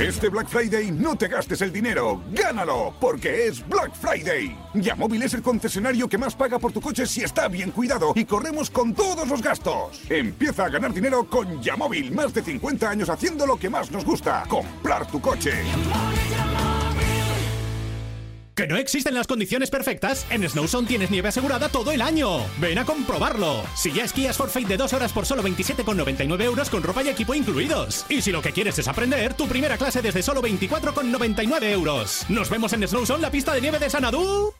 Este 0.00 0.28
Black 0.28 0.48
Friday 0.48 0.90
no 0.90 1.16
te 1.16 1.26
gastes 1.26 1.62
el 1.62 1.72
dinero, 1.72 2.22
gánalo, 2.30 2.92
porque 3.00 3.46
es 3.46 3.66
Black 3.66 3.94
Friday. 3.94 4.54
Yamóvil 4.74 5.22
es 5.22 5.32
el 5.32 5.40
concesionario 5.40 6.06
que 6.06 6.18
más 6.18 6.34
paga 6.34 6.58
por 6.58 6.70
tu 6.70 6.82
coche 6.82 7.06
si 7.06 7.22
está 7.22 7.48
bien 7.48 7.70
cuidado 7.70 8.12
y 8.14 8.26
corremos 8.26 8.68
con 8.68 8.92
todos 8.92 9.26
los 9.26 9.40
gastos. 9.40 10.02
Empieza 10.10 10.66
a 10.66 10.68
ganar 10.68 10.92
dinero 10.92 11.24
con 11.24 11.62
Yamóvil, 11.62 12.12
más 12.12 12.34
de 12.34 12.42
50 12.42 12.90
años 12.90 13.08
haciendo 13.08 13.46
lo 13.46 13.56
que 13.56 13.70
más 13.70 13.90
nos 13.90 14.04
gusta, 14.04 14.44
comprar 14.50 15.06
tu 15.10 15.18
coche. 15.18 15.52
¿Que 18.56 18.66
no 18.66 18.78
existen 18.78 19.12
las 19.12 19.26
condiciones 19.26 19.68
perfectas? 19.68 20.24
En 20.30 20.48
Snowzone 20.48 20.88
tienes 20.88 21.10
nieve 21.10 21.28
asegurada 21.28 21.68
todo 21.68 21.92
el 21.92 22.00
año. 22.00 22.38
Ven 22.58 22.78
a 22.78 22.86
comprobarlo. 22.86 23.62
Si 23.76 23.92
ya 23.92 24.04
esquías 24.04 24.38
Forfait 24.38 24.66
de 24.66 24.78
dos 24.78 24.94
horas 24.94 25.12
por 25.12 25.26
solo 25.26 25.42
27,99 25.42 26.42
euros 26.42 26.70
con 26.70 26.82
ropa 26.82 27.02
y 27.02 27.10
equipo 27.10 27.34
incluidos. 27.34 28.06
Y 28.08 28.22
si 28.22 28.32
lo 28.32 28.40
que 28.40 28.52
quieres 28.52 28.78
es 28.78 28.88
aprender, 28.88 29.34
tu 29.34 29.46
primera 29.46 29.76
clase 29.76 30.00
desde 30.00 30.22
solo 30.22 30.40
24,99 30.40 31.64
euros. 31.64 32.24
Nos 32.30 32.48
vemos 32.48 32.72
en 32.72 32.88
Snowzone, 32.88 33.20
la 33.20 33.30
pista 33.30 33.52
de 33.52 33.60
nieve 33.60 33.78
de 33.78 33.90
Sanadú. 33.90 34.54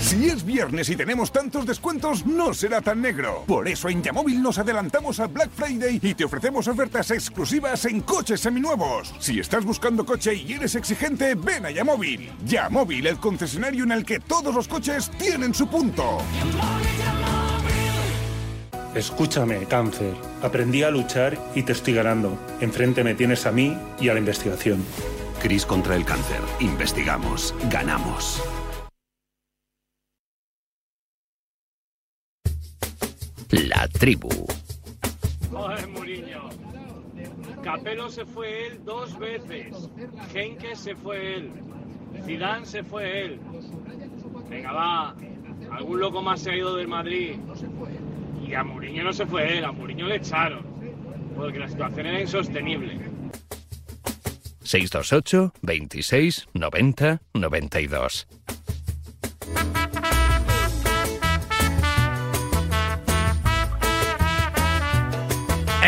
Si 0.00 0.28
es 0.28 0.44
viernes 0.44 0.88
y 0.88 0.96
tenemos 0.96 1.32
tantos 1.32 1.66
descuentos, 1.66 2.24
no 2.24 2.54
será 2.54 2.80
tan 2.80 3.02
negro. 3.02 3.44
Por 3.46 3.68
eso 3.68 3.88
en 3.88 4.02
Yamóvil 4.02 4.40
nos 4.40 4.58
adelantamos 4.58 5.20
a 5.20 5.26
Black 5.26 5.50
Friday 5.50 6.00
y 6.02 6.14
te 6.14 6.24
ofrecemos 6.24 6.66
ofertas 6.68 7.10
exclusivas 7.10 7.84
en 7.84 8.00
coches 8.00 8.40
seminuevos. 8.40 9.14
Si 9.18 9.38
estás 9.40 9.64
buscando 9.64 10.06
coche 10.06 10.34
y 10.34 10.52
eres 10.52 10.74
exigente, 10.76 11.34
ven 11.34 11.66
a 11.66 11.70
Yamóvil. 11.70 12.30
Yamóvil, 12.44 13.06
el 13.06 13.18
concesionario 13.18 13.84
en 13.84 13.92
el 13.92 14.04
que 14.04 14.20
todos 14.20 14.54
los 14.54 14.68
coches 14.68 15.10
tienen 15.18 15.52
su 15.52 15.68
punto. 15.68 16.18
Escúchame, 18.94 19.66
cáncer. 19.66 20.14
Aprendí 20.42 20.82
a 20.82 20.90
luchar 20.90 21.38
y 21.54 21.62
te 21.62 21.72
estoy 21.72 21.94
ganando. 21.94 22.38
Enfrente 22.60 23.04
me 23.04 23.14
tienes 23.14 23.46
a 23.46 23.52
mí 23.52 23.76
y 24.00 24.08
a 24.08 24.14
la 24.14 24.20
investigación. 24.20 24.84
Cris 25.40 25.66
contra 25.66 25.94
el 25.94 26.04
cáncer. 26.04 26.40
Investigamos. 26.60 27.54
Ganamos. 27.70 28.42
La 33.78 33.86
tribu. 33.86 34.28
Capelo 37.62 38.10
se 38.10 38.26
fue 38.26 38.66
él 38.66 38.84
dos 38.84 39.16
veces. 39.20 39.88
Henke 40.34 40.74
se 40.74 40.96
fue 40.96 41.36
él. 41.36 41.52
Zidane 42.26 42.66
se 42.66 42.82
fue 42.82 43.24
él. 43.24 43.40
Venga, 44.50 44.72
va. 44.72 45.14
Algún 45.70 46.00
loco 46.00 46.20
más 46.20 46.40
se 46.40 46.50
ha 46.50 46.56
ido 46.56 46.74
del 46.74 46.88
Madrid. 46.88 47.36
Y 48.44 48.52
a 48.54 48.64
Muriño 48.64 49.04
no 49.04 49.12
se 49.12 49.24
fue 49.26 49.58
él, 49.58 49.64
a 49.64 49.70
Muriño 49.70 50.08
le 50.08 50.16
echaron. 50.16 50.64
Porque 51.36 51.60
la 51.60 51.68
situación 51.68 52.06
era 52.06 52.20
insostenible. 52.20 52.98
628 54.64 55.52
26 55.62 56.48
90 56.52 57.20
92. 57.32 58.26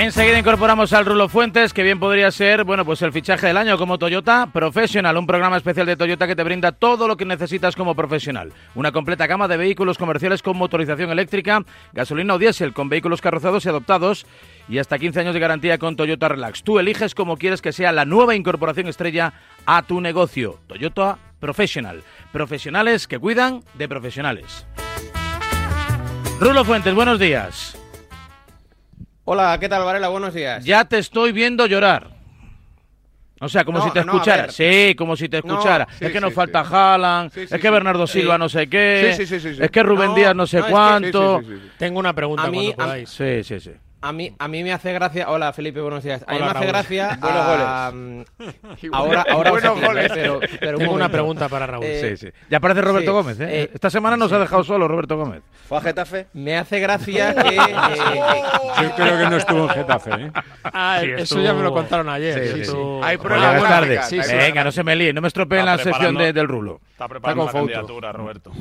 Enseguida 0.00 0.38
incorporamos 0.38 0.94
al 0.94 1.04
Rulo 1.04 1.28
Fuentes, 1.28 1.74
que 1.74 1.82
bien 1.82 2.00
podría 2.00 2.30
ser, 2.30 2.64
bueno, 2.64 2.86
pues 2.86 3.02
el 3.02 3.12
fichaje 3.12 3.48
del 3.48 3.58
año 3.58 3.76
como 3.76 3.98
Toyota 3.98 4.48
Professional, 4.50 5.18
un 5.18 5.26
programa 5.26 5.58
especial 5.58 5.84
de 5.84 5.94
Toyota 5.94 6.26
que 6.26 6.34
te 6.34 6.42
brinda 6.42 6.72
todo 6.72 7.06
lo 7.06 7.18
que 7.18 7.26
necesitas 7.26 7.76
como 7.76 7.94
profesional. 7.94 8.50
Una 8.74 8.92
completa 8.92 9.26
gama 9.26 9.46
de 9.46 9.58
vehículos 9.58 9.98
comerciales 9.98 10.42
con 10.42 10.56
motorización 10.56 11.10
eléctrica, 11.10 11.62
gasolina 11.92 12.32
o 12.32 12.38
diésel, 12.38 12.72
con 12.72 12.88
vehículos 12.88 13.20
carrozados 13.20 13.66
y 13.66 13.68
adoptados 13.68 14.24
y 14.70 14.78
hasta 14.78 14.98
15 14.98 15.20
años 15.20 15.34
de 15.34 15.40
garantía 15.40 15.76
con 15.76 15.96
Toyota 15.96 16.28
Relax. 16.28 16.62
Tú 16.62 16.78
eliges 16.78 17.14
cómo 17.14 17.36
quieres 17.36 17.60
que 17.60 17.72
sea 17.72 17.92
la 17.92 18.06
nueva 18.06 18.34
incorporación 18.34 18.88
estrella 18.88 19.34
a 19.66 19.82
tu 19.82 20.00
negocio. 20.00 20.60
Toyota 20.66 21.18
Professional. 21.40 22.02
Profesionales 22.32 23.06
que 23.06 23.18
cuidan 23.18 23.62
de 23.74 23.86
profesionales. 23.86 24.66
Rulo 26.40 26.64
Fuentes, 26.64 26.94
buenos 26.94 27.18
días. 27.18 27.79
Hola, 29.32 29.56
¿qué 29.60 29.68
tal, 29.68 29.84
Varela? 29.84 30.08
Buenos 30.08 30.34
días. 30.34 30.64
Ya 30.64 30.84
te 30.84 30.98
estoy 30.98 31.30
viendo 31.30 31.64
llorar. 31.66 32.08
O 33.40 33.48
sea, 33.48 33.64
como 33.64 33.78
No, 33.78 33.84
si 33.84 33.92
te 33.92 34.04
no, 34.04 34.14
escuchara. 34.14 34.50
sí, 34.50 34.96
como 34.98 35.14
si 35.14 35.28
te 35.28 35.36
escuchara. 35.36 35.86
sí, 35.96 36.04
es 36.06 36.10
que 36.10 36.20
nos 36.20 36.30
sí, 36.30 36.34
falta 36.34 36.64
sí. 36.64 36.70
Haaland, 36.74 37.30
Sí, 37.32 37.46
sí, 37.46 37.54
es 37.54 37.60
que 37.60 37.68
sí. 37.68 37.72
Bernardo 37.72 38.08
Silva 38.08 38.38
no 38.38 38.48
sé 38.48 38.66
qué, 38.68 39.14
Sí, 39.16 39.24
sí, 39.24 39.38
sí, 39.38 39.48
sí, 39.48 39.54
sí. 39.54 39.62
es 39.62 39.70
que 39.70 39.84
Rubén 39.84 40.08
No, 40.08 40.14
Díaz 40.16 40.34
no 40.34 40.48
sé 40.48 40.56
no, 40.56 40.62
es 40.64 40.66
que- 40.66 40.72
cuánto. 40.72 41.38
sí, 41.38 41.46
sí, 41.46 41.52
sí, 41.54 41.60
sí. 41.62 41.70
Tengo 41.78 42.00
una 42.00 42.12
pregunta 42.12 42.42
A 42.42 42.50
mí- 42.50 42.72
cuando 42.74 42.82
a- 42.82 42.86
podáis. 42.86 43.08
Sí, 43.08 43.44
sí, 43.44 43.60
sí. 43.60 43.70
A 44.02 44.12
mí, 44.12 44.34
a 44.38 44.48
mí 44.48 44.64
me 44.64 44.72
hace 44.72 44.94
gracia. 44.94 45.28
Hola, 45.28 45.52
Felipe, 45.52 45.78
buenos 45.80 46.02
días. 46.02 46.24
A 46.26 46.32
mí 46.32 46.36
Hola, 46.38 46.44
me 46.46 46.50
hace 46.52 46.58
Raúl. 46.60 46.68
gracia. 46.68 47.06
Buenos 47.20 47.42
ah, 47.44 47.92
mm, 47.94 48.22
ahora, 48.92 49.26
ahora 49.30 49.50
Buenos 49.50 49.82
a 49.82 49.86
goles. 49.86 50.10
pero, 50.14 50.40
pero 50.40 50.72
un 50.72 50.78
Tengo 50.78 50.78
una 50.78 50.86
momento. 51.04 51.10
pregunta 51.12 51.48
para 51.50 51.66
Raúl. 51.66 51.84
Eh, 51.84 52.16
Sí, 52.16 52.26
sí. 52.26 52.32
Ya 52.48 52.56
aparece 52.56 52.80
Roberto 52.80 53.10
sí, 53.10 53.12
Gómez, 53.12 53.40
¿eh? 53.40 53.46
eh, 53.64 53.70
Esta 53.74 53.90
semana 53.90 54.16
nos 54.16 54.32
ha 54.32 54.38
dejado 54.38 54.64
solo 54.64 54.88
Roberto 54.88 55.18
Gómez. 55.18 55.42
¿Fue 55.68 55.76
a 55.76 55.80
Getafe? 55.82 56.28
Me 56.32 56.56
hace 56.56 56.80
gracia 56.80 57.34
que. 57.42 57.56
eh, 57.56 57.60
Yo 58.82 58.94
creo 58.96 59.18
que 59.18 59.26
no 59.30 59.36
estuvo 59.36 59.62
en 59.64 59.68
Getafe, 59.68 60.10
¿eh? 60.14 60.32
Ah, 60.64 60.98
Sí, 61.02 61.10
eso 61.10 61.22
estuvo- 61.22 61.42
ya 61.42 61.52
me 61.52 61.62
lo 61.62 61.72
contaron 61.74 62.08
ayer. 62.08 62.42
Sí, 62.48 62.54
sí, 62.54 62.60
Eso- 62.62 62.72
sí. 62.72 63.06
Hay 63.06 63.18
Pues 63.18 63.26
problemas 63.28 63.54
llegas 63.56 63.68
tarde. 63.70 63.94
gráficas, 63.96 64.28
hay 64.30 64.36
Venga, 64.38 64.64
no 64.64 64.72
se 64.72 64.82
me 64.82 64.96
líe, 64.96 65.12
no 65.12 65.20
me 65.20 65.28
estropeen 65.28 65.60
Está 65.60 65.72
la 65.72 65.76
sección 65.76 65.94
preparando- 65.94 66.20
de- 66.24 66.32
del 66.32 66.48
rulo. 66.48 66.80
Está 67.00 67.08
preparando 67.08 67.46
la 67.46 67.52
candidatura, 67.52 68.12
Roberto. 68.12 68.52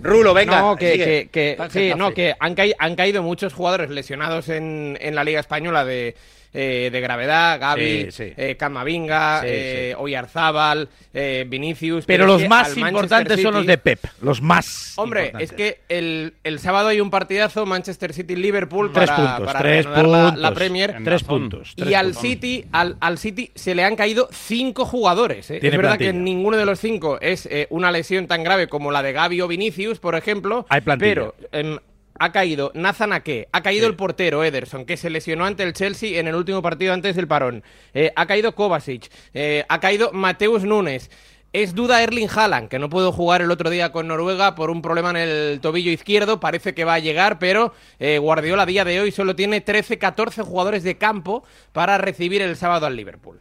Rulo, 0.00 0.32
venga. 0.32 0.62
No, 0.62 0.76
que, 0.76 1.28
que, 1.30 1.56
que 1.58 1.68
sí, 1.68 1.92
no, 1.94 2.14
que 2.14 2.34
han, 2.40 2.56
han, 2.78 2.96
caído 2.96 3.22
muchos 3.22 3.52
jugadores 3.52 3.90
lesionados 3.90 4.48
en, 4.48 4.96
en 4.98 5.14
la 5.14 5.24
Liga 5.24 5.40
Española 5.40 5.84
de 5.84 6.16
eh, 6.54 6.90
de 6.92 7.00
gravedad, 7.00 7.58
Gaby. 7.58 8.08
Eh, 8.18 8.56
Camavinga, 8.58 9.42
eh, 9.44 9.94
Oyarzábal, 9.96 10.88
eh, 11.14 11.46
Vinicius. 11.48 12.04
Pero, 12.04 12.26
los 12.26 12.46
más 12.46 12.76
importantes 12.76 13.40
son 13.40 13.54
los 13.54 13.66
de 13.66 13.78
Pep, 13.78 14.04
los 14.20 14.42
más. 14.42 14.92
Hombre, 14.96 15.32
es 15.38 15.52
que 15.52 15.80
el, 15.88 16.34
el, 16.44 16.58
sábado 16.58 16.88
hay 16.88 17.00
un 17.00 17.10
partidazo 17.10 17.64
Manchester 17.64 18.12
City-Liverpool 18.12 18.92
para, 18.92 19.38
para 19.38 19.60
tres 19.60 19.86
puntos, 19.86 20.36
la, 20.36 20.52
Premier. 20.52 20.96
Tres 21.02 21.24
puntos. 21.24 21.72
Y 21.76 21.94
al. 21.94 22.12
City, 22.14 22.66
al, 22.72 22.96
al, 23.00 23.16
City 23.18 23.50
se 23.54 23.74
le 23.74 23.84
han 23.84 23.96
caído 23.96 24.28
cinco 24.30 24.84
jugadores. 24.84 25.50
Es 25.50 25.60
verdad 25.62 25.98
que 25.98 26.12
ninguno 26.12 26.56
de 26.56 26.66
los 26.66 26.78
cinco 26.78 27.18
es 27.20 27.48
una 27.70 27.90
lesión 27.90 28.26
tan 28.26 28.44
grave 28.44 28.68
como 28.68 28.92
la 28.92 29.02
de 29.02 29.12
Gaby 29.12 29.40
o 29.40 29.48
Vinicius, 29.48 29.98
por 29.98 30.14
ejemplo. 30.14 30.66
Hay 30.68 30.82
plantilla. 30.82 31.08
Pero 31.08 31.34
em, 31.52 31.78
ha 32.22 32.30
caído 32.30 32.70
Nathan 32.74 33.12
Ake, 33.12 33.48
ha 33.50 33.62
caído 33.62 33.88
el 33.88 33.96
portero 33.96 34.44
Ederson, 34.44 34.84
que 34.84 34.96
se 34.96 35.10
lesionó 35.10 35.44
ante 35.44 35.64
el 35.64 35.72
Chelsea 35.72 36.20
en 36.20 36.28
el 36.28 36.36
último 36.36 36.62
partido 36.62 36.94
antes 36.94 37.16
del 37.16 37.26
parón, 37.26 37.64
eh, 37.94 38.12
ha 38.14 38.26
caído 38.26 38.54
Kovacic, 38.54 39.10
eh, 39.34 39.64
ha 39.68 39.80
caído 39.80 40.12
Mateus 40.12 40.62
Nunes. 40.62 41.10
Es 41.52 41.74
duda 41.74 42.02
Erling 42.02 42.30
Haaland, 42.34 42.68
que 42.68 42.78
no 42.78 42.88
pudo 42.88 43.12
jugar 43.12 43.42
el 43.42 43.50
otro 43.50 43.70
día 43.70 43.92
con 43.92 44.06
Noruega 44.08 44.54
por 44.54 44.70
un 44.70 44.80
problema 44.80 45.10
en 45.10 45.16
el 45.16 45.58
tobillo 45.60 45.90
izquierdo. 45.90 46.40
Parece 46.40 46.74
que 46.74 46.84
va 46.84 46.94
a 46.94 46.98
llegar, 46.98 47.38
pero 47.38 47.74
eh, 47.98 48.16
Guardiola 48.18 48.64
día 48.64 48.86
de 48.86 49.00
hoy 49.00 49.10
solo 49.10 49.36
tiene 49.36 49.62
13-14 49.62 50.44
jugadores 50.44 50.82
de 50.82 50.96
campo 50.96 51.44
para 51.72 51.98
recibir 51.98 52.40
el 52.40 52.56
sábado 52.56 52.86
al 52.86 52.96
Liverpool. 52.96 53.40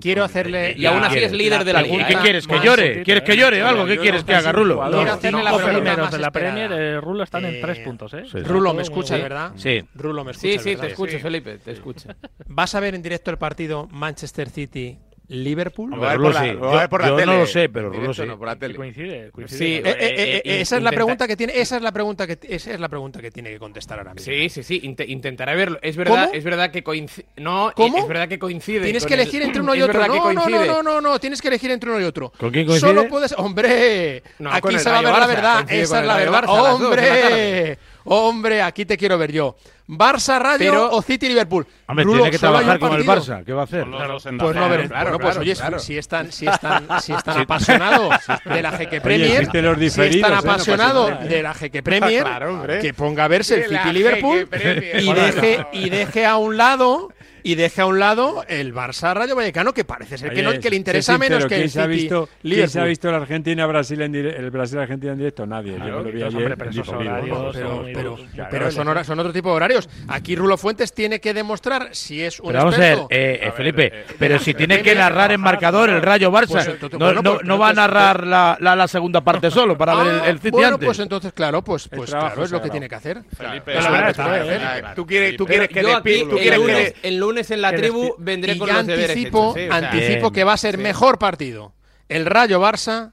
Quiero 0.00 0.24
hacerle. 0.24 0.74
Y 0.76 0.84
aún 0.86 1.02
así 1.02 1.18
es 1.18 1.32
líder 1.32 1.64
de 1.64 1.72
la 1.72 1.82
liga. 1.82 2.06
¿Qué 2.06 2.14
quieres? 2.16 2.44
¿eh? 2.44 2.48
¿Que 2.48 2.60
llore? 2.60 3.02
¿Quieres 3.02 3.22
que 3.22 3.36
llore 3.36 3.62
o 3.62 3.66
algo? 3.66 3.86
¿Qué 3.86 3.98
quieres 3.98 4.24
que 4.24 4.34
haga 4.34 4.52
Rulo? 4.52 4.80
Quiero 4.90 5.12
hacerle 5.12 5.42
la 5.42 5.56
primeros 5.56 6.10
de 6.10 6.18
la 6.18 6.30
Premier. 6.30 6.72
Eh, 6.72 7.00
Rulo 7.00 7.24
están 7.24 7.44
en 7.44 7.60
tres 7.60 7.78
puntos, 7.80 8.12
¿eh? 8.14 8.24
Rulo, 8.44 8.74
¿me 8.74 8.82
escucha, 8.82 9.16
verdad? 9.16 9.52
Sí. 9.56 9.82
Rulo, 9.94 10.24
¿me 10.24 10.32
escucha. 10.32 10.62
Sí, 10.62 10.70
sí, 10.70 10.76
te 10.76 10.88
escucho, 10.88 11.18
Felipe, 11.18 11.58
te 11.58 11.72
escucho. 11.72 12.08
¿Vas 12.46 12.74
a 12.74 12.80
ver 12.80 12.94
en 12.94 13.02
directo 13.02 13.30
el 13.30 13.38
partido 13.38 13.88
Manchester 13.90 14.50
City 14.50 14.98
Liverpool. 15.28 15.90
Voy 15.90 16.06
a 16.06 16.10
ver 16.10 16.18
por 16.18 16.34
la, 16.34 16.42
sí. 16.42 16.50
voy 16.52 16.76
a 16.76 16.80
ver 16.80 16.88
por 16.88 17.00
yo, 17.00 17.06
la 17.06 17.10
yo 17.10 17.16
tele. 17.16 17.32
no 17.32 17.38
lo 17.38 17.46
sé, 17.46 17.68
pero 17.68 17.90
Rulo 17.90 18.14
sí. 18.14 18.22
No, 18.26 18.38
por 18.38 18.48
la 18.48 18.56
tele. 18.56 18.74
Coincide, 18.74 19.30
coincide. 19.30 19.58
Sí, 19.58 19.74
eh, 19.74 19.82
eh, 19.84 19.94
eh, 20.00 20.42
eh, 20.44 20.60
esa 20.60 20.78
es 20.78 20.82
la 20.82 20.90
pregunta 20.90 21.26
que 21.26 21.36
tiene, 21.36 21.52
esa 21.58 21.76
es 21.76 21.82
la 21.82 21.92
pregunta 21.92 22.26
que 22.26 22.38
esa 22.42 22.72
es 22.72 22.80
la 22.80 22.88
pregunta 22.88 23.20
que 23.20 23.30
tiene 23.30 23.50
que 23.50 23.58
contestar 23.58 23.98
ahora 23.98 24.14
mismo. 24.14 24.32
Sí, 24.32 24.48
sí, 24.48 24.62
sí, 24.62 24.80
int 24.82 25.00
intentaré 25.00 25.54
verlo. 25.54 25.78
Es 25.82 25.96
verdad, 25.96 26.26
¿Cómo? 26.26 26.34
es 26.34 26.44
verdad 26.44 26.70
que 26.70 26.82
coincide. 26.82 27.26
No, 27.36 27.72
¿Cómo? 27.76 27.98
es 27.98 28.08
verdad 28.08 28.28
que 28.28 28.38
coincide. 28.38 28.84
Tienes 28.84 29.04
que 29.04 29.14
elegir 29.14 29.42
el... 29.42 29.48
entre 29.48 29.60
uno 29.62 29.74
y 29.74 29.82
otro. 29.82 30.06
No, 30.06 30.32
no, 30.32 30.48
no, 30.48 30.64
no, 30.64 30.82
no, 30.82 31.00
no, 31.00 31.20
tienes 31.20 31.42
que 31.42 31.48
elegir 31.48 31.70
entre 31.70 31.90
uno 31.90 32.00
y 32.00 32.04
otro. 32.04 32.32
¿Con 32.38 32.50
quién 32.50 32.66
coincide? 32.66 32.88
Solo 32.88 33.08
puedes, 33.08 33.34
hombre, 33.36 34.22
no, 34.38 34.50
aquí 34.50 34.78
se 34.78 34.90
va 34.90 34.98
a 34.98 35.02
ver 35.02 35.12
la 35.12 35.26
verdad, 35.26 35.66
esa 35.68 36.00
es 36.00 36.06
la 36.06 36.16
verdad, 36.16 36.44
hombre. 36.48 37.78
Hombre, 38.10 38.62
aquí 38.62 38.86
te 38.86 38.96
quiero 38.96 39.18
ver 39.18 39.32
yo. 39.32 39.56
Barça 39.86 40.38
Radio 40.38 40.90
o 40.92 41.02
City 41.02 41.28
Liverpool. 41.28 41.66
Hombre, 41.86 42.04
Rulo, 42.04 42.16
tiene 42.22 42.30
que 42.30 42.38
trabajar 42.38 42.78
con 42.78 42.94
el 42.94 43.04
Barça. 43.04 43.44
¿Qué 43.44 43.52
va 43.52 43.62
a 43.62 43.64
hacer? 43.64 43.84
Pues 43.84 44.24
no, 44.32 44.68
pues, 44.68 44.88
claro, 44.88 45.18
oye, 45.40 45.54
si 45.78 45.98
están, 45.98 46.32
si 46.32 46.46
están, 46.46 46.86
si 47.00 47.12
están 47.12 47.38
apasionados 47.42 48.14
de 48.44 48.62
la 48.62 48.70
GQ 48.70 49.00
Premier, 49.02 49.48
si 49.90 50.02
están 50.02 50.32
¿eh? 50.32 50.36
apasionados 50.36 51.12
¿eh? 51.22 51.28
de 51.28 51.42
la 51.42 51.52
GQ 51.52 51.82
Premier, 51.82 52.26
que 52.80 52.94
ponga 52.94 53.24
a 53.24 53.28
verse 53.28 53.64
el 53.64 53.68
City 53.68 53.92
Liverpool 53.92 54.48
y 54.98 55.12
deje, 55.12 55.66
y 55.72 55.90
deje 55.90 56.26
a 56.26 56.36
un 56.38 56.56
lado 56.56 57.10
y 57.42 57.54
deje 57.54 57.80
a 57.82 57.86
un 57.86 57.98
lado 57.98 58.44
el 58.48 58.74
Barça 58.74 59.14
Rayo 59.14 59.34
Vallecano, 59.36 59.72
que 59.72 59.84
parece 59.84 60.18
ser 60.18 60.32
que, 60.32 60.42
no, 60.42 60.58
que 60.58 60.70
le 60.70 60.76
interesa 60.76 61.14
sincero, 61.14 61.36
menos 61.36 61.48
que 61.48 61.62
el 61.62 61.70
City. 61.70 61.80
Ha 61.80 61.86
visto, 61.86 62.28
¿Quién 62.42 62.68
se 62.68 62.80
ha 62.80 62.84
visto 62.84 63.10
la 63.10 63.18
Argentina 63.18 63.66
Brasil 63.66 64.00
en 64.02 64.14
el 64.14 64.50
Brasil 64.50 64.78
Argentina 64.78 65.12
en 65.12 65.18
directo? 65.18 65.46
Nadie. 65.46 65.74
Claro, 65.76 66.10
Yo 66.10 66.26
ayer, 66.26 66.36
hombre, 66.36 66.56
pero, 66.56 67.82
pero, 67.92 68.18
pero 68.50 68.70
son, 68.70 69.04
son, 69.04 69.18
otro 69.18 69.32
tipo 69.32 69.50
de 69.50 69.54
horarios. 69.56 69.88
Aquí 70.08 70.36
Rulo 70.36 70.56
Fuentes 70.56 70.92
tiene 70.92 71.20
que 71.20 71.34
demostrar 71.34 71.88
si 71.92 72.22
es 72.22 72.40
un 72.40 72.52
vamos 72.52 72.74
experto. 72.74 73.08
Eh, 73.10 73.14
a 73.14 73.18
ver, 73.18 73.20
eh, 73.20 73.48
eh, 73.48 73.52
Felipe, 73.52 73.86
eh, 73.86 74.04
pero 74.18 74.38
si 74.38 74.50
eh, 74.50 74.54
tiene 74.54 74.76
eh, 74.76 74.82
que 74.82 74.94
narrar 74.94 75.32
en 75.32 75.40
marcador 75.40 75.90
el 75.90 76.02
Rayo 76.02 76.30
Barça, 76.30 76.78
pues, 76.78 76.92
no, 76.98 77.12
no, 77.12 77.22
pues 77.22 77.44
no, 77.44 77.58
va 77.58 77.70
a 77.70 77.72
narrar 77.72 78.18
pues- 78.18 78.28
la, 78.28 78.56
la, 78.60 78.76
la 78.76 78.88
segunda 78.88 79.20
parte 79.22 79.50
solo 79.50 79.76
para 79.76 79.94
ver 79.94 80.06
el, 80.06 80.20
ah, 80.20 80.28
el 80.28 80.38
City 80.38 80.50
bueno, 80.50 80.78
pues 80.78 80.98
entonces 80.98 81.32
claro, 81.32 81.62
pues, 81.62 81.88
pues 81.88 82.10
claro, 82.10 82.44
es 82.44 82.50
lo 82.50 82.60
que 82.60 82.70
tiene 82.70 82.88
que 82.88 82.94
hacer. 82.94 83.22
Felipe, 83.36 83.74
tú 84.94 85.06
quieres 85.06 85.68
que 85.68 85.82
lunes 87.28 87.50
en 87.50 87.62
la 87.62 87.74
tribu 87.74 88.14
vendré 88.18 88.54
y 88.54 88.58
con 88.58 88.68
ya 88.68 88.82
los 88.82 88.88
anticipo, 88.88 89.52
deberes 89.54 89.84
anticipo 89.84 90.32
que 90.32 90.44
va 90.44 90.54
a 90.54 90.56
ser 90.56 90.78
mejor 90.78 91.18
partido. 91.18 91.72
El 92.08 92.26
Rayo 92.26 92.60
Barça 92.60 93.12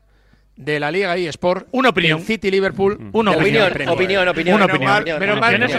de 0.56 0.80
la 0.80 0.90
Liga 0.90 1.16
eSport, 1.18 1.68
una 1.72 1.90
opinión. 1.90 2.22
City 2.22 2.50
Liverpool, 2.50 2.98
mm. 2.98 3.10
una 3.12 3.32
opinión, 3.32 3.72
opinión, 3.90 4.28
opinión, 4.28 4.56
Una 4.56 4.66
opinión. 4.66 5.04
Menos, 5.04 5.20
menos, 5.20 5.40
mal, 5.40 5.52
menos, 5.60 5.74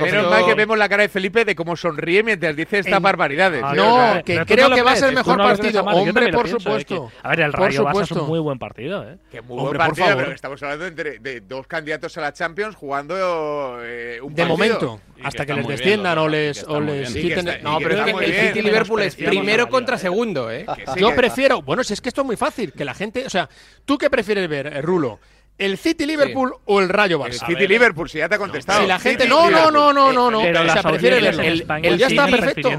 menos 0.00 0.30
mal, 0.30 0.44
que 0.44 0.54
vemos 0.54 0.76
la 0.76 0.88
cara 0.88 1.02
de 1.02 1.08
Felipe 1.08 1.44
de 1.44 1.54
cómo 1.54 1.76
sonríe 1.76 2.22
mientras 2.22 2.54
dice 2.54 2.80
estas 2.80 3.00
barbaridades. 3.00 3.62
Ah, 3.64 3.72
no, 3.74 4.22
que 4.24 4.44
creo 4.44 4.70
que 4.70 4.82
va 4.82 4.92
a 4.92 4.96
ser 4.96 5.10
el 5.10 5.14
mejor 5.14 5.38
no 5.38 5.44
partido. 5.44 5.82
Hombre, 5.82 6.30
por 6.32 6.44
pienso, 6.44 6.60
supuesto. 6.60 7.08
Que, 7.08 7.26
a 7.26 7.30
ver, 7.30 7.40
el 7.40 7.52
Rayo 7.52 7.84
Barça 7.84 8.02
es 8.02 8.10
un 8.12 8.26
muy 8.26 8.38
buen 8.38 8.58
partido. 8.58 9.08
¿eh? 9.08 9.16
Que 9.30 9.40
muy 9.40 9.58
Hombre, 9.58 9.78
buen 9.78 9.88
partido, 9.88 10.06
por 10.06 10.10
favor. 10.10 10.24
Pero 10.24 10.34
estamos 10.34 10.62
hablando 10.62 10.86
entre, 10.86 11.18
de 11.18 11.40
dos 11.40 11.66
candidatos 11.66 12.16
a 12.18 12.20
la 12.20 12.32
Champions 12.32 12.76
jugando 12.76 13.78
eh, 13.82 14.20
un 14.20 14.34
partido. 14.34 14.44
De 14.44 14.52
momento, 14.52 15.00
hasta 15.22 15.46
que, 15.46 15.54
que 15.54 15.58
les 15.58 15.68
desciendan 15.68 16.18
o 16.18 16.28
les, 16.28 16.64
o 16.64 16.80
les 16.80 17.12
quiten. 17.14 17.48
No, 17.62 17.78
pero 17.78 18.20
el 18.20 18.34
City 18.34 18.62
Liverpool 18.62 19.02
es 19.02 19.16
primero 19.16 19.68
contra 19.68 19.96
¿eh? 19.96 19.98
segundo. 19.98 20.50
¿eh? 20.50 20.66
Yo 20.96 21.14
prefiero. 21.14 21.62
Bueno, 21.62 21.82
si 21.82 21.94
es 21.94 22.00
que 22.00 22.10
esto 22.10 22.20
es 22.20 22.26
muy 22.26 22.36
fácil. 22.36 22.72
Que 22.72 22.84
la 22.84 22.94
gente. 22.94 23.24
O 23.24 23.30
sea, 23.30 23.48
tú 23.84 23.96
que 23.96 24.10
prefieres 24.18 24.48
ver, 24.48 24.66
eh, 24.66 24.82
Rulo? 24.82 25.20
¿El 25.56 25.76
City 25.76 26.06
Liverpool 26.06 26.54
o 26.66 26.80
el 26.80 26.88
Rayo 26.88 27.18
Barça? 27.18 27.48
El 27.48 27.54
City 27.54 27.66
Liverpool, 27.66 28.08
si 28.08 28.18
ya 28.18 28.28
te 28.28 28.36
ha 28.36 28.38
contestado. 28.38 28.82
No, 28.82 28.86
la 28.86 29.00
gente. 29.00 29.26
No, 29.26 29.50
no, 29.50 29.72
no, 29.72 29.92
no, 29.92 30.12
no, 30.12 30.30
no. 30.30 30.38
O 30.40 30.42
sea, 30.42 30.82
prefiere 30.84 31.20
verlo. 31.20 31.42
El, 31.42 31.66
el, 31.82 32.00
está 32.00 32.26
perfecto. 32.26 32.70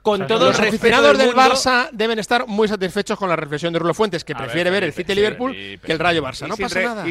Con 0.00 0.26
todos 0.26 0.56
los 0.56 0.60
aficionados 0.60 1.18
del, 1.18 1.34
Barça 1.34 1.90
deben 1.92 2.18
estar 2.18 2.46
muy 2.46 2.66
satisfechos 2.66 3.18
con 3.18 3.28
la 3.28 3.36
reflexión 3.36 3.74
de 3.74 3.78
Rulo 3.78 3.92
Fuentes, 3.92 4.24
que 4.24 4.34
prefiere 4.34 4.70
ver, 4.70 4.84
el 4.84 4.92
City 4.94 5.14
Liverpool 5.14 5.52
que 5.52 5.92
el 5.92 5.98
Rayo 5.98 6.22
Barça. 6.22 6.46
No 6.48 6.56
pasa 6.56 6.82
nada. 6.82 7.04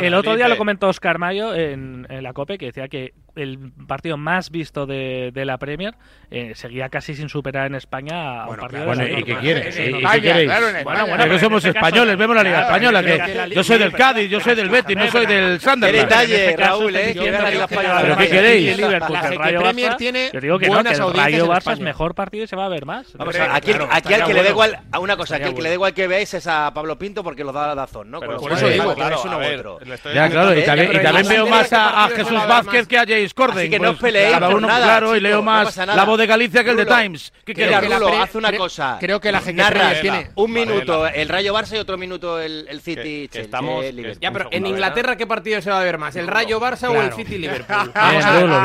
El 0.00 0.14
otro 0.14 0.34
día 0.34 0.48
lo 0.48 0.58
comentó 0.58 0.88
Oscar 0.88 1.18
Mayo 1.18 1.54
en 1.54 2.06
la 2.08 2.32
COPE, 2.32 2.58
que 2.58 2.66
decía 2.66 2.88
que 2.88 3.14
el 3.36 3.72
partido 3.86 4.16
más 4.16 4.50
visto 4.50 4.86
de, 4.86 5.30
de 5.32 5.44
la 5.44 5.58
Premier, 5.58 5.94
eh, 6.30 6.52
seguía 6.54 6.88
casi 6.88 7.14
sin 7.14 7.28
superar 7.28 7.66
en 7.66 7.74
España 7.74 8.42
a 8.42 8.46
bueno, 8.46 8.62
un 8.62 8.68
partido 8.68 8.84
claro, 8.84 9.00
de 9.00 9.06
bueno, 9.06 9.20
¿Y 9.20 9.24
qué 9.24 9.36
quieres? 9.36 9.78
¿Y, 9.78 9.82
¿y 9.82 10.02
qué 10.02 10.20
queréis? 10.20 10.50
Claro, 10.50 10.66
bueno, 10.84 11.06
bueno, 11.06 11.24
pero 11.24 11.38
somos 11.38 11.64
este 11.64 11.78
españoles, 11.78 12.12
caso, 12.12 12.18
vemos 12.18 12.36
la 12.36 12.42
Liga 12.42 12.60
Española. 12.62 13.02
Que, 13.02 13.12
este 13.14 13.26
que 13.26 13.34
la 13.34 13.46
yo 13.48 13.64
soy 13.64 13.78
del 13.78 13.92
Cádiz, 13.92 14.30
yo 14.30 14.40
soy 14.40 14.54
del 14.54 14.68
Betis, 14.68 14.96
no 14.96 15.10
soy 15.10 15.26
del 15.26 15.60
Sunderland. 15.60 16.08
detalle, 16.08 16.50
este 16.50 16.62
Raúl, 16.62 16.96
eh, 16.96 17.14
la 17.14 17.50
Liga 17.50 17.64
Española. 17.64 17.98
¿Pero 18.02 18.16
qué 18.16 18.28
queréis? 18.28 18.76
Liverpool, 18.76 19.16
el 19.16 19.38
Rayo 19.38 19.60
Barça, 19.60 19.96
tiene 19.96 20.30
yo 20.32 20.40
digo 20.40 20.58
que 20.58 20.68
no, 20.68 20.82
que 20.82 20.90
el 20.90 21.14
Rayo 21.14 21.46
Barça 21.46 21.72
es 21.72 21.80
mejor 21.80 22.14
partido 22.14 22.44
y 22.44 22.46
se 22.46 22.56
va 22.56 22.66
a 22.66 22.68
ver 22.68 22.84
más. 22.84 23.14
aquí, 23.50 23.72
al 23.72 24.24
que 24.24 24.34
le 24.34 24.42
da 24.42 24.50
igual, 24.50 24.78
a 24.90 24.98
una 24.98 25.16
cosa, 25.16 25.36
aquí 25.36 25.44
al 25.44 25.54
que 25.54 25.62
le 25.62 25.68
da 25.68 25.74
igual 25.74 25.94
que 25.94 26.06
veáis 26.06 26.34
es 26.34 26.46
a 26.46 26.72
Pablo 26.74 26.98
Pinto 26.98 27.22
porque 27.22 27.44
los 27.44 27.54
da 27.54 27.68
la 27.68 27.74
razón, 27.74 28.10
¿no? 28.10 28.20
Por 28.20 28.52
eso 28.52 28.68
digo, 28.68 28.94
claro, 28.94 29.16
es 29.16 29.24
uno 29.24 29.38
u 29.38 29.42
otro. 29.42 29.78
Ya, 30.14 30.28
claro, 30.28 30.58
y 30.58 30.62
también 30.62 31.28
veo 31.28 31.46
más 31.46 31.72
a 31.72 32.08
Jesús 32.14 32.46
Vázquez 32.46 32.86
que 32.86 32.98
a 32.98 33.06
Jay 33.06 33.21
discorden. 33.22 33.58
Así 33.58 33.70
que 33.70 33.78
pues, 33.78 33.88
no 33.88 33.94
os 33.94 34.00
peleéis 34.00 34.32
cada 34.32 34.48
uno, 34.48 34.66
nada, 34.66 34.84
claro, 34.84 35.06
chico, 35.08 35.16
y 35.16 35.20
leo 35.20 35.42
más 35.42 35.76
no 35.76 35.86
la 35.86 36.04
voz 36.04 36.18
de 36.18 36.26
Galicia 36.26 36.64
que 36.64 36.70
el 36.70 36.76
de 36.76 36.86
Times. 36.86 37.32
¿Qué 37.44 37.54
creo 37.54 37.80
que 37.80 37.88
Rulo, 37.88 38.06
pre... 38.06 38.16
haz 38.16 38.34
una 38.34 38.56
cosa. 38.56 38.96
Creo 39.00 39.20
que 39.20 39.32
la 39.32 39.40
gente 39.40 39.62
tiene 40.00 40.30
un 40.34 40.52
minuto 40.52 41.06
el 41.06 41.28
Rayo 41.28 41.54
Barça 41.54 41.76
y 41.76 41.78
otro 41.78 41.98
minuto 41.98 42.40
el, 42.40 42.66
el 42.68 42.80
City. 42.80 43.28
Que, 43.28 43.28
que 43.28 43.40
estamos, 43.40 43.84
ya, 44.20 44.32
pero 44.32 44.48
en 44.50 44.66
Inglaterra, 44.66 45.16
¿qué 45.16 45.26
partido 45.26 45.60
se 45.60 45.70
va 45.70 45.80
a 45.80 45.84
ver 45.84 45.98
más? 45.98 46.16
¿El 46.16 46.26
Rayo 46.26 46.60
Barça 46.60 46.88
claro. 46.88 46.98
o 46.98 47.02
el 47.02 47.12
City 47.12 47.38
Liverpool? 47.38 47.92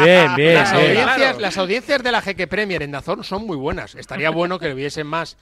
Bien, 0.03 0.35
bien, 0.35 0.53
las, 0.55 0.73
Audiencias, 0.73 1.37
las 1.39 1.57
audiencias 1.57 2.03
de 2.03 2.11
la 2.11 2.21
GQ 2.21 2.47
Premier 2.47 2.83
en 2.83 2.91
Dazón 2.91 3.23
son 3.23 3.45
muy 3.45 3.57
buenas. 3.57 3.95
Estaría 3.95 4.29
bueno 4.29 4.59
que 4.59 4.69
lo 4.69 4.75
viesen 4.75 5.07
más. 5.07 5.37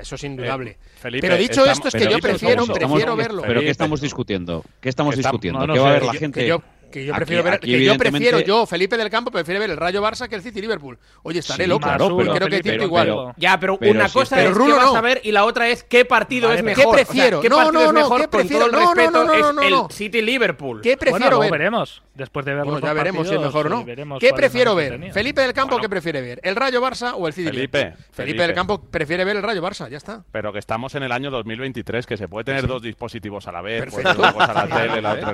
Eso 0.00 0.14
es 0.14 0.24
indudable. 0.24 0.70
eh, 0.70 0.76
Felipe, 1.00 1.26
pero 1.26 1.36
dicho 1.38 1.52
estamos- 1.60 1.72
esto 1.72 1.88
es 1.88 1.92
que 1.94 1.98
pero 2.00 2.10
yo 2.12 2.18
prefiero, 2.18 2.62
estamos- 2.62 2.78
prefiero 2.78 2.98
estamos- 2.98 3.16
verlo. 3.18 3.42
¿Pero 3.46 3.60
qué 3.60 3.70
estamos 3.70 4.00
discutiendo? 4.00 4.64
¿Qué 4.80 4.88
estamos 4.88 5.14
Que 5.14 5.18
discutiendo? 5.20 5.60
no, 5.60 5.66
no 5.66 5.74
¿Qué 5.74 5.80
va 5.80 5.86
a 5.86 5.88
sé, 5.90 5.94
ver 5.94 6.02
la 6.06 6.12
que 6.12 6.16
yo- 6.16 6.20
gente? 6.20 6.46
Que 6.90 7.04
yo, 7.04 7.04
que 7.04 7.04
yo 7.06 7.12
Aquí- 7.14 7.18
prefiero 7.18 7.42
ver, 7.44 7.52
aquí, 7.54 7.70
que 7.72 7.84
yo 7.84 7.98
prefiero, 7.98 8.40
yo, 8.40 8.64
Felipe 8.66 8.96
del 8.96 9.10
Campo, 9.10 9.30
prefiere 9.30 9.60
ver 9.60 9.70
el 9.70 9.76
Rayo 9.76 10.02
Barça 10.02 10.26
que 10.28 10.34
el 10.36 10.42
City 10.42 10.60
Liverpool. 10.60 10.98
Oye, 11.22 11.40
estaré 11.40 11.64
Sí, 11.64 11.68
loco. 11.68 11.82
claro, 11.82 12.16
pero- 12.16 12.32
creo 12.34 12.48
que 12.48 12.56
Felipe, 12.56 12.62
Tito 12.62 12.72
pero- 12.72 12.84
igual. 12.84 13.06
pero- 13.06 13.34
Ya, 13.36 13.60
pero, 13.60 13.78
Pero 13.78 13.92
una 13.92 14.08
si 14.08 14.14
cosa 14.14 14.36
es- 14.36 14.42
es 14.42 14.48
Pero 14.48 14.54
qué 14.54 14.58
Rulo 14.72 14.76
vas 14.76 14.92
no. 14.92 14.96
a 14.96 15.00
ver 15.02 15.20
y 15.22 15.32
la 15.32 15.44
otra 15.44 15.68
es 15.68 15.84
qué 15.84 16.04
partido 16.06 16.48
Vale, 16.48 16.60
es 16.60 16.62
¿qué 16.64 16.66
mejor. 16.76 16.86
O 16.86 16.96
sea, 16.96 17.04
prefiero? 17.04 17.40
¿Qué 17.40 17.48
No, 17.50 17.56
partido 17.56 17.72
no, 17.74 17.80
es 17.80 17.86
no, 17.92 17.92
mejor? 18.00 18.20
¿qué 18.20 18.26
Con 18.28 18.30
prefiero? 18.40 18.58
todo 18.58 18.66
el 18.66 18.72
No, 18.72 18.80
no, 18.80 18.94
respeto, 18.94 19.18
no, 19.18 19.24
no, 19.26 19.34
es 19.34 19.54
no, 19.54 19.62
el 19.62 19.70
no. 19.70 19.88
City 19.90 20.22
Liverpool. 20.22 20.80
¿Qué 20.80 20.96
prefiero 20.96 21.36
bueno, 21.36 21.40
ver? 21.40 21.50
veremos. 21.52 22.02
Después 22.14 22.44
de 22.46 22.54
ver 22.54 22.64
Bueno, 22.64 22.80
los 22.80 22.88
ya 22.88 22.92
veremos 22.94 23.28
si 23.28 23.34
es 23.34 23.40
mejor 23.40 23.66
o 23.66 23.68
no. 23.68 24.18
¿Qué 24.18 24.32
prefiero 24.32 24.74
ver? 24.74 25.12
Felipe 25.12 25.42
del 25.42 25.52
Campo, 25.52 25.78
¿qué 25.78 25.88
prefiere 25.88 26.20
ver? 26.22 26.40
¿El 26.42 26.56
Rayo 26.56 26.80
Barça 26.82 27.12
o 27.16 27.26
el 27.28 27.32
City 27.34 27.48
Felipe, 27.48 27.78
Liverpool? 27.78 28.04
Felipe, 28.04 28.12
Felipe. 28.14 28.42
del 28.42 28.54
Campo 28.54 28.80
prefiere 28.90 29.24
ver 29.24 29.36
el 29.36 29.42
Rayo 29.42 29.62
Barça, 29.62 29.88
ya 29.90 29.98
está. 29.98 30.24
Pero 30.32 30.52
que 30.52 30.58
estamos 30.58 30.94
en 30.94 31.02
el 31.02 31.12
año 31.12 31.30
2023, 31.30 32.06
que 32.06 32.16
se 32.16 32.26
puede 32.28 32.44
tener 32.44 32.66
dos 32.66 32.80
dispositivos 32.82 33.46
a 33.46 33.52
la 33.52 33.60
vez, 33.62 33.84
pues 33.92 34.04
una 34.04 34.32
cosa 34.32 34.44
a 34.62 34.66
la 34.66 34.76
tele, 34.88 35.02
la 35.02 35.12
otra 35.12 35.32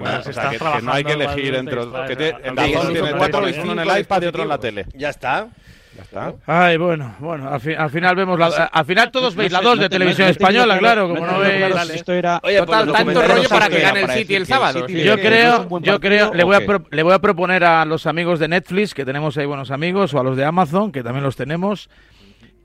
uno 3.59 3.73
en 3.73 3.79
el 3.79 3.99
iPad 4.01 4.23
y 4.23 4.27
otro 4.27 4.43
en 4.43 4.49
la 4.49 4.59
tele. 4.59 4.87
Ya 4.95 5.11
está. 5.11 5.49
Ya 5.97 6.03
está. 6.03 6.35
Ay, 6.47 6.77
bueno, 6.77 7.15
bueno, 7.21 7.49
al, 7.49 7.61
final 7.61 8.17
vemos 8.17 8.37
la, 8.37 8.49
eh, 8.49 8.69
al 8.73 8.85
final 8.85 9.13
todos 9.13 9.37
veis 9.37 9.53
la 9.53 9.61
2 9.61 9.79
de 9.79 9.89
televisión 9.89 10.29
española, 10.29 10.77
claro, 10.79 11.09
como 11.09 11.25
no 11.25 11.39
veis. 11.39 11.91
Esto 11.91 12.13
era 12.13 12.41
total 12.41 12.91
tanto 12.91 13.23
rollo 13.23 13.49
para 13.49 13.69
que 13.69 13.81
gane 13.81 14.03
el 14.03 14.11
City 14.11 14.35
el 14.35 14.47
sábado. 14.47 14.89
Yo 14.89 15.17
creo, 15.17 15.69
yo 15.81 16.01
creo, 16.01 16.35
le 16.35 16.43
voy 16.43 16.57
a 16.57 16.61
le 16.91 17.03
voy 17.03 17.13
a 17.13 17.19
proponer 17.21 17.63
a 17.63 17.85
los 17.85 18.07
amigos 18.07 18.41
de 18.41 18.49
Netflix 18.49 18.93
que 18.93 19.05
tenemos 19.05 19.39
ahí 19.39 19.47
buenos 19.47 19.71
amigos 19.71 20.13
o 20.15 20.21
a 20.21 20.25
los 20.25 20.37
de 20.37 20.45
Amazon 20.45 20.91
que 20.91 21.05
también 21.05 21.23
los 21.23 21.37
tenemos 21.37 21.89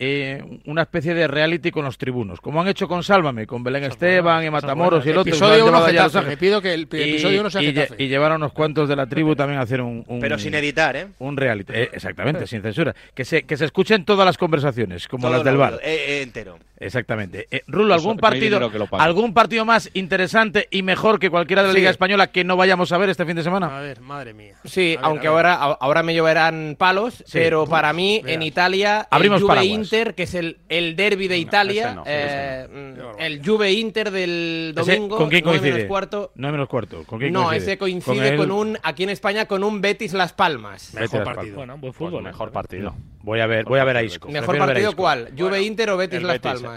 eh, 0.02 0.41
una 0.66 0.84
especie 0.84 1.14
de 1.14 1.28
reality 1.28 1.72
con 1.72 1.84
los 1.84 1.97
tribunos, 1.97 2.39
como 2.39 2.62
han 2.62 2.70
hecho 2.70 2.88
con 2.88 3.04
Sálvame, 3.04 3.45
con 3.45 3.64
Belén 3.64 3.84
Esteban 3.84 4.45
y 4.45 4.50
Matamoros 4.50 5.06
y 5.06 5.10
el 5.10 5.18
otro. 5.18 5.30
Episodio 5.30 5.68
uno 5.68 5.82
Getafe, 5.82 6.22
me 6.22 6.38
pido 6.38 6.62
que 6.62 6.74
el, 6.74 6.88
y, 6.91 7.02
episodio 7.02 7.41
uno 7.41 7.50
sea 7.50 7.62
y, 7.62 8.08
llevaron 8.08 8.38
unos 8.38 8.54
cuantos 8.54 8.88
de 8.88 8.95
la 8.95 9.08
tribu 9.08 9.36
también 9.36 9.60
a 9.60 9.64
hacer 9.64 9.82
un... 9.82 10.06
Pero 10.22 10.39
sin 10.39 10.56
editar, 10.56 10.95
¿eh? 10.95 11.08
Un 11.20 11.36
reality, 11.36 11.74
eh, 11.76 11.89
exactamente, 11.91 12.47
sin 12.47 12.62
censura. 12.62 12.95
Que 13.14 13.26
se, 13.26 13.43
que 13.43 13.58
se 13.58 13.66
escuchen 13.66 14.06
todas 14.06 14.26
las 14.26 14.38
conversaciones, 14.38 15.08
como 15.08 15.30
las 15.30 15.43
del 15.43 15.58
bar. 15.58 15.80
Eh, 15.84 16.06
eh, 16.08 16.22
entero. 16.22 16.58
Exactamente. 16.80 17.48
Eh, 17.52 17.62
Rulo, 17.68 17.94
¿algún 17.94 18.18
partido, 18.18 18.72
¿algún 18.92 19.34
partido 19.34 19.66
más 19.66 19.90
interesante 19.94 20.68
y 20.72 20.82
mejor 20.82 21.20
que 21.20 21.30
cualquiera 21.30 21.62
de 21.64 21.70
la. 21.70 21.74
Liga 21.74 21.90
Española 21.90 22.28
que 22.28 22.44
no 22.44 22.58
vayamos 22.58 22.92
a 22.92 22.98
ver 22.98 23.10
este 23.10 23.26
fin 23.26 23.36
de 23.36 23.44
semana? 23.44 23.78
A 23.78 23.82
ver, 23.82 24.02
madre 24.02 24.34
mía. 24.34 24.56
Sí, 24.66 24.98
aunque 25.02 25.28
ahora, 25.28 25.54
ahora 25.56 26.04
me 26.04 26.14
lloverán 26.14 26.76
palos, 26.78 27.24
pero 27.32 27.66
para 27.66 27.94
mí 27.94 28.22
en 28.26 28.42
Italia 28.42 29.08
Abrimos 29.10 29.42
el 29.42 29.48
Juve. 29.48 29.66
Inter, 29.66 30.16
que 30.16 30.24
es 30.24 30.34
el, 30.34 30.58
el 30.70 30.96
derby 30.96 31.28
de 31.28 31.38
Italia, 31.38 32.02
eh, 32.06 32.68
mm, 32.70 33.22
el 33.22 33.46
Juve 33.46 33.72
Inter 33.72 34.12
del 34.12 34.74
domingo, 34.76 35.18
¿Con 35.18 35.30
quién 35.30 35.44
coincide? 35.44 35.74
menos 35.74 35.88
cuarto. 35.88 36.32
No 36.36 36.52
menos 36.52 36.68
cuarto. 36.68 37.04
¿Con 37.06 37.20
quién 37.20 37.34
no, 37.34 37.52
ese 37.52 37.78
coincide 37.78 38.36
con, 38.36 38.52
un, 38.52 38.78
aquí 38.84 39.04
en 39.04 39.10
España, 39.10 39.46
con 39.46 39.64
un 39.64 39.82
Betis 39.82 40.14
Las 40.14 40.34
Palmas. 40.34 40.94
Mejor 40.94 41.24
partido. 41.24 41.56
Bueno, 41.56 41.78
buen 41.78 41.94
fútbol. 41.94 42.12
Pues 42.12 42.22
¿eh? 42.22 42.28
Mejor 42.28 42.52
partido. 42.52 42.96
Voy 43.22 43.42
a 43.42 43.48
ver, 43.48 43.66
voy 43.66 43.80
a 43.80 43.84
ver 43.84 43.98
a 43.98 44.04
Isco. 44.04 44.30
¿Mejor 44.30 44.58
partido 44.58 44.96
cuál? 44.96 45.32
¿Juve 45.38 45.62
Inter 45.62 45.90
o 45.90 45.98
Betis 45.98 46.22
Las 46.22 46.40
Palmas? 46.40 46.68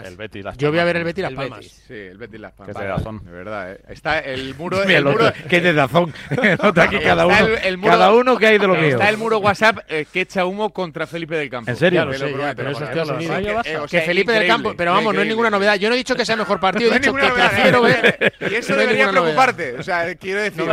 Yo 0.57 0.69
voy 0.69 0.79
a 0.79 0.83
ver 0.83 0.97
el 0.97 1.03
Betis 1.03 1.23
Las 1.23 1.33
Palmas. 1.33 1.59
Betis. 1.59 1.83
Sí, 1.87 1.93
el 1.93 2.17
Betis 2.17 2.39
Las 2.39 2.53
Palmas. 2.53 2.75
Que 2.75 2.81
es 2.83 3.23
de 3.23 3.31
verdad. 3.31 3.71
Eh. 3.71 3.79
Está 3.89 4.19
el 4.19 4.55
muro. 4.57 4.83
El, 4.83 5.07
el 5.07 5.33
que 5.49 5.61
de 5.61 5.73
Dazón. 5.73 6.13
Nota 6.63 6.83
aquí 6.83 6.99
cada 6.99 7.25
uno. 7.25 7.35
Cada 7.83 8.13
uno 8.13 8.37
que 8.37 8.47
hay 8.47 8.57
de 8.57 8.67
lo 8.67 8.75
mío. 8.75 8.89
Está 8.89 9.09
el 9.09 9.17
muro 9.17 9.39
WhatsApp 9.39 9.79
eh, 9.87 10.05
que 10.11 10.21
echa 10.21 10.45
humo 10.45 10.71
contra 10.71 11.07
Felipe 11.07 11.35
del 11.35 11.49
Campo. 11.49 11.69
¿En 11.69 11.77
serio? 11.77 12.01
Pero 12.01 12.13
eso 12.13 12.37
bueno, 12.37 13.17
bueno, 13.17 13.63
que, 13.63 13.79
que 13.89 14.01
Felipe 14.01 14.31
del 14.31 14.47
Campo. 14.47 14.73
Pero 14.75 14.93
vamos, 14.93 15.13
no 15.13 15.21
es 15.21 15.27
ninguna 15.27 15.49
novedad. 15.49 15.75
Yo 15.75 15.89
no 15.89 15.95
he 15.95 15.97
dicho 15.97 16.15
que 16.15 16.25
sea 16.25 16.33
el 16.33 16.39
mejor 16.39 16.59
partido. 16.59 16.91
he 16.93 16.99
dicho 16.99 17.13
que 17.13 17.27
prefiero 17.27 17.81
ver. 17.81 18.33
Y 18.39 18.55
eso 18.55 18.75
debería 18.75 19.09
preocuparte. 19.09 19.77
O 19.77 19.83
sea, 19.83 20.13
quiero 20.15 20.41
decir. 20.41 20.63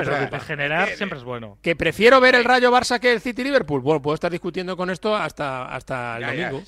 generar 0.46 0.88
siempre 0.96 1.18
es 1.18 1.24
bueno. 1.24 1.58
Que 1.62 1.76
prefiero 1.76 2.20
ver 2.20 2.34
el 2.34 2.44
Rayo 2.44 2.70
Barça 2.72 2.98
que 2.98 3.12
el 3.12 3.20
City 3.20 3.44
Liverpool. 3.44 3.80
Bueno, 3.80 4.02
puedo 4.02 4.14
estar 4.14 4.30
discutiendo 4.30 4.76
con 4.76 4.90
esto 4.90 5.16
hasta, 5.16 5.66
hasta 5.66 6.18
el 6.18 6.26
domingo. 6.26 6.62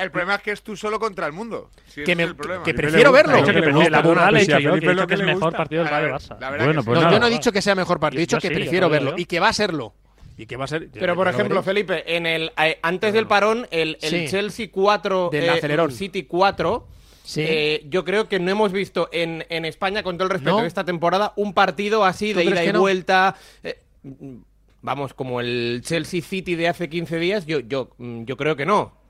el, 0.00 0.10
problema, 0.10 0.34
es 0.36 0.42
que 0.42 0.52
es 0.52 0.62
tú 0.62 0.76
solo 0.76 0.98
contra 0.98 1.26
el 1.26 1.32
mundo. 1.32 1.70
Que, 1.94 2.74
prefiero 2.74 3.12
verlo. 3.12 3.44
Yo, 3.44 3.50
el 3.50 5.24
mejor 5.24 5.52
partido. 5.52 5.84
Bueno, 5.84 6.82
pues 6.82 7.00
no, 7.00 7.10
yo 7.10 7.20
no 7.20 7.26
he 7.26 7.30
dicho 7.30 7.52
que 7.52 7.62
sea 7.62 7.74
mejor 7.74 8.00
partido, 8.00 8.20
he 8.20 8.26
dicho 8.26 8.38
que 8.38 8.50
prefiero 8.50 8.88
verlo 8.88 9.14
y 9.16 9.26
que 9.26 9.40
va 9.40 9.48
a 9.48 9.52
serlo. 9.52 9.94
Y 10.36 10.46
que 10.46 10.56
va 10.56 10.64
a 10.64 10.68
ser, 10.68 10.88
pero 10.92 11.14
por 11.14 11.28
ejemplo, 11.28 11.62
Felipe, 11.62 12.16
en 12.16 12.26
el 12.26 12.52
eh, 12.56 12.78
antes 12.82 13.12
del 13.12 13.26
parón, 13.26 13.66
el, 13.70 13.98
Chelsea 13.98 14.68
4, 14.72 15.28
del 15.30 15.44
eh, 15.44 15.90
City 15.90 16.22
4, 16.24 16.88
sí. 17.22 17.42
Eh, 17.46 17.86
yo 17.88 18.02
creo 18.04 18.28
que 18.28 18.40
no 18.40 18.50
hemos 18.50 18.72
visto 18.72 19.10
en, 19.12 19.44
en 19.50 19.66
España, 19.66 20.02
con 20.02 20.16
todo 20.16 20.24
el 20.24 20.30
respeto 20.30 20.60
no. 20.60 20.66
esta 20.66 20.84
temporada, 20.84 21.34
un 21.36 21.52
partido 21.52 22.04
así 22.04 22.32
de 22.32 22.44
ida 22.44 22.64
y 22.64 22.72
vuelta. 22.72 23.36
Eh, 23.62 23.78
vamos, 24.80 25.12
como 25.14 25.40
el 25.40 25.82
Chelsea 25.84 26.22
City 26.22 26.54
de 26.54 26.68
hace 26.68 26.88
15 26.88 27.18
días, 27.18 27.46
yo, 27.46 27.60
yo, 27.60 27.90
mm, 27.98 28.24
yo 28.24 28.36
creo 28.36 28.56
que 28.56 28.66
no. 28.66 29.01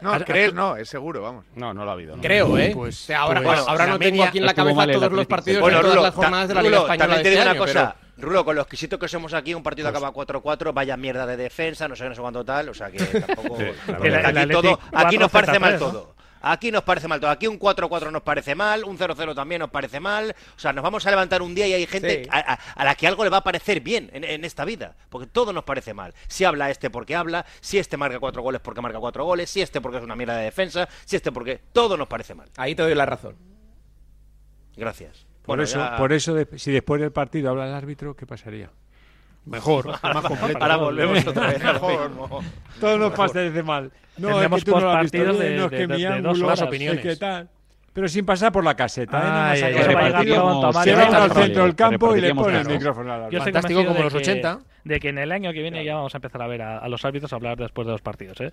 No, 0.00 0.12
a, 0.12 0.20
creer 0.20 0.50
a, 0.50 0.52
no, 0.52 0.76
es 0.76 0.88
seguro, 0.88 1.22
vamos. 1.22 1.44
No, 1.54 1.74
no 1.74 1.84
lo 1.84 1.90
ha 1.90 1.94
habido. 1.94 2.16
No. 2.16 2.22
Creo, 2.22 2.56
¿eh? 2.58 2.72
Pues, 2.74 3.02
o 3.02 3.06
sea, 3.06 3.20
ahora, 3.20 3.42
pues, 3.42 3.58
ahora 3.66 3.86
no 3.86 3.98
tengo 3.98 4.22
aquí 4.24 4.38
en 4.38 4.46
la 4.46 4.54
cabeza 4.54 4.86
todos 4.92 5.12
los 5.12 5.26
partidos 5.26 5.60
bueno, 5.60 5.80
todas 5.80 5.94
Rulo, 5.94 6.02
las 6.02 6.14
jornadas 6.14 6.48
de 6.48 6.54
la 6.54 6.62
Liga 6.62 6.78
Española 6.78 6.98
también 6.98 7.22
te 7.22 7.30
digo 7.30 7.40
este 7.40 7.50
una 7.50 7.50
año, 7.50 7.60
cosa. 7.60 7.96
Pero... 7.96 8.08
Rulo, 8.28 8.44
con 8.44 8.56
los 8.56 8.62
exquisitos 8.64 8.98
que 8.98 9.08
somos 9.08 9.32
aquí, 9.32 9.54
un 9.54 9.62
partido 9.62 9.90
pues- 9.90 10.02
acaba 10.02 10.12
4-4, 10.12 10.72
vaya 10.72 10.96
mierda 10.96 11.26
de 11.26 11.36
defensa, 11.36 11.86
no 11.86 11.94
sé 11.94 12.08
no 12.08 12.14
sé 12.14 12.20
cuánto 12.20 12.44
tal, 12.44 12.68
o 12.68 12.74
sea 12.74 12.90
que 12.90 12.98
tampoco... 13.20 13.58
Sí, 13.58 13.64
claro, 13.86 14.28
aquí, 14.28 14.48
todo, 14.50 14.80
aquí 14.92 15.18
nos 15.18 15.30
parece 15.30 15.58
mal 15.58 15.78
todo. 15.78 16.14
Aquí 16.40 16.70
nos 16.70 16.82
parece 16.82 17.08
mal 17.08 17.20
todo. 17.20 17.30
Aquí 17.30 17.46
un 17.46 17.58
4-4 17.58 18.10
nos 18.10 18.22
parece 18.22 18.54
mal, 18.54 18.84
un 18.84 18.98
0-0 18.98 19.34
también 19.34 19.60
nos 19.60 19.70
parece 19.70 20.00
mal. 20.00 20.34
O 20.56 20.58
sea, 20.58 20.72
nos 20.72 20.82
vamos 20.82 21.06
a 21.06 21.10
levantar 21.10 21.42
un 21.42 21.54
día 21.54 21.66
y 21.66 21.72
hay 21.72 21.86
gente 21.86 22.26
a, 22.30 22.84
la 22.84 22.94
que 22.94 23.06
algo 23.06 23.24
le 23.24 23.30
va 23.30 23.38
a 23.38 23.44
parecer 23.44 23.80
bien 23.80 24.10
en, 24.12 24.44
esta 24.44 24.64
vida. 24.64 24.96
Porque 25.08 25.26
todo 25.26 25.52
nos 25.52 25.64
parece 25.64 25.94
mal. 25.94 26.14
Si 26.26 26.44
habla 26.44 26.70
este 26.70 26.90
porque 26.90 27.14
habla, 27.14 27.44
si 27.60 27.78
este 27.78 27.96
marca 27.96 28.18
cuatro 28.18 28.42
goles 28.42 28.60
porque 28.60 28.80
marca 28.80 28.98
cuatro 28.98 29.24
goles, 29.24 29.50
si 29.50 29.60
este 29.60 29.80
porque 29.80 29.98
es 29.98 30.04
una 30.04 30.16
mierda 30.16 30.36
de 30.36 30.44
defensa, 30.44 30.88
si 31.04 31.16
este 31.16 31.32
porque... 31.32 31.60
Todo 31.72 31.96
nos 31.96 32.08
parece 32.08 32.34
mal. 32.34 32.48
Ahí 32.56 32.74
te 32.74 32.82
doy 32.82 32.94
la 32.94 33.06
razón. 33.06 33.36
Gracias. 34.76 35.26
Por 35.42 35.60
eso, 35.60 35.82
por 35.96 36.12
eso 36.12 36.34
de, 36.34 36.46
si 36.58 36.70
después 36.70 37.00
del 37.00 37.10
partido 37.10 37.50
habla 37.50 37.66
el 37.66 37.74
árbitro, 37.74 38.14
¿qué 38.14 38.26
pasaría? 38.26 38.70
Mejor, 39.48 39.86
más 40.02 40.24
completo. 40.24 40.58
Ahora 40.60 40.76
volvemos 40.76 41.26
otra 41.26 41.46
vez. 41.48 41.62
Mejor, 41.62 42.10
mejor. 42.10 42.44
Todos 42.80 42.98
los 42.98 43.12
pases 43.12 43.52
de 43.52 43.62
mal. 43.62 43.90
No, 44.16 44.42
es 44.42 44.64
que 44.64 44.70
tú 44.70 44.72
no 44.72 44.80
lo 44.80 44.90
has 44.90 45.02
visto 45.02 45.18
bien, 45.18 45.38
de, 45.38 45.56
no, 45.56 45.64
es 45.64 45.70
que 45.70 45.76
de, 45.76 45.88
mi 45.88 46.02
de, 46.02 46.20
dos 46.20 46.62
opiniones. 46.62 47.04
Es 47.04 47.18
tal 47.18 47.48
pero 47.98 48.06
sin 48.06 48.24
pasar 48.24 48.52
por 48.52 48.62
la 48.62 48.76
caseta. 48.76 49.18
¿eh? 49.18 49.24
No 49.24 49.42
Ay, 49.42 50.84
se 50.84 50.94
va 50.94 51.24
al 51.24 51.32
centro 51.32 51.64
del 51.64 51.74
campo 51.74 52.16
y 52.16 52.20
le 52.20 52.32
pone 52.32 52.60
el 52.60 52.68
micrófono 52.68 53.28
Fantástico 53.28 53.84
como 53.84 54.04
los 54.04 54.14
80 54.14 54.60
de 54.88 55.00
que 55.00 55.10
en 55.10 55.18
el 55.18 55.30
año 55.30 55.52
que 55.52 55.60
viene 55.60 55.84
ya 55.84 55.96
vamos 55.96 56.14
a 56.14 56.18
empezar 56.18 56.42
a 56.42 56.46
ver 56.46 56.62
a, 56.62 56.88
los 56.88 57.04
árbitros 57.04 57.32
a 57.32 57.36
hablar 57.36 57.58
después 57.58 57.86
de 57.86 57.92
los 57.92 58.00
partidos. 58.00 58.40
¿eh? 58.40 58.52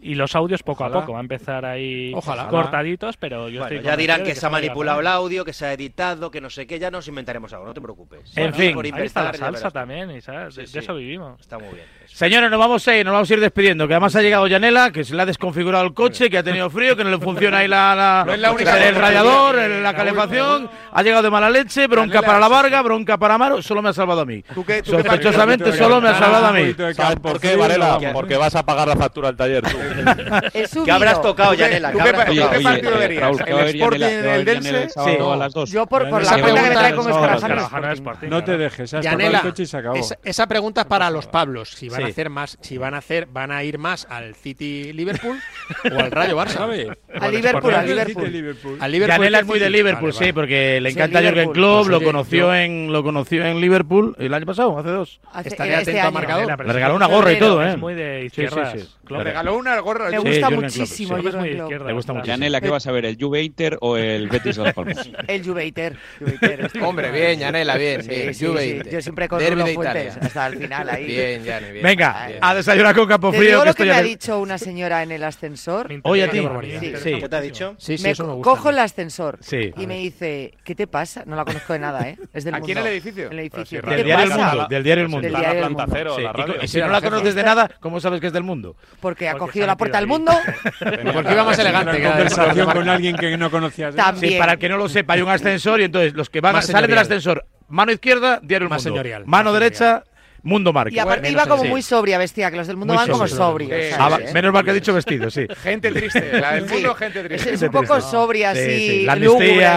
Y 0.00 0.14
los 0.14 0.34
audios 0.34 0.62
poco 0.62 0.84
a 0.84 0.90
poco, 0.90 1.12
va 1.12 1.18
a 1.18 1.20
empezar 1.20 1.64
ahí 1.64 2.12
cortaditos, 2.50 3.16
pero 3.18 3.48
yo 3.48 3.62
estoy 3.62 3.82
Ya 3.82 3.96
dirán 3.96 4.24
que, 4.24 4.34
se 4.34 4.46
ha 4.46 4.50
manipulado 4.50 5.00
el 5.00 5.06
audio, 5.06 5.44
que 5.44 5.52
se 5.52 5.66
ha 5.66 5.72
editado, 5.72 6.30
que 6.30 6.40
no 6.40 6.48
sé 6.50 6.66
qué, 6.66 6.78
ya 6.78 6.90
nos 6.90 7.06
inventaremos 7.06 7.52
algo, 7.52 7.66
no 7.66 7.74
te 7.74 7.80
preocupes. 7.80 8.36
En 8.36 8.54
fin, 8.54 8.76
ahí 8.94 9.04
está 9.04 9.24
la 9.24 9.34
salsa 9.34 9.70
también, 9.70 10.10
y 10.10 10.20
sabes, 10.20 10.54
sí, 10.54 10.78
eso 10.78 10.94
vivimos. 10.94 11.40
Está 11.40 11.58
muy 11.58 11.74
bien. 11.74 11.86
Señores, 12.06 12.50
nos 12.50 12.58
vamos 12.58 12.86
a 12.86 12.96
ir, 12.96 13.04
nos 13.04 13.12
vamos 13.12 13.30
a 13.30 13.34
ir 13.34 13.40
despidiendo, 13.40 13.88
que 13.88 13.94
además 13.94 14.14
ha 14.16 14.22
llegado 14.22 14.46
Yanela, 14.46 14.92
que 14.92 15.04
se 15.04 15.14
le 15.14 15.22
ha 15.22 15.26
desconfigurado 15.26 15.84
el 15.84 15.94
coche, 15.94 16.30
que 16.30 16.38
ha 16.38 16.42
tenido 16.42 16.70
frío, 16.70 16.96
que 16.96 17.04
no 17.04 17.10
le 17.10 17.18
funciona 17.18 17.58
ahí 17.58 17.68
la, 17.68 18.24
única 18.52 18.88
el 18.88 18.94
radiador, 18.94 19.56
la, 19.56 19.68
la 19.68 19.94
calefacción, 19.94 20.70
ha 20.92 21.02
llegado 21.02 21.22
de 21.22 21.30
mala 21.30 21.50
leche, 21.50 21.86
bronca 21.86 22.22
para 22.22 22.38
la 22.38 22.48
Varga, 22.48 22.82
bronca 22.82 23.18
para 23.18 23.34
Amaro, 23.34 23.62
solo 23.62 23.82
me 23.82 23.90
ha 23.90 23.92
salvado 23.92 24.20
a 24.20 24.24
mí. 24.24 24.44
Sospechosamente 24.84 25.70
qué 25.70 25.76
solo 25.76 26.00
me 26.00 26.08
ha 26.08 26.18
salvado 26.18 26.46
a 26.46 26.52
mí. 26.52 26.74
¿Sabes 26.94 27.18
por 27.20 27.40
qué, 27.40 27.56
Varela? 27.56 27.98
Porque 28.12 28.36
vas 28.36 28.54
a 28.54 28.64
pagar 28.64 28.88
la 28.88 28.96
factura 28.96 29.28
al 29.28 29.36
taller 29.36 29.62
tú. 29.62 29.76
¿Qué 30.84 30.90
habrás 30.90 31.20
tocado, 31.20 31.54
Yanela? 31.54 31.92
Qué, 31.92 32.12
partido 32.12 32.98
verías? 32.98 33.40
¿El 33.46 33.58
Sporting 33.68 34.04
el 34.04 34.44
Dense? 34.44 34.88
Sí. 34.88 35.72
Yo 35.72 35.86
por, 35.86 36.02
la 36.22 36.38
cuenta 36.38 36.62
que 36.62 36.70
trae 36.70 36.94
con 36.94 38.30
No 38.30 38.44
te 38.44 38.56
dejes, 38.56 38.94
has 38.94 39.04
y 39.56 39.66
se 39.66 39.76
acabó. 39.76 39.96
Esa 40.22 40.46
pregunta 40.46 40.82
es 40.82 40.86
para 40.86 41.10
los 41.10 41.26
Pablos, 41.26 41.70
si 41.70 41.88
van 41.98 42.04
a 42.04 42.08
hacer 42.08 42.30
más, 42.30 42.58
si 42.60 42.78
van 42.78 42.94
a 42.94 42.98
hacer, 42.98 43.26
van 43.26 43.50
a 43.50 43.64
ir 43.64 43.78
más 43.78 44.06
al 44.10 44.34
City 44.34 44.92
Liverpool 44.92 45.38
o 45.92 45.98
al 45.98 46.10
Rayo 46.10 46.36
Barça. 46.36 46.54
¿Sabes? 46.54 46.88
Al 47.12 47.34
Liverpool, 47.34 47.74
al 47.74 47.86
Liverpool. 47.86 48.32
Liverpool. 48.32 48.78
Al 48.80 48.94
es 48.94 49.46
muy 49.46 49.58
de 49.58 49.70
Liverpool, 49.70 50.12
sí, 50.12 50.32
porque 50.32 50.80
le 50.80 50.90
encanta 50.90 51.20
pues 51.20 51.24
sí, 51.24 51.34
Jürgen 51.34 51.52
Klopp, 51.52 51.88
lo 51.88 52.00
conoció 52.02 52.54
en 52.54 52.92
lo 52.92 53.02
conoció 53.02 53.44
en 53.44 53.60
Liverpool 53.60 54.14
el 54.18 54.34
año 54.34 54.46
pasado, 54.46 54.78
hace 54.78 54.90
dos. 54.90 55.20
Hace, 55.32 55.48
Estaré 55.50 55.74
este 55.74 56.00
a 56.00 56.10
marcador. 56.10 56.66
Le 56.66 56.72
regaló 56.72 56.96
una 56.96 57.06
gorra 57.06 57.32
y 57.32 57.38
todo, 57.38 57.64
¿eh? 57.64 58.30
Sí, 58.32 58.46
sí, 58.46 58.78
sí. 58.78 58.88
Klopp. 59.04 59.22
Regaló 59.22 59.56
una 59.56 59.78
gorra. 59.80 60.10
Me 60.10 60.18
gusta 60.18 60.48
sí, 60.48 60.54
muchísimo. 60.54 61.16
Klopp, 61.16 61.42
sí. 61.42 61.50
Klopp. 61.50 61.68
Klopp. 61.68 61.86
Me 61.86 61.92
gusta 61.92 62.12
muchísimo. 62.12 62.36
Yanela, 62.36 62.60
¿qué 62.60 62.70
vas 62.70 62.86
a 62.86 62.92
ver? 62.92 63.04
¿El 63.04 63.16
Juve 63.20 63.52
o 63.80 63.96
el 63.96 64.28
Betis 64.28 64.56
Las 64.56 64.74
Palmas? 64.74 65.08
el 65.26 65.44
Juve 65.44 65.72
Hombre, 66.82 67.10
bien, 67.10 67.38
Yanela, 67.38 67.76
bien. 67.76 68.06
bien 68.06 68.34
sí, 68.34 68.46
Yo 68.90 69.00
siempre 69.00 69.28
con 69.28 69.38
Derby 69.38 69.62
de 69.62 69.74
Fuentes 69.74 70.16
hasta 70.16 70.46
el 70.46 70.58
final 70.58 70.88
ahí. 70.88 71.06
Bien, 71.06 71.44
Yane, 71.44 71.72
bien. 71.72 71.84
Venga, 71.84 72.26
bien. 72.26 72.38
a 72.40 72.54
desayunar 72.54 72.94
con 72.94 73.08
Capofrío. 73.08 73.40
Te 73.40 73.46
digo 73.46 73.60
que 73.60 73.66
lo 73.66 73.74
que 73.74 73.84
me 73.84 73.92
ha 73.92 74.02
dicho 74.02 74.40
una 74.40 74.58
señora 74.58 75.02
en 75.02 75.12
el 75.12 75.24
ascensor. 75.24 75.88
Oye, 76.02 76.24
a 76.24 76.30
ti. 76.30 76.40
¿Qué 76.40 77.28
te 77.28 77.36
ha 77.36 77.40
dicho? 77.40 77.74
Sí, 77.78 77.98
sí, 77.98 78.08
eso 78.08 78.26
me 78.26 78.34
gusta. 78.34 78.50
Cojo 78.50 78.70
el 78.70 78.78
ascensor 78.78 79.38
y 79.76 79.86
me 79.86 79.98
dice, 79.98 80.54
¿qué 80.64 80.74
te 80.74 80.86
pasa? 80.86 81.24
No 81.26 81.36
la 81.36 81.44
conozco 81.44 81.72
de 81.72 81.78
nada, 81.78 82.08
¿eh? 82.08 82.18
Es 82.32 82.44
del 82.44 82.54
mundo. 82.54 82.64
¿Aquí 82.64 82.72
en 82.72 82.78
el 82.78 82.86
edificio? 82.86 83.26
En 83.26 83.32
el 83.32 83.38
edificio. 83.40 83.82
Del 83.82 84.04
diario 84.04 84.24
El 84.24 84.30
Mundo. 84.30 84.66
Del 84.68 84.84
diario 84.84 85.04
El 85.04 85.10
Mundo. 85.10 85.28
La 85.28 85.52
planta 85.52 85.86
cero, 85.90 86.18
la 86.18 86.32
radio. 86.32 86.54
Y 86.62 86.68
si 86.68 86.80
no 86.80 86.88
la 86.88 87.00
conoces 87.00 87.34
de 87.34 87.42
nada, 87.42 87.70
¿cómo 87.80 88.00
sabes 88.00 88.20
que 88.20 88.28
es 88.28 88.32
del 88.32 88.42
mundo? 88.42 88.76
Porque 89.00 89.28
ha 89.28 89.34
cogido 89.34 89.66
la 89.66 89.76
puerta 89.76 89.98
del 89.98 90.06
mundo. 90.06 90.32
Porque 91.12 91.32
iba 91.32 91.44
más 91.44 91.58
elegante 91.58 91.96
Una 92.00 92.08
conversación 92.10 92.70
con 92.70 92.88
alguien 92.88 93.16
que 93.16 93.36
no 93.36 93.50
conocías. 93.50 93.94
¿eh? 93.94 93.96
También. 93.96 94.32
Sí, 94.34 94.38
para 94.38 94.52
el 94.52 94.58
que 94.58 94.68
no 94.68 94.76
lo 94.76 94.88
sepa, 94.88 95.14
hay 95.14 95.22
un 95.22 95.28
ascensor 95.28 95.80
y 95.80 95.84
entonces 95.84 96.14
los 96.14 96.30
que 96.30 96.40
van 96.40 96.54
Más 96.54 96.66
salen 96.66 96.88
del 96.90 96.98
ascensor, 96.98 97.46
mano 97.68 97.92
izquierda, 97.92 98.40
diario 98.42 98.66
El 98.66 98.70
Más 98.70 98.82
Mundo. 98.84 98.96
señorial, 98.96 99.22
Mano 99.26 99.50
más 99.52 99.60
derecha, 99.60 100.04
Mundo 100.42 100.72
Marca. 100.74 100.94
Y 100.94 100.98
aparte 100.98 101.30
iba 101.30 101.46
como 101.46 101.64
muy 101.64 101.80
sobria 101.80 102.18
vestida, 102.18 102.50
que 102.50 102.58
los 102.58 102.66
del 102.66 102.76
mundo 102.76 102.92
Muy 102.92 102.98
van 103.02 103.10
como 103.10 103.26
sobrio. 103.26 103.68
sobrios. 103.70 103.84
Sí, 103.86 103.90
Ah, 103.94 103.96
¿sabes, 104.10 104.26
va- 104.26 104.30
eh? 104.30 104.34
menos 104.34 104.52
mal 104.52 104.62
que 104.64 104.70
he 104.72 104.74
dicho 104.74 104.92
vestido, 104.92 105.30
sí. 105.30 105.46
Gente 105.62 105.90
triste, 105.90 106.38
la 106.40 106.54
del 106.54 106.66
mundo, 106.66 106.94
gente 106.94 107.24
triste. 107.24 107.54
es 107.54 107.62
un 107.62 107.70
poco 107.70 107.98
sobria, 108.02 108.54
Sí, 108.54 108.60
así, 108.60 108.88
sí. 108.88 109.04
La 109.06 109.12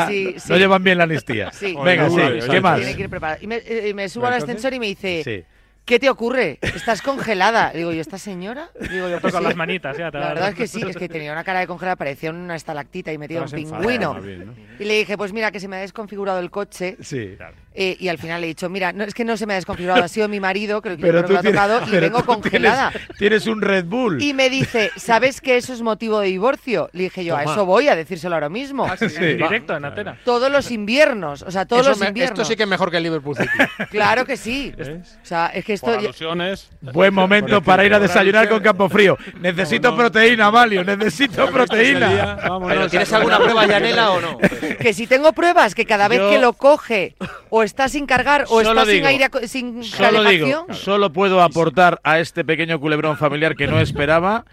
así, 0.03 0.36
sí. 0.39 0.49
no 0.49 0.57
llevan 0.57 0.84
bien 0.84 0.97
la 0.97 1.05
amnistía. 1.05 1.51
Sí. 1.53 1.74
Venga, 1.84 2.09
sí, 2.09 2.18
¿qué 2.49 2.59
más? 2.61 2.78
Tiene 2.80 2.95
que 2.97 3.01
ir 3.03 3.09
preparada. 3.09 3.39
Y 3.41 3.47
me, 3.47 3.61
eh, 3.65 3.93
me 3.93 4.09
subo 4.09 4.28
al 4.28 4.34
ascensor 4.34 4.74
y 4.74 4.80
me 4.80 4.88
dice, 4.88 5.22
Sí. 5.24 5.43
¿Qué 5.88 5.98
te 6.00 6.10
ocurre? 6.10 6.60
Estás 6.62 7.02
congelada. 7.02 7.72
Digo, 7.74 7.92
¿y 7.94 8.00
esta 8.00 8.20
señora? 8.20 8.70
Digo, 8.92 9.10
yo, 9.10 9.20
pues 9.20 9.34
Con 9.34 9.42
sí. 9.42 9.48
las 9.48 9.56
manitas, 9.56 9.98
ya. 9.98 10.12
te 10.12 10.20
La 10.20 10.26
da- 10.28 10.34
verdad 10.36 10.50
es 10.50 10.56
que 10.56 10.68
sí, 10.68 10.82
es 10.88 10.96
que 10.96 11.10
tenía 11.10 11.32
una 11.32 11.44
cara 11.44 11.62
de 11.62 11.68
congelada, 11.68 11.96
parecía 11.96 12.30
una 12.30 12.56
estalactita 12.56 13.12
y 13.12 13.18
metida 13.18 13.40
en 13.40 13.46
un 13.46 13.58
enfadada, 13.58 13.80
pingüino. 13.82 14.14
más 14.14 14.24
bien, 14.24 14.46
¿no? 14.46 14.54
Y 14.80 14.84
le 14.84 14.94
dije, 15.00 15.18
pues 15.18 15.34
mira, 15.34 15.50
que 15.52 15.60
se 15.60 15.68
me 15.68 15.78
ha 15.78 15.80
desconfigurado 15.80 16.40
el 16.40 16.52
coche. 16.52 16.98
Sí. 17.02 17.36
Eh, 17.80 17.95
y 17.99 18.07
al 18.07 18.17
final 18.17 18.41
le 18.41 18.47
he 18.47 18.49
dicho, 18.49 18.69
mira, 18.69 18.91
no, 18.91 19.03
es 19.03 19.13
que 19.13 19.23
no 19.23 19.38
se 19.38 19.45
me 19.45 19.53
ha 19.53 19.55
desconfigurado, 19.57 20.03
ha 20.03 20.07
sido 20.07 20.28
mi 20.28 20.39
marido, 20.39 20.82
que, 20.82 20.97
Pero 20.97 21.21
que 21.21 21.28
tú 21.28 21.34
me 21.34 21.34
lo 21.53 21.61
ha 21.61 21.67
tocado 21.67 21.88
y 21.95 21.99
vengo 21.99 22.25
congelada. 22.25 22.89
Tienes, 22.91 23.17
tienes 23.19 23.47
un 23.47 23.61
Red 23.61 23.86
Bull. 23.86 24.19
Y 24.19 24.34
me 24.34 24.49
dice, 24.49 24.89
¿sabes 24.95 25.41
que 25.41 25.57
eso 25.57 25.73
es 25.73 25.84
motivo 25.84 26.19
de 26.19 26.28
divorcio? 26.30 26.89
Le 26.93 27.03
dije 27.03 27.23
yo, 27.23 27.36
a 27.38 27.43
eso 27.43 27.67
voy 27.67 27.88
a 27.88 27.95
decírselo 27.95 28.34
ahora 28.34 28.49
mismo. 28.49 28.86
Ah, 28.89 28.97
sí, 28.97 29.09
Sí. 29.09 29.17
en 29.23 29.38
directo, 29.38 29.78
en 29.78 29.86
antena. 29.86 30.17
Todos 30.25 30.51
los 30.51 30.71
inviernos, 30.71 31.43
o 31.43 31.51
sea, 31.51 31.65
todos 31.65 31.82
Eso 31.84 31.89
los 31.91 31.99
me- 31.99 32.07
inviernos. 32.07 32.39
esto 32.39 32.49
sí 32.49 32.55
que 32.57 32.63
es 32.63 32.69
mejor 32.69 32.89
que 32.89 32.97
el 32.97 33.03
Liverpool 33.03 33.36
City. 33.38 33.49
Claro 33.91 34.25
que 34.25 34.38
sí. 34.38 34.73
O 35.21 35.25
sea, 35.25 35.47
es 35.53 35.63
que 35.63 35.73
esto... 35.73 35.86
Por 35.88 35.99
alusiones. 35.99 36.69
Buen 36.82 37.13
momento 37.13 37.61
para 37.61 37.86
ir 37.86 37.93
a 37.93 37.99
desayunar 37.99 38.49
con 38.49 38.59
campo 38.61 38.89
frío. 38.89 39.17
Necesito 39.39 39.95
proteína, 39.95 40.49
Malio, 40.49 40.84
necesito 40.84 41.45
proteína. 41.51 42.38
¿Pero 42.67 42.89
tienes 42.89 43.13
alguna 43.13 43.37
prueba, 43.37 43.67
Yanela, 43.67 44.12
o 44.12 44.21
no? 44.21 44.37
Que 44.79 44.93
si 44.93 45.05
tengo 45.05 45.32
pruebas 45.33 45.75
que 45.75 45.86
cada 45.86 46.08
vez 46.08 46.20
Yo- 46.20 46.29
que 46.32 46.39
lo 46.39 46.54
coge 46.54 47.16
o 47.49 47.63
está 47.68 47.88
sin 47.88 48.08
cargar 48.08 48.46
o 48.46 48.64
Solo 48.64 48.70
está 48.82 48.86
sin 48.86 48.94
digo, 48.96 49.08
aire 49.08 49.26
ac- 49.30 49.46
sin 49.48 49.84
Solo 49.84 50.24
digo, 50.24 50.66
solo 50.74 51.14
puedo 51.14 51.42
aportar 51.44 52.00
a 52.04 52.20
este 52.20 52.44
pequeño 52.44 52.80
culebrón 52.80 53.16
familiar 53.18 53.56
que 53.56 53.68
no 53.68 53.80
esperaba, 53.80 54.46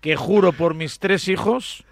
que 0.00 0.16
juro 0.16 0.52
por 0.52 0.72
mis 0.74 0.98
tres 0.98 1.28
hijos 1.28 1.84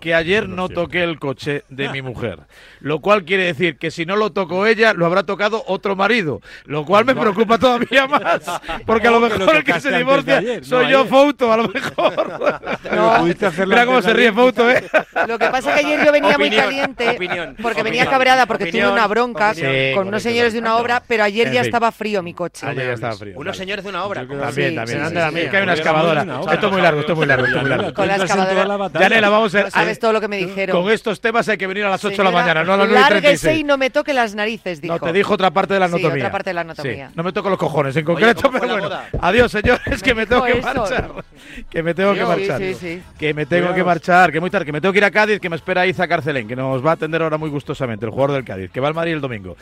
que 0.00 0.14
ayer 0.14 0.48
no 0.48 0.68
toqué 0.68 1.02
el 1.04 1.18
coche 1.18 1.64
de 1.68 1.88
mi 1.90 2.02
mujer. 2.10 2.40
Lo 2.80 3.00
cual 3.00 3.24
quiere 3.24 3.44
decir 3.44 3.76
que 3.78 3.90
si 3.90 4.06
no 4.06 4.16
lo 4.16 4.30
tocó 4.32 4.66
ella, 4.66 4.92
lo 4.94 5.06
habrá 5.06 5.22
tocado 5.24 5.62
otro 5.66 5.96
marido. 5.96 6.40
Lo 6.64 6.84
cual 6.84 7.04
me 7.04 7.14
preocupa 7.14 7.58
todavía 7.58 8.06
más. 8.06 8.40
Porque 8.86 9.08
a 9.08 9.10
lo 9.10 9.20
¿Cómo 9.20 9.28
que 9.28 9.38
lo 9.38 9.38
mejor 9.46 9.56
el 9.56 9.64
que 9.64 9.80
se 9.80 9.96
divorcia 9.96 10.38
ayer? 10.38 10.64
soy 10.64 10.84
No, 10.86 10.90
yo. 10.90 11.04
Fouto, 11.06 11.52
a 11.52 11.56
lo 11.56 11.68
mejor. 11.68 12.60
Hacerlo 13.40 13.66
Mira 13.74 13.86
cómo 13.86 14.02
se 14.02 14.12
ríe. 14.12 14.32
Fouto, 14.32 14.70
¿eh? 14.70 14.84
Lo 15.26 15.38
que 15.38 15.46
pasa 15.48 15.74
es 15.74 15.80
que 15.80 15.86
ayer 15.86 16.04
yo 16.04 16.12
venía 16.12 16.36
muy 16.38 16.46
Opinión, 16.48 16.64
caliente 16.64 17.10
opinión, 17.10 17.56
porque 17.60 17.82
venía 17.82 18.02
opinión, 18.02 18.12
cabreada 18.14 18.46
porque 18.46 18.66
tuve 18.72 18.88
una 18.88 19.06
bronca 19.06 19.52
con 19.54 19.62
unos 19.62 19.94
correcto, 19.94 20.20
señores 20.20 20.52
de 20.52 20.58
una 20.58 20.76
obra, 20.76 21.02
pero 21.06 21.24
ayer 21.24 21.48
En 21.48 21.52
ya 21.54 21.60
fin. 21.60 21.68
estaba 21.68 21.92
frío 21.92 22.22
mi 22.22 22.34
coche. 22.34 22.66
Ayer 22.66 22.86
ya 22.86 22.92
estaba 22.94 23.16
frío. 23.16 23.34
Unos 23.36 23.56
señores 23.56 23.84
de 23.84 23.90
una 23.90 24.04
obra. 24.04 24.20
También, 24.26 24.70
Sí, 24.70 24.74
también. 24.74 24.86
sí, 24.86 24.94
sí, 24.94 24.98
sí, 24.98 25.20
sí, 25.20 25.30
sí. 25.34 25.40
Es 25.40 25.50
que 25.50 25.56
hay 25.56 25.62
una 25.62 25.74
excavadora. 25.74 26.24
muy 26.24 26.52
Esto 26.54 26.66
es 26.66 26.72
muy 26.72 26.82
largo, 26.82 27.00
esto 27.00 27.12
es 27.12 27.18
muy 27.18 27.26
largo, 27.26 27.44
esto 27.46 27.56
es 27.56 27.62
muy 27.62 27.70
largo. 27.70 27.94
Con 27.94 28.08
la 28.08 28.16
excavadora. 28.16 28.64
la 28.66 28.76
batalla. 28.76 29.08
Yanela, 29.08 29.28
vamos 29.28 29.54
a 29.54 29.59
Sabes 29.70 29.98
todo 29.98 30.12
lo 30.12 30.20
que 30.20 30.28
me 30.28 30.36
dijeron. 30.38 30.80
Con 30.82 30.90
estos 30.92 31.20
temas 31.20 31.48
hay 31.48 31.58
que 31.58 31.66
venir 31.66 31.84
a 31.84 31.90
las 31.90 32.04
8 32.04 32.16
de 32.16 32.24
la 32.24 32.30
mañana, 32.30 32.64
no 32.64 32.72
a 32.74 32.76
las 32.76 32.88
9 32.88 32.92
y 32.92 33.02
Lárguese 33.02 33.20
36. 33.46 33.60
y 33.60 33.64
no 33.64 33.76
me 33.76 33.90
toque 33.90 34.12
las 34.14 34.34
narices, 34.34 34.80
dijo. 34.80 34.94
No, 34.94 35.00
te 35.00 35.12
dijo 35.12 35.34
otra 35.34 35.50
parte 35.50 35.74
de 35.74 35.80
la 35.80 35.88
Sí, 35.88 35.94
anatomía. 35.94 36.16
otra 36.24 36.30
parte 36.32 36.50
de 36.50 36.54
la 36.54 36.60
anatomía. 36.62 37.08
Sí, 37.08 37.14
no 37.16 37.22
me 37.22 37.32
toco 37.32 37.50
los 37.50 37.58
cojones 37.58 37.96
en 37.96 38.04
concreto, 38.04 38.42
¿cómo 38.42 38.58
fue 38.58 38.60
pero 38.68 38.72
bueno. 38.80 38.88
boda? 38.88 39.08
Adiós, 39.20 39.50
señores, 39.52 40.02
que 40.02 40.14
me 40.14 40.26
tengo 40.26 40.44
que 40.44 40.52
eso. 40.58 40.62
marchar. 40.74 41.10
Que 41.68 41.82
me 41.82 41.94
tengo 41.94 42.14
que 42.14 42.24
marchar. 42.24 42.58
sí, 42.60 42.74
sí. 42.74 43.02
Que 43.18 43.34
me 43.34 43.46
tengo 43.46 43.74
que 43.74 43.84
marchar, 43.84 44.30
que 44.32 44.40
muy 44.40 44.50
tarde, 44.50 44.66
que 44.66 44.72
me 44.72 44.80
tengo 44.80 44.92
que 44.92 44.98
ir 44.98 45.04
a 45.04 45.10
Cádiz, 45.10 45.40
que 45.40 45.50
me 45.50 45.56
espera 45.56 45.86
Iza 45.86 46.06
Carcelén, 46.06 46.46
que 46.48 46.56
nos 46.56 46.84
va 46.84 46.90
a 46.90 46.94
atender 46.94 47.22
ahora 47.22 47.36
muy 47.38 47.50
gustosamente, 47.50 48.04
el 48.06 48.10
jugador 48.12 48.32
del 48.36 48.44
Cádiz, 48.44 48.70
que 48.70 48.80
va 48.80 48.88
al 48.88 48.94
Madrid 48.94 49.12
el 49.12 49.20
domingo. 49.20 49.56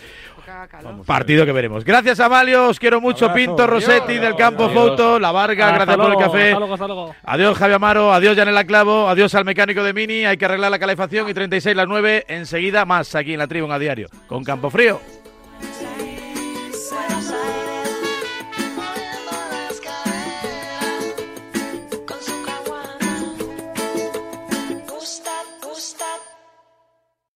Partido 1.06 1.44
que 1.46 1.52
veremos. 1.52 1.84
Gracias, 1.84 2.20
Amalio, 2.20 2.68
os 2.68 2.78
quiero 2.78 3.00
mucho. 3.00 3.26
Abrazo. 3.26 3.36
Pinto, 3.46 3.66
Rossetti, 3.66 4.18
del 4.18 4.34
Campo 4.36 4.68
Foto, 4.68 5.18
La 5.18 5.32
Varga, 5.32 5.66
Hasta 5.72 5.84
gracias 5.84 5.96
por 5.96 6.12
el 6.12 6.18
café. 6.18 6.46
hasta 6.48 6.58
luego, 6.58 6.74
hasta 6.74 6.86
luego. 6.86 7.14
Adiós, 7.24 7.58
Javi 7.58 7.72
Amaro. 7.74 8.12
Adiós, 8.12 8.36
Yanela 8.36 8.64
Clavo. 8.64 9.08
Adiós 9.08 9.34
al 9.34 9.44
mecánico 9.44 9.82
de 9.82 9.92
Mini. 9.92 10.24
Hay 10.24 10.36
que 10.36 10.44
arreglar 10.44 10.70
la 10.70 10.78
calefacción 10.78 11.28
y 11.28 11.34
36 11.34 11.76
las 11.76 11.86
9. 11.88 12.24
Enseguida 12.28 12.84
más 12.84 13.14
aquí 13.14 13.32
en 13.34 13.38
la 13.38 13.46
tribuna 13.46 13.74
a 13.74 13.78
diario. 13.78 14.08
Con 14.26 14.44
Campo 14.44 14.70
Frío. 14.70 15.00